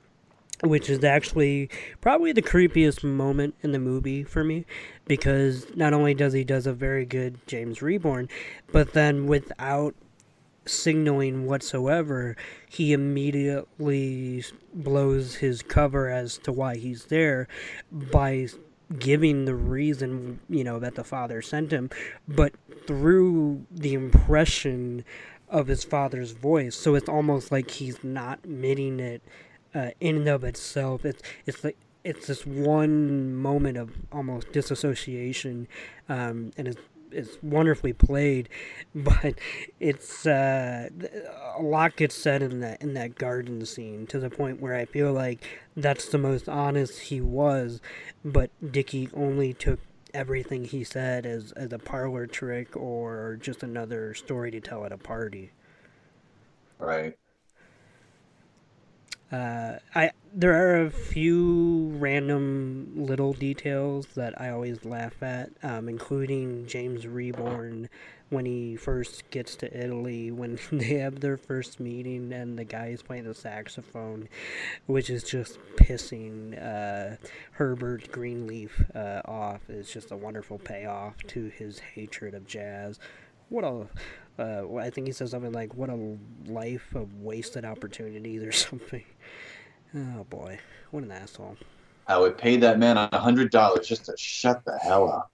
which 0.64 0.89
is 0.89 1.03
actually 1.03 1.70
probably 2.01 2.32
the 2.32 2.41
creepiest 2.41 3.03
moment 3.03 3.55
in 3.62 3.72
the 3.72 3.80
movie 3.80 4.24
for 4.24 4.43
me, 4.43 4.66
because 5.05 5.68
not 5.76 5.93
only 5.93 6.14
does 6.14 6.34
he 6.34 6.43
does 6.43 6.66
a 6.66 6.74
very 6.74 7.05
good 7.05 7.38
James 7.47 7.80
Rebhorn, 7.80 8.30
but 8.72 8.93
then 8.93 9.28
without 9.28 9.93
signaling 10.66 11.45
whatsoever, 11.45 12.36
he 12.70 12.91
immediately 12.91 14.43
blows 14.74 15.36
his 15.36 15.62
cover 15.62 16.10
as 16.10 16.38
to 16.39 16.51
why 16.51 16.76
he's 16.76 17.05
there 17.05 17.47
by 17.91 18.47
giving 18.99 19.45
the 19.45 19.55
reason, 19.55 20.39
you 20.49 20.64
know, 20.64 20.80
that 20.80 20.95
the 20.95 21.03
father 21.03 21.41
sent 21.41 21.72
him, 21.72 21.89
but 22.28 22.53
through 22.86 23.66
the 23.72 23.93
impression 23.93 25.03
of 25.49 25.68
his 25.68 25.84
father's 25.84 26.32
voice. 26.32 26.76
So 26.76 26.95
it's 26.95 27.10
almost 27.10 27.51
like 27.51 27.72
he's 27.72 28.03
not 28.03 28.39
admitting 28.43 28.99
it 28.99 29.22
uh, 29.78 29.91
in 29.99 30.17
and 30.17 30.28
of 30.28 30.43
itself. 30.43 31.05
It's 31.05 31.21
it's 31.45 31.63
like 31.63 31.78
it's 32.03 32.28
this 32.28 32.45
one 32.45 33.36
moment 33.36 33.78
of 33.78 33.91
almost 34.11 34.51
disassociation, 34.51 35.67
um, 36.09 36.51
and 36.57 36.67
it's 36.67 36.82
it's 37.11 37.38
wonderfully 37.41 37.93
played, 37.93 38.49
but 38.95 39.36
it's 39.80 40.25
uh, 40.25 40.89
a 41.55 41.61
lot 41.61 41.95
gets 41.95 42.15
said 42.15 42.41
in 42.41 42.59
that 42.61 42.82
in 42.82 42.93
that 42.95 43.15
garden 43.15 43.65
scene 43.65 44.07
to 44.07 44.19
the 44.19 44.30
point 44.30 44.61
where 44.61 44.75
I 44.75 44.86
feel 44.86 45.13
like 45.13 45.45
that's 45.75 46.07
the 46.07 46.17
most 46.17 46.49
honest 46.49 46.99
he 46.99 47.21
was, 47.21 47.80
but 48.25 48.49
Dickie 48.71 49.09
only 49.13 49.53
took 49.53 49.80
everything 50.13 50.65
he 50.65 50.84
said 50.84 51.25
as 51.25 51.51
as 51.51 51.71
a 51.71 51.80
parlor 51.80 52.25
trick 52.25 52.75
or 52.75 53.38
just 53.41 53.61
another 53.61 54.15
story 54.15 54.49
to 54.51 54.59
tell 54.59 54.86
at 54.86 54.91
a 54.91 54.97
party. 54.97 55.51
Right. 56.80 57.17
Uh, 59.32 59.73
I 59.93 60.11
there 60.34 60.53
are 60.53 60.86
a 60.86 60.91
few 60.91 61.93
random 61.97 62.93
little 62.95 63.34
details 63.34 64.05
that 64.15 64.39
I 64.39 64.51
always 64.51 64.86
laugh 64.86 65.21
at, 65.23 65.49
um, 65.63 65.89
including 65.89 66.67
James 66.67 67.05
Rebhorn 67.05 67.89
when 68.30 68.45
he 68.45 68.75
first 68.75 69.30
gets 69.32 69.55
to 69.55 69.78
Italy 69.78 70.32
when 70.32 70.59
they 70.71 70.99
have 70.99 71.21
their 71.21 71.38
first 71.38 71.80
meeting 71.80 72.32
and 72.34 72.57
the 72.57 72.63
guy 72.63 72.88
is 72.88 73.01
playing 73.01 73.23
the 73.23 73.34
saxophone, 73.34 74.30
which 74.86 75.09
is 75.09 75.23
just 75.23 75.57
pissing 75.75 76.53
uh, 76.61 77.15
Herbert 77.53 78.11
Greenleaf 78.11 78.84
uh, 78.93 79.21
off. 79.25 79.61
It's 79.69 79.91
just 79.91 80.11
a 80.11 80.17
wonderful 80.17 80.59
payoff 80.59 81.15
to 81.28 81.45
his 81.45 81.80
hatred 81.80 82.34
of 82.34 82.45
jazz. 82.45 82.99
What 83.49 83.63
a 83.63 83.88
uh, 84.39 84.75
I 84.75 84.89
think 84.89 85.07
he 85.07 85.13
says 85.13 85.31
something 85.31 85.51
like, 85.51 85.75
"What 85.75 85.89
a 85.89 86.17
life 86.47 86.93
of 86.95 87.13
wasted 87.21 87.65
opportunities" 87.65 88.43
or 88.43 88.51
something. 88.67 89.03
Oh 89.95 90.23
boy, 90.25 90.59
what 90.91 91.03
an 91.03 91.11
asshole! 91.11 91.57
I 92.07 92.17
would 92.17 92.38
pay 92.38 92.57
that 92.57 92.79
man 92.79 92.97
a 92.97 93.17
hundred 93.19 93.51
dollars 93.51 93.88
just 93.88 94.05
to 94.05 94.15
shut 94.17 94.63
the 94.65 94.77
hell 94.77 95.09
up. 95.11 95.31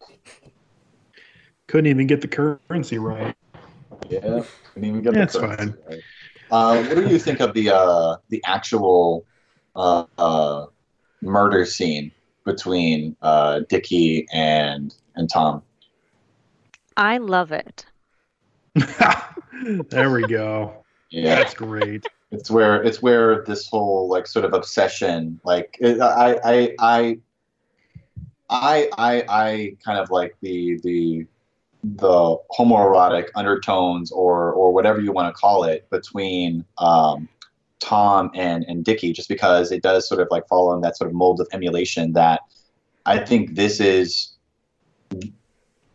Couldn't 1.67 1.87
even 1.87 2.07
get 2.07 2.21
the 2.21 2.27
currency 2.27 2.97
right. 2.97 3.35
Yeah. 4.09 4.43
Couldn't 4.73 4.89
even 4.89 5.01
get 5.01 5.17
the 5.17 5.19
That's 5.19 5.35
currency 5.35 5.57
fine. 5.57 5.77
right. 5.87 6.03
Uh, 6.51 6.83
what 6.83 6.95
do 6.95 7.07
you 7.07 7.19
think 7.19 7.39
of 7.39 7.53
the 7.53 7.69
uh, 7.71 8.17
the 8.29 8.43
actual 8.45 9.25
uh, 9.75 10.05
uh, 10.17 10.65
murder 11.21 11.65
scene 11.65 12.11
between 12.45 13.15
uh, 13.21 13.61
Dickie 13.69 14.27
and 14.33 14.93
and 15.15 15.29
Tom? 15.29 15.63
I 16.97 17.17
love 17.19 17.51
it. 17.51 17.85
there 19.89 20.11
we 20.11 20.26
go. 20.28 20.84
Yeah. 21.09 21.36
That's 21.36 21.53
great. 21.53 22.07
it's 22.34 22.49
where 22.49 22.82
it's 22.82 23.01
where 23.01 23.43
this 23.43 23.67
whole 23.67 24.09
like 24.09 24.26
sort 24.26 24.43
of 24.43 24.53
obsession 24.53 25.39
like 25.45 25.78
it, 25.80 26.01
I, 26.01 26.39
I 26.43 26.76
i 26.80 27.17
i 28.49 28.89
i 28.97 29.24
i 29.30 29.78
kind 29.86 29.99
of 29.99 30.09
like 30.09 30.36
the 30.41 30.80
the 30.84 31.28
the 31.84 32.38
homoerotic 32.57 33.30
undertones 33.36 34.11
or 34.11 34.51
or 34.53 34.74
whatever 34.74 34.99
you 34.99 35.11
want 35.11 35.34
to 35.34 35.39
call 35.39 35.63
it 35.63 35.88
between 35.91 36.65
um 36.80 37.30
tom 37.80 38.32
and 38.34 38.65
and 38.67 38.84
dickie 38.84 39.13
just 39.13 39.30
because 39.30 39.71
it 39.71 39.84
does 39.84 40.07
sort 40.07 40.19
of 40.19 40.28
like 40.32 40.47
follow 40.47 40.74
in 40.74 40.82
that 40.82 40.97
sort 40.97 41.09
of 41.09 41.15
mold 41.15 41.39
of 41.39 41.47
emulation 41.53 42.13
that 42.13 42.41
i 43.05 43.19
think 43.19 43.55
this 43.55 43.80
is 43.80 44.32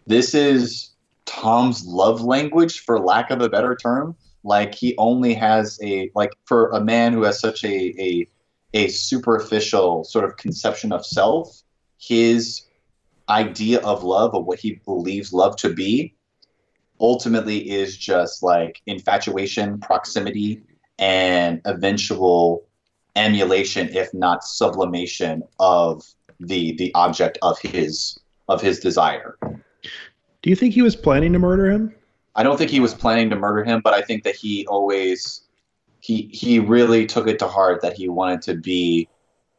this 0.07 0.35
is 0.35 0.88
tom's 1.29 1.85
love 1.85 2.23
language 2.23 2.81
for 2.81 2.99
lack 2.99 3.31
of 3.31 3.43
a 3.43 3.51
better 3.51 3.77
term 3.77 4.17
like 4.45 4.75
he 4.75 4.95
only 4.97 5.35
has 5.35 5.79
a 5.83 6.11
like 6.15 6.33
for 6.47 6.71
a 6.71 6.81
man 6.81 7.13
who 7.13 7.23
has 7.23 7.39
such 7.39 7.63
a 7.65 7.95
a 8.01 8.27
a 8.73 8.89
superficial 8.89 10.05
sort 10.05 10.25
of 10.25 10.37
conception 10.39 10.91
of 10.91 11.05
self 11.05 11.63
his 11.99 12.63
idea 13.29 13.79
of 13.81 14.03
love 14.03 14.35
or 14.35 14.43
what 14.43 14.59
he 14.59 14.81
believes 14.87 15.33
love 15.33 15.55
to 15.57 15.73
be 15.73 16.15
ultimately 16.99 17.71
is 17.71 17.97
just 17.97 18.43
like 18.43 18.81
infatuation 18.87 19.79
proximity 19.81 20.63
and 20.99 21.61
eventual 21.67 22.65
emulation 23.17 23.89
if 23.95 24.13
not 24.15 24.43
sublimation 24.43 25.43
of 25.61 26.03
the 26.41 26.75
the 26.77 26.91
object 26.95 27.37
of 27.43 27.59
his 27.59 28.19
of 28.49 28.63
his 28.63 28.81
desire 28.81 29.37
Do 30.49 30.51
you 30.51 30.57
think 30.57 30.73
he 30.73 30.81
was 30.81 30.97
planning 30.97 31.35
to 31.35 31.39
murder 31.39 31.71
him? 31.71 31.95
I 32.35 32.43
don't 32.43 32.57
think 32.57 32.71
he 32.71 32.81
was 32.81 32.95
planning 32.95 33.29
to 33.29 33.37
murder 33.37 33.65
him, 33.65 33.83
but 33.85 33.93
I 33.93 34.01
think 34.01 34.23
that 34.25 34.35
he 34.35 34.67
always 34.67 35.43
he 36.01 36.31
he 36.33 36.59
really 36.59 37.05
took 37.05 37.29
it 37.29 37.39
to 37.41 37.47
heart 37.47 37.83
that 37.83 37.99
he 37.99 38.09
wanted 38.09 38.41
to 38.45 38.55
be 38.55 39.11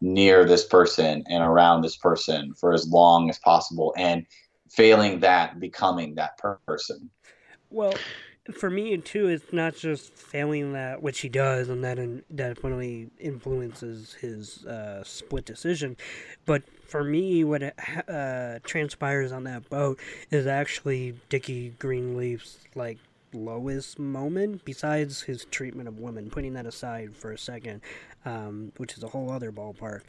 near 0.02 0.46
this 0.46 0.66
person 0.66 1.24
and 1.30 1.44
around 1.44 1.84
this 1.84 1.96
person 1.96 2.56
for 2.56 2.74
as 2.74 2.88
long 2.88 3.30
as 3.30 3.38
possible 3.38 3.94
and 3.98 4.26
failing 4.68 5.20
that 5.20 5.60
becoming 5.60 6.16
that 6.16 6.40
per- 6.40 6.58
person. 6.66 7.12
Well, 7.70 7.94
for 8.52 8.72
me 8.72 8.98
too, 8.98 9.28
it's 9.28 9.54
not 9.54 9.76
just 9.76 10.12
failing 10.16 10.74
that, 10.74 11.04
which 11.04 11.20
he 11.20 11.30
does, 11.30 11.70
and 11.70 11.84
that 11.84 12.00
in, 12.00 12.24
definitely 12.34 13.12
influences 13.20 14.16
his 14.22 14.66
uh, 14.66 15.04
split 15.04 15.46
decision. 15.46 15.98
But 16.48 16.64
for 16.90 17.04
me, 17.04 17.44
what 17.44 17.62
uh, 18.08 18.60
transpires 18.64 19.32
on 19.32 19.44
that 19.46 19.70
boat 19.70 20.00
is 20.32 20.48
actually 20.48 21.16
Dickie 21.30 21.74
Greenleaf's 21.80 22.60
like 22.76 22.98
lowest 23.34 24.00
moment, 24.00 24.66
besides 24.66 25.22
his 25.22 25.46
treatment 25.46 25.88
of 25.88 26.00
women. 26.00 26.30
Putting 26.30 26.54
that 26.54 26.66
aside 26.66 27.16
for 27.16 27.32
a 27.32 27.38
second, 27.38 27.82
um, 28.26 28.72
which 28.78 28.98
is 28.98 29.04
a 29.04 29.08
whole 29.08 29.32
other 29.32 29.52
ballpark. 29.52 30.02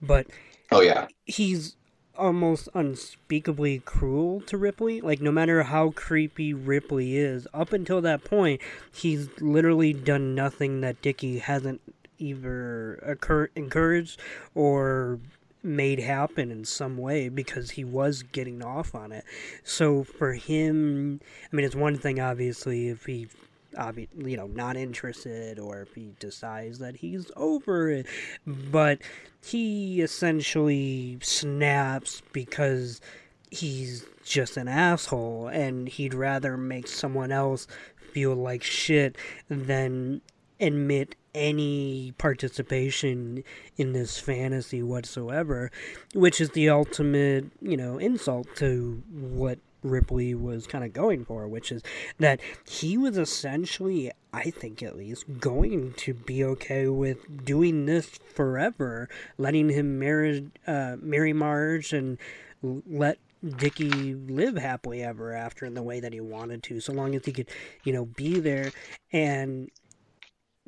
But 0.00 0.26
Oh 0.70 0.80
yeah. 0.80 1.08
he's 1.24 1.76
almost 2.16 2.68
unspeakably 2.74 3.78
cruel 3.84 4.40
to 4.42 4.56
Ripley. 4.56 5.00
Like 5.00 5.20
no 5.20 5.32
matter 5.32 5.62
how 5.64 5.90
creepy 5.90 6.52
Ripley 6.54 7.16
is, 7.16 7.46
up 7.54 7.72
until 7.72 8.00
that 8.02 8.24
point, 8.24 8.60
he's 8.92 9.28
literally 9.40 9.92
done 9.92 10.34
nothing 10.34 10.80
that 10.80 11.00
Dickie 11.02 11.38
hasn't 11.38 11.80
either 12.18 12.94
occur- 12.96 13.50
encouraged 13.54 14.20
or 14.54 15.20
made 15.62 15.98
happen 15.98 16.50
in 16.50 16.64
some 16.64 16.96
way 16.96 17.28
because 17.28 17.72
he 17.72 17.84
was 17.84 18.22
getting 18.22 18.62
off 18.62 18.94
on 18.94 19.12
it. 19.12 19.24
So 19.64 20.04
for 20.04 20.32
him, 20.34 21.20
I 21.52 21.56
mean, 21.56 21.66
it's 21.66 21.74
one 21.74 21.98
thing 21.98 22.20
obviously 22.20 22.88
if 22.88 23.06
he 23.06 23.28
you 24.16 24.36
know 24.36 24.46
not 24.46 24.76
interested 24.76 25.58
or 25.58 25.82
if 25.82 25.94
he 25.94 26.10
decides 26.18 26.78
that 26.78 26.96
he's 26.96 27.30
over 27.36 27.90
it 27.90 28.06
but 28.46 28.98
he 29.44 30.00
essentially 30.00 31.18
snaps 31.20 32.22
because 32.32 33.00
he's 33.50 34.06
just 34.24 34.56
an 34.56 34.68
asshole 34.68 35.48
and 35.48 35.88
he'd 35.88 36.14
rather 36.14 36.56
make 36.56 36.88
someone 36.88 37.30
else 37.30 37.66
feel 38.12 38.34
like 38.34 38.62
shit 38.62 39.16
than 39.48 40.20
admit 40.60 41.16
any 41.34 42.12
participation 42.18 43.44
in 43.76 43.92
this 43.92 44.18
fantasy 44.18 44.82
whatsoever 44.82 45.70
which 46.14 46.40
is 46.40 46.50
the 46.50 46.68
ultimate 46.68 47.46
you 47.60 47.76
know 47.76 47.98
insult 47.98 48.46
to 48.56 49.02
what 49.10 49.58
Ripley 49.82 50.34
was 50.34 50.66
kind 50.66 50.84
of 50.84 50.92
going 50.92 51.24
for, 51.24 51.46
which 51.46 51.70
is 51.70 51.82
that 52.18 52.40
he 52.68 52.96
was 52.96 53.16
essentially, 53.16 54.10
I 54.32 54.50
think 54.50 54.82
at 54.82 54.96
least, 54.96 55.24
going 55.38 55.94
to 55.98 56.14
be 56.14 56.44
okay 56.44 56.88
with 56.88 57.44
doing 57.44 57.86
this 57.86 58.18
forever, 58.34 59.08
letting 59.36 59.68
him 59.68 59.98
marry, 59.98 60.50
uh, 60.66 60.96
marry 61.00 61.32
Marge 61.32 61.92
and 61.92 62.18
let 62.62 63.18
Dickie 63.56 64.14
live 64.14 64.56
happily 64.56 65.02
ever 65.02 65.32
after 65.32 65.64
in 65.64 65.74
the 65.74 65.82
way 65.82 66.00
that 66.00 66.12
he 66.12 66.20
wanted 66.20 66.62
to, 66.64 66.80
so 66.80 66.92
long 66.92 67.14
as 67.14 67.24
he 67.24 67.32
could, 67.32 67.48
you 67.84 67.92
know, 67.92 68.04
be 68.04 68.40
there. 68.40 68.72
And 69.12 69.70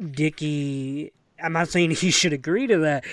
Dickie 0.00 1.12
I'm 1.42 1.52
not 1.52 1.68
saying 1.68 1.90
he 1.92 2.10
should 2.10 2.32
agree 2.32 2.66
to 2.66 2.78
that, 2.78 3.04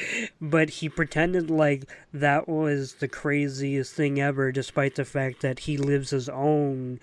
but 0.42 0.70
he 0.70 0.90
pretended 0.90 1.50
like 1.50 1.84
that 2.14 2.48
was 2.48 2.96
the 2.96 3.08
craziest 3.08 3.94
thing 3.94 4.20
ever, 4.20 4.52
despite 4.52 4.96
the 4.96 5.06
fact 5.06 5.42
that 5.42 5.60
he 5.60 5.78
lives 5.78 6.10
his 6.12 6.30
own, 6.30 7.00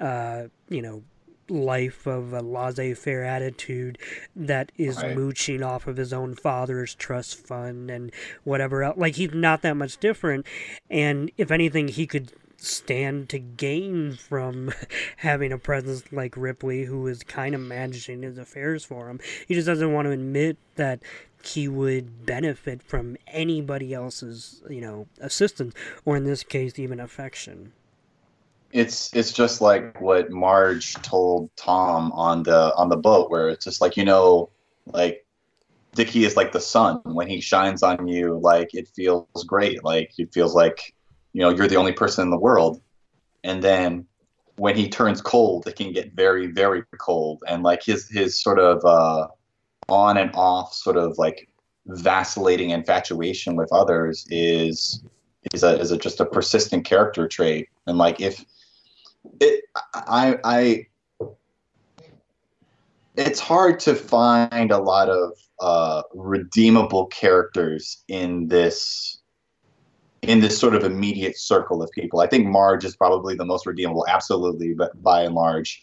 uh, 0.00 0.44
you 0.68 0.82
know, 0.82 1.02
life 1.50 2.06
of 2.06 2.32
a 2.32 2.40
laissez-faire 2.40 3.22
attitude 3.22 3.98
that 4.34 4.72
is 4.78 4.96
Right. 5.02 5.14
mooching 5.14 5.62
off 5.62 5.86
of 5.86 5.98
his 5.98 6.12
own 6.12 6.34
father's 6.34 6.94
trust 6.94 7.36
fund 7.46 7.90
and 7.90 8.10
whatever 8.44 8.82
else. 8.82 8.96
Like 8.96 9.16
he's 9.16 9.34
not 9.34 9.60
that 9.62 9.76
much 9.76 9.98
different, 9.98 10.46
and 10.90 11.30
if 11.36 11.50
anything, 11.50 11.88
he 11.88 12.06
could 12.06 12.32
stand 12.64 13.28
to 13.30 13.38
gain 13.38 14.14
from 14.16 14.72
having 15.18 15.52
a 15.52 15.58
presence 15.58 16.04
like 16.12 16.36
Ripley, 16.36 16.84
who 16.84 17.06
is 17.06 17.22
kind 17.22 17.54
of 17.54 17.60
managing 17.60 18.22
his 18.22 18.38
affairs 18.38 18.84
for 18.84 19.08
him. 19.08 19.20
He 19.46 19.54
just 19.54 19.66
doesn't 19.66 19.92
want 19.92 20.06
to 20.06 20.12
admit 20.12 20.58
that 20.76 21.00
he 21.42 21.68
would 21.68 22.24
benefit 22.26 22.82
from 22.82 23.16
anybody 23.26 23.92
else's, 23.94 24.62
you 24.68 24.80
know, 24.80 25.06
assistance, 25.20 25.74
or 26.04 26.16
in 26.16 26.24
this 26.24 26.42
case, 26.42 26.78
even 26.78 27.00
affection. 27.00 27.72
it's 28.72 29.10
it's 29.14 29.32
just 29.32 29.60
like 29.60 30.00
what 30.00 30.30
Marge 30.30 30.94
told 31.02 31.50
Tom 31.56 32.12
on 32.12 32.42
the 32.42 32.74
on 32.76 32.88
the 32.88 32.96
boat, 32.96 33.30
where 33.30 33.48
it's 33.48 33.64
just 33.64 33.80
like 33.80 33.96
you 33.96 34.04
know, 34.04 34.50
like 34.86 35.24
Dickie 35.94 36.24
is 36.24 36.36
like 36.36 36.52
the 36.52 36.60
sun. 36.60 37.00
When 37.04 37.28
he 37.28 37.40
shines 37.40 37.82
on 37.82 38.08
you, 38.08 38.38
like 38.38 38.74
it 38.74 38.88
feels 38.88 39.44
great. 39.46 39.84
Like 39.84 40.12
it 40.18 40.32
feels 40.32 40.54
like 40.54 40.94
you 41.34 41.42
know 41.42 41.50
you're 41.50 41.68
the 41.68 41.76
only 41.76 41.92
person 41.92 42.22
in 42.22 42.30
the 42.30 42.38
world. 42.38 42.80
And 43.42 43.62
then 43.62 44.06
when 44.56 44.76
he 44.76 44.88
turns 44.88 45.20
cold, 45.20 45.66
it 45.66 45.76
can 45.76 45.92
get 45.92 46.14
very 46.14 46.46
very 46.46 46.82
cold. 46.98 47.42
And 47.46 47.62
like 47.62 47.82
his 47.82 48.08
his 48.08 48.40
sort 48.40 48.58
of 48.58 48.82
uh, 48.84 49.28
on 49.88 50.16
and 50.16 50.30
off 50.34 50.72
sort 50.72 50.96
of 50.96 51.18
like 51.18 51.48
vacillating 51.86 52.70
infatuation 52.70 53.56
with 53.56 53.70
others 53.72 54.26
is 54.30 55.04
is 55.52 55.62
a 55.62 55.78
is 55.78 55.90
a 55.90 55.98
just 55.98 56.20
a 56.20 56.24
persistent 56.24 56.86
character 56.86 57.28
trait. 57.28 57.68
And 57.86 57.98
like 57.98 58.20
if 58.20 58.42
it 59.40 59.64
I 59.92 60.38
I 60.44 60.86
it's 63.16 63.40
hard 63.40 63.80
to 63.80 63.94
find 63.94 64.70
a 64.70 64.78
lot 64.78 65.08
of 65.08 65.32
uh, 65.60 66.02
redeemable 66.14 67.06
characters 67.06 68.02
in 68.08 68.48
this 68.48 69.20
in 70.28 70.40
this 70.40 70.58
sort 70.58 70.74
of 70.74 70.84
immediate 70.84 71.38
circle 71.38 71.82
of 71.82 71.90
people. 71.90 72.20
I 72.20 72.26
think 72.26 72.46
Marge 72.46 72.84
is 72.84 72.96
probably 72.96 73.34
the 73.34 73.44
most 73.44 73.66
redeemable, 73.66 74.06
absolutely, 74.08 74.74
but 74.74 75.00
by 75.02 75.22
and 75.22 75.34
large, 75.34 75.82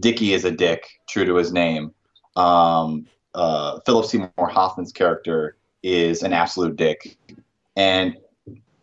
Dickie 0.00 0.32
is 0.32 0.44
a 0.44 0.50
dick, 0.50 0.88
true 1.08 1.24
to 1.24 1.36
his 1.36 1.52
name. 1.52 1.92
Um, 2.36 3.06
uh, 3.34 3.80
Philip 3.86 4.06
Seymour 4.06 4.30
Hoffman's 4.38 4.92
character 4.92 5.56
is 5.82 6.22
an 6.22 6.32
absolute 6.32 6.76
dick, 6.76 7.16
and 7.76 8.16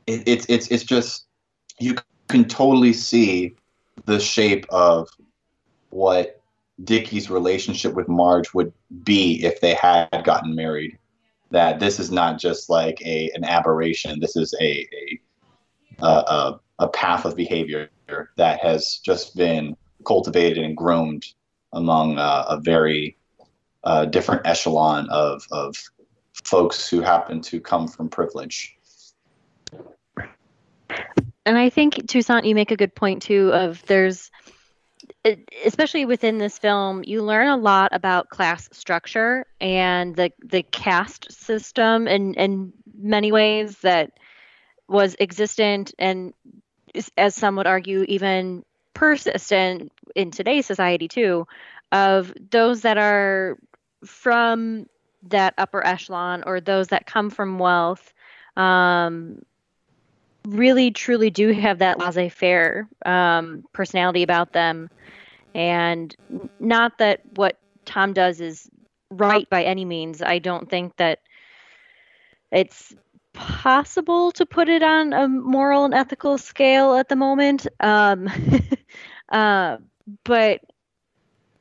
it, 0.07 0.24
it's 0.28 0.45
it's 0.49 0.68
it's 0.68 0.84
just 0.84 1.26
you 1.80 1.95
can 2.28 2.45
totally 2.45 2.93
see 2.93 3.55
the 4.05 4.20
shape 4.20 4.66
of 4.70 5.10
what 5.89 6.41
Dickie's 6.84 7.30
relationship 7.30 7.93
with 7.93 8.07
Marge 8.07 8.53
would 8.53 8.74
be 9.03 9.43
if 9.43 9.62
they 9.62 9.74
had 9.74 10.24
gotten 10.24 10.55
married. 10.55 10.97
That 11.51 11.79
this 11.79 11.99
is 11.99 12.11
not 12.11 12.39
just 12.39 12.69
like 12.69 13.01
a 13.01 13.31
an 13.33 13.43
aberration. 13.43 14.19
This 14.19 14.35
is 14.35 14.53
a 14.61 14.87
a 16.01 16.05
a, 16.05 16.59
a 16.79 16.87
path 16.89 17.25
of 17.25 17.35
behavior 17.35 17.89
that 18.37 18.59
has 18.61 18.99
just 19.03 19.35
been 19.35 19.75
cultivated 20.05 20.63
and 20.63 20.77
groomed 20.77 21.25
among 21.73 22.17
uh, 22.17 22.45
a 22.49 22.59
very 22.59 23.17
uh, 23.83 24.05
different 24.05 24.45
echelon 24.45 25.07
of 25.09 25.41
of 25.51 25.75
folks 26.43 26.89
who 26.89 27.01
happen 27.01 27.41
to 27.41 27.59
come 27.59 27.87
from 27.87 28.09
privilege. 28.09 28.75
And 31.45 31.57
I 31.57 31.69
think 31.69 32.07
Toussaint, 32.07 32.45
you 32.45 32.53
make 32.55 32.71
a 32.71 32.77
good 32.77 32.93
point 32.93 33.21
too. 33.21 33.51
Of 33.53 33.83
there's, 33.87 34.29
especially 35.65 36.05
within 36.05 36.38
this 36.38 36.57
film, 36.57 37.03
you 37.05 37.22
learn 37.24 37.47
a 37.47 37.57
lot 37.57 37.89
about 37.93 38.30
class 38.30 38.70
structure 38.72 39.45
and 39.59 40.15
the 40.15 40.32
the 40.39 40.63
caste 40.63 41.32
system, 41.32 42.07
in 42.07 42.34
in 42.36 42.74
many 42.97 43.32
ways 43.32 43.78
that 43.80 44.11
was 44.88 45.15
existent 45.20 45.93
and, 45.99 46.34
as 47.17 47.36
some 47.36 47.55
would 47.57 47.67
argue, 47.67 48.03
even 48.07 48.63
persistent 48.93 49.91
in 50.15 50.32
today's 50.32 50.65
society 50.65 51.07
too. 51.07 51.45
Of 51.91 52.34
those 52.51 52.82
that 52.82 52.97
are 52.97 53.57
from 54.05 54.86
that 55.24 55.53
upper 55.57 55.86
echelon 55.86 56.43
or 56.45 56.61
those 56.61 56.88
that 56.89 57.05
come 57.05 57.30
from 57.30 57.59
wealth. 57.59 58.13
Um, 58.55 59.41
really 60.47 60.91
truly 60.91 61.29
do 61.29 61.51
have 61.51 61.79
that 61.79 61.99
laissez-faire 61.99 62.87
um, 63.05 63.63
personality 63.73 64.23
about 64.23 64.53
them. 64.53 64.89
And 65.55 66.15
not 66.59 66.97
that 66.99 67.21
what 67.35 67.57
tom 67.85 68.13
does 68.13 68.39
is 68.39 68.69
right 69.09 69.49
by 69.49 69.63
any 69.63 69.85
means. 69.85 70.21
I 70.21 70.39
don't 70.39 70.69
think 70.69 70.95
that 70.97 71.19
it's 72.51 72.93
possible 73.33 74.31
to 74.33 74.45
put 74.45 74.69
it 74.69 74.83
on 74.83 75.13
a 75.13 75.27
moral 75.27 75.85
and 75.85 75.93
ethical 75.93 76.37
scale 76.37 76.95
at 76.95 77.09
the 77.09 77.15
moment. 77.15 77.67
Um, 77.79 78.29
uh, 79.29 79.77
but 80.23 80.61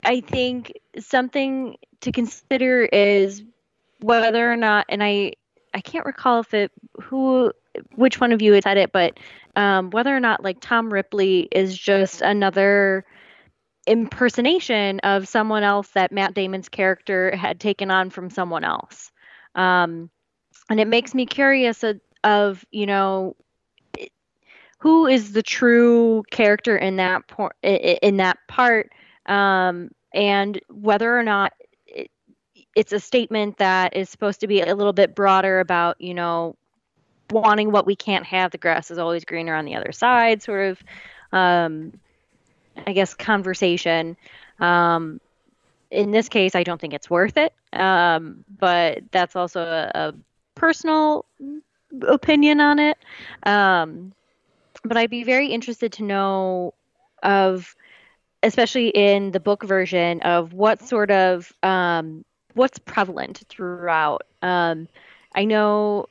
i 0.05 0.21
think 0.21 0.73
something 0.99 1.77
to 2.01 2.13
consider 2.13 2.85
is 2.85 3.43
whether 4.01 4.51
or 4.51 4.57
not 4.57 4.87
and 4.89 5.03
i 5.03 5.33
i 5.79 5.81
can't 5.81 6.07
recall 6.07 6.41
if 6.41 6.53
it 6.53 6.71
who 7.01 7.53
which 7.95 8.21
one 8.21 8.33
of 8.33 8.43
you 8.43 8.53
had 8.53 8.65
said 8.65 8.77
it, 8.77 8.93
but 8.93 9.19
um, 9.57 9.91
whether 9.91 10.15
or 10.15 10.21
not 10.21 10.43
like 10.43 10.59
Tom 10.61 10.93
Ripley 10.93 11.49
is 11.53 11.77
just 11.77 12.23
another 12.23 13.05
impersonation 13.87 15.01
of 15.01 15.29
someone 15.29 15.63
else 15.63 15.89
that 15.89 16.13
Matt 16.13 16.35
Damon's 16.35 16.69
character 16.69 17.35
had 17.35 17.59
taken 17.59 17.91
on 17.91 18.11
from 18.11 18.31
someone 18.31 18.65
else. 18.65 19.11
Um, 19.55 20.11
and 20.71 20.79
it 20.79 20.89
makes 20.89 21.15
me 21.15 21.27
curious 21.27 21.83
of, 21.83 22.01
of 22.23 22.65
you 22.71 22.87
know, 22.87 23.37
who 24.79 25.07
is 25.07 25.33
the 25.33 25.43
true 25.43 26.23
character 26.31 26.77
in 26.77 26.97
that 26.97 27.27
por- 27.27 27.55
in 27.63 28.19
that 28.19 28.39
part, 28.47 28.93
um, 29.27 29.91
and 30.15 30.61
whether 30.69 31.19
or 31.19 31.23
not 31.23 31.53
it's 32.79 32.93
a 32.93 33.01
statement 33.01 33.57
that 33.57 33.97
is 33.97 34.09
supposed 34.09 34.39
to 34.39 34.47
be 34.47 34.61
a 34.61 34.73
little 34.73 34.93
bit 34.93 35.13
broader 35.13 35.59
about 35.59 36.01
you 36.01 36.15
know 36.15 36.55
wanting 37.29 37.73
what 37.73 37.87
we 37.87 37.97
can't 37.97 38.25
have. 38.25 38.53
The 38.53 38.59
grass 38.59 38.93
is 38.93 38.99
always 38.99 39.25
greener 39.25 39.57
on 39.57 39.65
the 39.65 39.75
other 39.75 39.91
side, 39.91 40.45
sort 40.45 40.71
of, 40.71 40.83
um, 41.33 41.93
I 42.87 42.93
guess, 42.93 43.15
conversation. 43.15 44.17
Um, 44.61 45.21
in 45.91 46.13
this 46.13 46.29
case, 46.29 46.55
I 46.55 46.63
don't 46.63 46.81
think 46.81 46.95
it's 46.95 47.11
worth 47.11 47.37
it, 47.37 47.53
um, 47.73 48.45
but 48.61 49.03
that's 49.11 49.35
also 49.35 49.61
a, 49.63 49.91
a 49.95 50.15
personal 50.55 51.25
opinion 52.07 52.61
on 52.61 52.79
it. 52.79 52.97
Um, 53.43 54.13
but 54.85 54.97
I'd 54.97 55.11
be 55.11 55.25
very 55.25 55.49
interested 55.49 55.95
to 55.95 56.05
know 56.05 56.75
of, 57.25 57.75
especially 58.45 58.91
in 58.91 59.33
the 59.33 59.41
book 59.41 59.65
version, 59.65 60.21
of 60.23 60.53
what 60.53 60.81
sort 60.81 61.11
of 61.11 61.53
um, 61.65 62.25
what's 62.59 62.79
prevalent 62.79 63.45
throughout. 63.49 64.27
Um, 64.43 64.89
I 65.35 65.45
know 65.45 66.07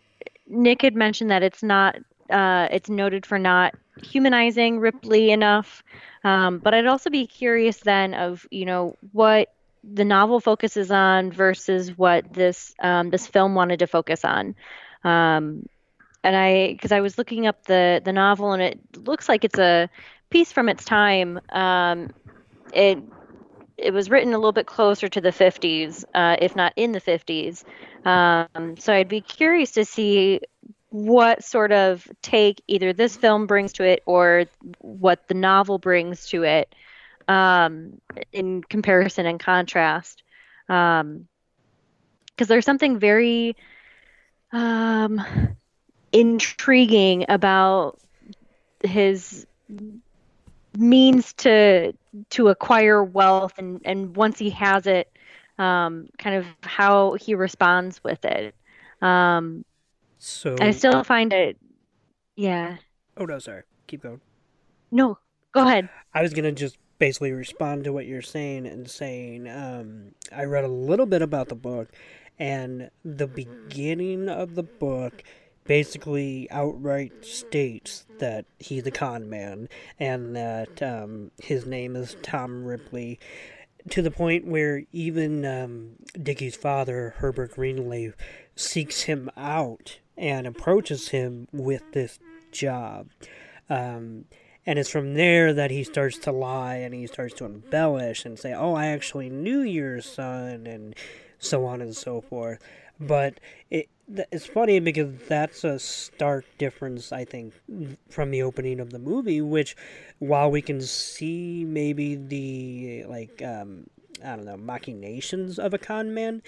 Nick 0.48 0.82
had 0.82 0.95
mentioned 0.95 1.30
that 1.30 1.43
it's 1.43 1.62
not 1.62 1.98
uh, 2.30 2.68
it's 2.72 2.89
noted 2.89 3.26
for 3.26 3.38
not 3.38 3.76
humanizing 4.02 4.80
Ripley 4.80 5.32
enough. 5.32 5.84
Um, 6.24 6.60
but 6.60 6.74
I'd 6.74 6.88
also 6.88 7.10
be 7.10 7.28
curious 7.28 7.78
then 7.78 8.14
of 8.14 8.48
you 8.50 8.66
know 8.66 8.98
what 9.12 9.54
the 9.84 10.06
novel 10.06 10.39
focuses 10.39 10.91
on 10.91 11.32
versus 11.32 11.98
what 11.98 12.34
this 12.34 12.74
um, 12.80 13.10
this 13.10 13.28
film 13.28 13.56
wanted 13.56 13.80
to 13.80 13.88
focus 13.88 14.26
on. 14.26 14.56
Um, 15.04 15.68
and 16.24 16.36
I 16.36 16.74
because 16.74 16.91
I 16.91 17.02
was 17.02 17.18
looking 17.18 17.48
up 17.48 17.64
the 17.66 18.02
the 18.04 18.14
novel 18.14 18.54
and 18.54 18.62
it 18.62 18.80
looks 18.98 19.30
like 19.30 19.43
it's 19.45 19.60
a 19.60 19.89
piece 20.30 20.52
from 20.52 20.70
its 20.70 20.84
time. 20.86 21.39
Um, 21.50 22.12
it 22.74 23.00
it 23.78 23.93
was 23.93 24.09
written 24.09 24.34
a 24.34 24.38
little 24.38 24.51
bit 24.51 24.65
closer 24.65 25.07
to 25.07 25.21
the 25.21 25.30
50s, 25.30 26.03
uh, 26.13 26.38
if 26.39 26.55
not 26.55 26.73
in 26.75 26.91
the 26.91 27.01
50s. 27.01 27.63
Um, 28.05 28.78
so 28.78 28.93
I'd 28.93 29.07
be 29.07 29.21
curious 29.21 29.71
to 29.71 29.86
see 29.86 30.41
what 30.89 31.43
sort 31.43 31.71
of 31.71 32.07
take 32.21 32.61
either 32.67 32.93
this 32.93 33.15
film 33.15 33.45
brings 33.45 33.73
to 33.73 33.84
it 33.84 34.01
or 34.05 34.45
what 34.80 35.28
the 35.28 35.34
novel 35.34 35.78
brings 35.78 36.28
to 36.28 36.43
it 36.43 36.73
um, 37.28 38.01
in 38.32 38.63
comparison 38.63 39.25
and 39.25 39.39
contrast. 39.39 40.23
Because 40.67 41.01
um, 41.01 41.28
there's 42.38 42.65
something 42.65 42.99
very 42.99 43.55
um, 44.51 45.21
intriguing 46.11 47.25
about 47.30 47.99
his 48.84 49.45
means 50.78 51.34
to 51.34 51.93
to 52.32 52.47
acquire 52.49 53.03
wealth 53.03 53.53
and 53.57 53.82
and 53.86 54.15
once 54.15 54.39
he 54.39 54.49
has 54.51 54.88
it 54.88 55.11
um, 55.59 56.07
kind 56.20 56.36
of 56.36 56.45
how 56.61 57.13
he 57.13 57.34
responds 57.36 58.03
with 58.03 58.24
it 58.26 58.53
um, 59.01 59.65
So 60.20 60.55
i 60.59 60.72
still 60.72 61.03
find 61.03 61.34
it 61.34 61.57
yeah 62.36 62.78
Oh 63.20 63.26
no, 63.26 63.39
sorry. 63.39 63.63
Keep 63.88 64.03
going. 64.03 64.22
no 64.91 65.18
go 65.51 65.65
ahead 65.65 65.89
I 66.13 66.22
was 66.22 66.34
gonna 66.34 66.51
just 66.51 66.78
basically 66.99 67.32
respond 67.32 67.84
to 67.86 67.93
what 67.93 68.05
you're 68.05 68.22
saying 68.22 68.65
and 68.68 68.89
saying 68.89 69.47
um, 69.49 70.11
I 70.36 70.43
read 70.45 70.63
a 70.63 70.68
little 70.70 71.05
bit 71.05 71.22
about 71.22 71.47
the 71.49 71.55
book, 71.55 71.89
and 72.39 72.89
the 73.03 73.28
beginning 73.28 74.30
of 74.30 74.55
the 74.55 74.63
book 74.63 75.24
basically 75.68 76.49
outright 76.49 77.26
states 77.26 78.05
that 78.20 78.45
he's 78.59 78.86
a 78.88 78.91
con 78.91 79.30
man 79.30 79.70
and 79.99 80.36
that 80.36 80.82
um, 80.82 81.32
his 81.41 81.65
name 81.65 81.95
is 81.95 82.15
Tom 82.24 82.63
Ripley. 82.65 83.20
To 83.91 84.01
the 84.01 84.11
point 84.11 84.47
where 84.47 84.84
even 84.91 85.45
um, 85.45 85.91
Dickie's 86.22 86.55
father, 86.55 87.13
Herbert 87.18 87.53
Greenleaf, 87.53 88.15
seeks 88.55 89.03
him 89.03 89.30
out 89.38 89.99
and 90.18 90.47
approaches 90.47 91.09
him 91.09 91.47
with 91.51 91.84
this 91.93 92.20
job. 92.51 93.09
Um, 93.70 94.26
and 94.65 94.78
it's 94.78 94.89
from 94.89 95.13
there 95.13 95.53
that 95.53 95.72
he 95.72 95.84
starts 95.84 96.18
to 96.20 96.32
lie 96.32 96.76
and 96.76 96.93
he 96.93 97.07
starts 97.07 97.34
to 97.36 97.45
embellish 97.45 98.26
and 98.26 98.38
say, 98.38 98.53
"Oh, 98.53 98.74
I 98.74 98.88
actually 98.88 99.30
knew 99.30 99.61
your 99.61 100.01
son," 100.01 100.68
and 100.68 100.93
so 101.39 101.65
on 101.65 101.82
and 101.82 101.95
so 101.95 102.20
forth. 102.20 102.59
But 102.99 103.39
it 103.70 103.88
it's 104.08 104.45
funny 104.45 104.80
because 104.80 105.14
that's 105.28 105.64
a 105.64 105.80
stark 105.80 106.45
difference, 106.58 107.12
I 107.12 107.26
think, 107.26 107.53
from 108.10 108.32
the 108.32 108.41
opening 108.41 108.80
of 108.80 108.91
the 108.91 108.99
movie. 108.99 109.41
Which, 109.41 109.76
while 110.20 110.49
we 110.49 110.62
can 110.62 110.82
see 110.82 111.66
maybe 111.66 112.16
the 112.16 113.05
like, 113.08 113.41
um, 113.43 113.89
I 114.24 114.36
don't 114.36 114.45
know, 114.45 114.58
machinations 114.58 115.60
of 115.60 115.74
a 115.74 115.78
con 115.78 116.14
man, 116.14 116.41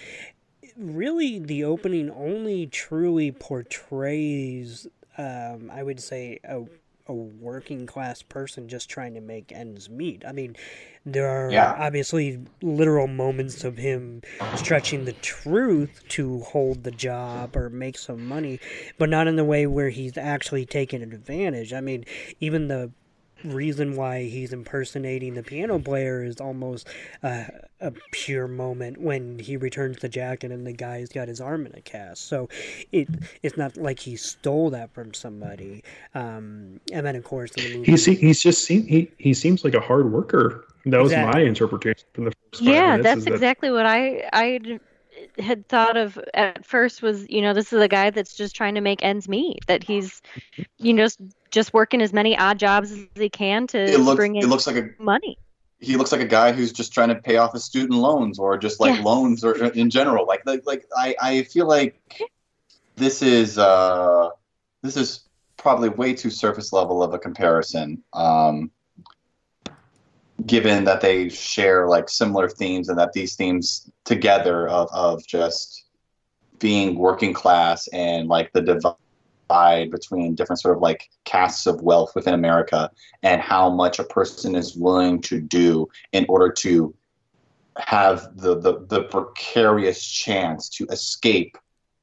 really 0.77 1.39
the 1.39 1.63
opening 1.63 2.09
only 2.09 2.67
truly 2.67 3.31
portrays 3.31 4.87
um, 5.19 5.69
I 5.71 5.83
would 5.83 5.99
say 5.99 6.39
a 6.45 6.63
a 7.07 7.13
working 7.13 7.87
class 7.87 8.21
person 8.21 8.69
just 8.69 8.87
trying 8.87 9.15
to 9.15 9.19
make 9.19 9.51
ends 9.51 9.89
meet. 9.89 10.23
I 10.25 10.31
mean, 10.31 10.55
there 11.13 11.27
are 11.27 11.51
Yeah. 11.51 11.75
obviously 11.77 12.39
literal 12.61 13.07
moments 13.07 13.63
of 13.63 13.77
him 13.77 14.21
stretching 14.55 15.05
the 15.05 15.13
truth 15.13 16.03
to 16.09 16.39
hold 16.41 16.83
the 16.83 16.91
job 16.91 17.55
or 17.55 17.69
make 17.69 17.97
some 17.97 18.25
money, 18.25 18.59
but 18.97 19.09
not 19.09 19.27
in 19.27 19.35
the 19.35 19.45
way 19.45 19.65
where 19.67 19.89
he's 19.89 20.17
actually 20.17 20.65
taking 20.65 21.01
advantage. 21.01 21.73
I 21.73 21.81
mean, 21.81 22.05
even 22.39 22.67
the 22.67 22.91
reason 23.45 23.95
why 23.95 24.23
he's 24.23 24.51
impersonating 24.51 25.33
the 25.33 25.41
piano 25.43 25.79
player 25.79 26.23
is 26.25 26.41
almost 26.41 26.85
uh, 27.23 27.45
a 27.79 27.93
pure 28.11 28.49
moment 28.49 28.97
when 28.99 29.39
he 29.39 29.55
returns 29.55 29.95
the 29.99 30.09
jacket 30.09 30.51
and 30.51 30.67
the 30.67 30.73
guy's 30.73 31.07
got 31.07 31.29
his 31.29 31.39
arm 31.39 31.65
in 31.65 31.73
a 31.73 31.79
cast. 31.79 32.27
So 32.27 32.49
it 32.91 33.07
it's 33.41 33.55
not 33.55 33.77
like 33.77 33.99
he 33.99 34.17
stole 34.17 34.69
that 34.71 34.93
from 34.93 35.13
somebody. 35.13 35.85
Um, 36.13 36.81
and 36.91 37.05
then 37.05 37.15
of 37.15 37.23
course 37.23 37.51
in 37.51 37.63
the 37.63 37.77
movie, 37.77 37.91
He 37.91 37.97
se- 37.97 38.15
he's 38.15 38.41
just 38.41 38.65
seen 38.65 38.85
he 38.85 39.09
he 39.17 39.33
seems 39.33 39.63
like 39.63 39.73
a 39.73 39.79
hard 39.79 40.11
worker. 40.11 40.65
That 40.85 41.01
was 41.01 41.11
Exactly. 41.11 41.41
my 41.43 41.47
interpretation 41.47 42.07
from 42.13 42.25
the 42.25 42.31
first. 42.51 42.61
Yeah 42.63 42.97
minutes, 42.97 43.03
that's 43.03 43.17
is 43.19 43.25
that- 43.25 43.33
exactly 43.33 43.71
what 43.71 43.85
i 43.85 44.27
i 44.33 44.59
had 45.37 45.67
thought 45.67 45.97
of 45.97 46.17
at 46.33 46.65
first 46.65 47.01
was 47.01 47.29
you 47.29 47.41
know 47.41 47.53
this 47.53 47.73
is 47.73 47.81
a 47.81 47.87
guy 47.87 48.09
that's 48.09 48.35
just 48.35 48.55
trying 48.55 48.75
to 48.75 48.81
make 48.81 49.03
ends 49.03 49.27
meet 49.27 49.65
that 49.67 49.83
he's 49.83 50.21
you 50.77 50.93
know 50.93 51.03
just, 51.03 51.19
just 51.51 51.73
working 51.73 52.01
as 52.01 52.13
many 52.13 52.37
odd 52.37 52.57
jobs 52.57 52.91
as 52.91 53.05
he 53.15 53.29
can 53.29 53.67
to 53.67 53.77
It 53.77 53.97
looks 53.97 54.17
bring 54.17 54.35
in 54.35 54.43
it 54.43 54.47
looks 54.47 54.65
like 54.67 54.77
a 54.77 54.89
money 54.99 55.37
he 55.79 55.95
looks 55.95 56.11
like 56.11 56.21
a 56.21 56.25
guy 56.25 56.51
who's 56.51 56.71
just 56.73 56.93
trying 56.93 57.09
to 57.09 57.15
pay 57.15 57.37
off 57.37 57.53
his 57.53 57.63
student 57.63 57.99
loans 57.99 58.37
or 58.39 58.57
just 58.57 58.79
like 58.79 58.95
Yes. 58.95 59.05
loans 59.05 59.43
or 59.45 59.55
in 59.73 59.89
general. 59.89 60.25
Like 60.25 60.41
like 60.45 60.65
like 60.65 60.85
I, 60.97 61.15
I 61.21 61.43
feel 61.43 61.67
like 61.67 61.99
this 62.97 63.21
is 63.21 63.57
uh 63.57 64.29
this 64.83 64.97
is 64.97 65.27
probably 65.57 65.89
way 65.89 66.13
too 66.13 66.29
surface 66.29 66.73
level 66.73 67.01
of 67.01 67.13
a 67.13 67.19
comparison. 67.19 68.03
Um 68.13 68.71
given 70.45 70.83
that 70.85 71.01
they 71.01 71.29
share 71.29 71.87
like 71.87 72.09
similar 72.09 72.47
themes 72.49 72.89
and 72.89 72.97
that 72.97 73.13
these 73.13 73.35
themes 73.35 73.89
together 74.05 74.67
of, 74.67 74.89
of 74.93 75.25
just 75.25 75.85
being 76.59 76.97
working 76.97 77.33
class 77.33 77.87
and 77.89 78.27
like 78.27 78.51
the 78.53 78.61
divide 78.61 79.89
between 79.91 80.35
different 80.35 80.59
sort 80.59 80.75
of 80.75 80.81
like 80.81 81.09
castes 81.25 81.65
of 81.65 81.81
wealth 81.81 82.13
within 82.15 82.33
America 82.33 82.91
and 83.23 83.41
how 83.41 83.69
much 83.69 83.99
a 83.99 84.03
person 84.03 84.55
is 84.55 84.75
willing 84.75 85.21
to 85.21 85.41
do 85.41 85.87
in 86.11 86.25
order 86.29 86.51
to 86.51 86.93
have 87.77 88.35
the 88.35 88.59
the, 88.59 88.85
the 88.87 89.03
precarious 89.03 90.05
chance 90.05 90.69
to 90.69 90.85
escape 90.87 91.57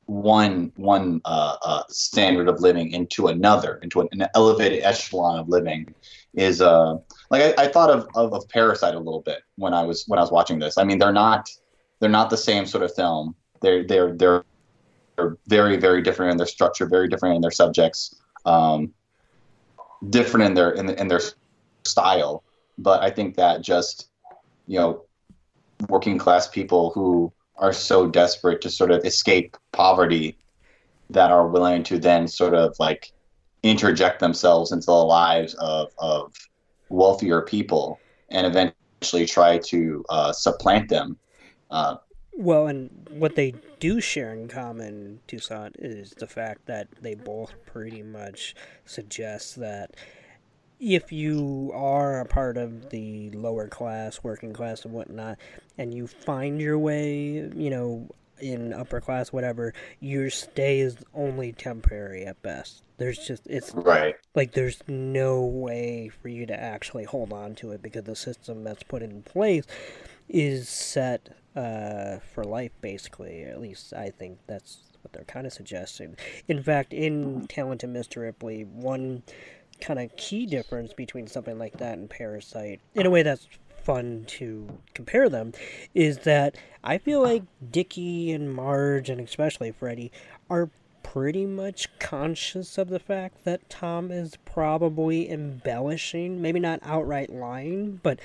one 0.06 0.72
one 0.76 1.20
uh, 1.24 1.56
uh, 1.62 1.82
standard 1.88 2.48
of 2.48 2.60
living 2.60 2.92
into 2.92 3.26
another 3.26 3.76
into 3.82 4.00
an, 4.00 4.08
an 4.12 4.26
elevated 4.34 4.82
echelon 4.82 5.40
of 5.40 5.48
living 5.48 5.86
is 6.36 6.60
uh 6.60 6.96
like 7.30 7.58
I, 7.58 7.64
I 7.64 7.68
thought 7.68 7.90
of, 7.90 8.08
of 8.14 8.32
of 8.32 8.48
Parasite 8.48 8.94
a 8.94 8.98
little 8.98 9.22
bit 9.22 9.40
when 9.56 9.74
I 9.74 9.82
was 9.82 10.04
when 10.06 10.18
I 10.18 10.22
was 10.22 10.30
watching 10.30 10.58
this. 10.58 10.78
I 10.78 10.84
mean 10.84 10.98
they're 10.98 11.12
not 11.12 11.50
they're 11.98 12.10
not 12.10 12.30
the 12.30 12.36
same 12.36 12.66
sort 12.66 12.84
of 12.84 12.94
film. 12.94 13.34
They're 13.62 13.84
they're 13.84 14.12
they're 14.14 14.44
they're 15.16 15.36
very 15.48 15.76
very 15.78 16.02
different 16.02 16.32
in 16.32 16.36
their 16.36 16.46
structure, 16.46 16.86
very 16.86 17.08
different 17.08 17.36
in 17.36 17.40
their 17.40 17.50
subjects, 17.50 18.14
um, 18.44 18.92
different 20.10 20.46
in 20.46 20.54
their 20.54 20.70
in, 20.70 20.90
in 20.90 21.08
their 21.08 21.22
style. 21.84 22.44
But 22.78 23.02
I 23.02 23.10
think 23.10 23.36
that 23.36 23.62
just 23.62 24.10
you 24.66 24.78
know 24.78 25.04
working 25.88 26.18
class 26.18 26.48
people 26.48 26.90
who 26.90 27.32
are 27.56 27.72
so 27.72 28.06
desperate 28.06 28.60
to 28.60 28.70
sort 28.70 28.90
of 28.90 29.04
escape 29.04 29.56
poverty 29.72 30.36
that 31.08 31.30
are 31.30 31.48
willing 31.48 31.82
to 31.84 31.98
then 31.98 32.28
sort 32.28 32.54
of 32.54 32.76
like 32.78 33.12
interject 33.70 34.20
themselves 34.20 34.72
into 34.72 34.86
the 34.86 34.92
lives 34.92 35.54
of, 35.54 35.92
of 35.98 36.32
wealthier 36.88 37.42
people 37.42 37.98
and 38.30 38.46
eventually 38.46 39.26
try 39.26 39.58
to 39.58 40.04
uh, 40.08 40.32
supplant 40.32 40.88
them. 40.88 41.16
Uh, 41.70 41.96
Well, 42.32 42.66
and 42.66 43.08
what 43.10 43.34
they 43.34 43.54
do 43.80 44.00
share 44.00 44.32
in 44.32 44.48
common, 44.48 45.20
Toussaint, 45.26 45.76
is 45.78 46.10
the 46.10 46.26
fact 46.26 46.66
that 46.66 46.88
they 47.00 47.14
both 47.14 47.54
pretty 47.66 48.02
much 48.02 48.54
suggest 48.84 49.56
that 49.56 49.94
if 50.78 51.10
you 51.10 51.70
are 51.74 52.20
a 52.20 52.26
part 52.26 52.56
of 52.58 52.90
the 52.90 53.30
lower 53.30 53.68
class, 53.68 54.22
working 54.22 54.52
class, 54.52 54.84
and 54.84 54.92
whatnot, 54.92 55.38
and 55.78 55.94
you 55.94 56.06
find 56.06 56.60
your 56.60 56.78
way, 56.78 57.50
you 57.54 57.70
know, 57.70 58.08
in 58.38 58.74
upper 58.74 59.00
class, 59.00 59.32
whatever, 59.32 59.72
your 60.00 60.28
stay 60.28 60.80
is 60.80 60.98
only 61.14 61.52
temporary 61.52 62.26
at 62.26 62.42
best. 62.42 62.82
There's 62.98 63.18
just, 63.18 63.46
it's 63.46 63.72
right. 63.74 64.14
like 64.34 64.52
there's 64.52 64.82
no 64.88 65.42
way 65.42 66.08
for 66.08 66.28
you 66.28 66.46
to 66.46 66.58
actually 66.58 67.04
hold 67.04 67.32
on 67.32 67.54
to 67.56 67.72
it 67.72 67.82
because 67.82 68.04
the 68.04 68.16
system 68.16 68.64
that's 68.64 68.82
put 68.82 69.02
in 69.02 69.22
place 69.22 69.64
is 70.28 70.68
set 70.68 71.36
uh, 71.54 72.18
for 72.34 72.44
life 72.44 72.72
basically 72.80 73.42
at 73.42 73.60
least 73.60 73.92
i 73.94 74.10
think 74.10 74.38
that's 74.46 74.82
what 75.02 75.12
they're 75.12 75.24
kind 75.24 75.46
of 75.46 75.52
suggesting 75.52 76.16
in 76.48 76.62
fact 76.62 76.92
in 76.92 77.46
talented 77.48 77.88
mr 77.88 78.22
ripley 78.22 78.64
one 78.64 79.22
kind 79.80 79.98
of 79.98 80.14
key 80.16 80.46
difference 80.46 80.92
between 80.92 81.26
something 81.26 81.58
like 81.58 81.78
that 81.78 81.96
and 81.96 82.10
parasite 82.10 82.80
in 82.94 83.06
a 83.06 83.10
way 83.10 83.22
that's 83.22 83.46
fun 83.82 84.24
to 84.26 84.66
compare 84.94 85.28
them 85.28 85.52
is 85.94 86.18
that 86.18 86.56
i 86.82 86.98
feel 86.98 87.22
like 87.22 87.42
dickie 87.70 88.32
and 88.32 88.52
marge 88.52 89.08
and 89.08 89.20
especially 89.20 89.70
Freddy, 89.70 90.10
are 90.50 90.70
pretty 91.12 91.46
much 91.46 91.88
conscious 91.98 92.78
of 92.78 92.88
the 92.88 92.98
fact 92.98 93.44
that 93.44 93.70
Tom 93.70 94.10
is 94.10 94.36
probably 94.44 95.30
embellishing, 95.30 96.42
maybe 96.42 96.58
not 96.58 96.80
outright 96.82 97.30
lying, 97.30 98.00
but 98.02 98.18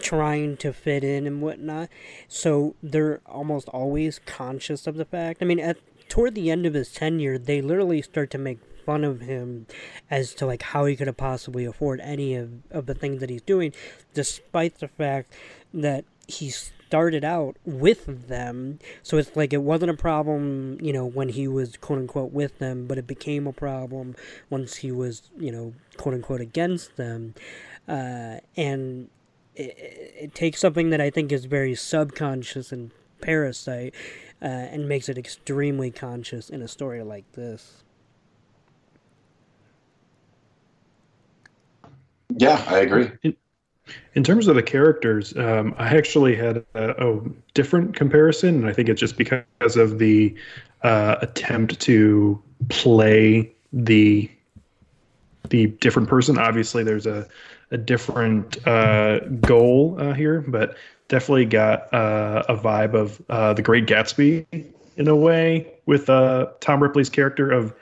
trying 0.00 0.56
to 0.58 0.72
fit 0.72 1.02
in 1.02 1.26
and 1.26 1.42
whatnot. 1.42 1.88
So 2.28 2.76
they're 2.82 3.20
almost 3.26 3.68
always 3.68 4.20
conscious 4.26 4.86
of 4.86 4.96
the 4.96 5.04
fact. 5.04 5.42
I 5.42 5.44
mean, 5.44 5.60
at 5.60 5.78
toward 6.08 6.34
the 6.34 6.50
end 6.50 6.66
of 6.66 6.74
his 6.74 6.92
tenure, 6.92 7.36
they 7.36 7.60
literally 7.60 8.00
start 8.00 8.30
to 8.30 8.38
make 8.38 8.58
fun 8.86 9.04
of 9.04 9.20
him 9.20 9.66
as 10.10 10.32
to 10.34 10.46
like 10.46 10.62
how 10.62 10.84
he 10.84 10.96
could 10.96 11.08
have 11.08 11.16
possibly 11.16 11.64
afford 11.64 12.00
any 12.00 12.34
of, 12.34 12.50
of 12.70 12.86
the 12.86 12.94
things 12.94 13.20
that 13.20 13.30
he's 13.30 13.42
doing, 13.42 13.72
despite 14.14 14.78
the 14.78 14.88
fact 14.88 15.32
that 15.74 16.04
he's 16.26 16.72
started 16.90 17.24
out 17.24 17.56
with 17.64 18.26
them. 18.26 18.80
So 19.04 19.16
it's 19.16 19.36
like 19.36 19.52
it 19.52 19.62
wasn't 19.62 19.92
a 19.92 19.96
problem, 19.96 20.76
you 20.82 20.92
know, 20.92 21.06
when 21.06 21.28
he 21.28 21.46
was 21.46 21.76
quote 21.76 22.00
unquote 22.00 22.32
with 22.32 22.58
them, 22.58 22.88
but 22.88 22.98
it 22.98 23.06
became 23.06 23.46
a 23.46 23.52
problem 23.52 24.16
once 24.50 24.74
he 24.76 24.90
was, 24.90 25.22
you 25.38 25.52
know, 25.52 25.72
quote 25.96 26.16
unquote 26.16 26.40
against 26.40 26.96
them. 26.96 27.34
Uh, 27.86 28.38
and 28.56 29.08
it, 29.54 29.76
it 30.20 30.34
takes 30.34 30.58
something 30.58 30.90
that 30.90 31.00
I 31.00 31.10
think 31.10 31.30
is 31.30 31.44
very 31.44 31.76
subconscious 31.76 32.72
and 32.72 32.90
parasite 33.20 33.94
uh, 34.42 34.46
and 34.46 34.88
makes 34.88 35.08
it 35.08 35.16
extremely 35.16 35.92
conscious 35.92 36.50
in 36.50 36.60
a 36.60 36.66
story 36.66 37.04
like 37.04 37.30
this. 37.34 37.84
Yeah, 42.36 42.64
I 42.66 42.80
agree. 42.80 43.36
In, 44.14 44.24
terms 44.24 44.46
of 44.46 44.56
the 44.56 44.62
characters, 44.62 45.36
um, 45.36 45.74
I 45.78 45.96
actually 45.96 46.34
had 46.36 46.64
a, 46.74 47.08
a, 47.08 47.20
different 47.54 47.94
comparison, 47.94 48.56
and 48.56 48.66
I 48.66 48.72
think 48.72 48.88
it's 48.88 49.00
just 49.00 49.16
because 49.16 49.76
of 49.76 49.98
the 49.98 50.34
uh, 50.82 51.16
attempt 51.20 51.80
to 51.80 52.42
play 52.68 53.52
the 53.72 54.30
the 55.48 55.66
different 55.66 56.08
person. 56.08 56.38
Obviously, 56.38 56.84
there's 56.84 57.06
a 57.06 57.26
a 57.70 57.78
different 57.78 58.66
uh, 58.66 59.20
goal 59.40 59.96
uh, 59.98 60.12
here, 60.12 60.40
but 60.40 60.76
definitely 61.08 61.44
got 61.44 61.92
uh, 61.92 62.42
a 62.48 62.56
vibe 62.56 62.94
of 62.94 63.22
uh, 63.28 63.52
the 63.52 63.62
Great 63.62 63.86
Gatsby 63.86 64.46
in 64.96 65.08
a 65.08 65.16
way 65.16 65.72
with 65.86 66.10
uh, 66.10 66.46
Tom 66.60 66.82
Ripley's 66.82 67.08
character 67.08 67.50
of 67.50 67.74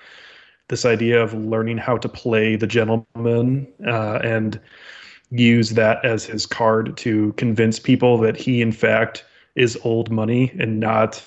this 0.68 0.84
idea 0.84 1.22
of 1.22 1.32
learning 1.34 1.78
how 1.78 1.96
to 1.96 2.08
play 2.08 2.56
the 2.56 2.66
gentleman 2.66 3.66
uh, 3.86 4.20
and 4.22 4.60
use 5.30 5.70
that 5.70 6.04
as 6.04 6.24
his 6.24 6.46
card 6.46 6.96
to 6.98 7.32
convince 7.34 7.78
people 7.78 8.18
that 8.18 8.36
he, 8.36 8.62
in 8.62 8.72
fact, 8.72 9.24
is 9.54 9.78
old 9.84 10.10
money 10.10 10.52
and 10.58 10.80
not 10.80 11.26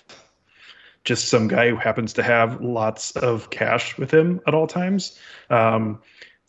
just 1.04 1.30
some 1.30 1.48
guy 1.48 1.70
who 1.70 1.76
happens 1.76 2.14
to 2.14 2.24
have 2.24 2.62
lots 2.62 3.12
of 3.12 3.50
cash 3.50 3.98
with 3.98 4.12
him 4.12 4.40
at 4.48 4.54
all 4.54 4.68
times. 4.68 5.20
Um, 5.50 6.00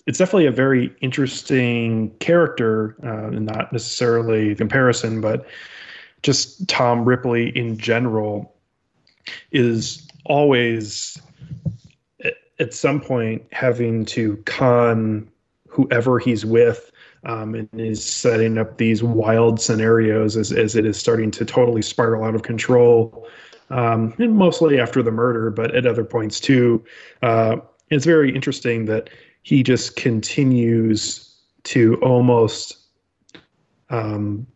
it's 0.07 0.19
definitely 0.19 0.47
a 0.47 0.53
very 0.53 0.95
interesting 1.01 2.11
character, 2.19 2.97
uh, 3.03 3.31
not 3.31 3.73
necessarily 3.73 4.55
comparison, 4.55 5.21
but 5.21 5.47
just 6.23 6.69
Tom 6.69 7.05
Ripley 7.05 7.57
in 7.57 7.79
general 7.79 8.55
is 9.53 10.07
always 10.25 11.21
at 12.59 12.75
some 12.75 13.01
point 13.01 13.43
having 13.53 14.05
to 14.05 14.37
con 14.45 15.29
whoever 15.69 16.19
he's 16.19 16.45
with 16.45 16.92
um, 17.25 17.55
and 17.55 17.69
is 17.75 18.05
setting 18.05 18.59
up 18.59 18.79
these 18.79 19.03
wild 19.03 19.61
scenarios 19.61 20.37
as, 20.37 20.53
as 20.53 20.75
it 20.75 20.85
is 20.85 20.99
starting 20.99 21.31
to 21.33 21.45
totally 21.45 21.83
spiral 21.83 22.25
out 22.25 22.35
of 22.35 22.43
control. 22.43 23.29
Um, 23.71 24.15
and 24.19 24.37
mostly 24.37 24.79
after 24.79 25.03
the 25.03 25.11
murder, 25.11 25.51
but 25.51 25.75
at 25.75 25.87
other 25.87 26.05
points 26.05 26.41
too. 26.41 26.85
Uh, 27.23 27.57
it's 27.91 28.05
very 28.05 28.35
interesting 28.35 28.87
that 28.87 29.11
he 29.43 29.63
just 29.63 29.97
continues 29.97 31.35
to 31.65 31.97
almost 31.97 32.79
um, 33.91 34.47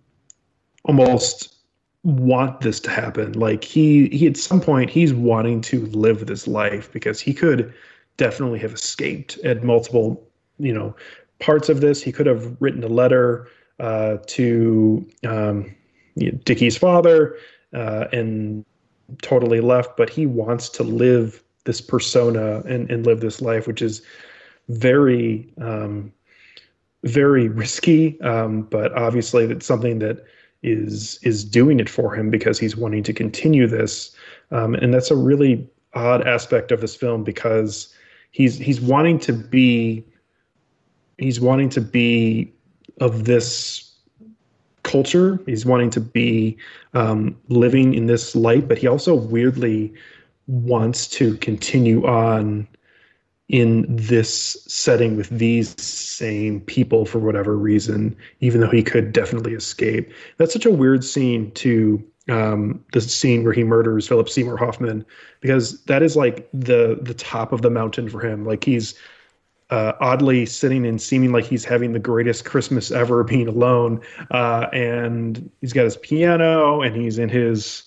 almost 0.84 1.54
want 2.02 2.60
this 2.60 2.78
to 2.78 2.88
happen 2.88 3.32
like 3.32 3.64
he 3.64 4.08
he 4.10 4.28
at 4.28 4.36
some 4.36 4.60
point 4.60 4.88
he's 4.88 5.12
wanting 5.12 5.60
to 5.60 5.86
live 5.86 6.26
this 6.26 6.46
life 6.46 6.90
because 6.92 7.20
he 7.20 7.34
could 7.34 7.74
definitely 8.16 8.60
have 8.60 8.72
escaped 8.72 9.38
at 9.38 9.64
multiple 9.64 10.24
you 10.58 10.72
know 10.72 10.94
parts 11.38 11.68
of 11.68 11.80
this. 11.80 12.02
He 12.02 12.12
could 12.12 12.26
have 12.26 12.56
written 12.60 12.82
a 12.82 12.88
letter 12.88 13.48
uh, 13.78 14.18
to 14.26 15.06
um, 15.26 15.74
Dickie's 16.16 16.76
father 16.76 17.36
uh, 17.74 18.06
and 18.12 18.64
totally 19.22 19.60
left 19.60 19.96
but 19.96 20.10
he 20.10 20.26
wants 20.26 20.68
to 20.68 20.82
live 20.82 21.40
this 21.64 21.80
persona 21.80 22.60
and, 22.62 22.90
and 22.90 23.06
live 23.06 23.20
this 23.20 23.40
life 23.40 23.68
which 23.68 23.80
is 23.80 24.02
very 24.68 25.48
um, 25.60 26.12
very 27.06 27.48
risky, 27.48 28.20
um, 28.20 28.62
but 28.62 28.92
obviously 28.96 29.44
it's 29.44 29.66
something 29.66 29.98
that 30.00 30.24
is 30.62 31.18
is 31.22 31.44
doing 31.44 31.78
it 31.78 31.88
for 31.88 32.14
him 32.14 32.30
because 32.30 32.58
he's 32.58 32.76
wanting 32.76 33.02
to 33.04 33.12
continue 33.12 33.66
this, 33.66 34.14
um, 34.50 34.74
and 34.74 34.92
that's 34.92 35.10
a 35.10 35.16
really 35.16 35.68
odd 35.94 36.26
aspect 36.26 36.72
of 36.72 36.80
this 36.80 36.96
film 36.96 37.22
because 37.22 37.94
he's 38.30 38.58
he's 38.58 38.80
wanting 38.80 39.18
to 39.20 39.32
be 39.32 40.04
he's 41.18 41.40
wanting 41.40 41.68
to 41.70 41.80
be 41.80 42.52
of 43.00 43.24
this 43.24 43.92
culture. 44.82 45.40
He's 45.46 45.66
wanting 45.66 45.90
to 45.90 46.00
be 46.00 46.56
um, 46.94 47.36
living 47.48 47.94
in 47.94 48.06
this 48.06 48.34
light, 48.36 48.68
but 48.68 48.78
he 48.78 48.86
also 48.86 49.14
weirdly 49.14 49.92
wants 50.46 51.08
to 51.08 51.36
continue 51.38 52.06
on 52.06 52.68
in 53.48 53.84
this 53.88 54.56
setting 54.66 55.16
with 55.16 55.28
these 55.28 55.80
same 55.80 56.60
people 56.62 57.04
for 57.04 57.18
whatever 57.18 57.56
reason, 57.56 58.16
even 58.40 58.60
though 58.60 58.70
he 58.70 58.82
could 58.82 59.12
definitely 59.12 59.54
escape. 59.54 60.12
That's 60.36 60.52
such 60.52 60.66
a 60.66 60.70
weird 60.70 61.04
scene 61.04 61.52
to 61.52 62.04
um, 62.28 62.84
the 62.92 63.00
scene 63.00 63.44
where 63.44 63.52
he 63.52 63.62
murders 63.62 64.08
Philip 64.08 64.28
Seymour 64.28 64.56
Hoffman, 64.56 65.04
because 65.40 65.80
that 65.84 66.02
is 66.02 66.16
like 66.16 66.48
the 66.52 66.98
the 67.00 67.14
top 67.14 67.52
of 67.52 67.62
the 67.62 67.70
mountain 67.70 68.08
for 68.08 68.20
him. 68.20 68.44
Like 68.44 68.64
he's 68.64 68.94
uh, 69.70 69.92
oddly 70.00 70.46
sitting 70.46 70.86
and 70.86 71.00
seeming 71.00 71.32
like 71.32 71.44
he's 71.44 71.64
having 71.64 71.92
the 71.92 71.98
greatest 71.98 72.44
Christmas 72.44 72.90
ever, 72.90 73.24
being 73.24 73.48
alone, 73.48 74.00
uh, 74.30 74.66
and 74.72 75.50
he's 75.60 75.72
got 75.72 75.84
his 75.84 75.96
piano 75.96 76.82
and 76.82 76.96
he's 76.96 77.18
in 77.18 77.28
his 77.28 77.84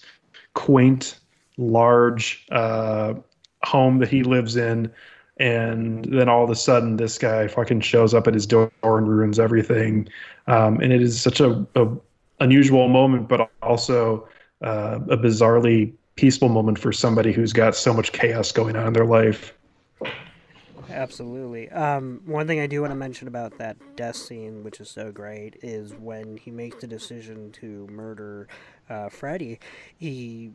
quaint, 0.53 1.19
large 1.57 2.45
uh, 2.51 3.13
home 3.63 3.99
that 3.99 4.09
he 4.09 4.23
lives 4.23 4.55
in. 4.55 4.91
And 5.37 6.03
then 6.05 6.27
all 6.27 6.43
of 6.43 6.49
a 6.49 6.55
sudden 6.55 6.97
this 6.97 7.17
guy 7.17 7.47
fucking 7.47 7.79
shows 7.79 8.13
up 8.13 8.27
at 8.27 8.33
his 8.33 8.45
door 8.45 8.71
and 8.83 9.07
ruins 9.07 9.39
everything. 9.39 10.09
Um, 10.47 10.81
and 10.81 10.91
it 10.91 11.01
is 11.01 11.21
such 11.21 11.39
a, 11.39 11.65
a 11.75 11.87
unusual 12.39 12.87
moment 12.87 13.27
but 13.27 13.49
also 13.61 14.27
uh, 14.61 14.99
a 15.09 15.17
bizarrely 15.17 15.93
peaceful 16.15 16.49
moment 16.49 16.77
for 16.77 16.91
somebody 16.91 17.31
who's 17.31 17.53
got 17.53 17.75
so 17.75 17.93
much 17.93 18.11
chaos 18.11 18.51
going 18.51 18.75
on 18.75 18.87
in 18.87 18.93
their 18.93 19.05
life 19.05 19.53
absolutely 20.91 21.69
um, 21.69 22.21
one 22.25 22.47
thing 22.47 22.59
i 22.59 22.67
do 22.67 22.81
want 22.81 22.91
to 22.91 22.95
mention 22.95 23.27
about 23.27 23.57
that 23.57 23.77
death 23.95 24.15
scene 24.15 24.63
which 24.63 24.79
is 24.79 24.89
so 24.89 25.11
great 25.11 25.55
is 25.61 25.93
when 25.95 26.37
he 26.37 26.51
makes 26.51 26.77
the 26.81 26.87
decision 26.87 27.51
to 27.51 27.87
murder 27.87 28.47
uh, 28.89 29.09
Freddie 29.09 29.59
he 29.97 30.51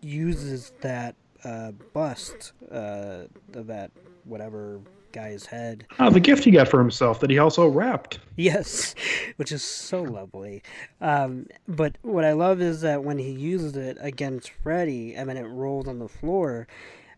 uses 0.00 0.72
that 0.80 1.14
uh, 1.44 1.72
bust 1.92 2.52
uh, 2.70 3.24
of 3.54 3.66
that 3.66 3.90
whatever 4.24 4.80
guy's 5.12 5.46
head. 5.46 5.86
Oh, 5.98 6.10
the 6.10 6.20
gift 6.20 6.44
he 6.44 6.50
got 6.50 6.68
for 6.68 6.78
himself 6.78 7.20
that 7.20 7.30
he 7.30 7.38
also 7.38 7.66
wrapped. 7.66 8.18
Yes, 8.36 8.94
which 9.36 9.52
is 9.52 9.62
so 9.62 10.02
lovely. 10.02 10.62
Um, 11.00 11.46
but 11.66 11.96
what 12.02 12.24
I 12.24 12.32
love 12.32 12.60
is 12.60 12.82
that 12.82 13.02
when 13.02 13.18
he 13.18 13.30
uses 13.30 13.76
it 13.76 13.98
against 14.00 14.50
Freddie, 14.50 15.18
I 15.18 15.24
mean, 15.24 15.36
it 15.36 15.48
rolls 15.48 15.88
on 15.88 15.98
the 15.98 16.08
floor. 16.08 16.68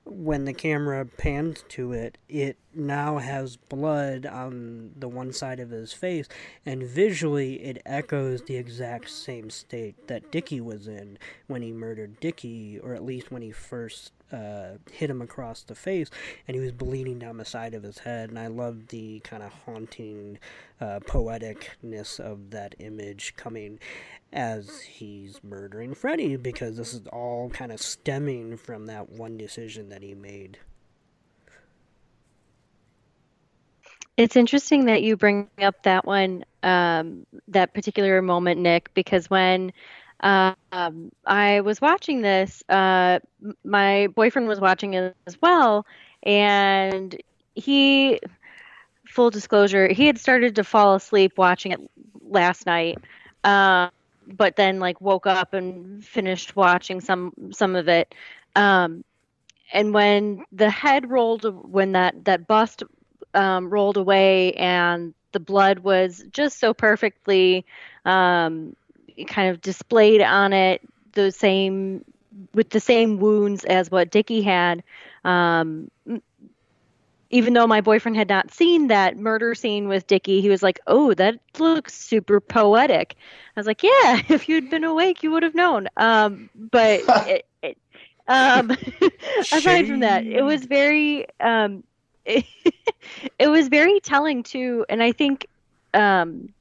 When 0.05 0.45
the 0.45 0.53
camera 0.55 1.05
pans 1.05 1.65
to 1.71 1.93
it, 1.93 2.19
it 2.29 2.57
now 2.75 3.19
has 3.19 3.57
blood 3.57 4.27
on 4.27 4.93
the 4.97 5.09
one 5.09 5.33
side 5.33 5.61
of 5.61 5.71
his 5.71 5.93
face, 5.93 6.29
and 6.65 6.83
visually 6.83 7.55
it 7.63 7.83
echoes 7.85 8.43
the 8.43 8.57
exact 8.57 9.11
same 9.11 9.51
state 9.51 10.09
that 10.09 10.31
Dickie 10.31 10.61
was 10.61 10.87
in 10.87 11.19
when 11.47 11.63
he 11.63 11.73
murdered 11.73 12.21
Dickie, 12.21 12.79
or 12.79 12.95
at 12.95 13.05
least 13.05 13.33
when 13.33 13.43
he 13.43 13.51
first 13.51 14.13
uh, 14.33 14.79
hit 14.93 15.11
him 15.11 15.21
across 15.21 15.63
the 15.63 15.75
face, 15.75 16.11
and 16.47 16.55
he 16.55 16.61
was 16.61 16.73
bleeding 16.73 17.19
down 17.19 17.37
the 17.37 17.45
side 17.45 17.75
of 17.75 17.83
his 17.83 17.99
head. 17.99 18.31
And 18.31 18.39
I 18.39 18.47
love 18.47 18.89
the 18.89 19.19
kind 19.21 19.43
of 19.43 19.53
haunting 19.67 20.39
uh, 20.81 21.01
poeticness 21.01 22.21
of 22.21 22.51
that 22.51 22.77
image 22.79 23.35
coming 23.37 23.81
as 24.33 24.83
he's 24.83 25.41
murdering 25.43 25.95
Freddie, 25.95 26.37
because 26.37 26.77
this 26.77 26.95
is 26.95 27.07
all 27.09 27.51
kind 27.51 27.73
of 27.73 27.83
stemming 27.83 28.57
from 28.57 28.87
that 28.87 29.11
one 29.11 29.37
decision 29.37 29.89
that 29.89 30.03
he 30.03 30.15
made. 30.15 30.59
It's 34.21 34.37
interesting 34.37 34.85
that 34.85 35.03
you 35.03 35.17
bring 35.17 35.49
up 35.63 35.83
that 35.85 36.05
one, 36.05 36.45
um, 36.63 37.25
that 37.49 37.73
particular 37.73 38.21
moment, 38.21 38.61
Nick, 38.61 38.93
because 38.93 39.31
when 39.31 39.73
um, 40.21 41.11
I 41.25 41.63
was 41.63 41.81
watching 41.81 42.21
this. 42.21 42.63
Uh, 42.69 43.21
my 43.65 44.09
boyfriend 44.09 44.47
was 44.47 44.61
watching 44.61 44.93
it 44.93 45.17
as 45.27 45.41
well, 45.41 45.87
and 46.23 47.19
he, 47.55 48.21
full 49.07 49.31
disclosure, 49.31 49.89
he 49.89 50.07
had 50.07 50.19
started 50.19 50.55
to 50.57 50.65
fall 50.65 50.97
asleep 50.97 51.39
watching 51.39 51.73
it 51.73 51.81
last 52.21 52.67
night, 52.67 52.99
uh, 53.45 53.89
but 54.27 54.57
then 54.57 54.81
like 54.81 55.01
woke 55.01 55.27
up 55.27 55.55
and 55.55 56.05
finished 56.05 56.57
watching 56.57 57.01
some 57.01 57.33
some 57.53 57.75
of 57.75 57.89
it. 57.89 58.15
Um, 58.55 59.03
and 59.73 59.95
when 59.95 60.45
the 60.53 60.69
head 60.69 61.09
rolled, 61.09 61.47
when 61.73 61.93
that 61.93 62.27
that 62.27 62.47
bust 62.47 62.83
um, 63.35 63.71
rolled 63.71 63.97
away, 63.97 64.53
and 64.55 65.15
the 65.33 65.41
blood 65.41 65.81
was 65.81 66.25
just 66.33 66.59
so 66.59 66.75
perfectly 66.75 67.65
um, 68.05 68.75
kind 69.27 69.51
of 69.51 69.61
displayed 69.61 70.23
on 70.23 70.53
it 70.53 70.81
the 71.13 71.31
same 71.31 72.05
with 72.55 72.71
the 72.71 72.81
same 72.81 73.19
wounds 73.19 73.65
as 73.65 73.91
what 73.91 74.11
Dickie 74.11 74.43
had. 74.43 74.83
Um, 75.25 75.91
even 77.31 77.53
though 77.55 77.67
my 77.67 77.81
boyfriend 77.81 78.17
had 78.17 78.29
not 78.29 78.51
seen 78.53 78.89
that 78.89 79.17
murder 79.17 79.55
scene 79.55 79.89
with 79.89 80.07
Dickie, 80.07 80.41
he 80.41 80.49
was 80.49 80.63
like, 80.63 80.81
"Oh, 80.87 81.15
that 81.15 81.39
looks 81.59 81.95
super 81.95 82.41
poetic." 82.41 83.17
I 83.57 83.61
was 83.61 83.67
like, 83.67 83.83
"Yeah, 83.83 84.21
if 84.29 84.49
you'd 84.49 84.69
been 84.69 84.85
awake, 84.85 85.23
you 85.23 85.31
would 85.31 85.43
have 85.43 85.55
known." 85.55 85.89
Um, 85.97 86.51
but 86.55 87.05
it, 87.27 87.47
it, 87.63 87.79
um, 88.27 88.71
aside 89.53 89.87
from 89.87 90.01
that, 90.01 90.27
it 90.31 90.43
was 90.43 90.65
very 90.65 91.27
um, 91.41 91.85
it, 92.25 92.45
it 93.39 93.49
was 93.49 93.69
very 93.69 94.01
telling 94.01 94.43
too, 94.43 94.85
and 94.89 95.03
I 95.03 95.13
think 95.13 95.47
um, 95.95 96.53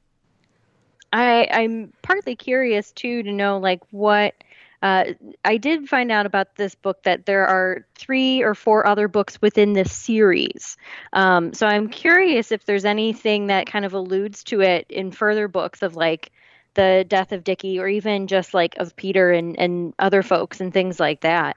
I 1.12 1.48
I'm 1.50 1.92
partly 2.02 2.36
curious 2.36 2.92
too 2.92 3.22
to 3.22 3.32
know 3.32 3.58
like 3.58 3.80
what 3.90 4.34
uh, 4.82 5.04
I 5.44 5.58
did 5.58 5.88
find 5.88 6.10
out 6.10 6.24
about 6.24 6.56
this 6.56 6.74
book 6.74 7.02
that 7.02 7.26
there 7.26 7.46
are 7.46 7.86
three 7.98 8.42
or 8.42 8.54
four 8.54 8.86
other 8.86 9.08
books 9.08 9.40
within 9.42 9.74
this 9.74 9.92
series. 9.92 10.78
Um, 11.12 11.52
so 11.52 11.66
I'm 11.66 11.88
curious 11.88 12.50
if 12.50 12.64
there's 12.64 12.86
anything 12.86 13.48
that 13.48 13.66
kind 13.66 13.84
of 13.84 13.92
alludes 13.92 14.42
to 14.44 14.62
it 14.62 14.86
in 14.88 15.10
further 15.10 15.48
books 15.48 15.82
of 15.82 15.96
like 15.96 16.32
the 16.74 17.04
death 17.06 17.32
of 17.32 17.44
Dickie 17.44 17.78
or 17.78 17.88
even 17.88 18.26
just 18.26 18.54
like 18.54 18.76
of 18.78 18.96
Peter 18.96 19.30
and, 19.32 19.58
and 19.58 19.92
other 19.98 20.22
folks 20.22 20.60
and 20.60 20.72
things 20.72 20.98
like 20.98 21.20
that. 21.22 21.56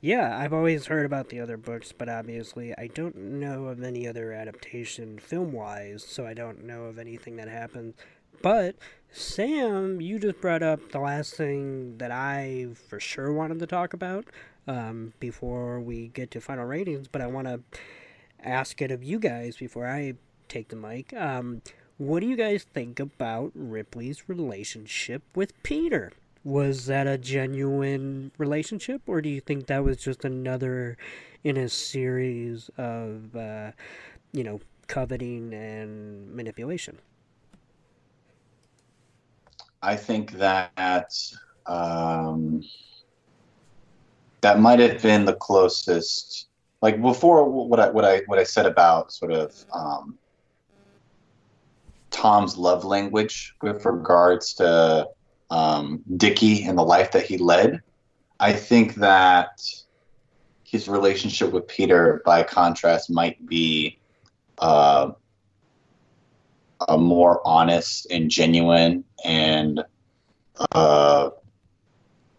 Yeah, 0.00 0.38
I've 0.38 0.52
always 0.52 0.86
heard 0.86 1.04
about 1.04 1.28
the 1.28 1.40
other 1.40 1.56
books, 1.56 1.90
but 1.90 2.08
obviously 2.08 2.72
I 2.78 2.86
don't 2.86 3.16
know 3.16 3.64
of 3.66 3.82
any 3.82 4.06
other 4.06 4.32
adaptation 4.32 5.18
film 5.18 5.50
wise, 5.50 6.04
so 6.06 6.24
I 6.24 6.34
don't 6.34 6.64
know 6.64 6.84
of 6.84 7.00
anything 7.00 7.34
that 7.36 7.48
happened. 7.48 7.94
But 8.40 8.76
Sam, 9.10 10.00
you 10.00 10.20
just 10.20 10.40
brought 10.40 10.62
up 10.62 10.92
the 10.92 11.00
last 11.00 11.34
thing 11.34 11.98
that 11.98 12.12
I 12.12 12.68
for 12.88 13.00
sure 13.00 13.32
wanted 13.32 13.58
to 13.58 13.66
talk 13.66 13.92
about 13.92 14.26
um, 14.68 15.14
before 15.18 15.80
we 15.80 16.06
get 16.08 16.30
to 16.30 16.40
final 16.40 16.64
ratings, 16.64 17.08
but 17.08 17.20
I 17.20 17.26
want 17.26 17.48
to 17.48 17.60
ask 18.40 18.80
it 18.80 18.92
of 18.92 19.02
you 19.02 19.18
guys 19.18 19.56
before 19.56 19.88
I 19.88 20.14
take 20.46 20.68
the 20.68 20.76
mic. 20.76 21.12
Um, 21.12 21.62
what 21.96 22.20
do 22.20 22.28
you 22.28 22.36
guys 22.36 22.62
think 22.62 23.00
about 23.00 23.50
Ripley's 23.52 24.28
relationship 24.28 25.24
with 25.34 25.60
Peter? 25.64 26.12
Was 26.48 26.86
that 26.86 27.06
a 27.06 27.18
genuine 27.18 28.32
relationship, 28.38 29.02
or 29.06 29.20
do 29.20 29.28
you 29.28 29.38
think 29.38 29.66
that 29.66 29.84
was 29.84 29.98
just 29.98 30.24
another 30.24 30.96
in 31.44 31.58
a 31.58 31.68
series 31.68 32.70
of, 32.78 33.36
uh, 33.36 33.72
you 34.32 34.44
know, 34.44 34.58
coveting 34.86 35.52
and 35.52 36.34
manipulation? 36.34 37.00
I 39.82 39.94
think 39.94 40.32
that 40.38 41.12
um, 41.66 42.64
that 44.40 44.58
might 44.58 44.78
have 44.78 45.02
been 45.02 45.26
the 45.26 45.34
closest. 45.34 46.48
Like 46.80 47.02
before, 47.02 47.44
what 47.44 47.78
I 47.78 47.90
what 47.90 48.06
I 48.06 48.22
what 48.24 48.38
I 48.38 48.44
said 48.44 48.64
about 48.64 49.12
sort 49.12 49.32
of 49.32 49.54
um, 49.74 50.16
Tom's 52.10 52.56
love 52.56 52.86
language 52.86 53.54
with 53.60 53.84
regards 53.84 54.54
to 54.54 55.08
um, 55.50 56.02
Dickie 56.16 56.64
and 56.64 56.76
the 56.76 56.82
life 56.82 57.12
that 57.12 57.26
he 57.26 57.38
led. 57.38 57.82
I 58.40 58.52
think 58.52 58.96
that 58.96 59.60
his 60.64 60.88
relationship 60.88 61.52
with 61.52 61.66
Peter, 61.66 62.22
by 62.24 62.42
contrast, 62.42 63.10
might 63.10 63.44
be 63.46 63.98
uh, 64.58 65.12
a 66.86 66.98
more 66.98 67.40
honest 67.46 68.06
and 68.10 68.30
genuine 68.30 69.04
and 69.24 69.82
uh, 70.72 71.30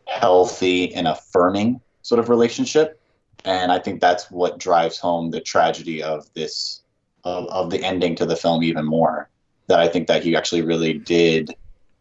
healthy 0.05 0.93
and 0.93 1.07
affirming 1.07 1.81
sort 2.01 2.19
of 2.19 2.29
relationship. 2.29 2.99
And 3.45 3.71
I 3.71 3.79
think 3.79 3.99
that's 3.99 4.29
what 4.29 4.59
drives 4.59 4.99
home 4.99 5.31
the 5.31 5.41
tragedy 5.41 6.03
of 6.03 6.31
this, 6.33 6.81
of, 7.23 7.47
of 7.47 7.69
the 7.71 7.83
ending 7.83 8.15
to 8.17 8.25
the 8.25 8.35
film 8.35 8.63
even 8.63 8.85
more. 8.85 9.29
That 9.67 9.79
I 9.79 9.87
think 9.87 10.07
that 10.07 10.23
he 10.23 10.35
actually 10.35 10.61
really 10.61 10.93
did 10.93 11.55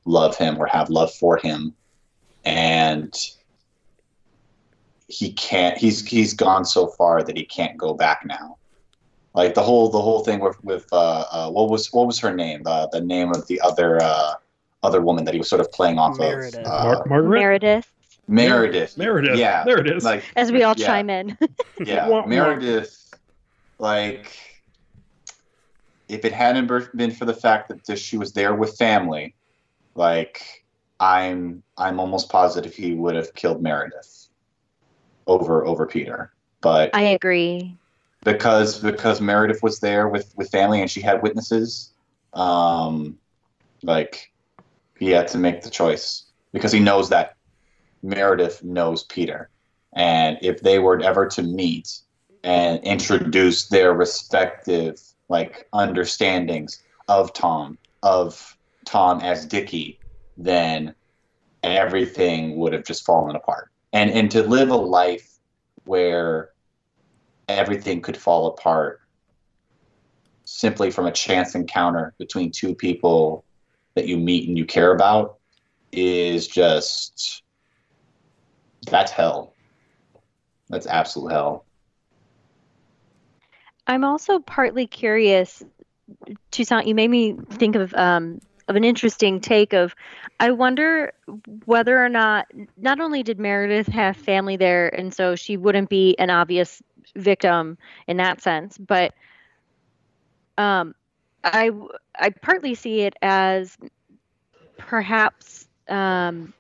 love 0.08 0.36
him 0.36 0.56
or 0.58 0.66
have 0.66 0.90
love 0.90 1.12
for 1.14 1.36
him. 1.36 1.74
And 2.44 3.14
he 5.06 5.32
can't, 5.32 5.76
he's, 5.78 6.06
he's 6.06 6.34
gone 6.34 6.64
so 6.64 6.88
far 6.88 7.22
that 7.22 7.36
he 7.36 7.44
can't 7.44 7.76
go 7.76 7.94
back 7.94 8.22
now 8.24 8.58
like 9.34 9.54
the 9.54 9.62
whole 9.62 9.88
the 9.88 10.00
whole 10.00 10.24
thing 10.24 10.40
with 10.40 10.56
with 10.64 10.86
uh, 10.92 11.24
uh, 11.30 11.50
what 11.50 11.70
was 11.70 11.92
what 11.92 12.06
was 12.06 12.18
her 12.18 12.34
name 12.34 12.62
the 12.64 12.88
the 12.92 13.00
name 13.00 13.30
of 13.30 13.46
the 13.46 13.60
other 13.60 14.02
uh, 14.02 14.32
other 14.82 15.00
woman 15.00 15.24
that 15.24 15.34
he 15.34 15.38
was 15.38 15.48
sort 15.48 15.60
of 15.60 15.70
playing 15.70 15.98
off 15.98 16.18
Meredith. 16.18 16.56
of 16.56 16.64
Mar- 16.64 17.02
uh, 17.02 17.08
Margaret? 17.08 17.30
Meredith, 17.40 17.92
Meredith 18.26 18.98
Meredith. 18.98 19.38
yeah 19.38 19.64
There 19.64 19.78
it 19.78 19.88
is. 19.88 20.04
like 20.04 20.24
as 20.36 20.50
we 20.50 20.62
all 20.62 20.74
Yeah. 20.74 20.86
chime 20.86 21.10
in. 21.10 21.36
yeah 21.84 22.08
Wah, 22.08 22.22
wah. 22.22 22.26
Meredith 22.26 23.14
like 23.78 24.34
if 26.08 26.24
it 26.24 26.32
hadn't 26.32 26.66
been 26.96 27.10
for 27.10 27.26
the 27.26 27.34
fact 27.34 27.68
that 27.68 27.84
this, 27.86 28.00
she 28.00 28.16
was 28.16 28.32
there 28.32 28.54
with 28.54 28.76
family 28.78 29.34
like 29.98 30.64
I'm 31.00 31.62
I'm 31.76 32.00
almost 32.00 32.28
positive 32.30 32.74
he 32.74 32.94
would 32.94 33.14
have 33.14 33.34
killed 33.34 33.62
Meredith 33.62 34.28
over 35.26 35.66
over 35.66 35.86
Peter 35.86 36.32
but 36.60 36.90
I 36.94 37.02
agree. 37.02 37.76
because 38.24 38.80
because 38.80 39.20
Meredith 39.20 39.62
was 39.62 39.80
there 39.80 40.08
with 40.08 40.32
with 40.36 40.50
family 40.50 40.80
and 40.80 40.90
she 40.90 41.00
had 41.00 41.22
witnesses. 41.22 41.92
Um, 42.34 43.18
like 43.82 44.32
he 44.98 45.10
had 45.10 45.28
to 45.28 45.38
make 45.38 45.62
the 45.62 45.70
choice 45.70 46.24
because 46.52 46.72
he 46.72 46.80
knows 46.80 47.08
that 47.10 47.36
Meredith 48.02 48.62
knows 48.64 49.04
Peter, 49.04 49.50
and 49.94 50.38
if 50.42 50.60
they 50.60 50.78
were 50.78 51.00
ever 51.00 51.26
to 51.28 51.42
meet 51.42 52.00
and 52.42 52.82
introduce 52.84 53.68
their 53.68 53.92
respective 53.92 55.00
like 55.28 55.68
understandings 55.72 56.82
of 57.08 57.32
Tom 57.32 57.78
of 58.02 58.56
Tom 58.88 59.20
as 59.20 59.44
Dickie, 59.44 60.00
then 60.36 60.94
everything 61.62 62.56
would 62.56 62.72
have 62.72 62.84
just 62.84 63.04
fallen 63.04 63.36
apart. 63.36 63.68
And 63.92 64.10
and 64.10 64.30
to 64.30 64.42
live 64.42 64.70
a 64.70 64.76
life 64.76 65.28
where 65.84 66.50
everything 67.48 68.00
could 68.00 68.16
fall 68.16 68.46
apart 68.48 69.00
simply 70.44 70.90
from 70.90 71.06
a 71.06 71.12
chance 71.12 71.54
encounter 71.54 72.14
between 72.18 72.50
two 72.50 72.74
people 72.74 73.44
that 73.94 74.06
you 74.06 74.16
meet 74.16 74.48
and 74.48 74.56
you 74.56 74.64
care 74.64 74.94
about 74.94 75.38
is 75.92 76.46
just 76.46 77.42
that's 78.90 79.12
hell. 79.12 79.54
That's 80.70 80.86
absolute 80.86 81.32
hell. 81.32 81.66
I'm 83.86 84.04
also 84.04 84.38
partly 84.38 84.86
curious, 84.86 85.62
Toussaint. 86.50 86.86
You 86.86 86.94
made 86.94 87.10
me 87.10 87.36
think 87.50 87.74
of 87.74 87.92
um, 87.94 88.40
of 88.68 88.76
an 88.76 88.84
interesting 88.84 89.40
take 89.40 89.72
of. 89.72 89.94
I 90.38 90.52
wonder 90.52 91.12
whether 91.64 92.02
or 92.02 92.08
not 92.08 92.46
not 92.76 93.00
only 93.00 93.22
did 93.22 93.38
Meredith 93.38 93.88
have 93.88 94.16
family 94.16 94.56
there, 94.56 94.88
and 94.94 95.12
so 95.12 95.34
she 95.34 95.56
wouldn't 95.56 95.88
be 95.88 96.16
an 96.18 96.30
obvious 96.30 96.82
victim 97.16 97.78
in 98.06 98.18
that 98.18 98.40
sense, 98.40 98.78
but 98.78 99.14
um, 100.58 100.94
I 101.42 101.70
I 102.18 102.30
partly 102.30 102.74
see 102.74 103.00
it 103.00 103.14
as 103.22 103.76
perhaps 104.76 105.68
um, 105.88 106.52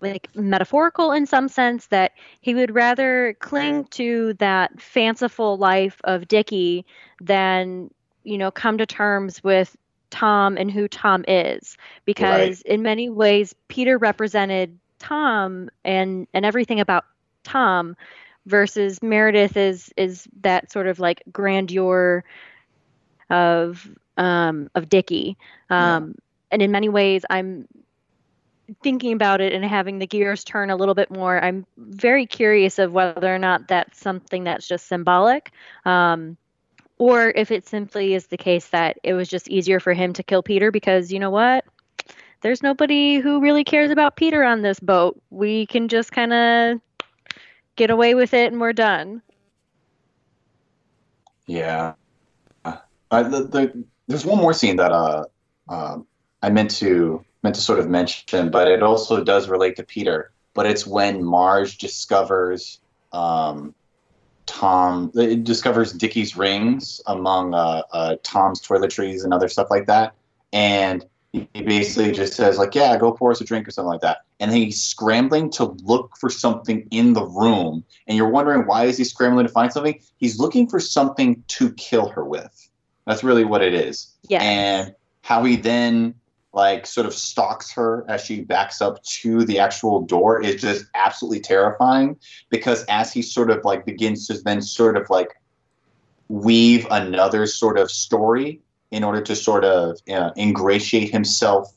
like 0.00 0.28
metaphorical 0.34 1.12
in 1.12 1.26
some 1.26 1.48
sense 1.48 1.86
that 1.88 2.12
he 2.40 2.54
would 2.54 2.74
rather 2.74 3.34
cling 3.40 3.84
to 3.90 4.34
that 4.34 4.80
fanciful 4.80 5.58
life 5.58 6.00
of 6.04 6.28
Dickie 6.28 6.86
than 7.20 7.90
you 8.24 8.38
know 8.38 8.50
come 8.50 8.78
to 8.78 8.86
terms 8.86 9.42
with 9.42 9.76
Tom 10.10 10.56
and 10.56 10.70
who 10.70 10.88
Tom 10.88 11.24
is. 11.26 11.76
Because 12.04 12.62
in 12.62 12.82
many 12.82 13.08
ways 13.08 13.54
Peter 13.68 13.98
represented 13.98 14.78
Tom 14.98 15.70
and 15.84 16.26
and 16.34 16.44
everything 16.44 16.80
about 16.80 17.04
Tom 17.42 17.96
versus 18.46 19.02
Meredith 19.02 19.56
is 19.56 19.92
is 19.96 20.28
that 20.42 20.70
sort 20.72 20.86
of 20.86 20.98
like 20.98 21.22
grandeur 21.32 22.24
of 23.30 23.88
um 24.16 24.70
of 24.74 24.88
Dickie. 24.88 25.36
Um 25.70 26.14
and 26.50 26.62
in 26.62 26.70
many 26.70 26.88
ways 26.88 27.24
I'm 27.30 27.66
thinking 28.82 29.12
about 29.12 29.40
it 29.40 29.52
and 29.52 29.64
having 29.64 29.98
the 29.98 30.06
gears 30.06 30.44
turn 30.44 30.70
a 30.70 30.76
little 30.76 30.94
bit 30.94 31.10
more, 31.10 31.42
I'm 31.42 31.66
very 31.76 32.26
curious 32.26 32.78
of 32.78 32.92
whether 32.92 33.32
or 33.34 33.38
not 33.38 33.68
that's 33.68 33.98
something 33.98 34.44
that's 34.44 34.66
just 34.66 34.86
symbolic, 34.86 35.50
um, 35.84 36.36
or 37.00 37.32
if 37.34 37.50
it 37.50 37.66
simply 37.66 38.12
is 38.12 38.26
the 38.26 38.36
case 38.36 38.68
that 38.68 38.98
it 39.02 39.14
was 39.14 39.26
just 39.26 39.48
easier 39.48 39.80
for 39.80 39.94
him 39.94 40.12
to 40.12 40.22
kill 40.22 40.42
Peter 40.42 40.70
because 40.70 41.10
you 41.10 41.18
know 41.18 41.30
what? 41.30 41.64
There's 42.42 42.62
nobody 42.62 43.20
who 43.20 43.40
really 43.40 43.64
cares 43.64 43.90
about 43.90 44.16
Peter 44.16 44.44
on 44.44 44.60
this 44.60 44.78
boat. 44.78 45.18
We 45.30 45.64
can 45.64 45.88
just 45.88 46.12
kind 46.12 46.32
of 46.34 46.80
get 47.76 47.88
away 47.88 48.14
with 48.14 48.34
it 48.34 48.52
and 48.52 48.60
we're 48.60 48.74
done. 48.74 49.22
Yeah. 51.46 51.94
Uh, 52.64 52.76
the, 53.10 53.44
the, 53.44 53.84
there's 54.06 54.26
one 54.26 54.38
more 54.38 54.52
scene 54.52 54.76
that 54.76 54.92
uh, 54.92 55.24
uh, 55.70 55.98
I 56.42 56.50
meant 56.50 56.70
to 56.72 57.24
meant 57.42 57.54
to 57.54 57.62
sort 57.62 57.78
of 57.78 57.88
mention, 57.88 58.50
but 58.50 58.68
it 58.68 58.82
also 58.82 59.24
does 59.24 59.48
relate 59.48 59.76
to 59.76 59.84
Peter. 59.84 60.32
But 60.52 60.66
it's 60.66 60.86
when 60.86 61.24
Marge 61.24 61.78
discovers 61.78 62.78
um, 63.12 63.74
Tom 64.50 65.12
it 65.14 65.44
discovers 65.44 65.92
Dickie's 65.92 66.36
rings 66.36 67.00
among 67.06 67.54
uh, 67.54 67.82
uh, 67.92 68.16
Tom's 68.24 68.60
toiletries 68.60 69.22
and 69.22 69.32
other 69.32 69.48
stuff 69.48 69.68
like 69.70 69.86
that, 69.86 70.14
and 70.52 71.04
he 71.32 71.46
basically 71.54 72.10
just 72.10 72.34
says 72.34 72.58
like, 72.58 72.74
"Yeah, 72.74 72.96
go 72.98 73.12
pour 73.12 73.30
us 73.30 73.40
a 73.40 73.44
drink 73.44 73.68
or 73.68 73.70
something 73.70 73.88
like 73.88 74.00
that." 74.00 74.18
And 74.40 74.50
then 74.50 74.58
he's 74.58 74.82
scrambling 74.82 75.50
to 75.52 75.76
look 75.84 76.16
for 76.18 76.28
something 76.28 76.88
in 76.90 77.12
the 77.12 77.24
room, 77.24 77.84
and 78.08 78.18
you're 78.18 78.28
wondering 78.28 78.66
why 78.66 78.86
is 78.86 78.98
he 78.98 79.04
scrambling 79.04 79.46
to 79.46 79.52
find 79.52 79.72
something? 79.72 80.00
He's 80.18 80.40
looking 80.40 80.66
for 80.66 80.80
something 80.80 81.44
to 81.46 81.72
kill 81.74 82.08
her 82.08 82.24
with. 82.24 82.68
That's 83.06 83.22
really 83.22 83.44
what 83.44 83.62
it 83.62 83.72
is. 83.72 84.12
Yes. 84.28 84.42
And 84.42 84.94
how 85.22 85.44
he 85.44 85.54
then 85.54 86.14
like 86.52 86.86
sort 86.86 87.06
of 87.06 87.14
stalks 87.14 87.72
her 87.72 88.04
as 88.08 88.24
she 88.24 88.40
backs 88.40 88.80
up 88.80 89.02
to 89.04 89.44
the 89.44 89.58
actual 89.58 90.02
door 90.02 90.42
is 90.42 90.60
just 90.60 90.84
absolutely 90.94 91.40
terrifying 91.40 92.16
because 92.48 92.84
as 92.88 93.12
he 93.12 93.22
sort 93.22 93.50
of 93.50 93.64
like 93.64 93.86
begins 93.86 94.26
to 94.26 94.34
then 94.42 94.60
sort 94.60 94.96
of 94.96 95.08
like 95.10 95.28
weave 96.28 96.86
another 96.90 97.46
sort 97.46 97.78
of 97.78 97.90
story 97.90 98.60
in 98.90 99.04
order 99.04 99.20
to 99.20 99.36
sort 99.36 99.64
of 99.64 99.98
uh, 100.12 100.30
ingratiate 100.36 101.10
himself 101.10 101.72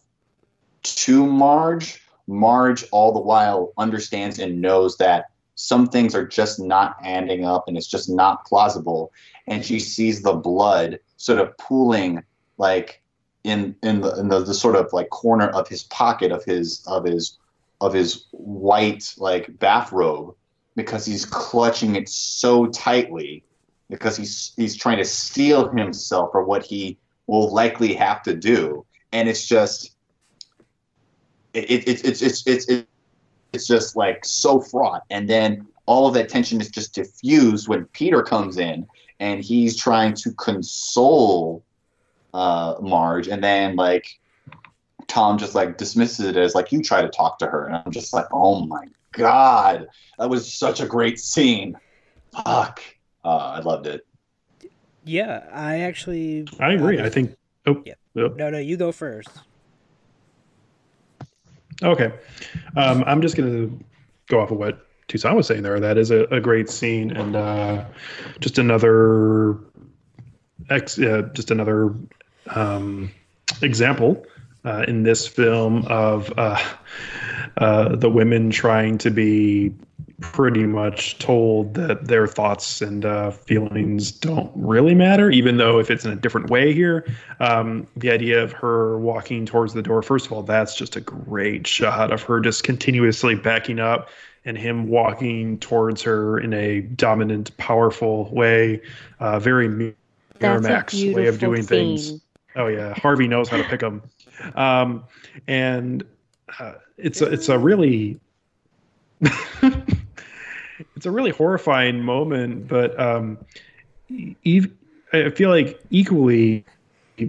to 0.82 1.26
Marge, 1.26 2.02
Marge 2.28 2.84
all 2.92 3.14
the 3.14 3.20
while 3.20 3.74
understands 3.78 4.40
and 4.40 4.62
knows 4.62 4.98
that 4.98 5.26
some 5.56 5.88
things 5.88 6.16
are 6.16 6.26
just 6.26 6.60
not 6.60 6.96
adding 7.04 7.46
up 7.46 7.68
and 7.68 7.78
it's 7.78 7.88
just 7.88 8.10
not 8.10 8.46
plausible. 8.46 9.12
And 9.46 9.64
she 9.64 9.80
sees 9.80 10.24
the 10.24 10.34
blood 10.34 11.00
sort 11.18 11.40
of 11.40 11.56
pooling 11.58 12.24
like 12.58 13.03
in 13.44 13.76
in 13.84 14.02
the 14.02 14.20
in 14.20 14.30
the, 14.30 14.40
the 14.40 14.54
sort 14.54 14.76
of 14.76 14.92
like 14.94 15.10
corner 15.10 15.48
of 15.50 15.68
his 15.68 15.84
pocket 15.84 16.32
of 16.32 16.44
his 16.44 16.84
of 16.88 17.04
his 17.04 17.38
of 17.82 17.94
his 17.94 18.26
white 18.32 19.14
like 19.18 19.60
bathrobe 19.60 20.36
because 20.76 21.06
he's 21.06 21.26
clutching 21.26 21.96
it 21.96 22.10
so 22.10 22.68
tightly 22.68 23.44
because 23.90 24.18
he's 24.18 24.54
he's 24.56 24.76
trying 24.76 24.98
to 24.98 25.06
steel 25.06 25.70
himself 25.70 26.32
for 26.32 26.44
what 26.44 26.64
he 26.64 26.98
will 27.28 27.54
likely 27.54 27.94
have 27.94 28.24
to 28.24 28.36
do. 28.36 28.86
And 29.12 29.30
it's 29.30 29.46
just 29.48 29.92
it, 31.54 31.70
it, 31.70 31.88
it's 31.88 32.02
it's 32.02 32.22
it's 32.22 32.48
it's 32.48 32.70
it's 32.70 32.88
it's 33.52 33.68
just 33.68 33.96
like 33.96 34.26
so 34.26 34.60
fraught. 34.60 35.04
And 35.10 35.30
then 35.30 35.68
all 35.86 36.08
of 36.08 36.14
that 36.14 36.30
tension 36.30 36.62
is 36.62 36.70
just 36.70 36.96
diffused 36.96 37.68
when 37.68 37.86
peter 37.88 38.24
comes 38.24 38.58
in 38.58 38.88
and 39.20 39.44
he's 39.44 39.78
trying 39.78 40.14
to 40.14 40.32
console 40.34 41.64
uh, 42.34 42.76
Marge, 42.82 43.28
and 43.28 43.44
then 43.44 43.76
like 43.76 44.20
Tom 45.08 45.38
just 45.38 45.54
like 45.56 45.78
dismisses 45.78 46.26
it 46.26 46.38
as 46.38 46.56
like 46.56 46.72
you 46.72 46.82
try 46.82 47.02
to 47.02 47.10
talk 47.10 47.40
to 47.40 47.48
her, 47.48 47.66
and 47.68 47.76
I'm 47.76 47.92
just 47.92 48.14
like, 48.14 48.26
oh 48.32 48.66
my 48.66 48.88
god, 49.12 49.88
that 50.18 50.30
was 50.30 50.52
such 50.52 50.80
a 50.80 50.86
great 50.88 51.20
scene. 51.20 51.78
Fuck, 52.32 52.82
uh, 53.24 53.38
I 53.38 53.60
loved 53.60 53.86
it. 53.88 54.06
Yeah, 55.06 55.44
I 55.52 55.82
actually. 55.82 56.48
I 56.60 56.74
agree. 56.74 56.98
was- 56.98 57.06
I 57.06 57.10
think. 57.10 57.36
Oh, 57.66 57.82
Yeah. 57.86 57.94
oh, 58.18 58.28
No, 58.30 58.50
no, 58.50 58.58
you 58.58 58.76
go 58.78 58.92
first. 58.92 59.30
okay. 61.82 62.12
Um, 62.76 63.04
I'm 63.06 63.22
just 63.22 63.36
gonna 63.36 63.70
go 64.28 64.40
off 64.42 64.52
of 64.52 64.58
what 64.58 64.88
Toussaint 65.08 65.36
was 65.36 65.48
saying 65.48 65.64
there. 65.64 65.80
That 65.80 65.98
is 65.98 66.12
a, 66.12 66.24
a 66.26 66.40
great 66.40 66.70
scene, 66.70 67.12
and 67.16 67.36
uh, 67.36 67.86
just 68.40 68.58
another 68.58 69.58
ex, 70.70 70.98
uh, 71.00 71.30
just 71.34 71.52
another 71.52 71.94
um, 72.48 73.12
example 73.62 74.26
uh, 74.66 74.86
in 74.88 75.04
this 75.04 75.28
film 75.28 75.86
of 75.88 76.34
uh, 76.38 76.62
uh, 77.58 77.96
the 77.96 78.10
women 78.10 78.50
trying 78.50 78.98
to 79.00 79.12
be 79.12 79.74
pretty 80.22 80.66
much 80.66 81.18
told 81.20 81.74
that 81.74 82.08
their 82.08 82.28
thoughts 82.28 82.82
and 82.82 83.04
uh, 83.04 83.30
feelings 83.30 84.12
don't 84.12 84.52
really 84.56 84.96
matter, 84.96 85.30
even 85.30 85.58
though 85.58 85.80
if 85.80 85.92
it's 85.92 86.06
in 86.06 86.12
a 86.12 86.16
different 86.16 86.50
way 86.50 86.74
here. 86.74 87.06
Um, 87.42 87.88
the 87.98 88.10
idea 88.10 88.42
of 88.42 88.54
her 88.54 88.98
walking 88.98 89.46
towards 89.46 89.74
the 89.74 89.82
door, 89.82 90.02
first 90.02 90.26
of 90.26 90.32
all, 90.32 90.44
that's 90.44 90.76
just 90.76 90.96
a 90.96 91.02
great 91.02 91.68
shot 91.68 92.14
of 92.14 92.24
her 92.24 92.40
just 92.40 92.64
continuously 92.64 93.36
backing 93.36 93.80
up 93.80 94.10
and 94.46 94.58
him 94.58 94.88
walking 94.88 95.58
towards 95.60 96.02
her 96.02 96.40
in 96.40 96.54
a 96.54 96.82
dominant, 96.82 97.56
powerful 97.58 98.30
way, 98.32 98.82
uh, 99.20 99.40
very 99.40 99.94
Miramax 100.40 101.14
way 101.14 101.28
of 101.28 101.40
doing 101.40 101.64
things. 101.64 102.22
Oh 102.56 102.68
yeah, 102.68 102.94
Harvey 102.96 103.28
knows 103.28 103.50
how 103.50 103.58
to 103.58 103.64
pick 103.64 103.80
them, 103.80 104.02
um, 104.56 105.04
and 105.48 106.04
uh, 106.60 106.74
it's 106.98 107.22
a, 107.22 107.32
it's 107.32 107.50
a 107.50 107.58
really 107.58 108.20
it's 110.96 111.06
a 111.06 111.12
really 111.12 111.32
horrifying 111.32 112.00
moment, 112.02 112.68
but 112.68 113.00
um, 113.00 113.38
e- 114.10 114.68
I 115.14 115.30
feel 115.30 115.50
like 115.50 115.80
equally 115.90 116.66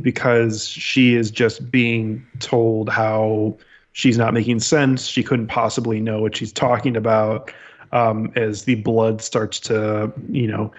because 0.03 0.67
she 0.67 1.15
is 1.15 1.31
just 1.31 1.71
being 1.71 2.27
told 2.39 2.89
how 2.89 3.57
she's 3.93 4.17
not 4.19 4.35
making 4.35 4.61
sense. 4.61 5.07
She 5.07 5.23
couldn't 5.23 5.49
possibly 5.49 6.01
know 6.01 6.21
what 6.21 6.37
she's 6.37 6.53
talking 6.53 6.97
about. 6.97 7.53
Um, 7.93 8.33
as 8.35 8.65
the 8.65 8.75
blood 8.75 9.23
starts 9.23 9.61
to, 9.61 10.13
you 10.29 10.49
know, 10.49 10.73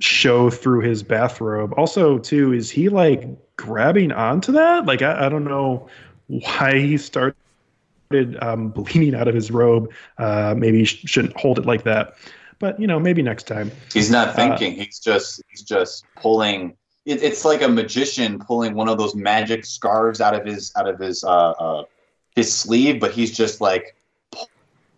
show 0.00 0.50
through 0.50 0.80
his 0.80 1.02
bathrobe. 1.02 1.72
Also, 1.76 2.18
too, 2.18 2.52
is 2.52 2.70
he 2.70 2.88
like 2.88 3.24
grabbing 3.56 4.12
onto 4.12 4.52
that? 4.52 4.86
Like, 4.86 5.02
I, 5.02 5.26
I 5.26 5.28
don't 5.28 5.44
know 5.44 5.88
why 6.26 6.78
he 6.78 6.96
started 6.98 7.34
um, 8.40 8.68
bleeding 8.70 9.14
out 9.14 9.28
of 9.28 9.34
his 9.34 9.50
robe. 9.50 9.90
Uh, 10.18 10.54
maybe 10.56 10.78
he 10.78 10.84
sh- 10.84 11.02
shouldn't 11.06 11.36
hold 11.36 11.58
it 11.58 11.66
like 11.66 11.84
that. 11.84 12.16
But 12.58 12.78
you 12.78 12.86
know, 12.86 12.98
maybe 12.98 13.22
next 13.22 13.46
time. 13.46 13.70
He's 13.92 14.10
not 14.10 14.34
thinking. 14.34 14.74
he's 14.74 14.98
just 14.98 15.42
he's 15.48 15.62
just 15.62 16.04
pulling. 16.16 16.76
It, 17.06 17.22
it's 17.22 17.44
like 17.44 17.62
a 17.62 17.68
magician 17.68 18.38
pulling 18.38 18.74
one 18.74 18.88
of 18.88 18.98
those 18.98 19.14
magic 19.14 19.64
scarves 19.64 20.20
out 20.20 20.34
of 20.34 20.44
his 20.44 20.72
out 20.76 20.86
of 20.88 20.98
his 20.98 21.24
uh, 21.24 21.50
uh, 21.52 21.84
his 22.34 22.54
sleeve, 22.54 23.00
but 23.00 23.12
he's 23.12 23.34
just 23.34 23.60
like 23.60 23.96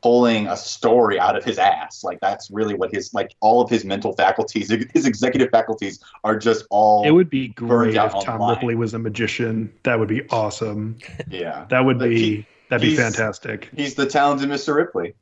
pulling 0.03 0.49
a 0.49 0.57
story 0.57 1.19
out 1.19 1.37
of 1.37 1.45
his 1.45 1.59
ass. 1.59 2.03
Like 2.05 2.19
that's 2.21 2.51
really 2.51 2.75
what 2.75 2.93
his 2.93 3.15
like 3.15 3.35
all 3.41 3.61
of 3.61 3.71
his 3.71 3.85
mental 3.85 4.13
faculties, 4.15 4.69
his 4.95 5.07
executive 5.07 5.51
faculties 5.51 6.03
are 6.25 6.37
just 6.39 6.65
all. 6.71 7.05
It 7.05 7.11
would 7.13 7.31
be 7.31 7.49
great 7.49 7.95
if 7.95 8.13
Tom 8.13 8.41
online. 8.41 8.57
Ripley 8.57 8.75
was 8.75 8.95
a 8.95 8.99
magician. 8.99 9.73
That 9.85 9.99
would 9.99 10.09
be 10.09 10.29
awesome. 10.31 10.99
yeah. 11.31 11.67
That 11.71 11.85
would 11.85 11.99
Like, 12.01 12.11
be 12.11 12.19
he- 12.37 12.47
that'd 12.69 12.83
be 12.83 12.97
fantastic. 12.97 13.69
He's 13.77 13.95
the 13.95 14.07
talented 14.07 14.49
Mr. 14.49 14.75
Ripley. 14.75 15.15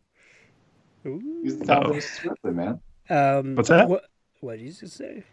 He's 1.02 1.58
the 1.58 1.64
talented 1.66 1.92
Oh. 1.92 1.96
Mr. 1.98 2.30
Ripley, 2.30 2.52
man. 2.52 2.80
Um, 3.10 3.54
What's 3.56 3.68
that? 3.70 3.88
What, 3.88 4.04
what 4.40 4.58
did 4.58 4.66
you 4.66 4.72
just 4.72 4.96
say? 4.96 5.24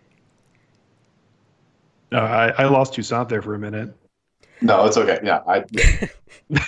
Uh, 2.12 2.18
I, 2.18 2.48
I 2.64 2.66
lost 2.68 2.94
Toussaint 2.94 3.28
there 3.30 3.42
for 3.42 3.54
a 3.54 3.60
minute. 3.60 3.94
No, 4.62 4.86
it's 4.86 4.98
okay. 4.98 5.20
Yeah, 5.24 5.42
I. 5.48 5.64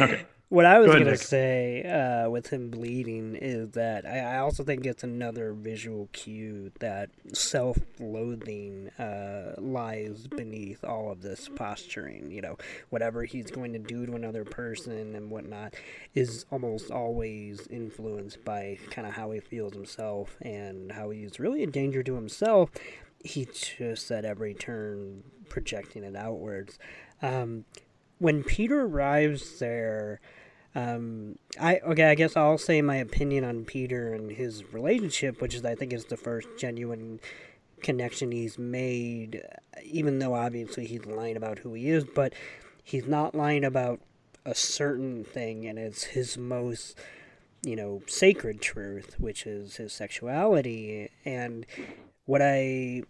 Okay. 0.00 0.24
What 0.48 0.64
I 0.64 0.78
was 0.78 0.86
Go 0.86 0.92
gonna 0.92 1.10
Nick. 1.10 1.18
say 1.18 1.82
uh, 1.82 2.30
with 2.30 2.50
him 2.50 2.70
bleeding 2.70 3.34
is 3.34 3.70
that 3.72 4.06
I, 4.06 4.36
I 4.36 4.38
also 4.38 4.62
think 4.62 4.86
it's 4.86 5.02
another 5.02 5.52
visual 5.52 6.08
cue 6.12 6.70
that 6.78 7.10
self-loathing 7.32 8.90
uh, 8.90 9.54
lies 9.58 10.28
beneath 10.28 10.84
all 10.84 11.10
of 11.10 11.20
this 11.22 11.50
posturing. 11.56 12.30
You 12.30 12.42
know, 12.42 12.58
whatever 12.90 13.24
he's 13.24 13.50
going 13.50 13.72
to 13.72 13.80
do 13.80 14.06
to 14.06 14.12
another 14.14 14.44
person 14.44 15.16
and 15.16 15.30
whatnot 15.32 15.74
is 16.14 16.46
almost 16.52 16.92
always 16.92 17.66
influenced 17.66 18.44
by 18.44 18.78
kind 18.90 19.08
of 19.08 19.14
how 19.14 19.32
he 19.32 19.40
feels 19.40 19.72
himself 19.72 20.36
and 20.42 20.92
how 20.92 21.10
he's 21.10 21.40
really 21.40 21.64
a 21.64 21.66
danger 21.66 22.04
to 22.04 22.14
himself. 22.14 22.70
He's 23.24 23.48
just 23.78 24.08
at 24.12 24.24
every 24.24 24.54
turn 24.54 25.24
projecting 25.48 26.04
it 26.04 26.14
outwards. 26.14 26.78
Um, 27.20 27.64
when 28.18 28.42
Peter 28.42 28.82
arrives 28.82 29.58
there, 29.58 30.20
um, 30.74 31.36
I 31.60 31.78
okay, 31.78 32.04
I 32.04 32.14
guess 32.14 32.36
I'll 32.36 32.58
say 32.58 32.82
my 32.82 32.96
opinion 32.96 33.44
on 33.44 33.64
Peter 33.64 34.12
and 34.12 34.30
his 34.30 34.72
relationship, 34.72 35.40
which 35.40 35.54
is 35.54 35.64
I 35.64 35.74
think 35.74 35.92
is 35.92 36.06
the 36.06 36.16
first 36.16 36.48
genuine 36.58 37.20
connection 37.82 38.32
he's 38.32 38.58
made, 38.58 39.42
even 39.82 40.18
though 40.18 40.34
obviously 40.34 40.86
he's 40.86 41.06
lying 41.06 41.36
about 41.36 41.60
who 41.60 41.74
he 41.74 41.88
is, 41.88 42.04
but 42.04 42.32
he's 42.82 43.06
not 43.06 43.34
lying 43.34 43.64
about 43.64 44.00
a 44.44 44.54
certain 44.54 45.24
thing, 45.24 45.66
and 45.66 45.78
it's 45.78 46.04
his 46.04 46.36
most 46.38 46.98
you 47.62 47.76
know 47.76 48.02
sacred 48.06 48.60
truth, 48.60 49.16
which 49.18 49.46
is 49.46 49.76
his 49.76 49.92
sexuality, 49.92 51.10
and 51.24 51.66
what 52.26 52.42
I 52.42 53.02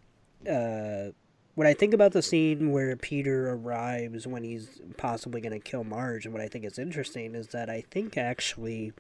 uh, 0.48 1.10
what 1.56 1.66
I 1.66 1.72
think 1.72 1.94
about 1.94 2.12
the 2.12 2.20
scene 2.20 2.70
where 2.70 2.94
Peter 2.96 3.50
arrives 3.50 4.26
when 4.26 4.44
he's 4.44 4.78
possibly 4.98 5.40
going 5.40 5.54
to 5.54 5.58
kill 5.58 5.84
Marge, 5.84 6.26
and 6.26 6.34
what 6.34 6.42
I 6.42 6.48
think 6.48 6.66
is 6.66 6.78
interesting 6.78 7.34
is 7.34 7.48
that 7.48 7.70
I 7.70 7.80
think 7.90 8.18
actually 8.18 8.92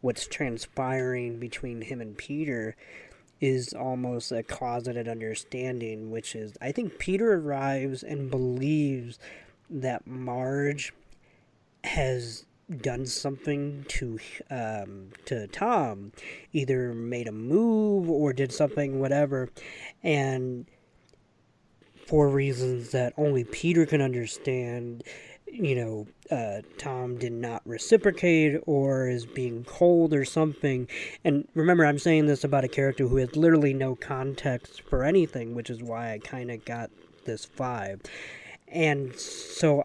what's 0.00 0.26
transpiring 0.26 1.38
between 1.38 1.82
him 1.82 2.00
and 2.00 2.16
Peter 2.16 2.74
is 3.42 3.74
almost 3.74 4.32
a 4.32 4.42
closeted 4.42 5.06
understanding, 5.06 6.10
which 6.10 6.34
is 6.34 6.54
I 6.62 6.72
think 6.72 6.98
Peter 6.98 7.34
arrives 7.34 8.02
and 8.02 8.30
believes 8.30 9.18
that 9.68 10.06
Marge 10.06 10.94
has 11.84 12.46
done 12.80 13.04
something 13.04 13.84
to 13.88 14.18
um, 14.50 15.10
to 15.26 15.46
Tom, 15.48 16.12
either 16.54 16.94
made 16.94 17.28
a 17.28 17.32
move 17.32 18.08
or 18.08 18.32
did 18.32 18.50
something, 18.50 18.98
whatever, 18.98 19.50
and 20.02 20.64
for 22.06 22.28
reasons 22.28 22.90
that 22.90 23.12
only 23.16 23.44
Peter 23.44 23.86
can 23.86 24.00
understand, 24.00 25.04
you 25.46 25.74
know, 25.74 26.06
uh, 26.30 26.62
Tom 26.78 27.18
did 27.18 27.32
not 27.32 27.62
reciprocate 27.66 28.60
or 28.66 29.08
is 29.08 29.26
being 29.26 29.64
cold 29.64 30.14
or 30.14 30.24
something. 30.24 30.88
And 31.24 31.46
remember, 31.54 31.84
I'm 31.84 31.98
saying 31.98 32.26
this 32.26 32.44
about 32.44 32.64
a 32.64 32.68
character 32.68 33.06
who 33.06 33.16
has 33.16 33.36
literally 33.36 33.74
no 33.74 33.94
context 33.94 34.82
for 34.82 35.04
anything, 35.04 35.54
which 35.54 35.70
is 35.70 35.82
why 35.82 36.12
I 36.12 36.18
kind 36.18 36.50
of 36.50 36.64
got 36.64 36.90
this 37.24 37.46
vibe. 37.46 38.06
And 38.68 39.14
so 39.14 39.84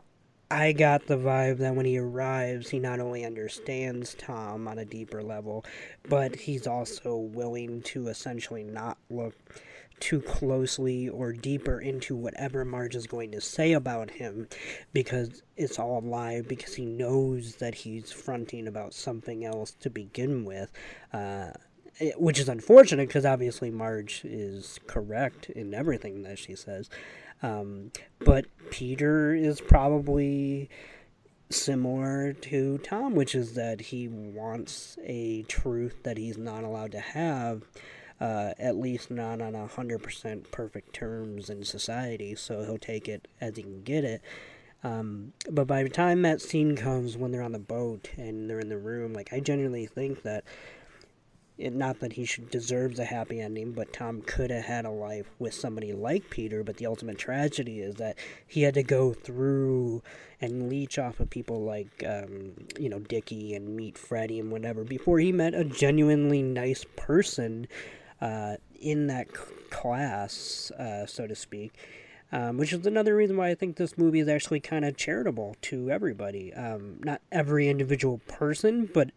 I 0.49 0.71
got 0.71 1.07
the 1.07 1.17
vibe 1.17 1.57
that 1.57 1.75
when 1.75 1.85
he 1.85 1.97
arrives, 1.97 2.69
he 2.69 2.79
not 2.79 3.01
only 3.01 3.25
understands 3.25 4.15
Tom 4.15 4.67
on 4.67 4.77
a 4.79 4.85
deeper 4.85 5.21
level, 5.21 5.65
but 6.07 6.35
he's 6.35 6.65
also 6.65 7.17
willing 7.17 7.81
to 7.81 8.07
essentially 8.07 8.63
not 8.63 8.97
look 9.09 9.35
too 9.99 10.21
closely 10.21 11.09
or 11.09 11.33
deeper 11.33 11.79
into 11.79 12.15
whatever 12.15 12.63
Marge 12.63 12.95
is 12.95 13.07
going 13.07 13.31
to 13.31 13.41
say 13.41 13.73
about 13.73 14.11
him 14.11 14.47
because 14.93 15.41
it's 15.55 15.79
all 15.79 15.99
a 15.99 16.05
lie 16.05 16.41
because 16.41 16.75
he 16.75 16.85
knows 16.85 17.55
that 17.55 17.75
he's 17.75 18.11
fronting 18.11 18.67
about 18.67 18.93
something 18.93 19.45
else 19.45 19.71
to 19.71 19.89
begin 19.89 20.45
with. 20.45 20.71
Uh, 21.13 21.51
which 22.17 22.39
is 22.39 22.47
unfortunate 22.47 23.07
because 23.07 23.25
obviously 23.25 23.71
Marge 23.71 24.21
is 24.23 24.79
correct 24.85 25.49
in 25.49 25.73
everything 25.73 26.21
that 26.23 26.37
she 26.37 26.55
says. 26.55 26.89
Um, 27.41 27.91
but 28.19 28.45
Peter 28.69 29.33
is 29.33 29.61
probably 29.61 30.69
similar 31.49 32.33
to 32.33 32.77
Tom, 32.79 33.15
which 33.15 33.33
is 33.33 33.53
that 33.53 33.81
he 33.81 34.07
wants 34.07 34.97
a 35.03 35.43
truth 35.43 36.03
that 36.03 36.17
he's 36.17 36.37
not 36.37 36.63
allowed 36.63 36.91
to 36.91 36.99
have, 36.99 37.63
uh, 38.19 38.53
at 38.57 38.77
least 38.77 39.11
not 39.11 39.41
on 39.41 39.55
a 39.55 39.67
hundred 39.67 40.03
percent 40.03 40.51
perfect 40.51 40.93
terms 40.93 41.49
in 41.49 41.63
society. 41.63 42.35
So 42.35 42.63
he'll 42.63 42.77
take 42.77 43.07
it 43.07 43.27
as 43.39 43.55
he 43.57 43.63
can 43.63 43.83
get 43.83 44.03
it. 44.03 44.21
Um, 44.83 45.33
but 45.49 45.67
by 45.67 45.83
the 45.83 45.89
time 45.89 46.21
that 46.21 46.41
scene 46.41 46.75
comes 46.75 47.17
when 47.17 47.31
they're 47.31 47.41
on 47.41 47.51
the 47.51 47.59
boat 47.59 48.09
and 48.15 48.49
they're 48.49 48.59
in 48.59 48.69
the 48.69 48.77
room, 48.77 49.13
like 49.13 49.33
I 49.33 49.39
genuinely 49.39 49.87
think 49.87 50.21
that 50.21 50.43
it, 51.57 51.73
not 51.73 51.99
that 52.01 52.13
he 52.13 52.25
should 52.25 52.51
deserves 52.51 52.99
a 52.99 53.05
happy 53.05 53.41
ending, 53.41 53.71
but 53.71 53.91
Tom 53.91 54.21
could 54.21 54.51
have 54.51 54.65
had 54.65 54.85
a 54.85 54.91
life 54.91 55.31
with 55.39 55.53
somebody 55.53 55.91
like 55.91 56.29
Peter. 56.29 56.63
But 56.63 56.77
the 56.77 56.85
ultimate 56.85 57.17
tragedy 57.17 57.79
is 57.79 57.95
that 57.95 58.17
he 58.45 58.61
had 58.61 58.75
to 58.75 58.83
go 58.83 59.13
through 59.13 60.03
and 60.39 60.69
leech 60.69 60.99
off 60.99 61.19
of 61.19 61.31
people 61.31 61.63
like, 61.63 62.03
um, 62.07 62.53
you 62.79 62.89
know, 62.89 62.99
Dickie 62.99 63.55
and 63.55 63.75
meet 63.75 63.97
Freddie 63.97 64.39
and 64.39 64.51
whatever 64.51 64.83
before 64.83 65.17
he 65.17 65.31
met 65.31 65.55
a 65.55 65.63
genuinely 65.63 66.43
nice 66.43 66.85
person 66.95 67.67
uh, 68.21 68.55
in 68.79 69.07
that 69.07 69.27
class, 69.69 70.71
uh, 70.71 71.05
so 71.05 71.27
to 71.27 71.35
speak. 71.35 71.73
Um, 72.29 72.57
which 72.57 72.73
is 72.73 72.85
another 72.85 73.15
reason 73.15 73.37
why 73.37 73.49
I 73.49 73.55
think 73.55 73.77
this 73.77 73.97
movie 73.97 74.19
is 74.19 74.27
actually 74.27 74.59
kind 74.59 74.83
of 74.83 74.97
charitable 74.97 75.55
to 75.61 75.89
everybody. 75.89 76.53
Um, 76.53 76.99
not 77.01 77.21
every 77.31 77.69
individual 77.69 78.19
person, 78.27 78.89
but 78.93 79.11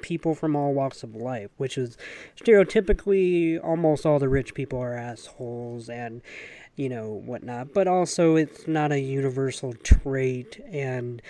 people 0.00 0.34
from 0.34 0.54
all 0.54 0.72
walks 0.72 1.02
of 1.02 1.14
life, 1.14 1.50
which 1.56 1.78
is 1.78 1.96
stereotypically 2.38 3.62
almost 3.62 4.04
all 4.04 4.18
the 4.18 4.28
rich 4.28 4.54
people 4.54 4.78
are 4.78 4.94
assholes 4.94 5.88
and 5.88 6.22
you 6.76 6.88
know 6.88 7.08
whatnot. 7.08 7.72
But 7.72 7.88
also, 7.88 8.36
it's 8.36 8.66
not 8.66 8.92
a 8.92 9.00
universal 9.00 9.72
trait, 9.82 10.60
and 10.70 11.22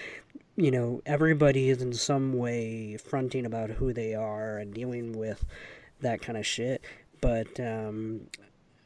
you 0.56 0.70
know 0.70 1.02
everybody 1.06 1.68
is 1.68 1.82
in 1.82 1.92
some 1.92 2.32
way 2.32 2.96
fronting 2.96 3.46
about 3.46 3.70
who 3.70 3.92
they 3.92 4.14
are 4.14 4.58
and 4.58 4.74
dealing 4.74 5.12
with 5.12 5.44
that 6.00 6.20
kind 6.20 6.38
of 6.38 6.46
shit. 6.46 6.84
But 7.20 7.58
um, 7.60 8.28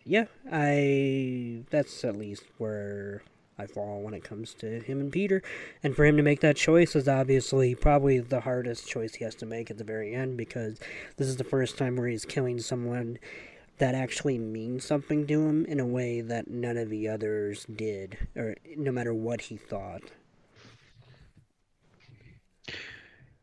yeah, 0.04 0.26
I 0.50 1.62
that's 1.70 2.04
at 2.04 2.16
least 2.16 2.44
where 2.58 3.22
I 3.58 3.66
fall 3.66 4.00
when 4.00 4.14
it 4.14 4.22
comes 4.22 4.54
to 4.54 4.80
him 4.80 5.00
and 5.00 5.12
Peter. 5.12 5.42
And 5.82 5.96
for 5.96 6.04
him 6.04 6.16
to 6.16 6.22
make 6.22 6.40
that 6.40 6.56
choice 6.56 6.94
is 6.94 7.08
obviously 7.08 7.74
probably 7.74 8.20
the 8.20 8.40
hardest 8.40 8.86
choice 8.86 9.14
he 9.14 9.24
has 9.24 9.34
to 9.36 9.46
make 9.46 9.70
at 9.70 9.78
the 9.78 9.84
very 9.84 10.14
end 10.14 10.36
because 10.36 10.78
this 11.16 11.26
is 11.26 11.36
the 11.36 11.44
first 11.44 11.76
time 11.76 11.96
where 11.96 12.08
he's 12.08 12.24
killing 12.24 12.60
someone 12.60 13.18
that 13.78 13.94
actually 13.94 14.38
means 14.38 14.84
something 14.84 15.26
to 15.26 15.46
him 15.46 15.64
in 15.66 15.80
a 15.80 15.86
way 15.86 16.20
that 16.20 16.48
none 16.48 16.76
of 16.76 16.90
the 16.90 17.08
others 17.08 17.64
did, 17.64 18.18
or 18.36 18.56
no 18.76 18.90
matter 18.90 19.14
what 19.14 19.42
he 19.42 19.56
thought. 19.56 20.02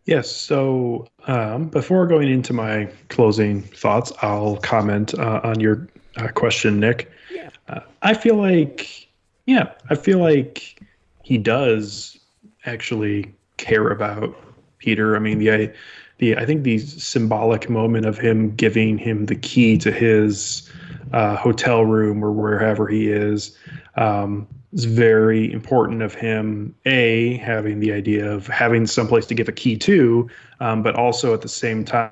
Yes. 0.05 0.29
So 0.29 1.07
um, 1.27 1.67
before 1.69 2.05
going 2.05 2.29
into 2.29 2.53
my 2.53 2.89
closing 3.09 3.63
thoughts, 3.63 4.11
I'll 4.21 4.57
comment 4.57 5.17
uh, 5.17 5.41
on 5.43 5.59
your 5.59 5.87
uh, 6.17 6.27
question, 6.29 6.79
Nick. 6.79 7.11
Yeah. 7.33 7.49
Uh, 7.67 7.79
I 8.03 8.13
feel 8.13 8.35
like, 8.35 9.07
yeah, 9.47 9.71
I 9.89 9.95
feel 9.95 10.19
like 10.19 10.79
he 11.23 11.37
does 11.39 12.19
actually 12.65 13.33
care 13.57 13.89
about 13.89 14.35
Peter. 14.77 15.15
I 15.15 15.19
mean, 15.19 15.39
the 15.39 15.73
the 16.19 16.37
I 16.37 16.45
think 16.45 16.63
the 16.63 16.79
symbolic 16.79 17.69
moment 17.69 18.05
of 18.05 18.17
him 18.17 18.55
giving 18.55 18.97
him 18.97 19.25
the 19.25 19.35
key 19.35 19.77
to 19.79 19.91
his 19.91 20.71
uh, 21.13 21.35
hotel 21.35 21.83
room 21.83 22.23
or 22.23 22.31
wherever 22.31 22.87
he 22.87 23.09
is 23.09 23.57
um, 23.95 24.47
is 24.75 24.85
very 24.85 25.51
important 25.51 26.01
of 26.01 26.13
him. 26.13 26.75
A 26.85 27.37
having 27.37 27.79
the 27.79 27.91
idea 27.91 28.29
of 28.29 28.45
having 28.47 28.85
someplace 28.85 29.25
to 29.27 29.33
give 29.33 29.47
a 29.47 29.53
key 29.53 29.77
to, 29.77 30.29
um, 30.59 30.83
but 30.83 30.95
also 30.95 31.33
at 31.33 31.41
the 31.41 31.49
same 31.49 31.83
time, 31.85 32.11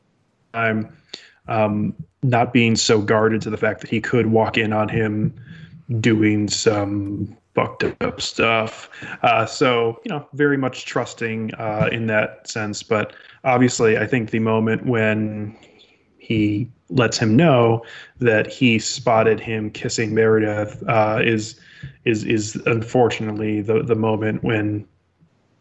um, 1.48 1.94
not 2.23 2.53
being 2.53 2.76
so 2.76 3.02
guarded 3.02 3.41
to 3.41 3.49
the 3.49 3.57
fact 3.57 3.81
that 3.81 3.90
he 3.90 3.99
could 3.99 4.27
walk 4.27 4.57
in 4.57 4.72
on 4.72 4.88
him 4.88 5.34
doing 5.99 6.48
some 6.48 7.38
fucked 7.53 7.84
up 8.02 8.22
stuff. 8.22 8.90
Uh, 9.22 9.45
so, 9.45 9.99
you 10.06 10.10
know, 10.10 10.26
very 10.34 10.57
much 10.57 10.85
trusting 10.85 11.53
uh, 11.56 11.90
in 11.91 12.07
that 12.07 12.48
sense. 12.48 12.81
But 12.81 13.14
obviously, 13.44 13.98
I 13.98 14.07
think 14.07 14.31
the 14.31 14.40
moment 14.40 14.85
when 14.85 15.56
he 16.18 16.72
lets 16.90 17.18
him 17.18 17.35
know 17.35 17.84
that 18.19 18.48
he 18.48 18.80
spotted 18.80 19.40
him 19.41 19.69
kissing 19.69 20.15
Meredith 20.15 20.81
uh, 20.88 21.19
is 21.22 21.60
is 22.05 22.23
is 22.23 22.55
unfortunately 22.65 23.61
the 23.61 23.84
the 23.84 23.95
moment 23.95 24.43
when 24.43 24.88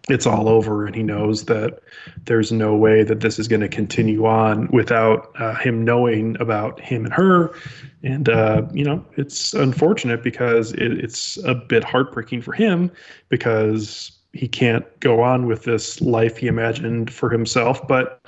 it's 0.09 0.27
all 0.27 0.49
over 0.49 0.85
and 0.87 0.97
he 0.97 1.03
knows 1.03 1.45
that 1.45 1.79
there's 2.25 2.51
no 2.51 2.75
way 2.75 3.05
that 3.05 3.21
this 3.21 3.39
is 3.39 3.47
going 3.47 3.61
to 3.61 3.69
continue 3.69 4.27
on 4.27 4.67
without 4.73 5.31
uh, 5.39 5.55
him 5.55 5.85
knowing 5.85 6.37
about 6.41 6.81
him 6.81 7.05
and 7.05 7.15
her. 7.15 7.55
And 8.03 8.29
uh, 8.29 8.63
you 8.73 8.85
know 8.85 9.05
it's 9.17 9.55
unfortunate 9.55 10.23
because 10.23 10.73
it, 10.73 10.93
it's 11.05 11.37
a 11.45 11.55
bit 11.55 11.85
heartbreaking 11.85 12.43
for 12.43 12.53
him 12.53 12.91
because 13.29 14.11
he 14.33 14.49
can't 14.49 14.85
go 15.01 15.23
on 15.23 15.47
with 15.47 15.65
this 15.65 16.01
life 16.01 16.39
he 16.39 16.47
imagined 16.47 17.13
for 17.13 17.31
himself. 17.31 17.87
But 17.87 18.21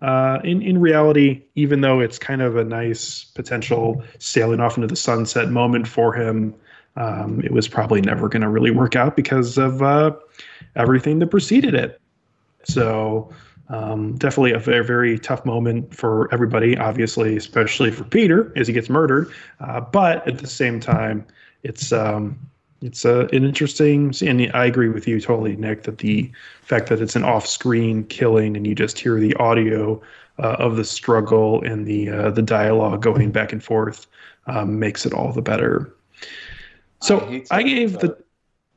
uh, 0.00 0.38
in 0.44 0.62
in 0.62 0.80
reality, 0.80 1.42
even 1.56 1.80
though 1.80 1.98
it's 1.98 2.18
kind 2.18 2.42
of 2.42 2.56
a 2.56 2.64
nice 2.64 3.24
potential 3.24 4.04
sailing 4.18 4.60
off 4.60 4.76
into 4.76 4.86
the 4.86 4.96
sunset 4.96 5.50
moment 5.50 5.88
for 5.88 6.12
him, 6.12 6.54
um, 6.98 7.40
it 7.42 7.52
was 7.52 7.68
probably 7.68 8.00
never 8.00 8.28
going 8.28 8.42
to 8.42 8.48
really 8.48 8.70
work 8.70 8.96
out 8.96 9.16
because 9.16 9.56
of 9.56 9.82
uh, 9.82 10.14
everything 10.76 11.20
that 11.20 11.28
preceded 11.28 11.74
it. 11.74 12.00
So 12.64 13.32
um, 13.70 14.16
definitely 14.16 14.52
a 14.52 14.58
very 14.58 14.84
very 14.84 15.18
tough 15.18 15.44
moment 15.46 15.94
for 15.94 16.32
everybody, 16.34 16.76
obviously, 16.76 17.36
especially 17.36 17.90
for 17.90 18.04
Peter 18.04 18.52
as 18.56 18.66
he 18.66 18.74
gets 18.74 18.90
murdered. 18.90 19.32
Uh, 19.60 19.80
but 19.80 20.26
at 20.26 20.38
the 20.38 20.46
same 20.46 20.80
time, 20.80 21.24
it's 21.62 21.92
um, 21.92 22.38
it's 22.82 23.04
uh, 23.04 23.26
an 23.32 23.44
interesting 23.44 24.12
and 24.22 24.50
i 24.54 24.64
agree 24.64 24.88
with 24.88 25.08
you 25.08 25.20
totally 25.20 25.56
nick 25.56 25.82
that 25.82 25.98
the 25.98 26.30
fact 26.62 26.88
that 26.88 27.00
it's 27.00 27.16
an 27.16 27.24
off-screen 27.24 28.04
killing 28.04 28.56
and 28.56 28.66
you 28.66 28.74
just 28.74 28.98
hear 28.98 29.18
the 29.18 29.34
audio 29.34 30.00
uh, 30.38 30.54
of 30.60 30.76
the 30.76 30.84
struggle 30.84 31.60
and 31.62 31.86
the 31.86 32.08
uh, 32.08 32.30
the 32.30 32.42
dialogue 32.42 33.02
going 33.02 33.30
back 33.32 33.52
and 33.52 33.64
forth 33.64 34.06
um, 34.46 34.78
makes 34.78 35.04
it 35.04 35.12
all 35.12 35.32
the 35.32 35.42
better 35.42 35.92
so 37.00 37.20
I 37.20 37.44
i, 37.50 37.62
gave 37.62 37.98
the 37.98 38.18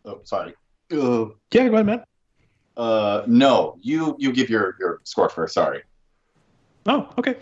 Oh, 0.03 0.19
sorry. 0.23 0.55
Uh, 0.91 1.25
yeah 1.51 1.67
go 1.67 1.73
ahead 1.73 1.85
man 1.85 2.03
uh, 2.77 3.23
no, 3.27 3.77
you 3.81 4.15
you 4.17 4.31
give 4.31 4.49
your 4.49 4.75
your 4.79 5.01
score 5.03 5.29
first. 5.29 5.53
Sorry. 5.53 5.83
Oh, 6.85 7.07
okay. 7.17 7.35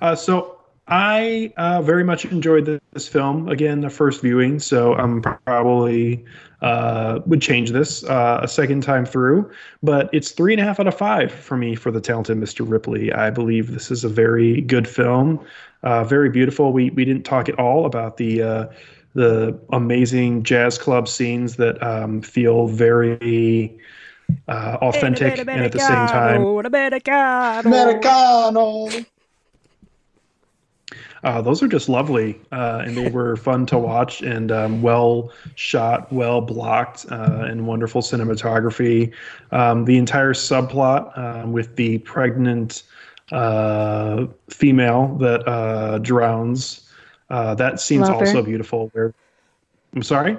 Uh, 0.00 0.14
so 0.14 0.58
I 0.88 1.52
uh, 1.56 1.80
very 1.82 2.04
much 2.04 2.24
enjoyed 2.26 2.66
this, 2.66 2.80
this 2.92 3.08
film. 3.08 3.48
Again, 3.48 3.80
the 3.80 3.90
first 3.90 4.20
viewing, 4.20 4.58
so 4.58 4.94
I'm 4.94 5.22
probably 5.22 6.24
uh, 6.60 7.20
would 7.26 7.40
change 7.40 7.70
this 7.70 8.04
uh, 8.04 8.40
a 8.42 8.48
second 8.48 8.82
time 8.82 9.06
through. 9.06 9.50
But 9.82 10.10
it's 10.12 10.32
three 10.32 10.52
and 10.52 10.60
a 10.60 10.64
half 10.64 10.80
out 10.80 10.88
of 10.88 10.96
five 10.96 11.32
for 11.32 11.56
me 11.56 11.74
for 11.76 11.90
the 11.90 12.00
talented 12.00 12.36
Mr. 12.36 12.68
Ripley. 12.68 13.12
I 13.12 13.30
believe 13.30 13.70
this 13.70 13.90
is 13.90 14.04
a 14.04 14.08
very 14.08 14.60
good 14.62 14.88
film, 14.88 15.44
uh, 15.84 16.04
very 16.04 16.28
beautiful. 16.28 16.72
We 16.72 16.90
we 16.90 17.04
didn't 17.04 17.24
talk 17.24 17.48
at 17.48 17.58
all 17.58 17.86
about 17.86 18.16
the 18.16 18.42
uh, 18.42 18.66
the 19.14 19.58
amazing 19.72 20.42
jazz 20.42 20.78
club 20.78 21.08
scenes 21.08 21.56
that 21.56 21.82
um, 21.82 22.22
feel 22.22 22.66
very 22.66 23.78
uh, 24.48 24.78
authentic 24.80 25.38
and 25.38 25.50
at 25.50 25.72
the 25.72 25.78
same 25.78 26.06
time 26.08 26.42
Americano. 27.66 28.88
uh, 31.24 31.42
those 31.42 31.62
are 31.62 31.68
just 31.68 31.88
lovely 31.88 32.40
uh, 32.52 32.82
and 32.84 32.96
they 32.96 33.10
were 33.18 33.36
fun 33.36 33.66
to 33.66 33.78
watch 33.78 34.22
and 34.22 34.50
um, 34.50 34.80
well 34.80 35.30
shot 35.54 36.10
well 36.12 36.40
blocked 36.40 37.04
uh, 37.10 37.46
and 37.46 37.66
wonderful 37.66 38.00
cinematography 38.00 39.12
um, 39.50 39.84
the 39.84 39.98
entire 39.98 40.32
subplot 40.32 41.16
um, 41.18 41.52
with 41.52 41.76
the 41.76 41.98
pregnant 41.98 42.84
uh, 43.32 44.26
female 44.50 45.16
that 45.18 45.46
uh, 45.48 45.98
drowns 45.98 46.81
uh, 47.32 47.54
that 47.56 47.80
scene's 47.80 48.08
Love 48.08 48.20
her. 48.20 48.26
also 48.26 48.42
beautiful 48.42 48.88
where 48.92 49.12
i'm 49.96 50.02
sorry 50.02 50.36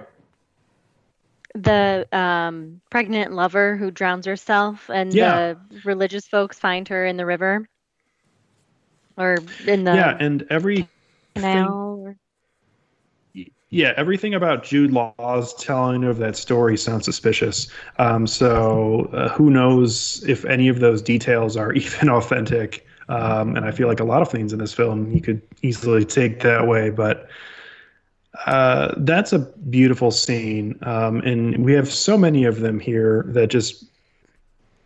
The 1.56 2.08
um, 2.12 2.82
pregnant 2.90 3.32
lover 3.34 3.76
who 3.78 3.92
drowns 3.92 4.26
herself, 4.26 4.90
and 4.90 5.12
Yeah. 5.12 5.54
the 5.54 5.82
religious 5.86 6.26
folks 6.28 6.58
find 6.58 6.88
her 6.88 7.06
in 7.06 7.18
the 7.18 7.26
river 7.28 7.68
or 9.18 9.38
in 9.68 9.84
the 9.84 9.94
yeah 9.96 10.18
and 10.20 10.48
every 10.50 10.88
canal. 11.36 12.00
or- 12.06 12.16
yeah, 13.70 13.94
everything 13.98 14.36
about 14.36 14.64
Jude 14.64 14.92
Law's 14.92 15.54
telling 15.56 16.04
of 16.04 16.18
that 16.18 16.36
story 16.36 16.78
sounds 16.78 17.06
suspicious. 17.06 17.68
Um, 17.98 18.28
so 18.28 19.10
uh, 19.14 19.30
who 19.30 19.50
knows 19.50 20.24
if 20.28 20.46
any 20.46 20.68
of 20.70 20.80
those 20.80 21.02
details 21.02 21.58
are 21.58 21.74
even 21.84 22.10
authentic? 22.10 22.86
Um, 23.10 23.56
and 23.56 23.66
I 23.66 23.72
feel 23.72 23.88
like 23.88 24.00
a 24.00 24.06
lot 24.06 24.22
of 24.22 24.30
things 24.30 24.54
in 24.54 24.60
this 24.60 24.74
film 24.74 25.12
you 25.12 25.22
could 25.22 25.42
easily 25.62 26.06
take 26.06 26.42
that 26.42 26.68
way, 26.68 26.90
but 26.90 27.28
uh, 28.46 28.94
that's 28.98 29.32
a 29.32 29.40
beautiful 29.40 30.10
scene, 30.10 30.78
um, 30.82 31.20
and 31.20 31.64
we 31.64 31.74
have 31.74 31.92
so 31.92 32.18
many 32.18 32.46
of 32.46 32.62
them 32.62 32.80
here 32.80 33.26
that 33.28 33.48
just 33.48 33.86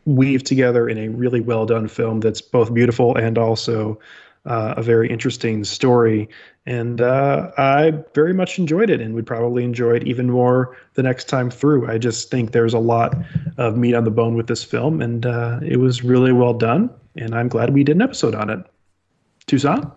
weave 0.06 0.44
together 0.44 0.90
in 0.90 0.98
a 0.98 1.10
really 1.10 1.42
well 1.42 1.66
done 1.66 1.88
film 1.88 2.20
that's 2.20 2.42
both 2.42 2.74
beautiful 2.74 3.16
and 3.16 3.38
also 3.38 4.00
uh, 4.46 4.74
a 4.78 4.82
very 4.82 5.10
interesting 5.10 5.64
story. 5.64 6.30
And 6.66 7.02
uh, 7.02 7.52
I 7.58 7.94
very 8.14 8.34
much 8.34 8.60
enjoyed 8.60 8.90
it 8.90 9.02
and 9.02 9.14
would 9.16 9.26
probably 9.26 9.64
enjoy 9.64 9.96
it 9.96 10.08
even 10.08 10.30
more 10.30 10.78
the 10.96 11.04
next 11.04 11.26
time 11.26 11.50
through. 11.50 11.90
I 11.90 11.98
just 11.98 12.30
think 12.30 12.52
there's 12.52 12.74
a 12.74 12.80
lot 12.80 13.16
of 13.58 13.78
meat 13.78 13.94
on 13.94 14.04
the 14.04 14.12
bone 14.12 14.36
with 14.36 14.48
this 14.48 14.64
film, 14.64 15.02
and 15.02 15.26
uh, 15.26 15.60
it 15.62 15.78
was 15.78 16.04
really 16.04 16.34
well 16.34 16.54
done. 16.54 16.90
And 17.18 17.34
I'm 17.34 17.48
glad 17.48 17.74
we 17.74 17.84
did 17.84 17.96
an 17.96 18.02
episode 18.02 18.36
on 18.36 18.50
it. 18.50 18.60
Toussaint? 19.48 19.92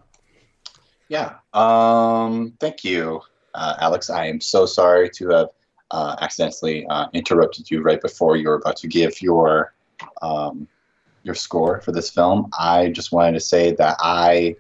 Yeah. 1.09 1.35
Um, 1.53 2.55
thank 2.61 2.85
you, 2.85 3.21
uh, 3.55 3.75
Alex. 3.81 4.11
I 4.11 4.27
am 4.27 4.41
so 4.41 4.65
sorry 4.65 5.11
to 5.11 5.29
have 5.29 5.49
uh, 5.91 6.17
accidentally 6.21 6.87
uh, 6.87 7.07
interrupted 7.13 7.71
you 7.71 7.83
right 7.83 8.01
before 8.01 8.37
you 8.37 8.49
were 8.49 8.55
about 8.55 8.77
to 8.77 8.89
give 8.89 9.21
your 9.21 9.75
um, 10.23 10.69
your 11.25 11.35
score 11.35 11.81
for 11.81 11.93
this 11.93 12.11
film. 12.11 12.49
I 12.59 12.89
just 12.89 13.13
wanted 13.13 13.33
to 13.33 13.41
say 13.41 13.73
that 13.75 13.97
I 14.01 14.57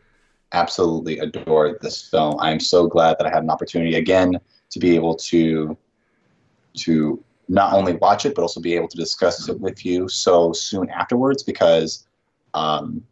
absolutely 0.52 1.18
adore 1.20 1.78
this 1.80 2.08
film. 2.08 2.36
I 2.40 2.50
am 2.50 2.60
so 2.60 2.86
glad 2.86 3.16
that 3.18 3.26
I 3.26 3.30
had 3.30 3.42
an 3.42 3.50
opportunity 3.50 3.94
again 3.94 4.38
to 4.70 4.78
be 4.78 4.94
able 4.94 5.14
to 5.16 5.76
to 6.74 7.22
not 7.48 7.72
only 7.72 7.94
watch 7.94 8.26
it 8.26 8.34
but 8.34 8.42
also 8.42 8.60
be 8.60 8.74
able 8.74 8.88
to 8.88 8.96
discuss 8.96 9.48
it 9.48 9.58
with 9.60 9.84
you 9.84 10.08
so 10.08 10.52
soon 10.52 10.88
afterwards 10.90 11.42
because 11.42 12.06
um, 12.54 13.04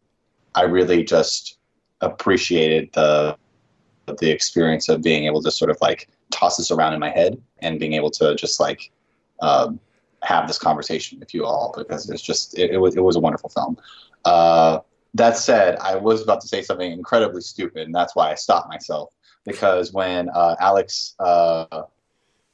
I 0.54 0.62
really 0.62 1.04
just 1.04 1.58
appreciated 2.00 2.90
the 2.92 3.36
the 4.20 4.30
experience 4.30 4.88
of 4.88 5.02
being 5.02 5.24
able 5.24 5.42
to 5.42 5.50
sort 5.50 5.70
of 5.70 5.76
like 5.82 6.08
toss 6.30 6.56
this 6.56 6.70
around 6.70 6.94
in 6.94 7.00
my 7.00 7.10
head 7.10 7.40
and 7.60 7.78
being 7.78 7.92
able 7.92 8.10
to 8.10 8.34
just 8.36 8.58
like 8.58 8.90
um, 9.40 9.78
have 10.22 10.46
this 10.46 10.58
conversation 10.58 11.18
with 11.18 11.34
you 11.34 11.44
all 11.44 11.74
because 11.76 12.08
it's 12.10 12.22
just 12.22 12.58
it, 12.58 12.70
it 12.70 12.78
was 12.78 12.96
it 12.96 13.02
was 13.02 13.16
a 13.16 13.20
wonderful 13.20 13.50
film. 13.50 13.76
Uh, 14.24 14.80
that 15.14 15.36
said, 15.36 15.76
I 15.78 15.96
was 15.96 16.22
about 16.22 16.40
to 16.42 16.48
say 16.48 16.62
something 16.62 16.92
incredibly 16.92 17.40
stupid, 17.40 17.82
and 17.82 17.94
that's 17.94 18.14
why 18.14 18.30
I 18.30 18.34
stopped 18.34 18.68
myself 18.68 19.10
because 19.44 19.92
when 19.92 20.28
uh, 20.30 20.56
Alex 20.60 21.14
uh, 21.18 21.82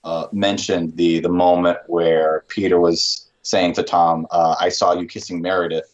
uh, 0.04 0.26
mentioned 0.32 0.96
the 0.96 1.20
the 1.20 1.28
moment 1.28 1.78
where 1.86 2.44
Peter 2.48 2.80
was 2.80 3.30
saying 3.42 3.74
to 3.74 3.82
Tom, 3.82 4.26
uh, 4.30 4.54
"I 4.60 4.68
saw 4.68 4.92
you 4.92 5.06
kissing 5.06 5.40
Meredith," 5.40 5.93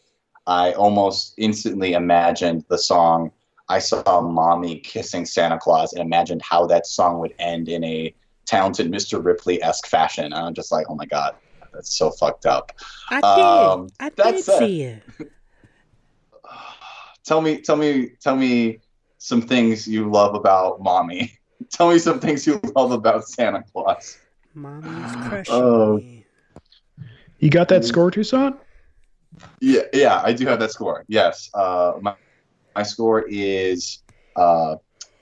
I 0.51 0.73
almost 0.73 1.35
instantly 1.39 1.93
imagined 1.93 2.65
the 2.69 2.77
song 2.77 3.31
I 3.69 3.79
saw 3.79 4.21
mommy 4.21 4.81
kissing 4.81 5.25
Santa 5.25 5.57
Claus 5.59 5.93
and 5.93 6.03
imagined 6.03 6.43
how 6.43 6.67
that 6.67 6.87
song 6.89 7.21
would 7.21 7.35
end 7.39 7.69
in 7.69 7.85
a 7.85 8.13
talented 8.47 8.91
Mr. 8.91 9.25
Ripley 9.25 9.63
esque 9.63 9.87
fashion. 9.87 10.25
And 10.25 10.35
I'm 10.35 10.55
just 10.55 10.73
like, 10.73 10.87
oh 10.91 10.97
my 10.97 11.07
God, 11.07 11.37
that's 11.73 11.97
so 11.97 12.11
fucked 12.11 12.47
up. 12.47 12.73
I 13.11 13.21
did. 13.21 13.25
Um, 13.45 13.89
I 14.01 14.09
that 14.09 14.33
did 14.33 14.45
said- 14.45 14.59
see 14.59 14.83
it. 14.83 15.03
Tell 17.25 17.41
me, 17.41 17.59
tell 17.61 17.77
me, 17.77 18.09
tell 18.21 18.35
me 18.35 18.81
some 19.19 19.41
things 19.43 19.87
you 19.87 20.11
love 20.11 20.35
about 20.35 20.81
mommy. 20.83 21.39
tell 21.71 21.91
me 21.93 21.99
some 22.01 22.19
things 22.19 22.45
you 22.45 22.61
love 22.75 22.91
about 22.91 23.29
Santa 23.29 23.63
Claus. 23.73 24.19
Mommy's 24.55 25.15
crushing 25.29 25.55
Oh. 25.55 25.99
me. 25.99 26.25
You 27.39 27.51
got 27.51 27.69
that 27.69 27.85
score, 27.85 28.11
Toussaint? 28.11 28.57
Yeah, 29.61 29.83
yeah, 29.93 30.21
I 30.25 30.33
do 30.33 30.47
have 30.47 30.59
that 30.61 30.73
score. 30.73 31.05
Yes, 31.09 31.51
uh, 31.55 31.95
my 32.01 32.15
my 32.75 32.83
score 32.83 33.25
is 33.29 34.03
uh, 34.37 34.77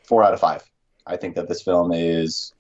four 0.05 0.23
out 0.23 0.35
of 0.35 0.41
five. 0.41 0.63
I 1.07 1.17
think 1.17 1.35
that 1.37 1.49
this 1.49 1.63
film 1.63 1.93
is 1.93 2.55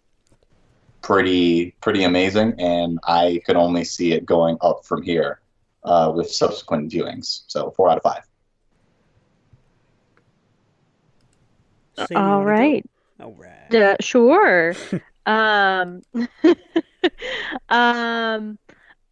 pretty 1.02 1.74
pretty 1.80 2.04
amazing, 2.04 2.54
and 2.58 2.98
I 3.04 3.40
could 3.46 3.56
only 3.56 3.84
see 3.84 4.12
it 4.12 4.26
going 4.26 4.56
up 4.60 4.84
from 4.84 5.02
here 5.02 5.40
uh, 5.84 6.12
with 6.14 6.30
subsequent 6.30 6.90
viewings. 6.90 7.42
So 7.46 7.70
four 7.70 7.90
out 7.90 7.96
of 7.96 8.02
five. 8.02 8.24
So 11.94 12.16
All 12.16 12.44
right. 12.44 12.84
Go? 13.18 13.26
All 13.26 13.32
right. 13.32 13.74
Uh, 13.74 13.96
sure. 14.00 14.74
um, 15.26 16.02
um, 17.68 18.58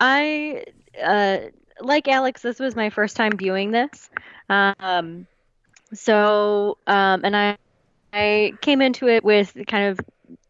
I 0.01 0.65
uh, 1.03 1.39
like 1.81 2.09
Alex. 2.09 2.43
This 2.43 2.59
was 2.59 2.77
my 2.77 2.91
first 2.91 3.17
time 3.17 3.33
viewing 3.37 3.71
this. 3.71 4.11
Um, 4.49 5.27
so 5.93 6.79
um, 6.87 7.21
and 7.25 7.37
I 7.37 7.59
I 8.13 8.53
came 8.61 8.81
into 8.81 9.09
it 9.09 9.25
with 9.25 9.57
kind 9.67 9.89
of 9.89 10.01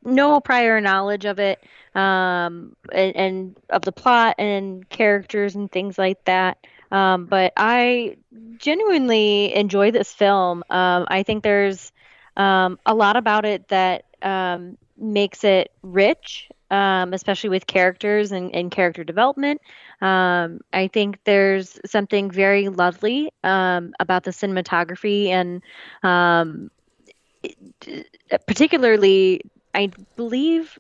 no 0.05 0.41
prior 0.41 0.81
knowledge 0.81 1.25
of 1.25 1.39
it, 1.39 1.63
um, 1.95 2.77
and, 2.93 3.17
and 3.17 3.57
of 3.71 3.83
the 3.83 3.93
plot 3.93 4.37
and 4.39 4.89
characters 4.89 5.55
and 5.55 5.71
things 5.71 5.99
like 5.99 6.25
that. 6.25 6.59
Um, 6.93 7.27
but 7.27 7.53
I 7.57 8.17
genuinely 8.59 9.55
enjoy 9.55 9.91
this 9.91 10.13
film. 10.13 10.63
Um, 10.71 11.07
I 11.09 11.25
think 11.25 11.43
there's 11.43 11.93
um, 12.37 12.79
a 12.87 12.95
lot 12.95 13.17
about 13.17 13.45
it 13.45 13.69
that 13.69 14.05
um, 14.23 14.79
makes 14.97 15.43
it 15.43 15.73
rich, 15.83 16.49
um, 16.71 17.13
especially 17.13 17.51
with 17.51 17.67
characters 17.67 18.31
and, 18.31 18.55
and 18.55 18.71
character 18.71 19.03
development. 19.03 19.61
Um, 20.01 20.61
I 20.73 20.89
think 20.89 21.19
there's 21.25 21.79
something 21.87 22.31
very 22.31 22.69
lovely 22.69 23.31
um, 23.43 23.93
about 24.01 24.25
the 24.25 24.31
cinematography 24.31 25.29
and 25.29 25.63
um, 26.03 26.71
it- 27.43 28.07
particularly, 28.47 29.41
I 29.75 29.91
believe 30.17 30.79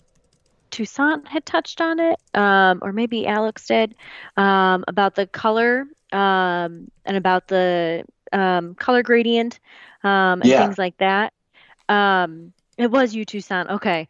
Toussaint 0.70 1.28
had 1.28 1.44
touched 1.46 1.80
on 1.80 1.98
it, 2.00 2.18
um, 2.34 2.80
or 2.82 2.92
maybe 2.92 3.26
Alex 3.26 3.66
did, 3.66 3.94
um, 4.36 4.84
about 4.88 5.14
the 5.14 5.26
color 5.26 5.86
um, 6.12 6.88
and 7.04 7.16
about 7.16 7.48
the 7.48 8.04
um, 8.32 8.74
color 8.74 9.02
gradient 9.02 9.60
um, 10.04 10.42
and 10.42 10.54
Yeah. 10.54 10.56
things 10.56 10.78
like 10.78 10.96
that. 10.98 11.32
Um, 11.88 12.52
it 12.78 12.90
was 12.90 13.14
you, 13.14 13.24
Toussaint. 13.24 13.70
Okay. 13.70 14.08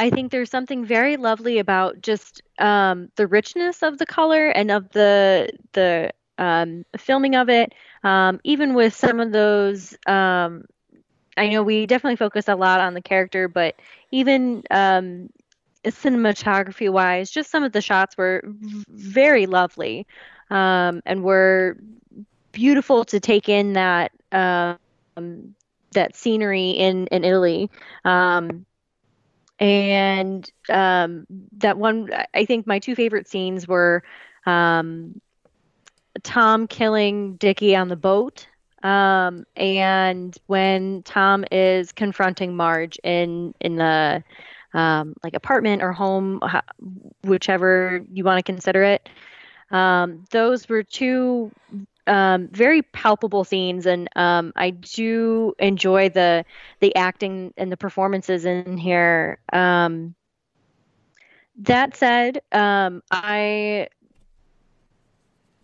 I 0.00 0.08
think 0.08 0.32
there's 0.32 0.50
something 0.50 0.86
very 0.86 1.18
lovely 1.18 1.58
about 1.58 2.00
just 2.00 2.40
um, 2.58 3.10
the 3.16 3.26
richness 3.26 3.82
of 3.82 3.98
the 3.98 4.06
color 4.06 4.48
and 4.48 4.70
of 4.70 4.88
the 4.90 5.50
the 5.72 6.12
um, 6.38 6.86
filming 6.96 7.36
of 7.36 7.50
it. 7.50 7.74
Um, 8.02 8.40
even 8.42 8.72
with 8.72 8.94
some 8.94 9.20
of 9.20 9.30
those, 9.30 9.94
um, 10.06 10.64
I 11.36 11.48
know 11.48 11.62
we 11.62 11.84
definitely 11.84 12.16
focus 12.16 12.48
a 12.48 12.54
lot 12.54 12.80
on 12.80 12.94
the 12.94 13.02
character, 13.02 13.46
but 13.46 13.74
even 14.10 14.62
um, 14.70 15.28
cinematography 15.84 16.90
wise, 16.90 17.30
just 17.30 17.50
some 17.50 17.62
of 17.62 17.72
the 17.72 17.82
shots 17.82 18.16
were 18.16 18.42
very 18.88 19.44
lovely 19.44 20.06
um, 20.48 21.02
and 21.04 21.22
were 21.22 21.76
beautiful 22.52 23.04
to 23.04 23.20
take 23.20 23.50
in 23.50 23.74
that 23.74 24.12
that 25.92 26.16
scenery 26.16 26.70
in 26.70 27.06
in 27.08 27.22
Italy. 27.22 27.70
Um, 28.02 28.64
and 29.60 30.50
um, 30.70 31.26
that 31.58 31.78
one, 31.78 32.10
I 32.34 32.44
think 32.46 32.66
my 32.66 32.78
two 32.80 32.96
favorite 32.96 33.28
scenes 33.28 33.68
were 33.68 34.02
um, 34.46 35.20
Tom 36.22 36.66
killing 36.66 37.36
Dickie 37.36 37.76
on 37.76 37.88
the 37.88 37.96
boat 37.96 38.46
Um, 38.82 39.44
and 39.56 40.36
when 40.46 41.02
Tom 41.02 41.44
is 41.50 41.92
confronting 41.92 42.56
Marge 42.56 42.98
in 43.04 43.54
in 43.60 43.76
the 43.76 44.22
um, 44.74 45.14
like 45.22 45.34
apartment 45.34 45.82
or 45.82 45.92
home, 45.92 46.40
whichever 47.24 48.04
you 48.12 48.24
want 48.24 48.38
to 48.38 48.42
consider 48.42 48.82
it, 48.84 49.08
um, 49.70 50.24
those 50.30 50.68
were 50.68 50.82
two 50.82 51.52
um, 52.06 52.48
very 52.48 52.82
palpable 52.82 53.44
scenes, 53.44 53.86
and 53.86 54.08
um, 54.16 54.52
I 54.56 54.70
do 54.70 55.54
enjoy 55.58 56.08
the 56.08 56.44
the 56.80 56.94
acting 56.96 57.52
and 57.56 57.70
the 57.70 57.76
performances 57.76 58.44
in 58.44 58.76
here. 58.76 59.38
Um, 59.52 60.14
that 61.56 61.96
said, 61.96 62.40
um, 62.52 63.02
I 63.10 63.88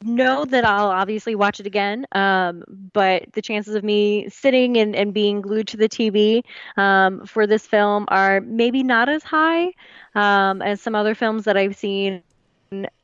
know 0.02 0.44
that 0.44 0.64
I'll 0.64 0.90
obviously 0.90 1.34
watch 1.34 1.58
it 1.58 1.66
again, 1.66 2.06
um, 2.12 2.64
but 2.92 3.32
the 3.32 3.42
chances 3.42 3.74
of 3.74 3.82
me 3.82 4.28
sitting 4.28 4.76
and, 4.76 4.94
and 4.94 5.14
being 5.14 5.40
glued 5.40 5.68
to 5.68 5.76
the 5.76 5.88
TV 5.88 6.42
um, 6.76 7.24
for 7.26 7.46
this 7.46 7.66
film 7.66 8.04
are 8.08 8.40
maybe 8.40 8.82
not 8.82 9.08
as 9.08 9.22
high 9.22 9.72
um, 10.14 10.62
as 10.62 10.80
some 10.80 10.94
other 10.94 11.14
films 11.14 11.44
that 11.44 11.56
I've 11.56 11.76
seen. 11.76 12.22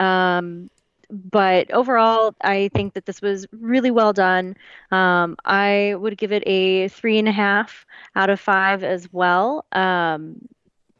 Um, 0.00 0.70
but 1.12 1.70
overall, 1.72 2.34
I 2.42 2.70
think 2.74 2.94
that 2.94 3.06
this 3.06 3.22
was 3.22 3.46
really 3.52 3.90
well 3.90 4.12
done. 4.12 4.56
Um, 4.90 5.36
I 5.44 5.94
would 5.98 6.16
give 6.18 6.32
it 6.32 6.42
a 6.46 6.88
three 6.88 7.18
and 7.18 7.28
a 7.28 7.32
half 7.32 7.86
out 8.16 8.30
of 8.30 8.40
five 8.40 8.82
as 8.84 9.12
well 9.12 9.66
um, 9.72 10.48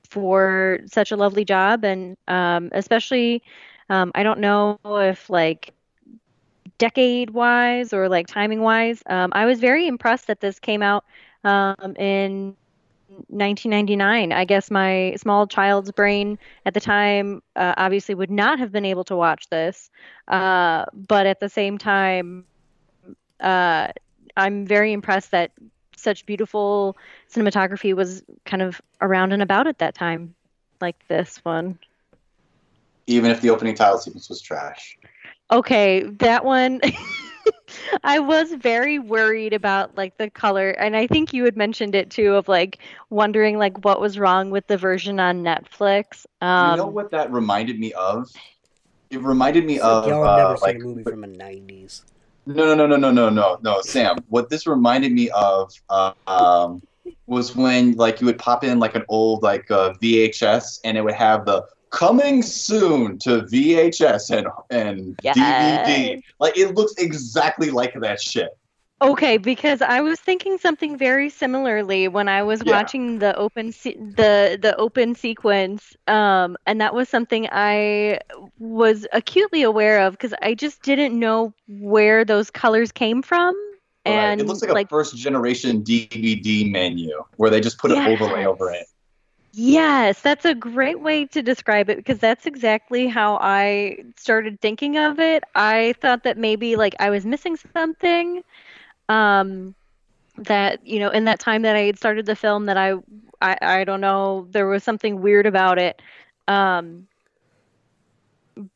for 0.08 0.80
such 0.86 1.12
a 1.12 1.16
lovely 1.16 1.44
job, 1.44 1.84
and 1.84 2.16
um, 2.28 2.70
especially, 2.72 3.42
um, 3.90 4.12
I 4.14 4.22
don't 4.22 4.40
know 4.40 4.78
if 4.84 5.30
like 5.30 5.72
decade 6.78 7.30
wise 7.30 7.92
or 7.92 8.08
like 8.08 8.26
timing 8.26 8.60
wise, 8.60 9.02
um, 9.06 9.30
I 9.34 9.46
was 9.46 9.60
very 9.60 9.86
impressed 9.86 10.26
that 10.28 10.40
this 10.40 10.58
came 10.58 10.82
out 10.82 11.04
um, 11.44 11.94
in 11.96 12.56
1999. 13.28 14.32
I 14.32 14.44
guess 14.44 14.70
my 14.70 15.14
small 15.16 15.46
child's 15.46 15.92
brain 15.92 16.38
at 16.66 16.74
the 16.74 16.80
time 16.80 17.42
uh, 17.56 17.74
obviously 17.76 18.14
would 18.14 18.30
not 18.30 18.58
have 18.58 18.72
been 18.72 18.84
able 18.84 19.04
to 19.04 19.16
watch 19.16 19.48
this, 19.48 19.90
uh, 20.28 20.84
but 20.92 21.26
at 21.26 21.40
the 21.40 21.48
same 21.48 21.78
time, 21.78 22.44
uh, 23.40 23.88
I'm 24.36 24.66
very 24.66 24.92
impressed 24.92 25.30
that 25.32 25.52
such 25.96 26.26
beautiful 26.26 26.96
cinematography 27.32 27.94
was 27.94 28.22
kind 28.44 28.62
of 28.62 28.80
around 29.00 29.32
and 29.32 29.42
about 29.42 29.66
at 29.66 29.78
that 29.78 29.94
time, 29.94 30.34
like 30.80 30.96
this 31.08 31.38
one. 31.44 31.78
Even 33.06 33.30
if 33.30 33.40
the 33.40 33.50
opening 33.50 33.74
title 33.74 33.98
sequence 33.98 34.28
was 34.28 34.40
trash. 34.40 34.96
Okay, 35.50 36.02
that 36.18 36.44
one. 36.44 36.80
I 38.04 38.18
was 38.18 38.52
very 38.52 38.98
worried 38.98 39.52
about 39.52 39.96
like 39.96 40.16
the 40.18 40.30
color, 40.30 40.70
and 40.70 40.96
I 40.96 41.06
think 41.06 41.32
you 41.32 41.44
had 41.44 41.56
mentioned 41.56 41.94
it 41.94 42.10
too, 42.10 42.34
of 42.34 42.48
like 42.48 42.78
wondering 43.10 43.58
like 43.58 43.84
what 43.84 44.00
was 44.00 44.18
wrong 44.18 44.50
with 44.50 44.66
the 44.66 44.76
version 44.76 45.20
on 45.20 45.42
Netflix. 45.42 46.26
Um, 46.40 46.72
you 46.72 46.76
know 46.78 46.86
what 46.86 47.10
that 47.10 47.30
reminded 47.32 47.78
me 47.78 47.92
of? 47.92 48.30
It 49.10 49.20
reminded 49.20 49.64
me 49.66 49.74
It's 49.74 49.84
of 49.84 50.06
y'all 50.06 50.24
have 50.24 50.38
never 50.38 50.52
uh, 50.52 50.56
seen 50.56 50.66
like 50.68 50.76
a 50.76 50.86
movie 50.86 51.02
from 51.04 51.20
the 51.20 51.28
'90s. 51.28 52.02
No, 52.46 52.74
no, 52.74 52.74
no, 52.74 52.86
no, 52.86 52.96
no, 52.96 53.10
no, 53.10 53.28
no, 53.30 53.58
no, 53.62 53.80
Sam. 53.82 54.16
What 54.28 54.50
this 54.50 54.66
reminded 54.66 55.12
me 55.12 55.30
of 55.30 55.72
uh, 55.88 56.12
um, 56.26 56.82
was 57.26 57.54
when 57.54 57.92
like 57.92 58.20
you 58.20 58.26
would 58.26 58.38
pop 58.38 58.64
in 58.64 58.78
like 58.78 58.94
an 58.96 59.04
old 59.08 59.42
like 59.42 59.70
uh, 59.70 59.92
VHS 60.02 60.80
and 60.84 60.96
it 60.96 61.02
would 61.02 61.14
have 61.14 61.44
the 61.44 61.64
coming 61.92 62.42
soon 62.42 63.18
to 63.20 63.42
VHS 63.42 64.30
and 64.36 64.48
and 64.70 65.16
Yes. 65.22 65.36
DVD. 65.36 66.22
Like 66.40 66.58
it 66.58 66.74
looks 66.74 66.94
exactly 66.98 67.70
like 67.70 67.94
that 68.00 68.20
shit. 68.20 68.50
Okay, 69.00 69.36
because 69.36 69.82
I 69.82 70.00
was 70.00 70.20
thinking 70.20 70.58
something 70.58 70.96
very 70.96 71.28
similarly 71.28 72.06
when 72.06 72.28
I 72.28 72.44
was 72.44 72.62
Yeah. 72.64 72.72
watching 72.72 73.18
the 73.18 73.34
open 73.36 73.72
se- 73.72 73.96
the 73.98 74.56
the 74.60 74.76
open 74.76 75.14
sequence, 75.16 75.96
um, 76.06 76.56
and 76.66 76.80
that 76.80 76.94
was 76.94 77.08
something 77.08 77.48
I 77.50 78.20
was 78.60 79.06
acutely 79.12 79.62
aware 79.62 80.02
of 80.02 80.12
because 80.12 80.34
I 80.40 80.54
just 80.54 80.82
didn't 80.82 81.18
know 81.18 81.52
where 81.68 82.24
those 82.24 82.48
colors 82.50 82.92
came 82.92 83.22
from, 83.22 83.54
Right. 84.06 84.14
and 84.14 84.40
it 84.40 84.46
looks 84.46 84.62
like 84.62 84.86
a 84.86 84.88
first 84.88 85.16
generation 85.16 85.82
DVD 85.82 86.70
menu 86.70 87.24
where 87.38 87.50
they 87.50 87.60
just 87.60 87.78
put 87.78 87.90
an 87.90 88.06
overlay 88.06 88.44
over 88.44 88.70
it. 88.70 88.86
Yes, 89.52 90.20
that's 90.22 90.44
a 90.44 90.54
great 90.54 91.00
way 91.00 91.26
to 91.26 91.42
describe 91.42 91.88
it 91.90 91.96
because 91.96 92.18
that's 92.18 92.46
exactly 92.46 93.08
how 93.08 93.38
I 93.40 93.98
started 94.16 94.60
thinking 94.60 94.96
of 94.98 95.18
it. 95.20 95.44
I 95.54 95.94
thought 96.00 96.24
that 96.24 96.38
maybe 96.38 96.76
like 96.76 96.94
I 97.00 97.10
was 97.10 97.24
missing 97.26 97.56
something. 97.56 98.30
Um, 98.96 99.74
that 100.30 100.78
you 100.86 100.98
know, 100.98 101.10
in 101.10 101.24
that 101.24 101.38
time 101.38 101.62
that 101.62 101.76
I 101.76 101.80
had 101.82 101.96
started 101.96 102.26
the 102.26 102.34
film, 102.36 102.66
that 102.66 102.76
I, 102.76 102.94
I, 103.40 103.56
I 103.60 103.84
don't 103.84 104.00
know, 104.00 104.46
there 104.50 104.66
was 104.66 104.82
something 104.82 105.20
weird 105.20 105.46
about 105.46 105.78
it. 105.78 106.00
Um, 106.48 107.06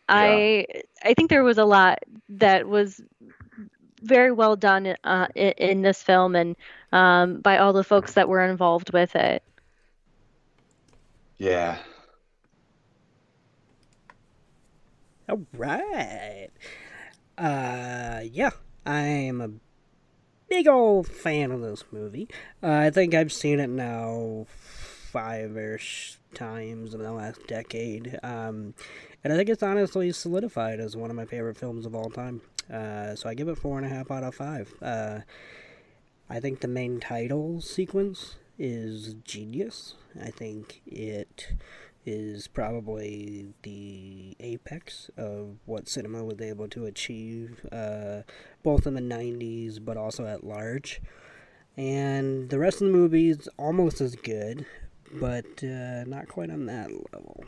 I 0.09 0.65
I 1.03 1.13
think 1.13 1.29
there 1.29 1.43
was 1.43 1.57
a 1.57 1.65
lot 1.65 1.99
that 2.29 2.67
was 2.67 3.01
very 4.05 4.31
well 4.31 4.55
done 4.55 4.95
uh, 5.03 5.27
in, 5.35 5.51
in 5.57 5.81
this 5.81 6.01
film 6.01 6.35
and 6.35 6.55
um, 6.91 7.41
by 7.41 7.57
all 7.57 7.73
the 7.73 7.83
folks 7.83 8.13
that 8.13 8.29
were 8.29 8.43
involved 8.43 8.93
with 8.93 9.15
it. 9.15 9.43
Yeah. 11.37 11.77
All 15.27 15.41
right. 15.57 16.49
Uh, 17.37 18.21
yeah, 18.31 18.51
I'm 18.85 19.41
a 19.41 19.49
big 20.47 20.67
old 20.67 21.07
fan 21.07 21.51
of 21.51 21.61
this 21.61 21.83
movie. 21.91 22.29
Uh, 22.63 22.71
I 22.71 22.89
think 22.91 23.13
I've 23.13 23.33
seen 23.33 23.59
it 23.59 23.69
now 23.69 24.45
five-ish 24.47 26.17
times 26.33 26.93
in 26.93 27.01
the 27.01 27.11
last 27.11 27.45
decade. 27.47 28.19
Um, 28.21 28.73
and 29.23 29.33
I 29.33 29.35
think 29.35 29.49
it's 29.49 29.63
honestly 29.63 30.11
solidified 30.11 30.79
as 30.79 30.95
one 30.95 31.09
of 31.09 31.15
my 31.15 31.25
favorite 31.25 31.57
films 31.57 31.85
of 31.85 31.95
all 31.95 32.09
time. 32.09 32.41
Uh, 32.71 33.15
so 33.15 33.29
I 33.29 33.33
give 33.33 33.47
it 33.47 33.57
four 33.57 33.77
and 33.77 33.85
a 33.85 33.89
half 33.89 34.11
out 34.11 34.23
of 34.23 34.35
five. 34.35 34.73
Uh, 34.81 35.19
I 36.29 36.39
think 36.39 36.61
the 36.61 36.67
main 36.67 36.99
title 36.99 37.61
sequence 37.61 38.35
is 38.57 39.15
genius. 39.23 39.95
I 40.21 40.31
think 40.31 40.81
it 40.85 41.53
is 42.05 42.47
probably 42.47 43.47
the 43.63 44.35
apex 44.39 45.09
of 45.17 45.57
what 45.65 45.89
cinema 45.89 46.23
was 46.23 46.39
able 46.39 46.67
to 46.69 46.85
achieve, 46.85 47.65
uh, 47.71 48.21
both 48.63 48.85
in 48.85 48.93
the 48.93 49.01
90s 49.01 49.83
but 49.83 49.97
also 49.97 50.25
at 50.25 50.43
large. 50.43 51.01
And 51.77 52.49
the 52.49 52.59
rest 52.59 52.81
of 52.81 52.87
the 52.87 52.93
movie 52.93 53.29
is 53.29 53.49
almost 53.57 54.01
as 54.01 54.15
good, 54.15 54.65
but 55.11 55.63
uh, 55.63 56.05
not 56.05 56.27
quite 56.27 56.49
on 56.49 56.65
that 56.67 56.89
level. 57.13 57.43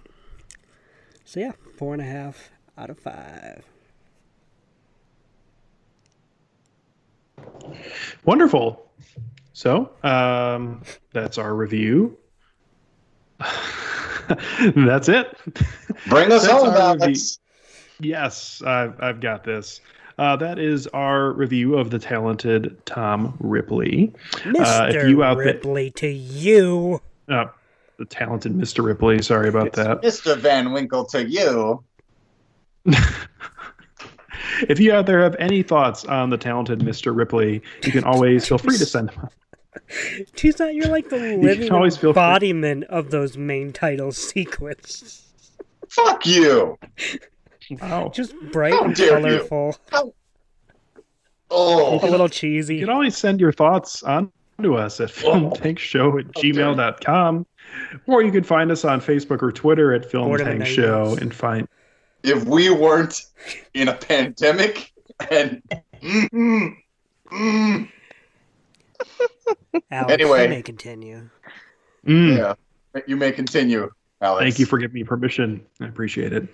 So, 1.23 1.39
yeah, 1.39 1.53
four 1.77 1.93
and 1.93 2.01
a 2.01 2.05
half 2.05 2.51
out 2.77 2.89
of 2.89 2.99
five. 2.99 3.63
Wonderful. 8.25 8.83
So, 9.53 9.91
um, 10.03 10.83
that's 11.13 11.37
our 11.37 11.55
review. 11.55 12.17
that's 14.75 15.09
it. 15.09 15.37
Bring 16.07 16.31
us 16.31 16.43
That's 16.43 16.47
home, 16.47 16.69
our. 16.69 16.77
Alex. 16.77 17.39
Yes, 17.99 18.61
I've, 18.61 19.01
I've 19.01 19.19
got 19.19 19.43
this. 19.43 19.81
Uh, 20.19 20.35
that 20.35 20.59
is 20.59 20.87
our 20.87 21.31
review 21.31 21.77
of 21.77 21.89
the 21.91 21.99
talented 21.99 22.83
Tom 22.85 23.37
Ripley. 23.39 24.13
Mr. 24.31 24.59
Uh, 24.59 24.87
if 24.95 25.07
you 25.09 25.23
out 25.23 25.37
there- 25.37 25.45
Ripley, 25.47 25.91
to 25.91 26.07
you. 26.07 27.01
Uh, 27.27 27.45
the 27.97 28.05
talented 28.05 28.53
Mr. 28.53 28.83
Ripley. 28.83 29.21
Sorry 29.21 29.49
about 29.49 29.73
that. 29.73 30.01
Mr. 30.01 30.37
Van 30.37 30.71
Winkle 30.71 31.05
to 31.05 31.27
you. 31.27 31.83
If 34.69 34.79
you 34.79 34.93
out 34.93 35.05
there 35.05 35.21
have 35.23 35.35
any 35.39 35.63
thoughts 35.63 36.05
on 36.05 36.29
the 36.29 36.37
talented 36.37 36.79
Mr. 36.79 37.15
Ripley, 37.15 37.61
you 37.83 37.91
can 37.91 38.03
always 38.03 38.47
feel 38.47 38.57
free 38.57 38.77
to 38.77 38.85
send 38.85 39.09
them. 39.09 39.29
She's 40.35 40.57
not, 40.59 40.73
you're 40.73 40.87
like 40.87 41.09
the 41.09 41.37
living 41.37 41.71
always 41.71 41.95
feel 41.97 42.13
free- 42.13 42.21
embodiment 42.21 42.83
of 42.85 43.11
those 43.11 43.37
main 43.37 43.71
title 43.71 44.11
sequence. 44.11 45.23
Fuck 45.89 46.25
you. 46.25 46.77
Wow. 47.81 48.11
Just 48.13 48.33
bright 48.51 48.73
How 48.73 48.85
and 48.85 48.95
dare 48.95 49.19
you. 49.19 49.47
colorful, 49.47 49.75
Oh. 51.49 51.99
a 52.03 52.09
little 52.09 52.27
cheesy. 52.29 52.75
You 52.75 52.85
can 52.85 52.93
always 52.93 53.15
send 53.15 53.39
your 53.39 53.51
thoughts 53.51 54.03
on 54.03 54.31
to 54.61 54.75
us 54.75 54.99
at 54.99 55.11
oh. 55.23 55.31
filmtankshow 55.31 56.19
at 56.19 56.27
gmail.com. 56.33 57.45
Or 58.07 58.23
you 58.23 58.31
can 58.31 58.43
find 58.43 58.71
us 58.71 58.83
on 58.85 59.01
Facebook 59.01 59.41
or 59.43 59.51
Twitter 59.51 59.93
at 59.93 60.09
Film 60.09 60.27
Bored 60.27 60.41
of 60.41 60.47
the 60.47 60.53
Tank 60.53 60.65
Show 60.65 61.17
and 61.21 61.33
find 61.33 61.67
If 62.23 62.45
we 62.45 62.69
weren't 62.69 63.25
in 63.73 63.87
a 63.87 63.93
pandemic 63.93 64.91
and 65.31 65.61
mm, 66.01 66.75
mm, 67.31 67.89
Alex, 69.91 70.13
Anyway. 70.13 70.43
you 70.43 70.49
may 70.49 70.61
continue. 70.61 71.29
Mm, 72.05 72.37
yeah, 72.37 73.01
you 73.05 73.15
may 73.17 73.31
continue, 73.31 73.89
Alex. 74.21 74.43
Thank 74.43 74.59
you 74.59 74.65
for 74.65 74.77
giving 74.77 74.95
me 74.95 75.03
permission. 75.03 75.65
I 75.81 75.85
appreciate 75.85 76.33
it. 76.33 76.47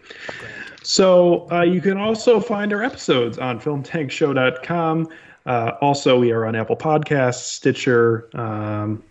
So 0.83 1.49
uh, 1.51 1.61
you 1.61 1.79
can 1.81 1.97
also 1.97 2.39
find 2.39 2.73
our 2.73 2.83
episodes 2.83 3.37
on 3.37 3.59
filmtankshow.com. 3.59 5.07
Uh, 5.45 5.71
also, 5.81 6.19
we 6.19 6.31
are 6.31 6.45
on 6.45 6.55
Apple 6.55 6.75
Podcasts, 6.77 7.43
Stitcher, 7.43 8.29
um, 8.37 9.03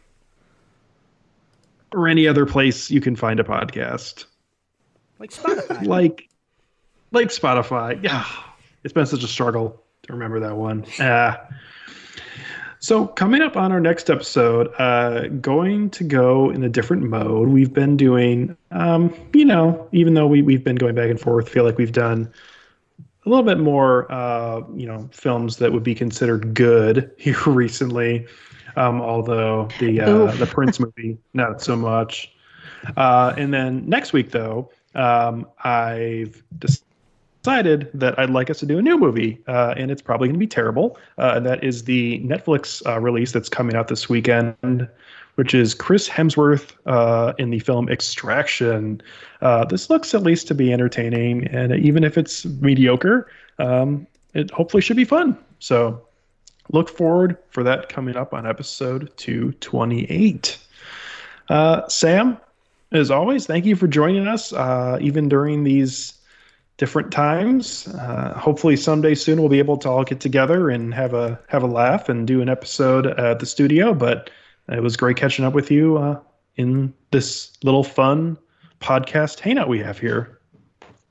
or 1.94 2.08
any 2.08 2.26
other 2.26 2.46
place 2.46 2.90
you 2.90 3.00
can 3.00 3.14
find 3.16 3.38
a 3.38 3.44
podcast. 3.44 4.24
Like 5.18 5.30
Spotify. 5.30 5.86
Like, 5.86 6.28
like 7.12 7.28
Spotify. 7.28 8.02
Yeah, 8.02 8.26
it's 8.84 8.92
been 8.92 9.06
such 9.06 9.22
a 9.22 9.28
struggle 9.28 9.82
to 10.02 10.12
remember 10.12 10.40
that 10.40 10.56
one. 10.56 10.84
Uh, 10.98 11.36
so 12.80 13.06
coming 13.06 13.42
up 13.42 13.56
on 13.56 13.70
our 13.70 13.78
next 13.78 14.10
episode, 14.10 14.72
uh, 14.78 15.28
going 15.28 15.88
to 15.90 16.02
go 16.02 16.50
in 16.50 16.64
a 16.64 16.68
different 16.68 17.04
mode. 17.04 17.48
We've 17.48 17.72
been 17.72 17.96
doing, 17.96 18.56
um, 18.72 19.14
you 19.32 19.44
know, 19.44 19.88
even 19.92 20.14
though 20.14 20.26
we 20.26 20.42
we've 20.42 20.64
been 20.64 20.74
going 20.74 20.96
back 20.96 21.08
and 21.08 21.20
forth, 21.20 21.48
feel 21.48 21.62
like 21.62 21.78
we've 21.78 21.92
done 21.92 22.32
a 23.24 23.28
little 23.28 23.44
bit 23.44 23.60
more, 23.60 24.10
uh, 24.10 24.62
you 24.74 24.86
know, 24.86 25.08
films 25.12 25.58
that 25.58 25.72
would 25.72 25.84
be 25.84 25.94
considered 25.94 26.54
good 26.54 27.12
here 27.18 27.38
recently. 27.46 28.26
Um, 28.74 29.00
although 29.00 29.68
the 29.78 30.00
uh, 30.00 30.32
the 30.32 30.46
Prince 30.46 30.80
movie, 30.80 31.18
not 31.34 31.62
so 31.62 31.76
much. 31.76 32.32
Uh, 32.96 33.32
and 33.36 33.54
then 33.54 33.88
next 33.88 34.12
week, 34.12 34.30
though, 34.30 34.70
um, 34.96 35.46
I've 35.62 36.42
decided 36.58 36.91
that 37.42 38.18
I'd 38.18 38.30
like 38.30 38.50
us 38.50 38.60
to 38.60 38.66
do 38.66 38.78
a 38.78 38.82
new 38.82 38.98
movie, 38.98 39.38
uh, 39.46 39.74
and 39.76 39.90
it's 39.90 40.02
probably 40.02 40.28
going 40.28 40.34
to 40.34 40.38
be 40.38 40.46
terrible. 40.46 40.98
Uh, 41.18 41.40
that 41.40 41.62
is 41.64 41.84
the 41.84 42.20
Netflix 42.20 42.84
uh, 42.86 43.00
release 43.00 43.32
that's 43.32 43.48
coming 43.48 43.74
out 43.74 43.88
this 43.88 44.08
weekend, 44.08 44.88
which 45.34 45.54
is 45.54 45.74
Chris 45.74 46.08
Hemsworth 46.08 46.72
uh, 46.86 47.32
in 47.38 47.50
the 47.50 47.58
film 47.58 47.88
Extraction. 47.88 49.02
Uh, 49.40 49.64
this 49.64 49.90
looks 49.90 50.14
at 50.14 50.22
least 50.22 50.46
to 50.48 50.54
be 50.54 50.72
entertaining, 50.72 51.46
and 51.48 51.74
even 51.74 52.04
if 52.04 52.16
it's 52.16 52.44
mediocre, 52.44 53.28
um, 53.58 54.06
it 54.34 54.50
hopefully 54.50 54.80
should 54.80 54.96
be 54.96 55.04
fun. 55.04 55.36
So 55.58 56.00
look 56.70 56.88
forward 56.88 57.36
for 57.50 57.62
that 57.64 57.88
coming 57.88 58.16
up 58.16 58.32
on 58.32 58.46
episode 58.46 59.12
228. 59.16 60.58
Uh, 61.48 61.88
Sam, 61.88 62.38
as 62.92 63.10
always, 63.10 63.46
thank 63.46 63.64
you 63.64 63.74
for 63.74 63.88
joining 63.88 64.28
us, 64.28 64.52
even 65.00 65.28
during 65.28 65.64
these 65.64 66.14
different 66.82 67.12
times. 67.12 67.86
Uh, 67.86 68.36
hopefully, 68.36 68.76
someday 68.76 69.14
soon 69.14 69.38
we'll 69.38 69.48
be 69.48 69.60
able 69.60 69.76
to 69.76 69.88
all 69.88 70.02
get 70.02 70.18
together 70.18 70.68
and 70.68 70.92
have 70.92 71.14
a 71.14 71.38
have 71.46 71.62
a 71.62 71.66
laugh 71.68 72.08
and 72.08 72.26
do 72.26 72.40
an 72.40 72.48
episode 72.48 73.06
at 73.06 73.38
the 73.38 73.46
studio. 73.46 73.94
But 73.94 74.30
it 74.68 74.82
was 74.82 74.96
great 74.96 75.16
catching 75.16 75.44
up 75.44 75.54
with 75.54 75.70
you 75.70 75.98
uh, 75.98 76.18
in 76.56 76.92
this 77.12 77.52
little 77.62 77.84
fun 77.84 78.36
podcast 78.80 79.38
hangout 79.38 79.68
we 79.68 79.78
have 79.78 80.00
here. 80.00 80.40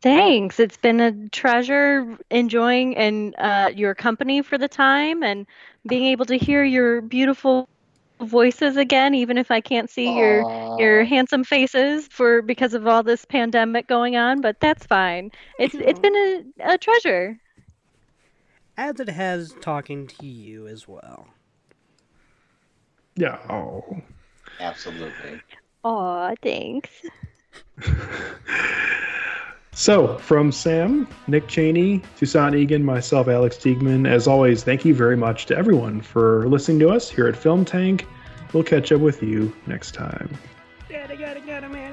Thanks. 0.01 0.59
It's 0.59 0.75
been 0.75 0.99
a 0.99 1.29
treasure 1.29 2.17
enjoying 2.29 2.97
and 2.97 3.33
uh, 3.37 3.71
your 3.73 3.95
company 3.95 4.41
for 4.41 4.57
the 4.57 4.67
time 4.67 5.23
and 5.23 5.47
being 5.87 6.03
able 6.03 6.25
to 6.25 6.35
hear 6.35 6.65
your 6.65 6.99
beautiful 6.99 7.69
voices 8.21 8.77
again, 8.77 9.13
even 9.15 9.37
if 9.37 9.51
I 9.51 9.61
can't 9.61 9.89
see 9.89 10.17
your 10.17 10.79
your 10.79 11.03
handsome 11.03 11.43
faces 11.43 12.07
for 12.07 12.41
because 12.41 12.73
of 12.73 12.87
all 12.87 13.03
this 13.03 13.25
pandemic 13.25 13.87
going 13.87 14.15
on. 14.15 14.41
But 14.41 14.59
that's 14.59 14.85
fine. 14.85 15.31
It's 15.59 15.75
it's 15.75 15.99
been 15.99 16.15
a, 16.15 16.73
a 16.73 16.77
treasure. 16.77 17.39
As 18.77 18.99
it 18.99 19.09
has 19.09 19.53
talking 19.61 20.07
to 20.07 20.25
you 20.25 20.67
as 20.67 20.87
well. 20.87 21.27
Yeah. 23.15 23.37
Oh. 23.49 24.01
Absolutely. 24.59 25.41
Aw, 25.83 26.35
thanks. 26.41 26.89
So, 29.81 30.15
from 30.19 30.51
Sam, 30.51 31.07
Nick 31.25 31.47
Cheney, 31.47 32.03
Susan 32.15 32.53
Egan, 32.53 32.85
myself, 32.85 33.27
Alex 33.27 33.57
Diegman, 33.57 34.07
as 34.07 34.27
always, 34.27 34.63
thank 34.63 34.85
you 34.85 34.93
very 34.93 35.17
much 35.17 35.47
to 35.47 35.57
everyone 35.57 36.01
for 36.01 36.47
listening 36.47 36.77
to 36.81 36.89
us 36.89 37.09
here 37.09 37.25
at 37.25 37.35
Film 37.35 37.65
Tank. 37.65 38.05
We'll 38.53 38.61
catch 38.61 38.91
up 38.91 39.01
with 39.01 39.23
you 39.23 39.51
next 39.65 39.95
time. 39.95 40.37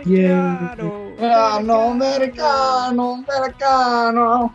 Yeah. 0.05 0.75
No, 0.77 1.61
no, 1.61 1.91
americano, 1.93 3.25
americano. 3.25 4.55